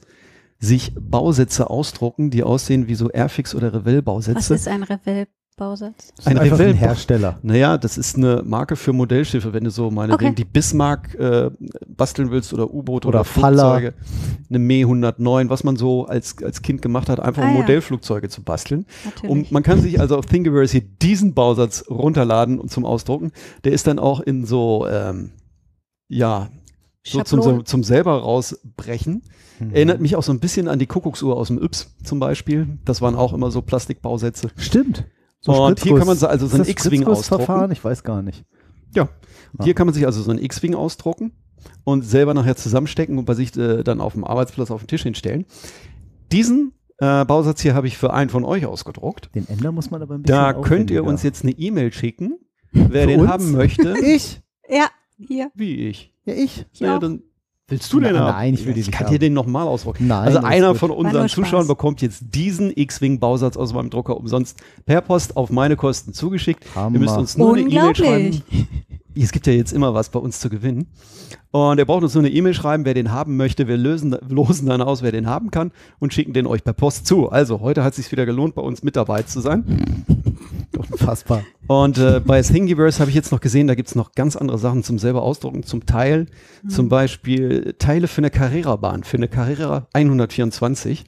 [0.59, 4.53] sich Bausätze ausdrucken, die aussehen wie so Airfix oder Was Revell-Bausätze.
[4.53, 5.29] ist ein Revell-Bausatz?
[5.59, 5.93] Ein,
[6.25, 7.39] Ein einfach ein Revell- Hersteller.
[7.43, 10.35] Naja, das ist eine Marke für Modellschiffe, wenn du so meinetwegen Okay.
[10.35, 11.51] die Bismarck äh,
[11.87, 13.79] basteln willst oder U-Boote oder, Oder Faller.
[13.79, 13.93] Flugzeuge.
[14.49, 17.61] Eine Me 109, was man so als, als Kind gemacht hat, einfach Ah, um ja.
[17.61, 18.85] Modellflugzeuge zu basteln.
[19.05, 19.29] Natürlich.
[19.31, 23.31] Und man kann sich also auf Thingiverse hier diesen Bausatz runterladen und zum Ausdrucken.
[23.63, 25.31] Der ist dann auch in so, ähm,
[26.07, 26.49] ja,
[27.05, 29.23] so zum, zum selber rausbrechen.
[29.59, 29.73] Mhm.
[29.73, 32.77] Erinnert mich auch so ein bisschen an die Kuckucksuhr aus dem Yps zum Beispiel.
[32.85, 34.49] Das waren auch immer so Plastikbausätze.
[34.57, 35.05] Stimmt.
[35.45, 37.71] Und hier kann man so- also so ein X-Wing Spritzgussverfahren?
[37.71, 38.43] Ich weiß gar nicht.
[38.93, 39.09] Ja.
[39.57, 39.63] Ah.
[39.63, 41.31] Hier kann man sich also so ein X-Wing ausdrucken
[41.83, 45.03] und selber nachher zusammenstecken und bei sich äh, dann auf dem Arbeitsplatz auf den Tisch
[45.03, 45.45] hinstellen.
[46.31, 49.29] Diesen äh, Bausatz hier habe ich für einen von euch ausgedruckt.
[49.33, 52.37] Den Änder muss man aber ein bisschen Da könnt ihr uns jetzt eine E-Mail schicken,
[52.71, 53.29] wer Für den uns?
[53.29, 53.93] haben möchte.
[54.03, 54.41] Ich?
[54.69, 54.87] ja,
[55.17, 55.51] hier.
[55.55, 56.13] Wie ich.
[56.25, 56.65] Ja, ich.
[56.73, 57.23] Ja, dann
[57.69, 58.31] willst du den Nein, haben?
[58.37, 59.13] nein, ich will den Ich nicht kann haben.
[59.13, 60.07] dir den nochmal ausdrucken.
[60.07, 65.01] Nein, also einer von unseren Zuschauern bekommt jetzt diesen X-Wing-Bausatz aus meinem Drucker umsonst per
[65.01, 66.65] Post auf meine Kosten zugeschickt.
[66.75, 66.95] Hammer.
[66.95, 68.41] Ihr müsst uns nur eine E-Mail schreiben.
[69.21, 70.87] Es gibt ja jetzt immer was bei uns zu gewinnen.
[71.51, 73.67] Und ihr braucht uns nur eine E-Mail schreiben, wer den haben möchte.
[73.67, 77.05] Wir lösen, losen dann aus, wer den haben kann und schicken den euch per Post
[77.05, 77.29] zu.
[77.29, 79.65] Also heute hat es sich wieder gelohnt, bei uns mit dabei zu sein.
[80.77, 81.43] Unfassbar.
[81.67, 84.57] Und äh, bei Thingiverse habe ich jetzt noch gesehen, da gibt es noch ganz andere
[84.57, 85.63] Sachen zum selber ausdrucken.
[85.63, 86.27] Zum Teil
[86.67, 91.05] zum Beispiel Teile für eine Carrera-Bahn, für eine Carrera 124.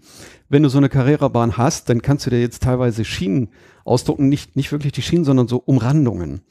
[0.50, 3.50] Wenn du so eine Carrera-Bahn hast, dann kannst du dir jetzt teilweise Schienen
[3.86, 4.30] ausdrucken.
[4.30, 6.42] Nicht, nicht wirklich die Schienen, sondern so Umrandungen,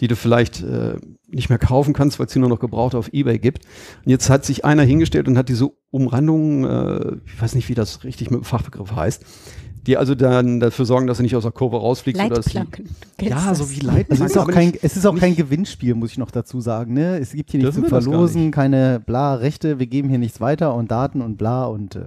[0.00, 0.96] die du vielleicht äh,
[1.28, 3.64] nicht mehr kaufen kannst, weil es sie nur noch gebraucht auf Ebay gibt.
[4.04, 7.74] Und jetzt hat sich einer hingestellt und hat diese Umrandungen, äh, ich weiß nicht, wie
[7.74, 9.24] das richtig mit dem Fachbegriff heißt,
[9.86, 12.22] die also dann dafür sorgen, dass du nicht aus der Kurve rausfliegst.
[12.22, 12.56] Oder dass die,
[13.22, 13.58] ja, das.
[13.58, 14.26] so wie Leitplanken.
[14.26, 16.60] Es ist auch kein, nicht- es ist auch kein nicht- Gewinnspiel, muss ich noch dazu
[16.60, 16.94] sagen.
[16.94, 17.18] Ne?
[17.18, 20.90] Es gibt hier nichts zu verlosen, keine bla Rechte, wir geben hier nichts weiter und
[20.90, 22.06] Daten und bla und äh,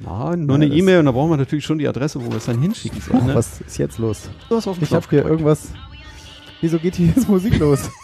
[0.00, 2.36] Na, nur eine das- E-Mail und da brauchen wir natürlich schon die Adresse, wo wir
[2.38, 3.26] es dann hinschicken sollen.
[3.26, 3.34] Ne?
[3.34, 4.28] Was ist jetzt los?
[4.48, 5.68] Du hast auf den Ich habe hier irgendwas.
[6.60, 7.90] Wieso geht hier jetzt Musik los?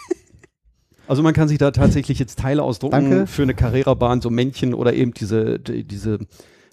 [1.08, 3.26] Also man kann sich da tatsächlich jetzt Teile ausdrucken Danke.
[3.26, 6.20] für eine Carrera-Bahn, so Männchen oder eben diese, die, diese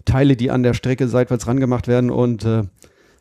[0.07, 2.63] Teile, die an der Strecke seitwärts rangemacht werden und äh,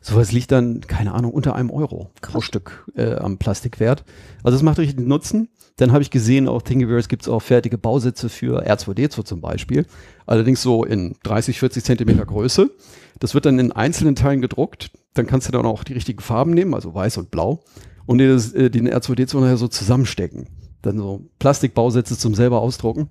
[0.01, 4.03] sowas liegt dann, keine Ahnung, unter einem Euro pro Stück äh, am Plastikwert.
[4.43, 5.49] Also das macht richtig Nutzen.
[5.75, 9.85] Dann habe ich gesehen, auch Thingiverse gibt es auch fertige Bausätze für R2D2 zum Beispiel.
[10.25, 12.71] Allerdings so in 30, 40 Zentimeter Größe.
[13.19, 14.91] Das wird dann in einzelnen Teilen gedruckt.
[15.13, 17.63] Dann kannst du dann auch die richtigen Farben nehmen, also weiß und blau.
[18.07, 20.47] Und äh, den R2D2 nachher so zusammenstecken.
[20.81, 23.09] Dann so Plastikbausätze zum selber ausdrucken.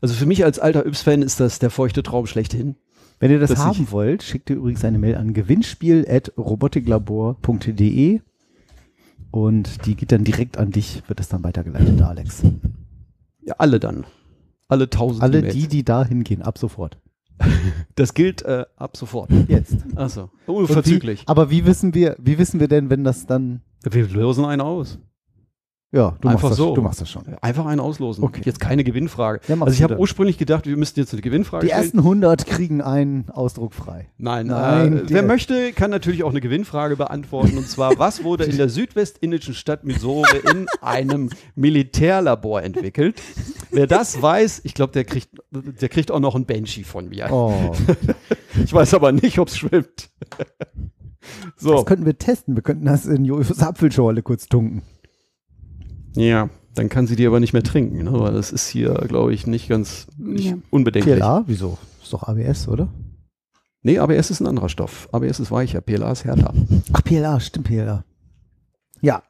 [0.00, 2.76] Also für mich als alter Yps-Fan ist das der feuchte Traum schlechthin.
[3.18, 8.20] Wenn ihr das Dass haben wollt, schickt ihr übrigens eine Mail an gewinnspiel.robotiklabor.de
[9.30, 12.42] und die geht dann direkt an dich, wird das dann weitergeleitet, Alex.
[13.42, 14.04] Ja, alle dann.
[14.68, 16.98] Alle tausend Alle die, die da hingehen, ab sofort.
[17.94, 19.30] Das gilt äh, ab sofort.
[19.48, 19.76] Jetzt.
[19.94, 20.30] Achso.
[20.46, 21.22] Unverzüglich.
[21.22, 24.60] Wie, aber wie wissen wir, wie wissen wir denn, wenn das dann, Wir lösen einen
[24.60, 24.98] aus.
[25.92, 26.74] Ja, du, Einfach machst, das, so.
[26.74, 27.22] du machst das schon.
[27.40, 28.24] Einfach einen auslosen.
[28.24, 28.42] Okay.
[28.44, 29.40] Jetzt keine Gewinnfrage.
[29.48, 31.82] Ja, also ich habe ursprünglich gedacht, wir müssten jetzt eine Gewinnfrage Die stellen.
[31.84, 34.08] ersten 100 kriegen einen Ausdruck frei.
[34.18, 37.56] Nein, Nein, äh, wer möchte, kann natürlich auch eine Gewinnfrage beantworten.
[37.56, 43.22] Und zwar, was wurde in der südwestindischen Stadt Mysore in einem Militärlabor entwickelt?
[43.70, 47.28] Wer das weiß, ich glaube, der kriegt, der kriegt auch noch ein Banshee von mir.
[47.30, 47.72] Oh,
[48.64, 50.10] Ich weiß aber nicht, ob es schwimmt.
[51.56, 52.56] so, das könnten wir testen.
[52.56, 54.82] Wir könnten das in Josefs Apfelschorle kurz tunken.
[56.16, 58.12] Ja, dann kann sie die aber nicht mehr trinken, ne?
[58.12, 60.58] weil das ist hier, glaube ich, nicht ganz nicht Ja.
[60.70, 61.16] unbedenklich.
[61.16, 61.44] PLA?
[61.46, 61.78] Wieso?
[62.02, 62.88] Ist doch ABS, oder?
[63.82, 65.08] Nee, ABS ist ein anderer Stoff.
[65.12, 66.52] ABS ist weicher, PLA ist härter.
[66.92, 68.04] Ach, PLA, stimmt PLA.
[69.00, 69.22] Ja,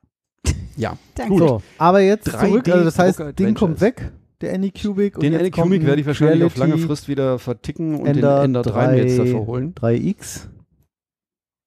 [0.77, 1.39] Ja, Danke.
[1.39, 1.63] so.
[1.79, 5.19] Aber jetzt 3D zurück, also das heißt, Ding kommt weg, der Anycubic.
[5.19, 8.63] den Anycubic werde ich wahrscheinlich auf lange Reality Frist wieder verticken und Ender den Ender
[8.63, 9.75] 3 mir jetzt dafür holen.
[9.75, 10.49] 3X.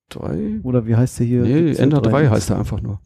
[0.09, 0.59] 3?
[0.63, 1.41] Oder wie heißt der hier?
[1.43, 2.29] Nee, Ender hier 3 3X?
[2.29, 2.99] heißt er einfach nur.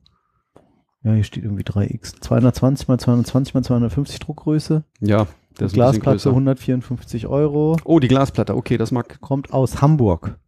[1.03, 2.21] Ja, hier steht irgendwie 3X.
[2.21, 4.83] 220 mal 220 mal 250 Druckgröße.
[5.01, 5.27] Ja,
[5.59, 6.29] der ist Glasplatte größer.
[6.29, 7.77] 154 Euro.
[7.83, 9.19] Oh, die Glasplatte, okay, das mag.
[9.21, 10.39] Kommt aus Hamburg.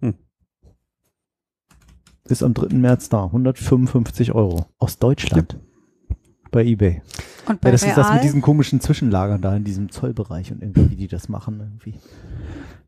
[0.00, 0.14] Hm.
[2.24, 2.76] Ist am 3.
[2.76, 3.24] März da.
[3.24, 4.66] 155 Euro.
[4.78, 5.58] Aus Deutschland.
[6.50, 7.00] Bei Ebay.
[7.48, 8.16] Und bei Ja, das ist das Real?
[8.16, 11.94] mit diesen komischen Zwischenlagern da in diesem Zollbereich und irgendwie, wie die das machen irgendwie.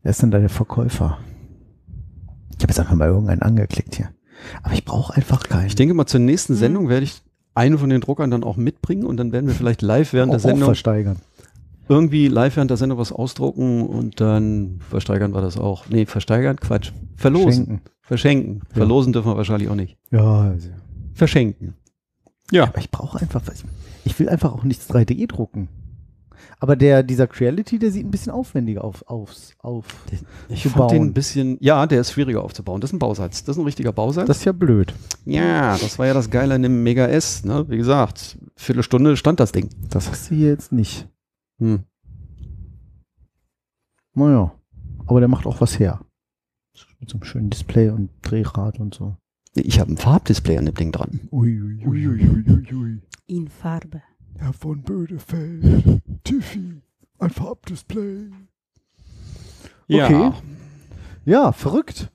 [0.03, 1.19] Wer ist denn da der Verkäufer?
[2.51, 4.11] Ich habe jetzt einfach mal irgendeinen angeklickt hier.
[4.63, 5.67] Aber ich brauche einfach keinen.
[5.67, 6.59] Ich denke mal, zur nächsten Mhm.
[6.59, 7.23] Sendung werde ich
[7.55, 10.39] einen von den Druckern dann auch mitbringen und dann werden wir vielleicht live während der
[10.41, 11.17] auch, auch Sendung versteigern.
[11.89, 15.89] irgendwie live während der Sendung was ausdrucken und dann versteigern wir das auch.
[15.89, 16.57] Nee, versteigern?
[16.57, 16.93] Quatsch.
[17.17, 17.53] Verlosen.
[17.67, 17.81] Schenken.
[18.03, 18.61] Verschenken.
[18.71, 18.75] Ja.
[18.77, 19.97] Verlosen dürfen wir wahrscheinlich auch nicht.
[20.11, 20.71] Ja, also.
[21.13, 21.75] Verschenken.
[22.51, 22.65] Ja.
[22.65, 23.65] Aber ich brauche einfach, was-
[24.05, 25.69] ich will einfach auch nichts 3D drucken.
[26.65, 29.85] Aber der, dieser Creality, der sieht ein bisschen aufwendiger auf, aufs, auf.
[30.49, 32.81] Ich zu fand den ein bisschen, ja, der ist schwieriger aufzubauen.
[32.81, 33.45] Das ist ein Bausatz.
[33.45, 34.27] Das ist ein richtiger Bausatz.
[34.27, 34.95] Das ist ja blöd.
[35.27, 37.45] ja, das war ja das Geile an dem Mega S.
[37.45, 37.69] Ne?
[37.69, 39.69] Wie gesagt, Viertelstunde stand das Ding.
[39.91, 41.07] Das hast du hier jetzt nicht.
[41.59, 41.81] Hm.
[44.15, 44.55] Naja.
[45.05, 46.01] Aber der macht auch was her.
[46.99, 49.19] Mit so einem schönen Display und Drehrad und so.
[49.55, 51.29] Ich habe ein Farbdisplay an dem Ding dran.
[51.31, 53.03] Uiuiuiui.
[53.27, 54.01] In Farbe.
[54.39, 56.83] Herr von Bödefeld, Tiffy,
[57.19, 58.31] ein Farbdisplay.
[59.91, 60.33] Okay.
[61.25, 62.11] Ja, verrückt.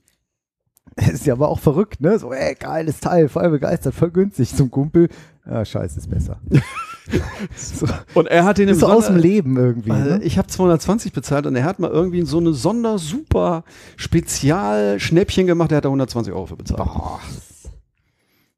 [0.95, 2.19] Ist ja aber auch verrückt, ne?
[2.19, 5.07] So, ey, geiles Teil, voll begeistert, voll günstig zum Kumpel.
[5.45, 6.41] Ja, scheiße, ist besser.
[7.55, 9.89] so, Und er hat den im ist aus dem Leben irgendwie.
[9.89, 10.23] Weil Ne?
[10.23, 13.63] Ich habe 220 bezahlt und er hat mal irgendwie so eine Sonder-Super
[13.95, 15.71] Spezial-Schnäppchen gemacht.
[15.71, 16.83] Der hat da 120 Euro für bezahlt.
[16.83, 17.19] Boah.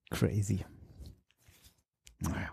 [0.10, 0.66] Crazy.
[2.20, 2.50] Naja.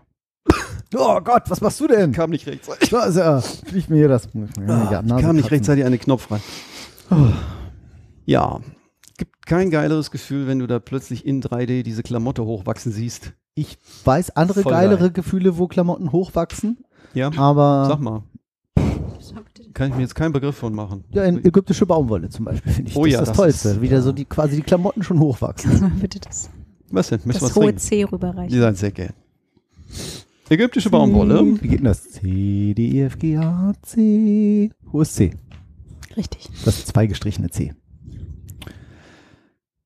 [0.95, 2.11] Oh Gott, was machst du denn?
[2.13, 2.89] Kam nicht rechtzeitig.
[2.89, 3.41] Da ist er.
[3.41, 4.27] Fliegt mir hier das.
[4.33, 6.41] Ja, Ah, ich Nase kam nicht rechtzeitig an den Knopf rein.
[8.25, 8.59] Ja,
[9.17, 13.33] gibt kein geileres Gefühl, wenn du da plötzlich in 3D diese Klamotte hochwachsen siehst.
[13.55, 15.11] Ich weiß andere Voll geilere geil.
[15.11, 16.77] Gefühle, wo Klamotten hochwachsen,
[17.13, 18.23] Ja, aber sag mal,
[19.73, 21.03] kann ich mir jetzt keinen Begriff von machen.
[21.11, 23.69] ja, in ägyptische Baumwolle zum Beispiel finde ich Oh das ja, das, das Tollste.
[23.69, 25.69] ist- Wieder so die quasi die Klamotten schon hochwachsen.
[25.71, 26.49] Kannst du mal bitte das,
[26.91, 27.19] Was denn?
[27.25, 27.79] Müssen wir das hohe trinken?
[27.79, 28.55] C rüberreichen?
[28.55, 29.13] Ihr seid sehr gern.
[30.49, 31.61] Ägyptische Baumwolle.
[31.61, 32.09] Wie geht denn das?
[32.09, 34.71] C, D, E, F, G, A, C.
[34.91, 35.35] Hohes C.
[36.17, 36.49] Richtig.
[36.65, 37.75] Das zwei gestrichene C.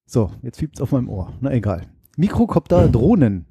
[0.06, 1.34] So, jetzt fiebt's auf meinem Ohr.
[1.41, 1.88] Na egal.
[2.15, 3.45] Mikrokopter Drohnen.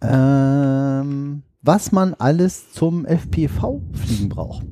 [0.00, 4.64] Ähm, was man alles zum FPV-Fliegen braucht.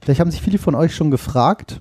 [0.00, 1.80] Vielleicht haben sich viele von euch schon gefragt.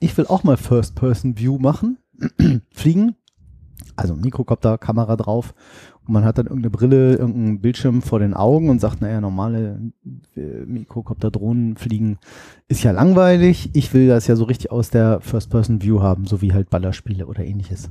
[0.00, 1.98] Ich will auch mal First-Person-View machen.
[2.72, 3.14] Fliegen.
[3.94, 5.54] also Mikrokopter-Kamera drauf
[6.06, 9.92] und man hat dann irgendeine Brille, irgendeinen Bildschirm vor den Augen und sagt, naja, normale
[10.36, 12.18] äh, Mikrokopter-Drohnen fliegen
[12.66, 13.70] ist ja langweilig.
[13.74, 17.44] Ich will das ja so richtig aus der First-Person-View haben, so wie halt Ballerspiele oder
[17.44, 17.90] ähnliches.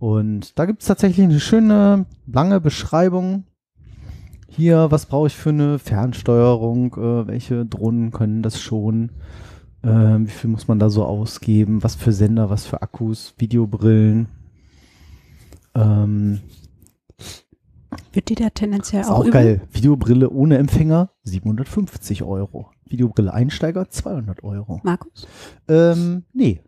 [0.00, 3.44] Und da gibt es tatsächlich eine schöne, lange Beschreibung.
[4.48, 6.94] Hier, was brauche ich für eine Fernsteuerung?
[6.94, 9.10] Äh, welche Drohnen können das schon?
[9.82, 11.84] Äh, wie viel muss man da so ausgeben?
[11.84, 14.26] Was für Sender, was für Akkus, Videobrillen?
[15.76, 16.40] Ähm,
[18.12, 19.32] Wird die da tendenziell ist auch, auch üben?
[19.32, 19.60] geil.
[19.72, 22.70] Videobrille ohne Empfänger 750 Euro.
[22.84, 24.80] Videobrille Einsteiger 200 Euro.
[24.82, 25.26] Markus?
[25.68, 26.60] Ähm, nee,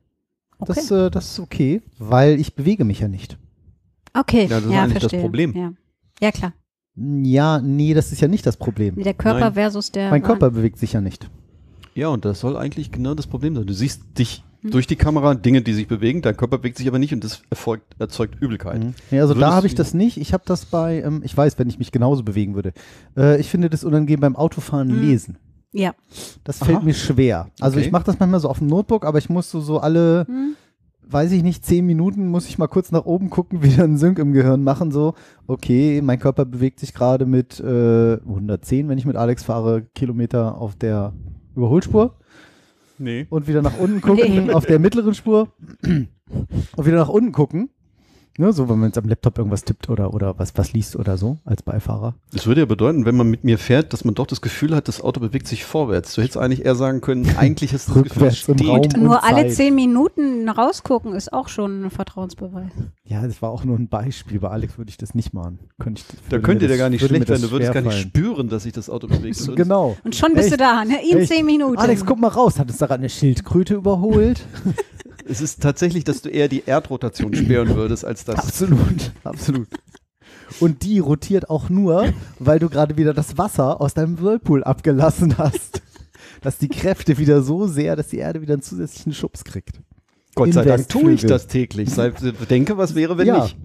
[0.59, 0.73] Okay.
[0.75, 3.39] das, äh, das ist okay, weil ich bewege mich ja nicht.
[4.15, 5.21] okay, Ja, das ist ja, eigentlich das verstehe.
[5.23, 5.57] Problem.
[5.57, 5.73] Ja.
[6.21, 6.53] ja, klar.
[6.97, 8.97] Ja, nee, das ist ja nicht das Problem.
[8.97, 9.55] Der Körper Nein.
[9.55, 10.11] versus der.
[10.11, 11.31] Mein Körper bewegt sich ja nicht.
[11.95, 13.67] Ja, und das soll eigentlich genau das Problem sein.
[13.67, 16.99] Du siehst dich durch die Kamera, Dinge, die sich bewegen, dein Körper bewegt sich aber
[16.99, 18.83] nicht und das erfolgt, erzeugt Übelkeit.
[18.85, 18.95] Mhm.
[19.11, 20.17] Ja, also da Würdest habe ich das nicht.
[20.19, 22.73] Ich habe das bei, ähm, ich weiß, wenn ich mich genauso bewegen würde.
[23.17, 25.01] Äh, ich finde das unangenehm beim Autofahren Mhm.
[25.01, 25.39] lesen.
[25.73, 25.95] Ja.
[26.45, 26.85] Das fällt Aha.
[26.85, 27.49] mir schwer.
[27.61, 27.87] Also Okay.
[27.87, 30.55] ich mache das manchmal so auf dem Notebook, aber ich muss so, so alle, Hm?
[31.09, 34.19] weiß ich nicht, zehn Minuten muss ich mal kurz nach oben gucken, wieder einen Sync
[34.19, 34.91] im Gehirn machen.
[34.91, 35.15] So,
[35.47, 40.59] okay, mein Körper bewegt sich gerade mit äh, 110, wenn ich mit Alex fahre, Kilometer
[40.59, 41.13] auf der
[41.57, 42.17] Überholspur.
[43.01, 43.27] Nee.
[43.31, 44.53] und wieder nach unten gucken Nee.
[44.53, 45.49] auf der mittleren Spur
[45.83, 47.71] und wieder nach unten gucken.
[48.39, 51.19] Ne, so, wenn man jetzt am Laptop irgendwas tippt oder, oder was, was liest oder
[51.19, 52.15] so als Beifahrer.
[52.33, 54.89] Das würde ja bedeuten, wenn man mit mir fährt, dass man doch das Gefühl hat,
[54.89, 56.15] das Auto bewegt sich vorwärts.
[56.15, 58.79] Du hättest eigentlich eher sagen können, eigentlich ist das Rückwärts im Gefühl Raum.
[58.85, 58.95] steht.
[58.97, 62.71] Und Nur alle zehn Minuten rausgucken ist auch schon ein Vertrauensbeweis.
[63.05, 64.39] Ja, das war auch nur ein Beispiel.
[64.41, 65.59] Bei Alex würde ich das nicht machen.
[65.79, 67.41] Könnte ich, Da könnte dir das- gar nicht schlecht sein.
[67.41, 69.39] das Du würdest gar nicht spüren, dass sich das Auto bewegt.
[69.57, 69.97] Genau.
[70.05, 70.53] Und schon bist Echt?
[70.55, 70.95] du da, ne?
[71.11, 71.33] In Echt?
[71.33, 71.77] zehn Minuten.
[71.79, 72.59] Alex, guck mal raus.
[72.59, 74.41] Hat uns daran eine Schildkröte überholt?
[75.25, 78.37] Es ist tatsächlich, dass du eher die Erdrotation spüren würdest, als das.
[78.37, 79.69] absolut, absolut.
[80.59, 85.39] Und die rotiert auch nur, weil du gerade wieder das Wasser aus deinem Whirlpool abgelassen
[85.39, 85.83] hast.
[86.43, 89.81] Dass die Kräfte wieder so sehr, dass die Erde wieder einen zusätzlichen Schubs kriegt.
[90.35, 91.91] Gott sei Dank tue ich das täglich.
[91.91, 92.11] Sei,
[92.49, 93.57] denke, was wäre, wenn ja, nicht.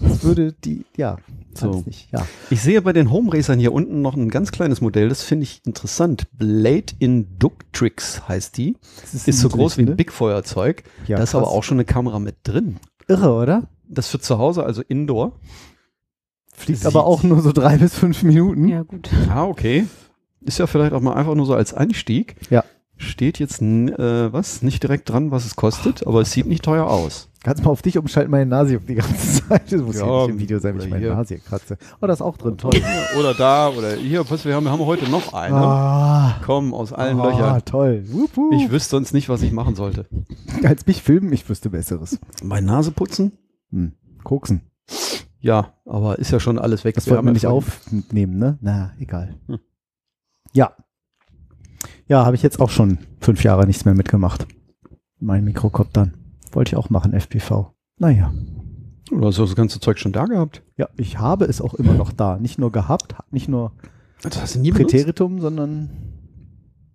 [0.00, 1.16] das würde die, ja,
[1.58, 1.82] So.
[1.86, 2.26] nicht, ja.
[2.50, 5.44] Ich sehe bei den Home Racern hier unten noch ein ganz kleines Modell, das finde
[5.44, 6.26] ich interessant.
[6.32, 8.76] Blade Inductrix heißt die.
[9.12, 9.94] Das Ist so groß wie ein ne?
[9.96, 10.84] Big Feuerzeug.
[11.06, 12.78] Ja, da ist aber auch schon eine Kamera mit drin.
[13.08, 13.68] Irre, oder?
[13.88, 15.38] Das für zu Hause, also Indoor.
[16.54, 18.68] Fliegt Sieht- aber auch nur so drei bis fünf Minuten.
[18.68, 19.10] Ja, gut.
[19.28, 19.86] Ah, okay.
[20.40, 22.36] Ist ja vielleicht auch mal einfach nur so als Einstieg.
[22.50, 22.64] Ja.
[23.02, 26.64] Steht jetzt n- äh, was nicht direkt dran, was es kostet, aber es sieht nicht
[26.64, 27.28] teuer aus.
[27.42, 29.72] Kannst mal auf dich umschalten, meine Nase auf die ganze Zeit.
[29.72, 31.14] Das muss ja, Ja, nicht im Video sein, wenn ich meine hier.
[31.14, 31.76] Nase kratze.
[32.00, 32.70] Oh, das ist auch drin, toll.
[33.18, 35.56] Oder da, oder hier, was wir haben, wir haben heute noch eine.
[35.56, 37.62] Ah, Komm, aus allen ah, Löchern.
[37.64, 38.04] toll.
[38.08, 38.52] Wup, wup.
[38.54, 40.06] Ich wüsste sonst nicht, was ich machen sollte.
[40.62, 42.20] Als mich filmen, ich wüsste Besseres.
[42.44, 43.32] Meine Nase putzen?
[43.70, 43.92] Hm.
[44.22, 44.60] Koksen.
[45.40, 46.94] Ja, aber ist ja schon alles weg.
[46.94, 48.58] Das Wir haben nicht aufnehmen, ne?
[48.60, 49.34] Na, egal.
[49.48, 49.58] Hm.
[50.52, 50.72] Ja.
[52.12, 54.46] Ja, habe ich jetzt auch schon fünf Jahre nichts mehr mitgemacht.
[55.18, 56.12] Mein Mikrokoptern.
[56.52, 57.72] Wollte ich auch machen, FPV.
[57.98, 58.30] Naja.
[59.08, 60.62] Du hast das ganze Zeug schon da gehabt.
[60.76, 62.36] Ja, ich habe es auch immer noch da.
[62.38, 63.72] Nicht nur gehabt, nicht nur
[64.22, 64.92] Das hast du nie benutzt?
[64.92, 65.88] Präteritum, sondern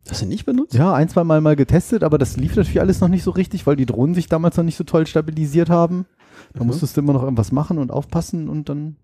[0.07, 0.76] Hast du nicht benutzt?
[0.76, 3.65] ja, ein, zwei Mal mal getestet, aber das lief natürlich alles noch nicht so richtig,
[3.65, 6.06] weil die Drohnen sich damals noch nicht so toll stabilisiert haben.
[6.53, 6.68] Da Mhm.
[6.68, 8.98] musstest du immer noch irgendwas machen und aufpassen und dann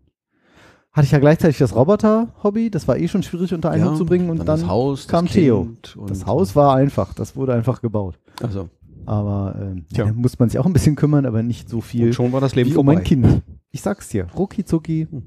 [0.94, 2.70] hatte ich ja gleichzeitig das Roboter-Hobby.
[2.70, 5.26] Das war eh schon schwierig unter einen Hut zu bringen und dann, das Haus, kam
[5.26, 5.68] das Theo.
[6.08, 7.14] Das Haus war einfach.
[7.14, 8.20] Das wurde einfach gebaut.
[8.42, 8.70] Also,
[9.06, 10.06] Aber ähm, Tja.
[10.06, 12.42] da muss man sich auch ein bisschen kümmern, aber nicht so viel und schon war
[12.42, 12.96] das Leben wie um vorbei.
[12.96, 13.42] mein Kind.
[13.72, 15.08] Ich sag's dir, rucki zucki.
[15.10, 15.24] Hm.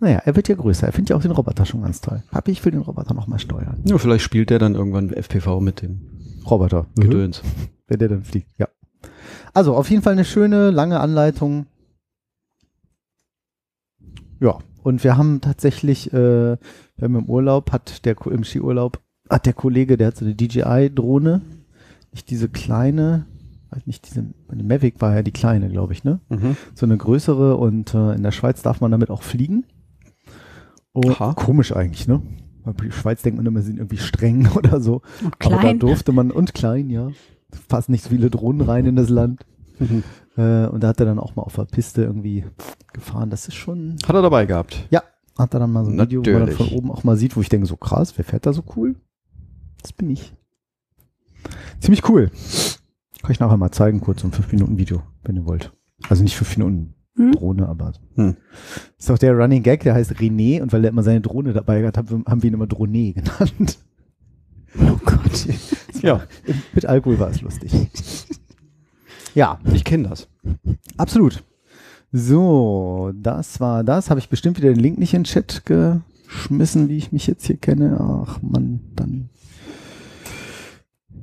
[0.00, 0.86] Naja, er wird ja größer.
[0.86, 2.22] Er findet ja auch den Roboter schon ganz toll.
[2.30, 3.82] Papi, ich will den Roboter nochmal steuern.
[3.84, 6.00] Ja, vielleicht spielt der dann irgendwann FPV mit dem
[6.48, 6.86] Roboter.
[6.94, 7.42] Gedöns.
[7.88, 8.68] Wenn der dann fliegt, ja.
[9.54, 11.66] Also, auf jeden Fall eine schöne, lange Anleitung.
[14.40, 16.16] Ja, und wir haben tatsächlich, äh,
[16.56, 16.58] wir
[17.02, 21.42] haben im Urlaub, hat der, im Skiurlaub, hat der Kollege, der hat so eine DJI-Drohne,
[22.12, 23.26] nicht diese kleine,
[23.70, 26.20] halt nicht diese, die Mavic war ja die kleine, glaube ich, ne?
[26.28, 26.56] Mhm.
[26.74, 29.64] So eine größere und äh, in der Schweiz darf man damit auch fliegen.
[30.92, 31.34] Und Aha.
[31.34, 32.22] komisch eigentlich, ne?
[32.64, 35.02] Weil die Schweiz denkt man immer, sie sind irgendwie streng oder so.
[35.22, 35.78] Und Aber da klein.
[35.78, 37.10] durfte man, und klein, ja.
[37.68, 39.44] Passen nicht so viele Drohnen rein in das Land.
[39.78, 40.02] Mhm.
[40.38, 42.44] Äh, und da hat er dann auch mal auf der Piste irgendwie
[42.92, 43.28] gefahren.
[43.28, 44.86] Das ist schon, Hat er dabei gehabt.
[45.36, 46.78] hat er dann mal so ein Video, wo man dann von Natürlich.
[46.78, 48.94] oben auch mal sieht, wo ich denke, so krass, wer fährt da so cool?
[49.82, 50.32] Das bin ich.
[51.80, 52.30] Ziemlich cool.
[53.22, 55.72] Kann ich nachher mal zeigen, kurz so ein 5-Minuten-Video, wenn ihr wollt.
[56.08, 57.32] Also nicht 5 Minuten Hm?
[57.32, 58.36] Drohne, aber Hm.
[58.96, 61.84] ist doch der Running Gag, der heißt René und weil er immer seine Drohne dabei
[61.84, 63.78] hat, haben wir, haben wir ihn immer Drohne genannt.
[64.78, 65.46] Oh Gott.
[66.02, 66.22] Ja,
[66.74, 67.72] Mit Alkohol war es lustig.
[69.38, 70.26] Ja, ich kenne das.
[70.96, 71.44] absolut.
[72.10, 74.10] So, das war das.
[74.10, 77.46] Habe ich bestimmt wieder den Link nicht in den Chat geschmissen, wie ich mich jetzt
[77.46, 77.98] hier kenne.
[78.00, 79.28] Ach Mann, dann.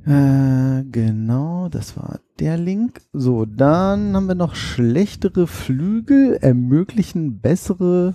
[0.06, 3.02] Äh, genau, das war der Link.
[3.12, 8.14] So, dann haben wir noch schlechtere Flügel ermöglichen bessere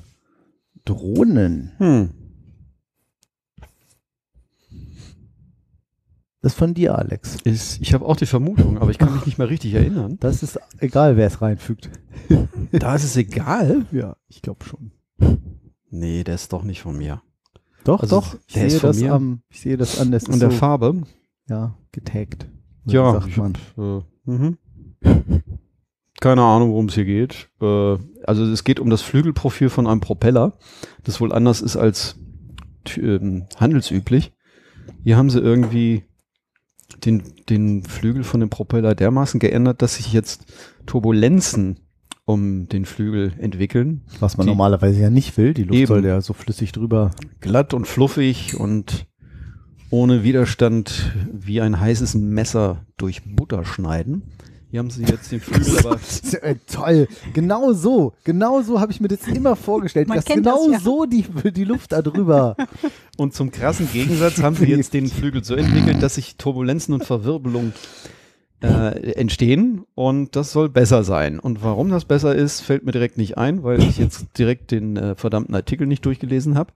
[0.84, 1.74] Drohnen.
[1.78, 2.10] Hm.
[6.42, 7.38] Das ist von dir, Alex.
[7.44, 10.18] Ist, ich habe auch die Vermutung, aber ich kann mich nicht mehr richtig erinnern.
[10.20, 11.90] Das ist egal, wer es reinfügt.
[12.72, 13.86] Da ist es egal.
[13.92, 14.92] Ja, ich glaube schon.
[15.90, 17.22] Nee, der ist doch nicht von mir.
[17.84, 18.38] Doch, Also, doch.
[18.48, 19.14] Ich der ist sehe, von das mir.
[19.14, 20.12] am, ich sehe das an.
[20.12, 21.04] Das Und der so, Farbe?
[21.50, 22.48] ja, getaggt.
[22.86, 23.54] So Ja, sagt ich man.
[23.76, 24.58] hab, äh, mhm.
[26.22, 27.50] Keine Ahnung, worum es hier geht.
[27.62, 30.54] Äh, also es geht um das Flügelprofil von einem Propeller,
[31.04, 32.16] das wohl anders ist als
[32.98, 34.32] ähm, handelsüblich.
[35.04, 36.04] Hier haben sie irgendwie
[37.06, 40.46] den, den Flügel von dem Propeller dermaßen geändert, dass sich jetzt
[40.86, 41.80] Turbulenzen
[42.26, 44.02] um den Flügel entwickeln.
[44.20, 45.54] Was man die- normalerweise ja nicht will.
[45.54, 45.88] Die Luft Eben.
[45.88, 47.12] soll ja so flüssig drüber.
[47.40, 49.08] Glatt und fluffig und
[49.90, 54.24] ohne Widerstand wie ein heißes Messer durch Butter schneiden.
[54.72, 56.00] Hier haben sie jetzt den Flügel aber
[56.42, 57.08] Äh, Toll.
[57.34, 58.14] Genau so.
[58.24, 60.08] Genau so habe ich mir das immer vorgestellt.
[60.08, 60.80] Man dass kennt genau das ja.
[60.80, 62.56] so die, die Luft da drüber.
[63.18, 67.04] Und zum krassen Gegensatz haben sie jetzt den Flügel so entwickelt, dass sich Turbulenzen und
[67.04, 67.74] Verwirbelung
[68.62, 71.40] äh, entstehen und das soll besser sein.
[71.40, 74.98] Und warum das besser ist, fällt mir direkt nicht ein, weil ich jetzt direkt den
[74.98, 76.72] äh, verdammten Artikel nicht durchgelesen habe.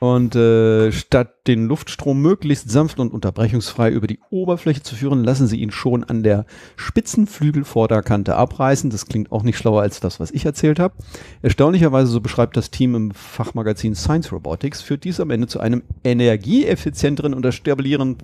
[0.00, 5.46] Und äh, statt den Luftstrom möglichst sanft und unterbrechungsfrei über die Oberfläche zu führen, lassen
[5.46, 6.44] sie ihn schon an der
[6.76, 8.90] spitzen Flügelvorderkante abreißen.
[8.90, 10.94] Das klingt auch nicht schlauer als das, was ich erzählt habe.
[11.42, 15.82] Erstaunlicherweise, so beschreibt das Team im Fachmagazin Science Robotics, führt dies am Ende zu einem
[16.04, 18.18] energieeffizienteren und stabileren,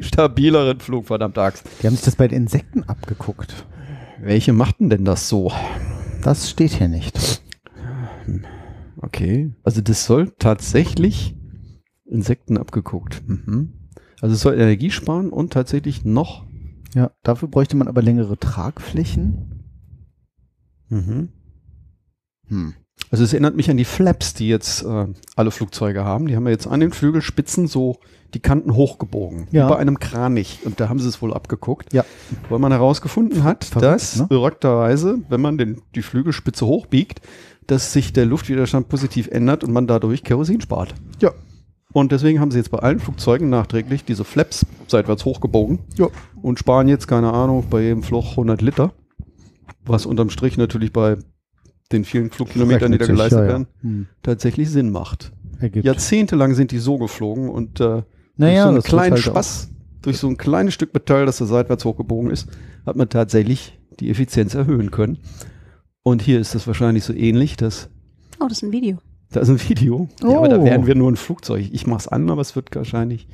[0.00, 1.64] stabileren Flug, verdammt Axt.
[1.82, 3.66] Die haben sich das bei den Insekten abgeguckt.
[4.20, 5.52] Welche machten denn das so?
[6.22, 7.42] Das steht hier nicht.
[8.96, 9.52] Okay.
[9.62, 11.36] Also das soll tatsächlich
[12.04, 13.22] Insekten abgeguckt.
[13.26, 13.90] Mhm.
[14.20, 16.46] Also es soll Energie sparen und tatsächlich noch.
[16.94, 19.64] Ja, dafür bräuchte man aber längere Tragflächen.
[20.88, 21.28] Mhm.
[22.48, 22.74] Hm.
[23.10, 25.06] Also es erinnert mich an die Flaps, die jetzt äh,
[25.36, 26.26] alle Flugzeuge haben.
[26.26, 27.96] Die haben ja jetzt an den Flügelspitzen so
[28.34, 29.66] die Kanten hochgebogen, Ja.
[29.66, 30.60] wie bei einem Kranich.
[30.64, 32.04] Und da haben sie es wohl abgeguckt, Ja.
[32.50, 34.26] weil man herausgefunden hat, Verrückt, dass ne?
[34.28, 37.22] verrückterweise, wenn man den, die Flügelspitze hochbiegt,
[37.66, 40.94] dass sich der Luftwiderstand positiv ändert und man dadurch Kerosin spart.
[41.20, 41.32] Ja.
[41.94, 46.08] Und deswegen haben sie jetzt bei allen Flugzeugen nachträglich diese Flaps seitwärts hochgebogen Ja.
[46.42, 48.92] und sparen jetzt, keine Ahnung, bei jedem Flug 100 Liter.
[49.86, 51.16] Was unterm Strich natürlich bei
[51.92, 53.50] den vielen Flugkilometern, die da Rechnet sich, geleistet ja, ja.
[53.50, 54.06] werden, Hm.
[54.22, 55.32] tatsächlich Sinn macht.
[55.60, 55.84] Ergibt.
[55.84, 58.02] Jahrzehntelang sind die so geflogen und äh,
[58.36, 59.70] naja, durch so einen kleinen halt Spaß,
[60.02, 62.48] durch so ein kleines Stück Metall, das da seitwärts hochgebogen ist,
[62.86, 65.18] hat man tatsächlich die Effizienz erhöhen können.
[66.04, 67.88] Und hier ist das wahrscheinlich so ähnlich, dass
[68.40, 68.98] Oh, das ist ein Video.
[69.32, 70.08] da ist ein Video.
[70.22, 70.64] Ja, aber da Oh.
[70.64, 71.68] wären wir nur ein Flugzeug.
[71.72, 73.26] Ich mach's an, aber es wird wahrscheinlich,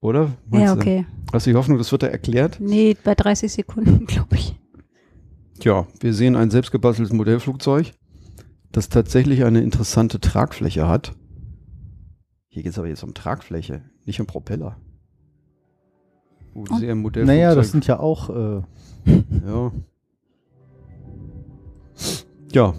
[0.00, 0.30] oder?
[0.48, 0.80] Meinst ja, du?
[0.80, 1.06] okay.
[1.32, 2.58] Hast du die Hoffnung, das wird da erklärt?
[2.60, 4.54] Nee, bei 30 Sekunden, glaube ich.
[5.60, 7.92] Tja, wir sehen ein selbstgebasteltes Modellflugzeug,
[8.72, 11.14] das tatsächlich eine interessante Tragfläche hat.
[12.48, 14.78] Hier geht es aber jetzt um Tragfläche, nicht um Propeller.
[16.54, 16.80] Gut, Und?
[16.80, 17.36] sehr Modellflugzeug.
[17.36, 18.30] naja, das sind ja auch.
[18.30, 18.62] Äh,
[19.46, 19.72] ja.
[22.52, 22.74] ja,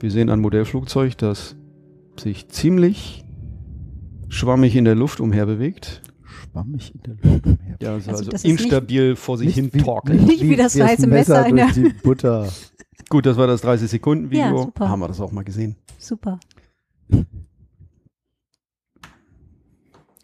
[0.00, 1.54] wir sehen ein Modellflugzeug, das
[2.18, 3.26] sich ziemlich
[4.28, 6.00] schwammig in der Luft umherbewegt.
[6.22, 7.58] schwammig in der Luft.
[7.80, 10.24] Ja, also, Also also das instabil vor sich hin torkeln.
[10.26, 12.48] Nicht wie das wie es weiße Messer in durch der- die Butter.
[13.08, 14.42] Gut, das war das 30-Sekunden-Video.
[14.44, 14.88] Ja, super.
[14.88, 15.76] Haben wir das auch mal gesehen.
[15.98, 16.38] Super.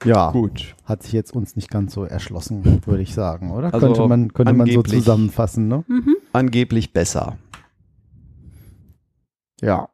[0.05, 0.77] Ja, Gut.
[0.85, 3.75] hat sich jetzt uns nicht ganz so erschlossen, würde ich sagen, oder?
[3.75, 5.85] Also könnte man, könnte man so zusammenfassen, ne?
[5.89, 6.17] Mhm.
[6.33, 7.37] Angeblich besser.
[9.61, 9.89] Ja.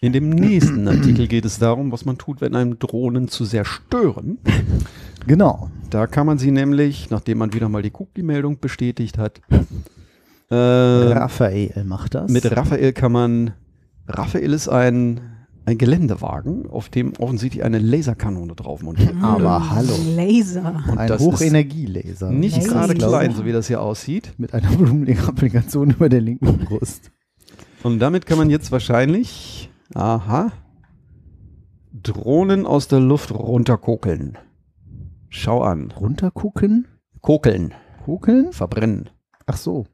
[0.00, 3.64] In dem nächsten Artikel geht es darum, was man tut, wenn einem Drohnen zu sehr
[3.64, 4.38] stören.
[5.26, 5.70] Genau.
[5.94, 9.40] Da kann man sie nämlich, nachdem man wieder mal die Cookie-Meldung bestätigt hat,
[10.50, 12.32] äh, Raphael macht das.
[12.32, 13.52] mit Raphael kann man,
[14.08, 15.20] Raphael ist ein,
[15.66, 19.24] ein Geländewagen, auf dem offensichtlich eine Laserkanone drauf montiert wurde.
[19.24, 19.94] Aber hallo.
[20.16, 20.82] Laser.
[20.90, 22.28] Und ein Hochenergielaser.
[22.32, 22.70] nicht Laser.
[22.70, 24.34] gerade klein, so wie das hier aussieht.
[24.36, 27.12] Mit einer blumigen Applikation über der linken Brust.
[27.84, 30.50] Und damit kann man jetzt wahrscheinlich, aha,
[31.92, 34.38] Drohnen aus der Luft runterkokeln.
[35.36, 35.90] Schau an.
[35.90, 36.86] Runtergucken?
[37.20, 37.74] Kokeln.
[38.04, 38.52] Kokeln?
[38.52, 39.10] Verbrennen.
[39.46, 39.86] Ach so.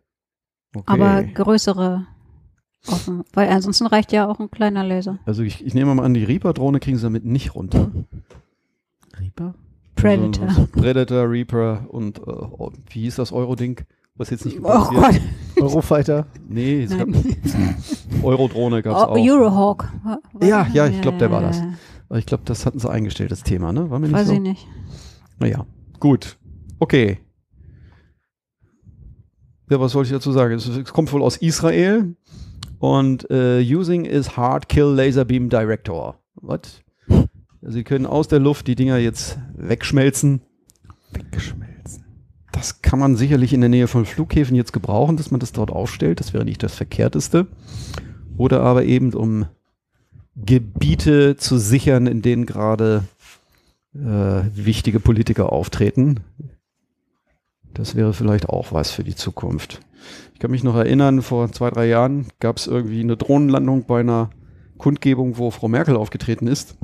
[0.74, 0.84] Okay.
[0.86, 2.06] Aber größere
[2.86, 3.22] offen.
[3.32, 5.18] Weil ansonsten reicht ja auch ein kleiner Laser.
[5.24, 7.90] also ich, ich nehme mal an, die Reaper-Drohne kriegen sie damit nicht runter.
[9.18, 9.54] Reaper?
[9.96, 10.48] Predator.
[10.48, 13.80] Also, so Predator, Reaper und äh, oh, wie hieß das Euro-Ding?
[14.16, 15.02] was jetzt nicht Oh gebaut wird.
[15.56, 15.62] Gott.
[15.62, 16.26] Eurofighter.
[16.46, 17.36] Nee, es gab Nein.
[18.22, 19.16] Eurodrohne gab es Oh, auch.
[19.18, 19.90] Eurohawk.
[20.42, 21.62] Ja, ja, ich glaub, der war das.
[22.16, 23.88] ich glaube, das hatten sie eingestellt, das Thema, ne?
[23.88, 24.34] War mir nicht Weiß so?
[24.34, 24.66] ich nicht.
[25.40, 25.66] Naja,
[25.98, 26.38] gut.
[26.78, 27.18] Okay.
[29.70, 30.54] Ja, was soll ich dazu sagen?
[30.54, 32.14] Es, kommt wohl aus Israel
[32.78, 36.18] und äh, using is hard kill laser beam director.
[36.34, 36.82] Was?
[37.62, 40.42] Sie können aus der Luft die Dinger jetzt wegschmelzen.
[41.12, 42.04] Weggeschmelzen.
[42.52, 45.70] Das kann man sicherlich in der Nähe von Flughäfen jetzt gebrauchen, dass man das dort
[45.70, 46.20] aufstellt.
[46.20, 47.46] Das wäre nicht das Verkehrteste.
[48.36, 49.46] Oder aber eben um
[50.36, 53.04] Gebiete zu sichern, in denen gerade
[53.94, 56.20] äh, wichtige Politiker auftreten.
[57.74, 59.80] Das wäre vielleicht auch was für die Zukunft.
[60.34, 64.00] Ich kann mich noch erinnern, vor zwei, drei Jahren gab es irgendwie eine Drohnenlandung bei
[64.00, 64.30] einer
[64.78, 66.76] Kundgebung, wo Frau Merkel aufgetreten ist.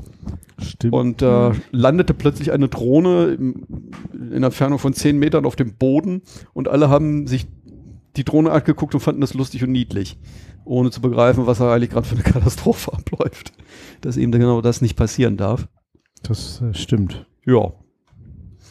[0.59, 0.95] Stimmt.
[0.95, 3.67] Und da landete plötzlich eine Drohne im,
[4.13, 6.23] in einer Entfernung von 10 Metern auf dem Boden
[6.53, 7.47] und alle haben sich
[8.17, 10.19] die Drohne angeguckt und fanden das lustig und niedlich,
[10.65, 13.53] ohne zu begreifen, was da eigentlich gerade für eine Katastrophe abläuft.
[14.01, 15.69] Dass eben genau das nicht passieren darf.
[16.29, 17.27] Das äh, stimmt.
[17.45, 17.73] Ja.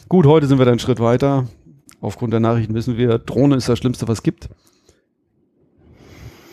[0.08, 1.46] Gut, heute sind wir dann einen Schritt weiter.
[2.00, 4.48] Aufgrund der Nachrichten wissen wir, Drohne ist das Schlimmste, was es gibt.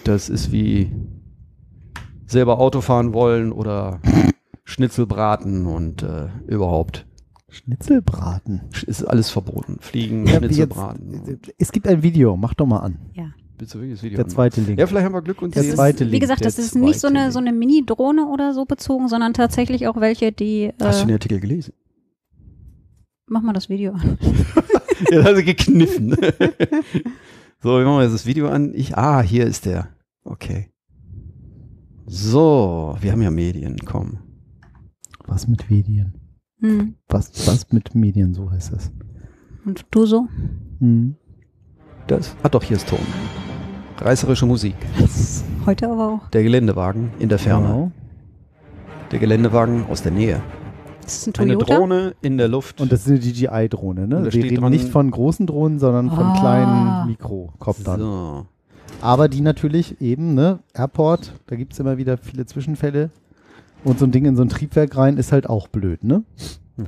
[0.04, 0.92] Das ist wie
[2.26, 4.00] selber Auto fahren wollen oder
[4.64, 7.06] Schnitzel braten und äh, überhaupt.
[7.50, 8.62] Schnitzelbraten.
[8.72, 9.78] Sch- Ist alles verboten.
[9.80, 11.40] Fliegen, Ja, wie Schnitzel jetzt- braten.
[11.60, 12.98] Es gibt ein Video, mach doch mal an.
[13.14, 14.80] Willst du wirklich das Video Der zweite Link.
[14.80, 17.00] Ja, vielleicht haben wir Glück und Der zweite Wie Link, gesagt, der das ist nicht
[17.00, 20.72] so eine, so eine Mini-Drohne oder so bezogen, sondern tatsächlich auch welche, die.
[20.82, 21.74] Hast du Äh, den Artikel gelesen?
[23.28, 24.18] mach mal das Video an.
[25.12, 26.12] ja, da hat sie gekniffen.
[27.62, 28.74] so, wir machen jetzt das Video an.
[28.76, 29.90] Ich, ah, hier ist der.
[30.24, 30.70] Okay.
[32.06, 34.20] So, wir haben ja Medien, komm.
[35.26, 36.14] Was mit Medien?
[36.60, 36.96] Hm.
[37.08, 38.92] Was, was mit Medien, so heißt das.
[39.66, 40.28] Und du so?
[40.80, 41.16] Hm.
[42.08, 42.36] Das.
[42.44, 43.00] Ah, doch, hier ist Ton.
[44.00, 44.76] Reißerische Musik.
[45.66, 46.30] Heute aber auch.
[46.32, 47.66] Der Geländewagen in der Ferne.
[47.68, 47.92] Genau.
[49.12, 50.42] Der Geländewagen aus der Nähe.
[51.02, 51.76] Das ist ein Eine Toyota.
[51.76, 52.82] Drohne in der Luft.
[52.82, 54.24] Und das ist eine DJI-Drohne, ne?
[54.26, 56.40] Wir reden dran- nicht von großen Drohnen, sondern von Ah.
[56.40, 58.00] kleinen Mikrokoptern.
[58.00, 58.46] so.
[59.02, 60.60] Aber die natürlich eben, ne?
[60.74, 63.10] Airport, da gibt es immer wieder viele Zwischenfälle.
[63.84, 66.24] Und so ein Ding in so ein Triebwerk rein ist halt auch blöd, ne?
[66.78, 66.86] Mhm.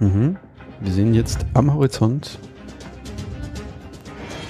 [0.00, 0.36] Mhm.
[0.80, 2.38] Wir sehen jetzt am Horizont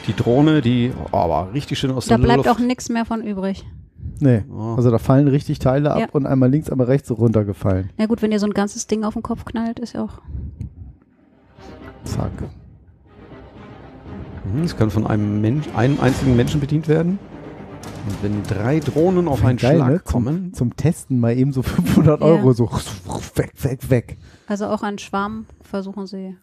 [0.07, 2.49] die Drohne, die oh, aber richtig schön aus Da der bleibt Luft.
[2.51, 3.67] auch nichts mehr von übrig.
[4.21, 4.43] Nee.
[4.51, 4.75] Oh.
[4.77, 6.07] Also da fallen richtig Teile ab Ja.
[6.13, 7.91] und einmal links, einmal rechts so runtergefallen.
[7.99, 10.21] Na gut, wenn dir so ein ganzes Ding auf den Kopf knallt, ist ja auch.
[12.05, 12.33] Zack.
[14.53, 17.19] Mhm, Es kann von einem, Mensch, einem einzigen Menschen bedient werden.
[18.09, 19.99] Und wenn drei Drohnen auf einen Geil, Schlag ne?
[20.01, 22.27] kommen, Zum Testen mal eben so 500 Ja.
[22.27, 22.71] Euro so
[23.37, 24.17] weg, weg, weg.
[24.49, 26.37] Also auch an Schwarm versuchen sie.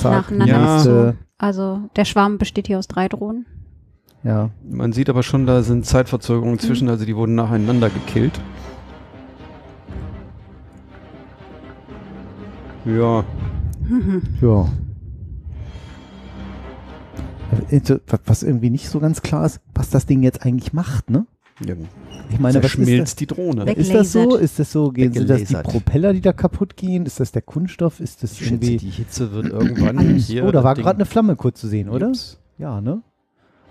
[0.00, 0.12] Zack.
[0.30, 0.72] Nacheinander Ja.
[0.74, 3.46] nächste- Also der Schwarm besteht hier aus drei Drohnen.
[4.22, 4.50] Ja.
[4.70, 6.58] man sieht aber schon, da sind Zeitverzögerungen Mhm.
[6.60, 8.38] zwischen, also die wurden nacheinander gekillt.
[12.84, 13.24] Ja,
[14.40, 14.68] Ja.
[17.70, 21.26] Äh, Was irgendwie nicht so ganz klar ist, was das Ding jetzt eigentlich macht, ne?
[21.66, 21.74] Ja
[22.30, 22.84] Ich meine, was ist das?
[22.86, 23.72] zerschmilzt die Drohne.
[23.72, 24.36] Ist das so?
[24.36, 24.90] Ist das so?
[24.90, 25.54] Gehen, sind das die.
[25.54, 27.06] Propeller, die da kaputt gehen?
[27.06, 28.00] Ist das der Kunststoff?
[28.00, 28.76] Ist das Ich schätze, irgendwie.
[28.78, 30.44] die Hitze wird irgendwann hier.
[30.44, 32.08] oh, da war gerade eine Flamme kurz zu sehen, oder?
[32.08, 32.38] Ups.
[32.58, 33.02] Ja, ne?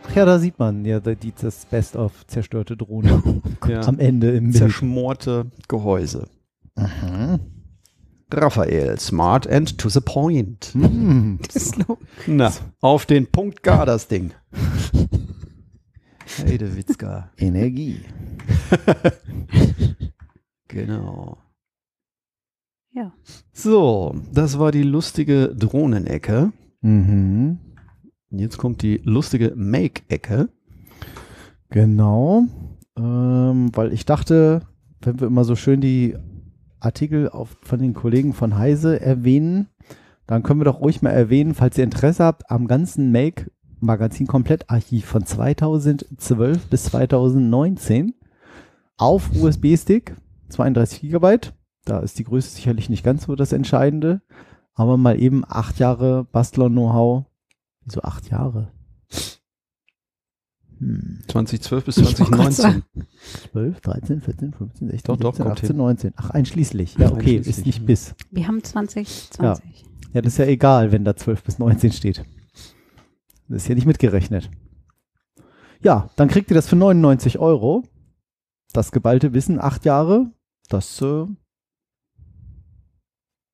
[0.10, 3.22] Ach ja, da sieht man ja da- die, das Best of zerstörte Drohne
[3.68, 3.82] Ja.
[3.88, 4.56] am Ende im Bild.
[4.58, 6.28] Zerschmorte Gehäuse.
[6.78, 7.40] Mhm.
[8.32, 10.70] Raphael, smart and to the point.
[10.74, 11.40] Hm.
[12.28, 14.32] Na, auf den Punkt gar das Ding.
[16.46, 17.32] Heidewitzka.
[17.38, 18.02] Energie.
[20.72, 21.40] Genau.
[22.92, 23.12] Ja.
[23.52, 26.54] So, das war die lustige Drohnenecke.
[26.82, 27.58] Mhm.
[28.30, 30.50] Jetzt kommt die lustige Make-Ecke.
[31.70, 32.44] Genau.
[32.96, 34.62] Ähm, weil ich dachte,
[35.02, 36.16] wenn wir immer so schön die
[36.80, 39.70] Artikel auf, von den Kollegen von Heise erwähnen,
[40.28, 43.12] dann können wir doch ruhig mal erwähnen, falls ihr Interesse habt, am ganzen
[43.82, 48.14] Make-Magazin Komplettarchiv von 2012 bis 2019
[48.98, 50.16] auf USB-Stick,
[50.50, 51.54] 32 Gigabyte.
[51.86, 54.22] Da ist die Größe sicherlich nicht ganz so das Entscheidende,
[54.74, 57.26] aber mal eben acht Jahre Bastler-Know-how.
[57.86, 58.72] Wieso acht Jahre?
[60.80, 61.20] Hm.
[61.28, 62.84] 2012 bis Ich wollte grad 2019.
[63.52, 65.78] 12, 13, 14, 15, 16, Doch, doch, 17, kommt 18, hin.
[65.78, 66.14] 19.
[66.18, 66.96] Ach, einschließlich.
[66.96, 68.16] Ja, okay, Einschließlich, ist nicht bis.
[68.32, 69.86] Wir haben 2020.
[70.14, 72.26] Ja, das ist ja egal, wenn da 12 bis 19 steht.
[73.50, 74.50] Das ist ja nicht mitgerechnet.
[75.82, 77.84] Ja, dann kriegt ihr das für 99 Euro.
[78.74, 80.28] Das geballte Wissen, acht Jahre.
[80.70, 81.26] Das, äh,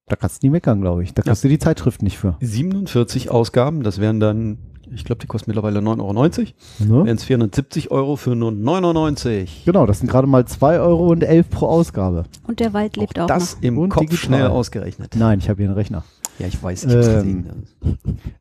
[0.08, 1.14] Da kannst du nie meckern, glaube ich.
[1.14, 2.38] Da kriegst du die Zeitschrift nicht für.
[2.42, 4.58] 47 Ausgaben, das wären dann,
[4.92, 7.00] ich glaube, die kosten mittlerweile 9,90 Euro.
[7.00, 7.06] Ne?
[7.06, 9.64] Wären es 470 Euro für nur 99.
[9.66, 12.26] Genau, das sind gerade mal 2,11 Euro und 11 pro Ausgabe.
[12.48, 13.64] Und der Wald lebt auch, das noch.
[13.64, 14.26] im Und Kopf digital.
[14.26, 15.16] schnell ausgerechnet.
[15.16, 16.04] Nein, ich habe hier einen Rechner.
[16.40, 17.00] Ja, ich weiß, ich Ähm,
[17.44, 17.64] gesehen.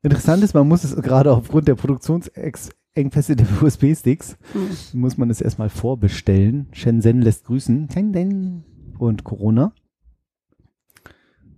[0.02, 5.00] Interessant ist, man muss es gerade aufgrund der Produktionsengpässe der USB-Sticks, Hm.
[5.00, 6.66] muss man es erstmal vorbestellen.
[6.72, 7.88] Shenzhen lässt grüßen.
[7.90, 8.64] Shenzhen.
[8.98, 9.72] Und Corona.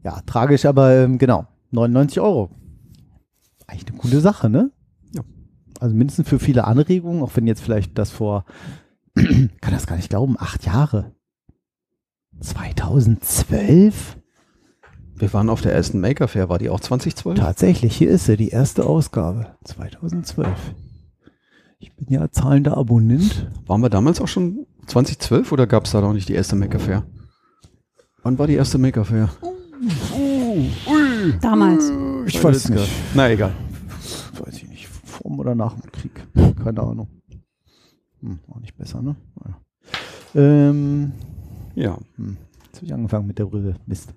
[0.04, 1.46] Ja, tragisch, aber ähm, genau.
[1.70, 2.50] 99 Euro.
[3.66, 4.70] Eigentlich eine coole Sache, ne?
[5.14, 5.22] Ja.
[5.80, 8.44] Also mindestens für viele Anregungen, auch wenn jetzt vielleicht das vor,
[9.14, 11.12] kann das gar nicht glauben, acht Jahre.
[12.40, 14.16] 2012?
[15.18, 17.38] Wir waren auf der ersten Maker Fair, war die auch 2012?
[17.38, 19.46] Tatsächlich, hier ist sie, die erste Ausgabe.
[19.64, 20.48] 2012.
[21.78, 23.50] Ich bin ja zahlender Abonnent.
[23.66, 26.78] Waren wir damals auch schon 2012 oder gab es da noch nicht die erste Maker
[26.78, 27.04] Fair?
[28.22, 29.30] Wann war die erste Maker Fair?
[31.40, 31.92] Damals.
[32.26, 32.88] Ich weiß nicht.
[33.14, 33.52] Na egal.
[34.38, 34.86] Weiß ich nicht.
[34.88, 36.26] Vor oder nach dem Krieg.
[36.62, 37.08] Keine Ahnung.
[38.20, 39.16] Hm, auch nicht besser, ne?
[39.44, 40.40] Ja.
[40.40, 41.12] Ähm,
[41.74, 41.98] Ja.
[42.66, 43.76] jetzt habe ich angefangen mit der Brille.
[43.86, 44.12] Mist.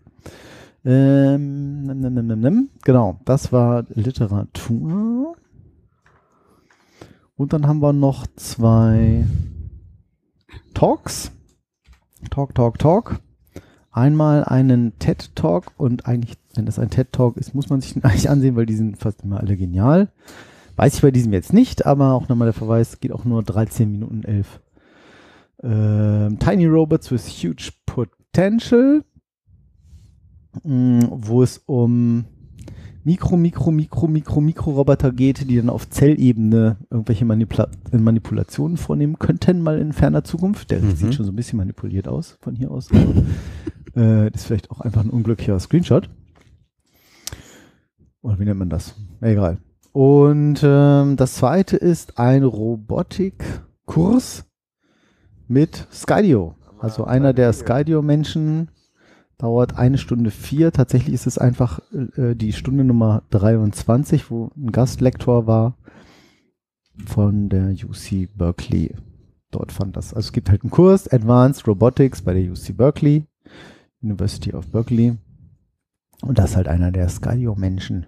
[0.86, 2.70] Ähm, nem, nem, nem.
[2.84, 5.36] Genau, das war Literatur.
[7.36, 9.26] Und dann haben wir noch zwei
[10.74, 11.32] Talks.
[12.30, 13.20] Talk, Talk, Talk.
[13.92, 17.94] Einmal einen TED Talk und eigentlich, wenn das ein TED Talk ist, muss man sich
[17.94, 20.10] den eigentlich ansehen, weil die sind fast immer alle genial.
[20.76, 23.92] Weiß ich bei diesem jetzt nicht, aber auch nochmal der Verweis, geht auch nur 13
[23.92, 24.60] Minuten 11.
[25.64, 29.04] Ähm, Tiny Robots with Huge Potential,
[30.64, 32.26] wo es um
[33.04, 39.62] Mikro, Mikro, Mikro, Mikro, Mikro-Roboter geht, die dann auf Zellebene irgendwelche Manipula Manipulationen vornehmen könnten,
[39.62, 40.72] mal in ferner Zukunft.
[40.72, 40.96] Der Mhm.
[40.96, 42.90] sieht schon so ein bisschen manipuliert aus von hier aus.
[42.92, 43.14] Also,
[43.96, 46.10] äh, das ist vielleicht auch einfach ein unglücklicher Screenshot.
[48.22, 48.96] Oder wie nennt man das?
[49.22, 49.60] Egal.
[49.94, 54.46] Und ähm, das zweite ist ein Robotikkurs
[55.48, 56.56] mit Skydio.
[56.80, 58.70] Also einer der Skydio-Menschen
[59.40, 60.72] dauert eine Stunde vier.
[60.72, 61.80] Tatsächlich ist es einfach
[62.16, 65.76] äh, die Stunde Nummer 23, wo ein Gastlektor war
[67.08, 68.96] von der UC Berkeley.
[69.50, 70.14] Dort fand das.
[70.14, 73.26] Also es gibt halt einen Kurs Advanced Robotics bei der UC Berkeley,
[74.02, 75.18] University of Berkeley.
[76.22, 78.08] Und das ist halt einer der Skydio-Menschen,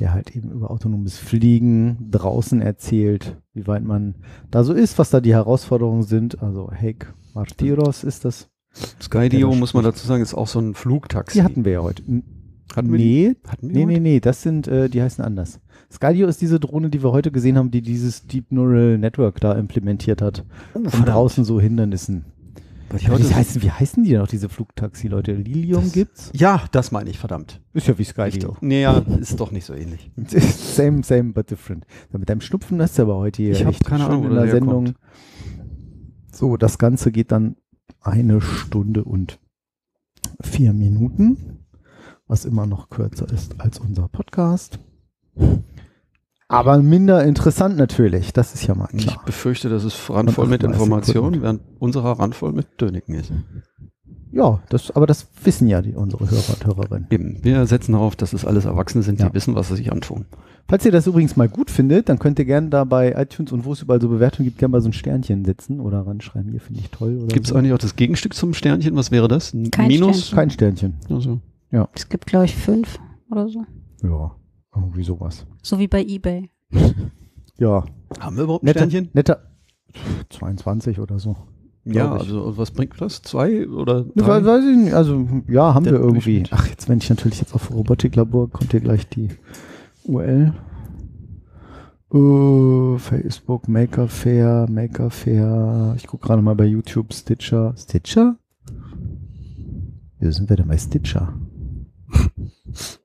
[0.00, 4.14] der halt eben über autonomes Fliegen draußen erzählt, wie weit man
[4.50, 6.42] da so ist, was da die Herausforderungen sind.
[6.42, 8.51] Also Heik Martiros ist das.
[9.00, 11.38] Skydio, muss man dazu sagen, ist auch so ein Flugtaxi.
[11.38, 12.02] Die hatten wir ja heute.
[12.74, 14.00] Hatten wir nee, Hatten wir nee, die nee, heute?
[14.02, 15.60] nee, das sind, äh, die heißen anders.
[15.92, 19.52] Skydio ist diese Drohne, die wir heute gesehen haben, die dieses Deep Neural Network da
[19.52, 20.44] implementiert hat.
[20.72, 21.08] Oh, verdammt.
[21.08, 22.24] draußen so Hindernissen.
[22.96, 25.32] Ich Ja, heute wie, heißen, wie heißen die denn noch, diese Flugtaxi-Leute?
[25.34, 26.30] Lilium Das- gibt's?
[26.34, 27.60] ja, das meine ich, verdammt.
[27.74, 28.56] Ist ja wie Skydio.
[28.62, 30.10] Nee, ja, ist doch nicht so ähnlich.
[30.28, 31.84] same, same, but different.
[32.10, 34.34] Mit deinem Schnupfen hast du aber heute hier Ich hab echt keine Ahnung, in wo
[34.34, 34.86] der der Sendung.
[34.86, 34.98] herkommt.
[36.34, 37.56] So, das Ganze geht dann
[38.02, 39.38] eine Stunde und
[40.42, 41.58] vier Minuten,
[42.26, 44.78] was immer noch kürzer ist als unser Podcast.
[46.48, 49.22] Aber minder interessant natürlich, das ist ja mal Ich klar.
[49.24, 53.32] befürchte, dass es randvoll mit 38 Informationen, während unserer randvoll mit Döniken ist.
[54.32, 57.06] Ja, das, aber das wissen ja die, unsere Hörer und Hörerinnen.
[57.10, 59.34] Eben, wir setzen darauf, dass es alles Erwachsene sind, die Ja.
[59.34, 60.26] wissen, was sie sich antun.
[60.68, 63.64] Falls ihr das übrigens mal gut findet, dann könnt ihr gerne da bei iTunes und
[63.66, 66.60] wo es überall so Bewertungen gibt, gerne mal so ein Sternchen setzen oder ranschreiben, hier
[66.60, 67.18] finde ich toll.
[67.18, 67.56] Oder Gibt es so.
[67.56, 68.96] eigentlich auch das Gegenstück zum Sternchen?
[68.96, 69.52] Was wäre das?
[69.52, 70.28] Ein Kein Minus?
[70.28, 70.36] Sternchen.
[70.36, 70.94] Kein Sternchen.
[71.10, 71.40] Also,
[71.94, 72.98] Es gibt, glaube ich, fünf
[73.30, 73.64] oder so.
[74.02, 74.34] Ja,
[74.74, 75.46] irgendwie sowas.
[75.62, 76.48] So wie bei Ebay.
[77.58, 77.84] Ja,
[78.18, 79.10] haben wir überhaupt ein netter, Sternchen?
[79.12, 79.42] netter
[80.30, 81.36] 22 oder so.
[81.84, 82.22] Ja, ich.
[82.22, 83.22] also was bringt das?
[83.22, 84.42] Zwei oder Ne, drei?
[84.42, 86.44] we- weiß ich nicht, also ja, haben Der wir irgendwie.
[86.50, 89.28] Ach, jetzt wenn ich natürlich jetzt auf Robotiklabor, kommt hier gleich die
[90.04, 90.52] URL.
[92.12, 95.94] Äh, Facebook, Maker Fair, Maker Fair.
[95.96, 97.74] Ich gucke gerade mal bei YouTube Stitcher.
[97.76, 98.36] Stitcher?
[100.18, 101.34] Wieso sind wir denn bei Stitcher?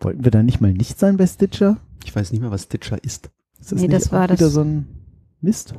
[0.00, 1.78] Wollten wir da nicht mal nicht sein bei Stitcher?
[2.04, 3.30] Ich weiß nicht mehr, was Stitcher ist.
[3.60, 4.86] Ist das Nee, nicht das war auch wieder das- so ein
[5.40, 5.74] Mist?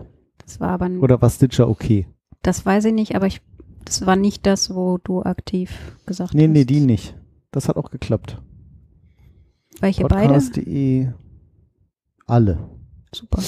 [0.45, 2.08] Das war aber, Oder war Stitcher okay?
[2.41, 3.41] das weiß ich nicht, aber ich,
[3.84, 6.52] das war nicht das, wo du aktiv gesagt Nee, hast.
[6.54, 7.18] nee, die nicht.
[7.52, 8.41] Das hat auch geklappt.
[9.80, 10.34] Welche beide?
[10.34, 11.10] Podcast.de.
[12.26, 12.70] Alle.
[13.14, 13.41] Super.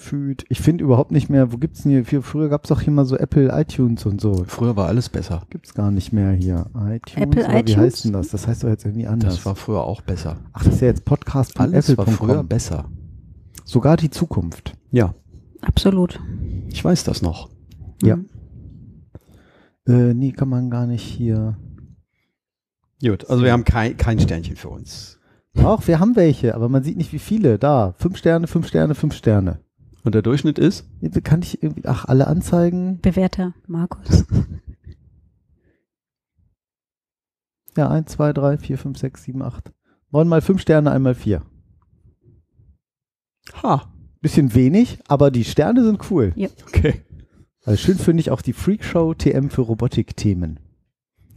[0.00, 0.44] Feed.
[0.48, 2.04] Ich finde überhaupt nicht mehr, wo gibt's denn hier?
[2.04, 4.44] Für, früher gab's doch hier mal so Apple iTunes und so.
[4.46, 5.42] Früher war alles besser.
[5.50, 6.66] Gibt's gar nicht mehr hier.
[6.76, 7.16] iTunes.
[7.16, 7.76] Apple oder Wie iTunes?
[7.78, 8.28] heißt denn das?
[8.28, 9.34] Das heißt doch jetzt irgendwie anders.
[9.34, 10.36] Das war früher auch besser.
[10.52, 12.88] Ach, das ist ja jetzt Podcast Alles war früher besser.
[13.64, 14.74] Sogar die Zukunft.
[14.92, 15.14] Ja,
[15.60, 16.20] Absolut.
[16.68, 17.50] ich weiß das noch.
[18.02, 18.16] Ja.
[18.16, 18.28] Mhm.
[19.86, 21.58] Äh, nee, kann man gar nicht hier.
[23.02, 25.17] Gut, also wir haben kein, kein Sternchen für uns.
[25.64, 27.58] Auch, wir haben welche, aber man sieht nicht, wie viele.
[27.58, 29.60] Da, fünf Sterne, fünf Sterne, fünf Sterne.
[30.04, 30.86] Und der Durchschnitt ist?
[31.24, 33.00] Kann ich irgendwie, ach, alle Anzeigen?
[33.00, 34.24] Bewährter Markus.
[37.76, 39.72] Ja, eins, zwei, drei, vier, fünf, sechs, sieben, acht.
[40.10, 41.42] Neun mal fünf Sterne, einmal vier.
[43.62, 46.32] Ha, Bisschen wenig, aber die Sterne sind cool.
[46.66, 47.02] okay.
[47.64, 50.58] Also schön finde ich auch die Freakshow TM für Robotik-Themen.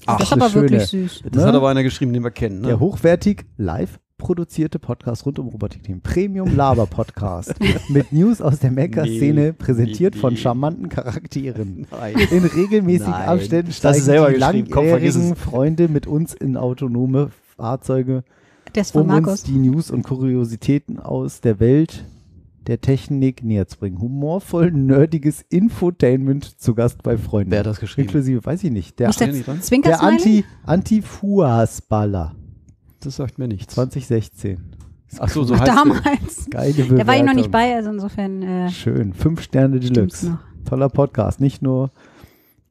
[0.08, 1.24] das ist aber wirklich schöne- süß.
[1.32, 1.48] Das Ne?
[1.50, 2.62] hat aber einer geschrieben, den wir kennen.
[2.62, 2.68] Ne?
[2.70, 6.02] Der hochwertig live produzierte Podcast rund um Robotik-Themen.
[6.02, 7.56] Premium Laber Podcast.
[7.90, 11.88] mit News aus der Maker-Szene, Nee, präsentiert nee, von charmanten Charakteren.
[11.90, 12.16] Nein.
[12.30, 13.30] In regelmäßigen Nein.
[13.30, 14.70] Abständen steigen selber die.
[14.70, 15.40] Komm, langjährigen es.
[15.40, 18.24] Freunde mit uns in autonome Fahrzeuge,
[18.76, 22.06] Der ist von um uns die News und Kuriositäten aus der Welt
[22.68, 24.00] der Technik näher zu bringen.
[24.00, 27.50] Humorvoll, nerdiges Infotainment zu Gast bei Freunden.
[27.50, 28.10] Wer hat das geschrieben?
[28.10, 30.04] Inklusive, weiß ich nicht, der, Ist der der
[30.68, 32.36] Anti-Fuas-Baller
[33.02, 33.74] Das sagt mir nichts.
[33.74, 34.60] 2016.
[35.20, 36.50] Ach so, so Ach, heißt damals.
[36.50, 36.98] Geile Bewertung.
[36.98, 39.14] Da war ich noch nicht bei, also insofern äh, Schön.
[39.14, 40.38] Fünf Sterne Deluxe.
[40.66, 41.42] Toller Podcast.
[41.42, 41.92] Nicht nur,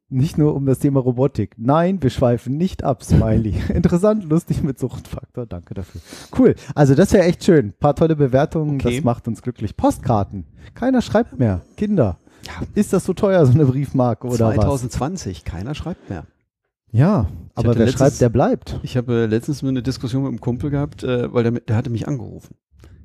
[0.09, 1.57] nicht nur um das Thema Robotik.
[1.59, 3.55] Nein, wir schweifen nicht ab, Smiley.
[3.75, 5.47] Interessant, lustig mit Suchtfaktor.
[5.47, 6.01] Danke dafür.
[6.39, 6.55] Cool.
[6.75, 7.73] Also das wäre echt schön.
[7.79, 8.77] paar tolle Bewertungen.
[8.77, 8.97] Okay.
[8.97, 9.77] Das macht uns glücklich.
[9.77, 10.47] Postkarten.
[10.75, 11.63] Keiner schreibt mehr.
[11.77, 12.19] Kinder.
[12.75, 14.55] Ist das so teuer, so eine Briefmarke oder was?
[14.55, 16.25] 2020, keiner schreibt mehr.
[16.93, 18.81] Ja, aber wer letztens- schreibt, der bleibt.
[18.83, 21.91] Ich habe äh, letztens eine Diskussion mit einem Kumpel gehabt, äh, weil der, der hatte
[21.91, 22.57] mich angerufen.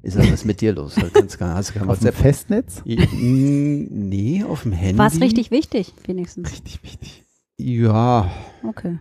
[0.01, 0.95] Ist das was mit dir los?
[1.39, 2.13] Gar- Hast du Auf dem?
[2.13, 2.81] Festnetz?
[2.85, 4.97] Nee, auf dem Handy.
[4.97, 6.51] War es richtig wichtig, wenigstens?
[6.51, 7.23] Richtig wichtig.
[7.57, 8.29] Ja,
[8.67, 8.99] Okay.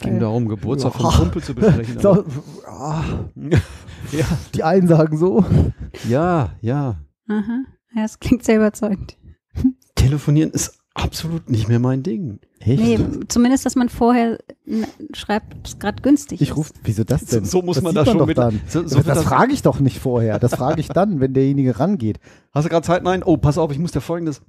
[0.00, 1.10] ging darum, Geburtstag Ja.
[1.10, 1.98] vom Kumpel zu besprechen.
[2.00, 2.24] So, aber-
[2.66, 3.04] ah,
[4.12, 5.44] ja, die einen sagen so.
[6.08, 7.00] ja, ja.
[7.28, 7.64] Aha.
[7.94, 9.16] Ja, es klingt sehr überzeugend.
[9.94, 12.38] Telefonieren ist absolut nicht mehr mein Ding.
[12.60, 12.80] Echt?
[12.82, 12.98] Nee,
[13.28, 14.38] zumindest, dass man vorher
[15.12, 16.56] schreibt, es gerade günstig Ich ist.
[16.56, 17.44] rufe, wieso das denn?
[17.44, 18.60] So- so muss das man sieht da schon doch mit- dann.
[18.66, 20.38] So, so das das das- frage ich doch nicht vorher.
[20.38, 22.18] Das frage ich dann, wenn derjenige rangeht.
[22.52, 23.02] Hast du gerade Zeit?
[23.02, 23.22] Nein.
[23.24, 24.42] Oh, pass auf, ich muss dir folgendes.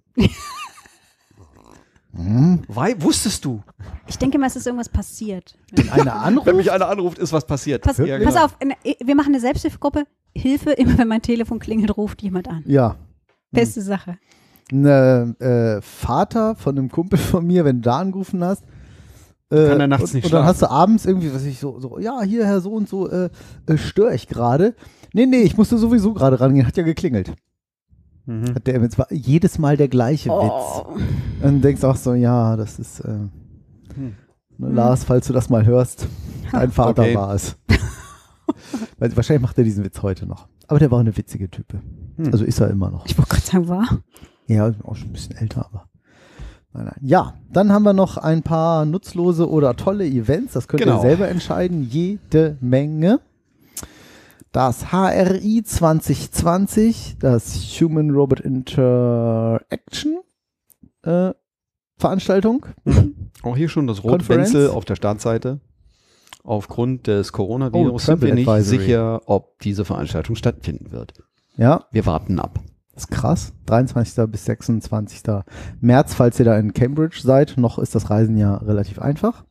[2.15, 3.61] Hm, Wei wusstest du?
[4.07, 5.55] Ich denke mal, es ist irgendwas passiert.
[5.71, 7.83] wenn einer anruft, Wenn mich einer anruft, ist was passiert.
[7.83, 8.45] Pass, Ja, pass genau.
[8.45, 8.73] auf, in-
[9.05, 10.05] wir machen eine Selbsthilfegruppe.
[10.35, 12.63] Hilfe, immer wenn mein Telefon klingelt, ruft jemand an.
[12.65, 12.95] ja,
[13.51, 14.17] Beste Sache.
[14.71, 18.63] Ein äh, Vater von einem Kumpel von mir, wenn du da angerufen hast,
[19.49, 20.47] äh, Kann er nachts und, nicht und dann schlafen.
[20.47, 23.29] hast du abends irgendwie, was ich so, so ja, hier, Herr so und so, äh,
[23.67, 24.75] äh, störe ich gerade.
[25.13, 27.33] Nee, nee, ich musste sowieso gerade rangehen, hat ja geklingelt.
[28.25, 28.55] Mhm.
[28.55, 30.51] Hat der, es war jedes Mal der gleiche Witz.
[30.51, 30.97] Oh.
[31.41, 33.07] Und denkst auch so, ja, das ist, äh,
[33.95, 34.15] Hm.
[34.57, 36.07] ne, Lars, falls du das mal hörst,
[36.51, 37.15] dein Vater Okay.
[37.15, 37.55] war es.
[38.99, 40.47] Weil, wahrscheinlich macht er diesen Witz heute noch.
[40.67, 41.79] Aber der war eine witzige Type.
[42.17, 42.25] Hm.
[42.33, 43.05] Also ist er immer noch.
[43.05, 43.87] Ich wollte gerade sagen, war.
[44.47, 45.87] Ja, auch schon ein bisschen älter, aber.
[46.73, 46.97] Nein, nein.
[47.01, 50.53] Ja, dann haben wir noch ein paar nutzlose oder tolle Events.
[50.53, 50.97] Das könnt Genau.
[50.97, 51.83] ihr selber entscheiden.
[51.89, 53.19] Jede Menge.
[54.51, 60.19] Das HRI 2020, das Human Robot Interaction
[61.03, 61.31] äh,
[61.97, 62.65] Veranstaltung.
[63.43, 64.53] Auch hier schon das rote Conference?
[64.53, 65.59] Wenzel auf der Startseite.
[66.43, 68.77] Aufgrund des Oh, Coronavirus sind Travel wir nicht Advisory.
[68.83, 71.13] sicher, ob diese Veranstaltung stattfinden wird.
[71.57, 72.59] Ja, Wir warten ab.
[72.97, 73.53] Das ist krass.
[73.67, 74.25] 23.
[74.25, 75.21] bis 26.
[75.81, 77.55] März, falls ihr da in Cambridge seid.
[77.55, 79.45] Noch ist das Reisen ja relativ einfach.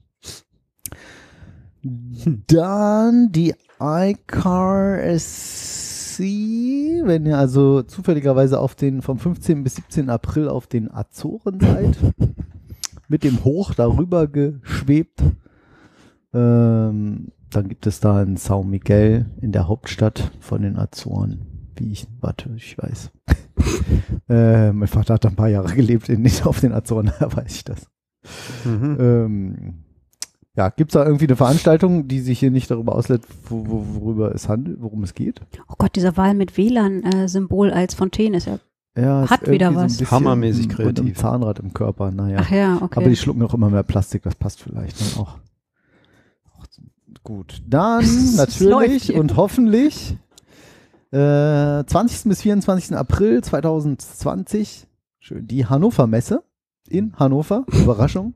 [2.48, 6.18] Dann die iCar SC,
[7.04, 9.62] wenn ihr also zufälligerweise auf den vom 15.
[9.62, 10.10] bis 17.
[10.10, 11.96] April auf den Azoren seid,
[13.08, 15.22] mit dem Hoch darüber geschwebt.
[16.34, 21.55] Ähm, dann gibt es da in São Miguel in der Hauptstadt von den Azoren.
[21.76, 23.10] Wie ich, warte, ich weiß.
[24.28, 27.34] äh, mein Vater hat da ein paar Jahre gelebt, in, nicht auf den Azoren, da
[27.34, 27.88] weiß ich das.
[28.64, 29.84] Ähm,
[30.56, 34.00] ja, gibt es da irgendwie eine Veranstaltung, die sich hier nicht darüber auslädt, wo, wo,
[34.00, 35.42] worüber es handelt, worum es geht?
[35.68, 38.58] Oh Gott, dieser Wahl mit WLAN-Symbol als Fontäne ist ja.
[38.96, 39.98] Ja, ist Hat wieder was.
[39.98, 41.18] bisschen Hammermäßig kreativ.
[41.18, 42.38] Zahnrad im Körper, naja.
[42.40, 43.00] Ach ja, okay.
[43.00, 45.38] Aber die schlucken auch immer mehr Plastik, das passt vielleicht dann auch.
[46.58, 46.66] Auch
[47.22, 48.04] Gut, dann
[48.36, 50.16] natürlich und hoffentlich
[51.12, 52.28] äh, 20.
[52.28, 52.96] bis 24.
[52.96, 54.86] April 2020
[55.18, 56.42] schön die Hannover Messe
[56.88, 57.64] in Hannover.
[57.72, 58.34] Überraschung.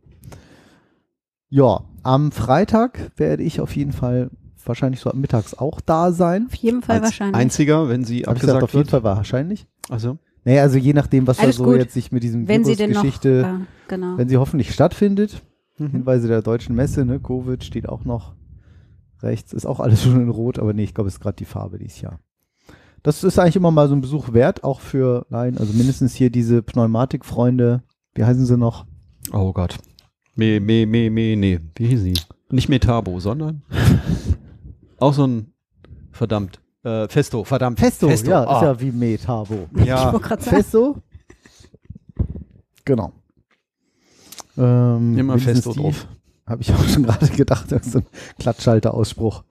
[1.49, 4.31] Ja, am Freitag werde ich auf jeden Fall
[4.65, 6.47] wahrscheinlich so mittags auch da sein.
[6.47, 7.37] Auf jeden Fall Als wahrscheinlich.
[7.37, 9.03] einziger, wenn sie Hab ich gesagt, abgesagt auf jeden wird.
[9.03, 9.67] Fall wahrscheinlich.
[9.89, 11.79] Also, Naja, also je nachdem, was Alles da so gut.
[11.79, 13.03] jetzt sich mit diesem wenn sie denn noch.
[13.03, 14.17] Virusgeschichte Ja, genau.
[14.17, 15.43] wenn sie hoffentlich stattfindet.
[15.79, 15.89] mhm.
[15.91, 17.19] Hinweise der deutschen Messe, ne?
[17.21, 18.35] Covid steht auch noch
[19.23, 19.53] rechts.
[19.53, 21.79] Ist auch alles schon in Rot, aber nee, ich glaube, es ist gerade die Farbe
[21.79, 22.21] dieses Jahr.
[23.03, 26.31] Das ist eigentlich immer mal so ein Besuch wert, auch für, nein, also mindestens hier
[26.31, 27.83] diese Pneumatikfreunde,
[28.15, 28.87] wie heißen sie noch?
[29.33, 29.79] oh Gott.
[30.37, 31.61] Me, me, me, me, nee.
[31.77, 32.15] Wie hieß sie?
[32.51, 33.63] Nicht Metabo, sondern
[34.99, 35.53] auch so ein
[36.11, 36.61] verdammt.
[36.83, 37.79] Äh, Festo, verdammt.
[37.79, 38.63] Festo, ja, ist ah.
[38.63, 39.69] ja wie Metabo.
[39.85, 40.07] ja.
[40.07, 40.57] Ich wollte gerade sagen.
[40.57, 40.97] Festo?
[42.85, 43.13] Genau.
[44.57, 46.09] Ähm, Immer Festo die drauf.
[46.47, 48.07] Habe ich auch schon gerade gedacht, das ist so ein
[48.39, 49.45] Klatschhalter-Ausspruch.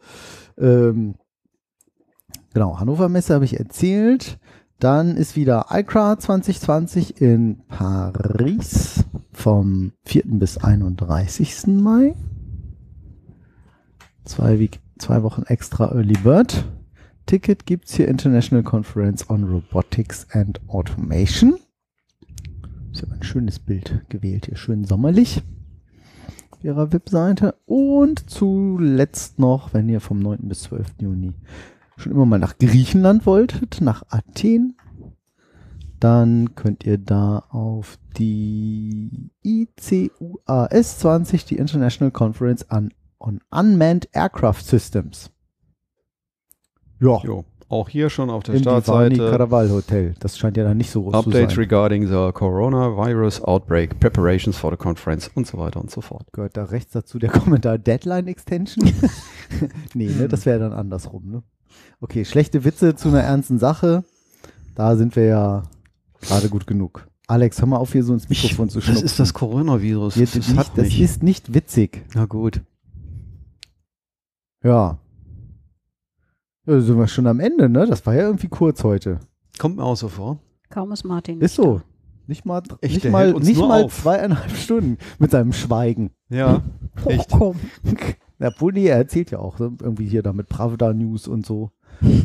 [0.58, 1.16] Ähm,
[2.54, 4.40] genau, Hannover Messe habe ich erzählt.
[4.80, 9.04] Dann ist wieder ICRA 2020 in Paris
[9.34, 10.24] vom 4.
[10.26, 11.68] bis 31.
[11.68, 12.16] Mai.
[14.24, 16.66] Zwei, Week zwei Wochen extra Early Bird.
[17.26, 21.58] Ticket gibt's hier International Conference on Robotics and Automation.
[22.94, 25.44] Ich habe ein schönes Bild gewählt hier, schön sommerlich
[26.64, 27.56] ihrer Webseite.
[27.66, 30.40] Und zuletzt noch, wenn ihr vom 9.
[30.44, 30.88] bis 12.
[31.02, 31.34] Juni
[32.00, 34.78] schon immer mal nach Griechenland wolltet, nach Athen,
[36.00, 44.62] dann könnt ihr da auf die ICUAS 20, die International Conference on, on Unmanned Aircraft
[44.62, 45.32] Systems.
[47.00, 47.46] Ja, Jo.
[47.72, 49.30] Auch hier schon auf der im Divani Startseite.
[49.30, 50.16] Caraval Hotel.
[50.20, 51.60] Das scheint ja dann nicht so groß zu Updates sein.
[51.60, 56.26] regarding the coronavirus outbreak, preparations for the conference und so weiter und so fort.
[56.34, 58.92] Gehört da rechts dazu der Kommentar Deadline Extension?
[59.94, 61.44] nee, ne, das wäre dann andersrum, ne?
[62.02, 64.04] Okay, schlechte Witze zu einer ernsten Sache.
[64.76, 65.64] Da sind wir ja
[66.22, 67.08] gerade gut genug.
[67.28, 69.06] Alex, hör mal auf, hier so ins Mikrofon zu das schnupfen.
[69.06, 70.16] ist das Coronavirus.
[70.16, 72.06] Jetzt das nicht, das ist nicht witzig.
[72.16, 72.62] Na gut.
[74.64, 74.98] Ja.
[76.66, 77.86] Ja, sind wir schon am Ende, ne?
[77.86, 79.20] Das war ja irgendwie kurz heute.
[79.58, 80.40] Kommt mir auch so vor.
[80.70, 81.42] Kaum ist Martin.
[81.42, 81.82] Ist so.
[82.28, 84.02] Nicht mal, Echt, nicht mal, nicht mal auf.
[84.04, 86.12] zweieinhalb Stunden mit seinem Schweigen.
[86.30, 86.62] Ja.
[87.06, 87.32] Echt.
[87.32, 87.58] komm.
[88.40, 91.46] Ja, obwohl, nee, er erzählt ja auch so irgendwie hier da mit Pravda News und
[91.46, 91.72] so.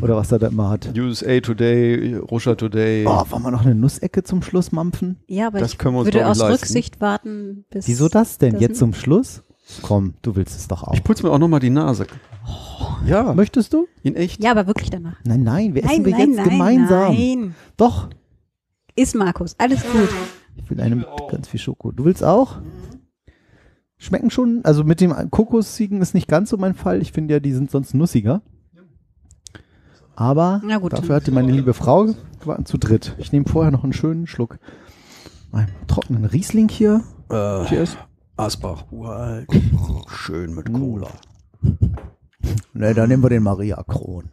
[0.01, 0.97] Oder was er da immer hat.
[0.97, 3.05] USA Today, Russia Today.
[3.05, 5.17] Oh, wollen wir noch eine Nussecke zum Schluss mampfen?
[5.27, 6.53] Ja, aber Das ich können wir uns, würde aus leisten.
[6.53, 7.87] Rücksicht warten, bis.
[7.87, 8.53] Wieso das denn?
[8.53, 9.43] das Jetzt zum Schluss?
[9.81, 10.93] Komm, du willst es doch auch.
[10.93, 12.05] Ich putze mir auch nochmal die Nase.
[13.07, 13.87] Ja, Möchtest du?
[14.03, 14.43] in echt.
[14.43, 15.15] Ja, aber wirklich danach.
[15.25, 17.13] Nein, nein, wir Nein, essen wir nein, jetzt nein, gemeinsam.
[17.13, 17.55] Nein.
[17.75, 18.09] Doch.
[18.95, 19.55] Ist Markus.
[19.57, 20.09] Alles gut.
[20.55, 21.91] Ich will eine mit ganz viel Schoko.
[21.91, 22.57] Du willst auch?
[23.97, 27.01] Schmecken schon, also mit dem Kokossiegen ist nicht ganz so mein Fall.
[27.01, 28.41] Ich finde ja, die sind sonst nussiger.
[30.15, 30.93] Aber Na gut.
[30.93, 32.07] dafür hatte meine liebe Frau
[32.39, 33.15] gewartet zu dritt.
[33.17, 34.59] Ich nehme vorher noch einen schönen Schluck
[35.51, 37.01] einen trockenen Riesling hier.
[37.29, 37.97] Äh, Cheers.
[38.37, 39.47] Asbach, uralt.
[40.09, 40.73] Schön mit Mm.
[40.73, 41.07] Cola.
[42.73, 44.29] Ne, dann nehmen wir den Maria Kron.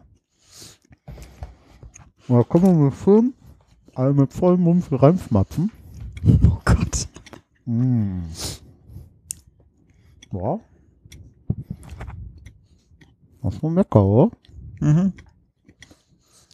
[2.26, 3.34] Na, kommen wir mit Film,
[3.94, 5.70] alle mit vollem Mund reinschmapfen.
[6.24, 7.08] Oh Gott.
[7.66, 8.22] Mm.
[10.32, 10.58] Ja.
[13.42, 14.30] Das war lecker, oder?
[14.80, 15.12] Mhm.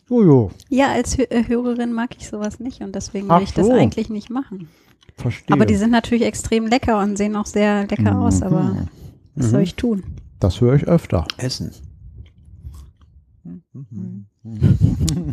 [0.08, 3.66] Jojo, Ja, als äh, Hörerin mag ich sowas nicht und deswegen Ach will ich das
[3.66, 3.72] so.
[3.74, 4.68] eigentlich nicht machen.
[5.16, 5.52] verstehe.
[5.54, 8.88] Aber die sind natürlich extrem lecker und sehen auch sehr lecker aus, aber Mhm.
[9.34, 10.02] was soll ich tun?
[10.40, 11.26] Das höre ich öfter.
[11.36, 11.72] Essen.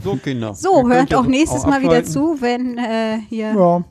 [0.04, 0.54] So, Kinder.
[0.56, 3.54] So, hört auch nächstes Mal wieder zu, wenn äh, hier.
[3.54, 3.84] Ja,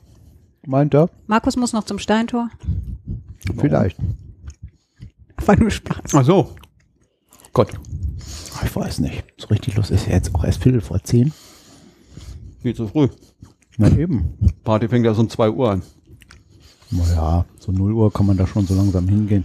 [0.67, 1.09] meint er?
[1.27, 2.49] Markus muss noch zum Steintor.
[3.57, 3.97] Vielleicht.
[5.45, 6.13] War nur Spaß.
[6.13, 6.49] Ach so.
[7.53, 7.71] Gott,
[8.63, 9.23] Ich weiß nicht.
[9.37, 11.33] So richtig los ist ja jetzt auch erst Viertel vor zehn.
[12.61, 13.07] viel zu früh.
[13.77, 14.37] Na eben.
[14.63, 15.81] Party fängt erst um 2 Uhr an.
[16.91, 19.43] Naja, so 0 Uhr kann man da schon so langsam hingehen.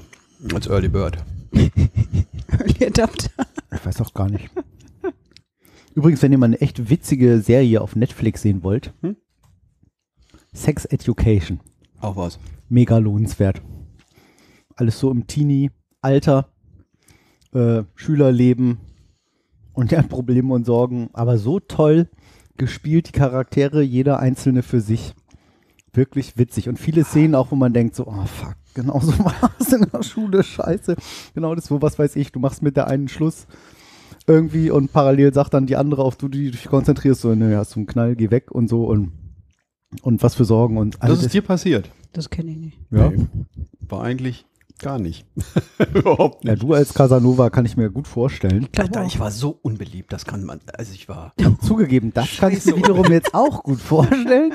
[0.54, 1.18] Als Early Bird.
[1.52, 3.30] Early Adapter.
[3.74, 4.48] Ich weiß auch gar nicht.
[5.94, 9.16] Übrigens, wenn ihr mal eine echt witzige Serie auf Netflix sehen wollt, Hm?
[10.52, 11.60] Sex Education.
[12.00, 12.38] Auch was.
[12.68, 13.60] Mega lohnenswert.
[14.76, 16.48] Alles so im Teenie-Alter,
[17.52, 18.78] äh, Schülerleben
[19.72, 22.08] und deren Probleme und Sorgen, aber so toll
[22.56, 25.14] gespielt, die Charaktere, jeder einzelne für sich.
[25.92, 26.68] Wirklich witzig.
[26.68, 29.86] Und viele Szenen auch, wo man denkt so, oh fuck, genau so war es in
[29.92, 30.94] der Schule, scheiße.
[31.34, 33.46] Genau das, wo, was weiß ich, du machst mit der einen Schluss
[34.26, 37.74] irgendwie und parallel sagt dann die andere, auf du die dich konzentrierst, so, ne, hast
[37.74, 39.12] du einen Knall, geh weg und so und,
[40.02, 41.90] und was für Sorgen und Das ist dir passiert.
[42.12, 42.78] Das kenne ich nicht.
[42.90, 43.10] ja.
[43.10, 43.26] Nee.
[43.88, 44.46] War eigentlich
[44.80, 45.24] gar nicht.
[45.94, 46.62] Überhaupt ja, nicht.
[46.62, 48.68] du als Casanova kann ich mir gut vorstellen.
[48.76, 52.64] Alter, ich war so unbeliebt, das kann man, also ich war, Zugegeben, das kann ich
[52.64, 52.76] mir Scheiße.
[52.76, 54.54] wiederum jetzt auch gut vorstellen.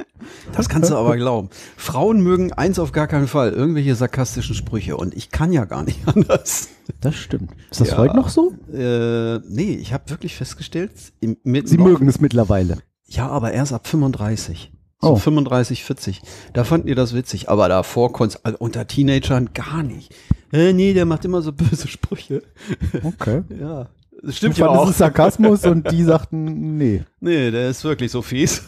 [0.54, 1.50] das kannst du aber glauben.
[1.78, 5.84] Frauen mögen eins auf gar keinen Fall, irgendwelche sarkastischen Sprüche und ich kann ja gar
[5.84, 6.70] nicht anders.
[7.02, 7.52] Das stimmt.
[7.72, 7.98] Ist das Ja.
[7.98, 8.54] heute noch so?
[8.74, 12.78] Äh, nee, ich habe wirklich festgestellt, im, mit, Sie mögen es mittlerweile.
[13.08, 14.72] Ja, aber erst ab 35.
[15.06, 15.16] So Oh.
[15.18, 16.22] 35, 40.
[16.54, 20.14] Da fanden die das witzig, aber davor konnt's, also unter Teenagern gar nicht.
[20.52, 22.42] Äh, nee, der macht immer so böse Sprüche.
[23.04, 23.42] Okay.
[23.60, 23.88] Ja.
[24.22, 24.90] Das Du stimmt ja auch.
[24.90, 27.04] es Sarkasmus und die sagten, nee.
[27.20, 28.64] Nee, der ist wirklich so fies.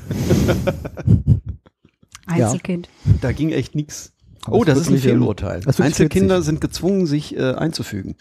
[2.25, 2.89] Einzelkind.
[3.21, 4.13] Da ging echt nix.
[4.49, 5.61] Oh, das ist ein Fehlurteil.
[5.61, 8.15] das ist Einzelkinder sind gezwungen, sich äh, einzufügen.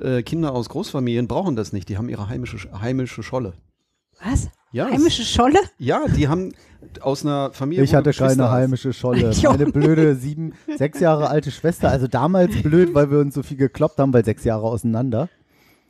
[0.00, 1.88] Äh, Kinder aus Großfamilien brauchen das nicht.
[1.88, 3.52] Die haben ihre heimische, heimische Scholle.
[4.24, 4.48] Was?
[4.72, 5.58] Ja, Heimische Scholle?
[5.78, 6.52] ja, die haben
[7.00, 7.82] aus einer Familie.
[7.84, 9.32] Ich hatte keine heimische Scholle.
[9.42, 13.56] Meine blöde sieben, sechs Jahre alte Schwester, also damals blöd, weil wir uns so viel
[13.56, 15.28] gekloppt haben, weil sechs Jahre auseinander.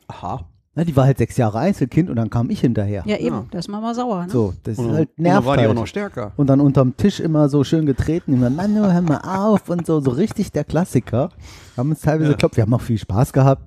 [0.07, 0.45] Aha.
[0.73, 3.03] Na, die war halt sechs Jahre Einzelkind und dann kam ich hinterher.
[3.05, 3.35] Ja, eben.
[3.35, 3.45] Ja.
[3.51, 4.23] Das ist man mal sauer.
[4.25, 4.29] Ne?
[4.31, 5.71] So, das Und, ist halt und dann war die halt.
[5.71, 6.31] auch noch stärker.
[6.37, 9.17] Und dann unterm Tisch immer so schön getreten, immer, Manu, hör mal
[9.51, 11.29] auf und so, so richtig der Klassiker.
[11.75, 12.31] Haben uns teilweise Ja.
[12.35, 13.63] geklopft, wir haben auch viel Spaß gehabt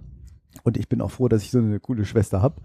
[0.62, 2.56] und ich bin auch froh, dass ich so eine coole Schwester habe.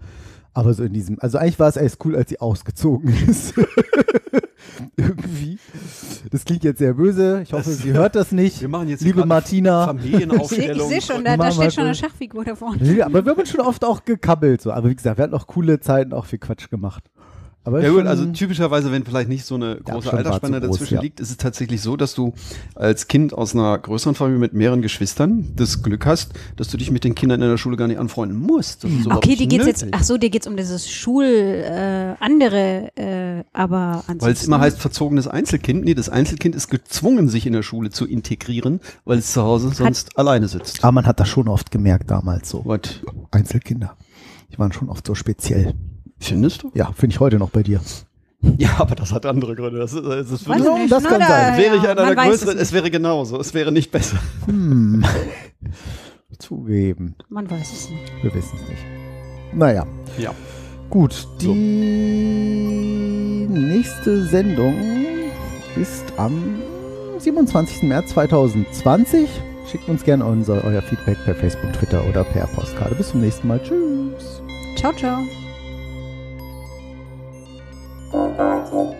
[0.52, 3.54] Aber so in diesem, also eigentlich war es erst cool, als sie ausgezogen ist.
[4.96, 5.58] Irgendwie.
[6.30, 7.40] Das klingt jetzt sehr böse.
[7.42, 8.60] Ich hoffe, sie hört das nicht.
[8.60, 9.84] Wir machen jetzt Liebe Martina.
[9.84, 10.88] Ich, ich Familienaufstellung.
[10.88, 12.82] sehe schon, da, da steht schon eine Schachfigur da vorne.
[12.92, 14.60] Ja, aber wir haben schon oft auch gekabbelt.
[14.60, 14.72] So.
[14.72, 17.04] Aber wie gesagt, wir hatten auch coole Zeiten, auch viel Quatsch gemacht.
[17.70, 21.00] Aber Ja gut, also typischerweise, wenn vielleicht nicht so eine große Altersspanne groß, dazwischen ja.
[21.00, 22.34] liegt, ist es tatsächlich so, dass du
[22.74, 26.90] als Kind aus einer größeren Familie mit mehreren Geschwistern das Glück hast, dass du dich
[26.90, 28.82] mit den Kindern in der Schule gar nicht anfreunden musst.
[28.82, 31.24] Das ist überhaupt Okay, die nicht geht's jetzt, ach so, dir geht's um dieses Schul,
[31.24, 34.02] äh, andere, äh, aber.
[34.18, 35.84] Weil es immer heißt verzogenes Einzelkind.
[35.84, 39.70] Nee, das Einzelkind ist gezwungen, sich in der Schule zu integrieren, weil es zu Hause
[39.70, 40.82] sonst alleine sitzt.
[40.82, 42.62] aber man hat das schon oft gemerkt damals so.
[42.64, 42.80] Was
[43.30, 43.96] Einzelkinder.
[44.52, 45.74] Die waren schon oft so speziell.
[46.20, 46.70] Findest du?
[46.74, 47.80] Ja, finde ich heute noch bei dir.
[48.56, 49.78] Ja, aber das hat andere Gründe.
[49.80, 50.90] Das ist, das ist Weiß nicht.
[50.90, 51.58] das kann sein.
[51.58, 53.38] wäre ich einer der größeren, es es wäre genauso.
[53.38, 54.16] Es wäre nicht besser.
[54.46, 55.04] Hm.
[56.38, 57.16] Zugeben.
[57.28, 58.10] Man weiß es nicht.
[58.22, 58.82] Wir wissen es nicht.
[59.52, 59.84] Naja,
[60.16, 60.32] Ja.
[60.88, 61.26] gut.
[61.42, 61.48] Die
[63.50, 64.74] nächste Sendung
[65.76, 66.56] ist am
[67.18, 67.82] 27.
[67.82, 69.28] März 2020.
[69.70, 72.94] Schickt uns gerne unser, euer Feedback per Facebook, Twitter oder per Postkarte.
[72.94, 73.60] Bis zum nächsten Mal.
[73.62, 74.42] Tschüss.
[74.76, 75.18] Ciao, ciao.
[78.12, 78.90] Thank you.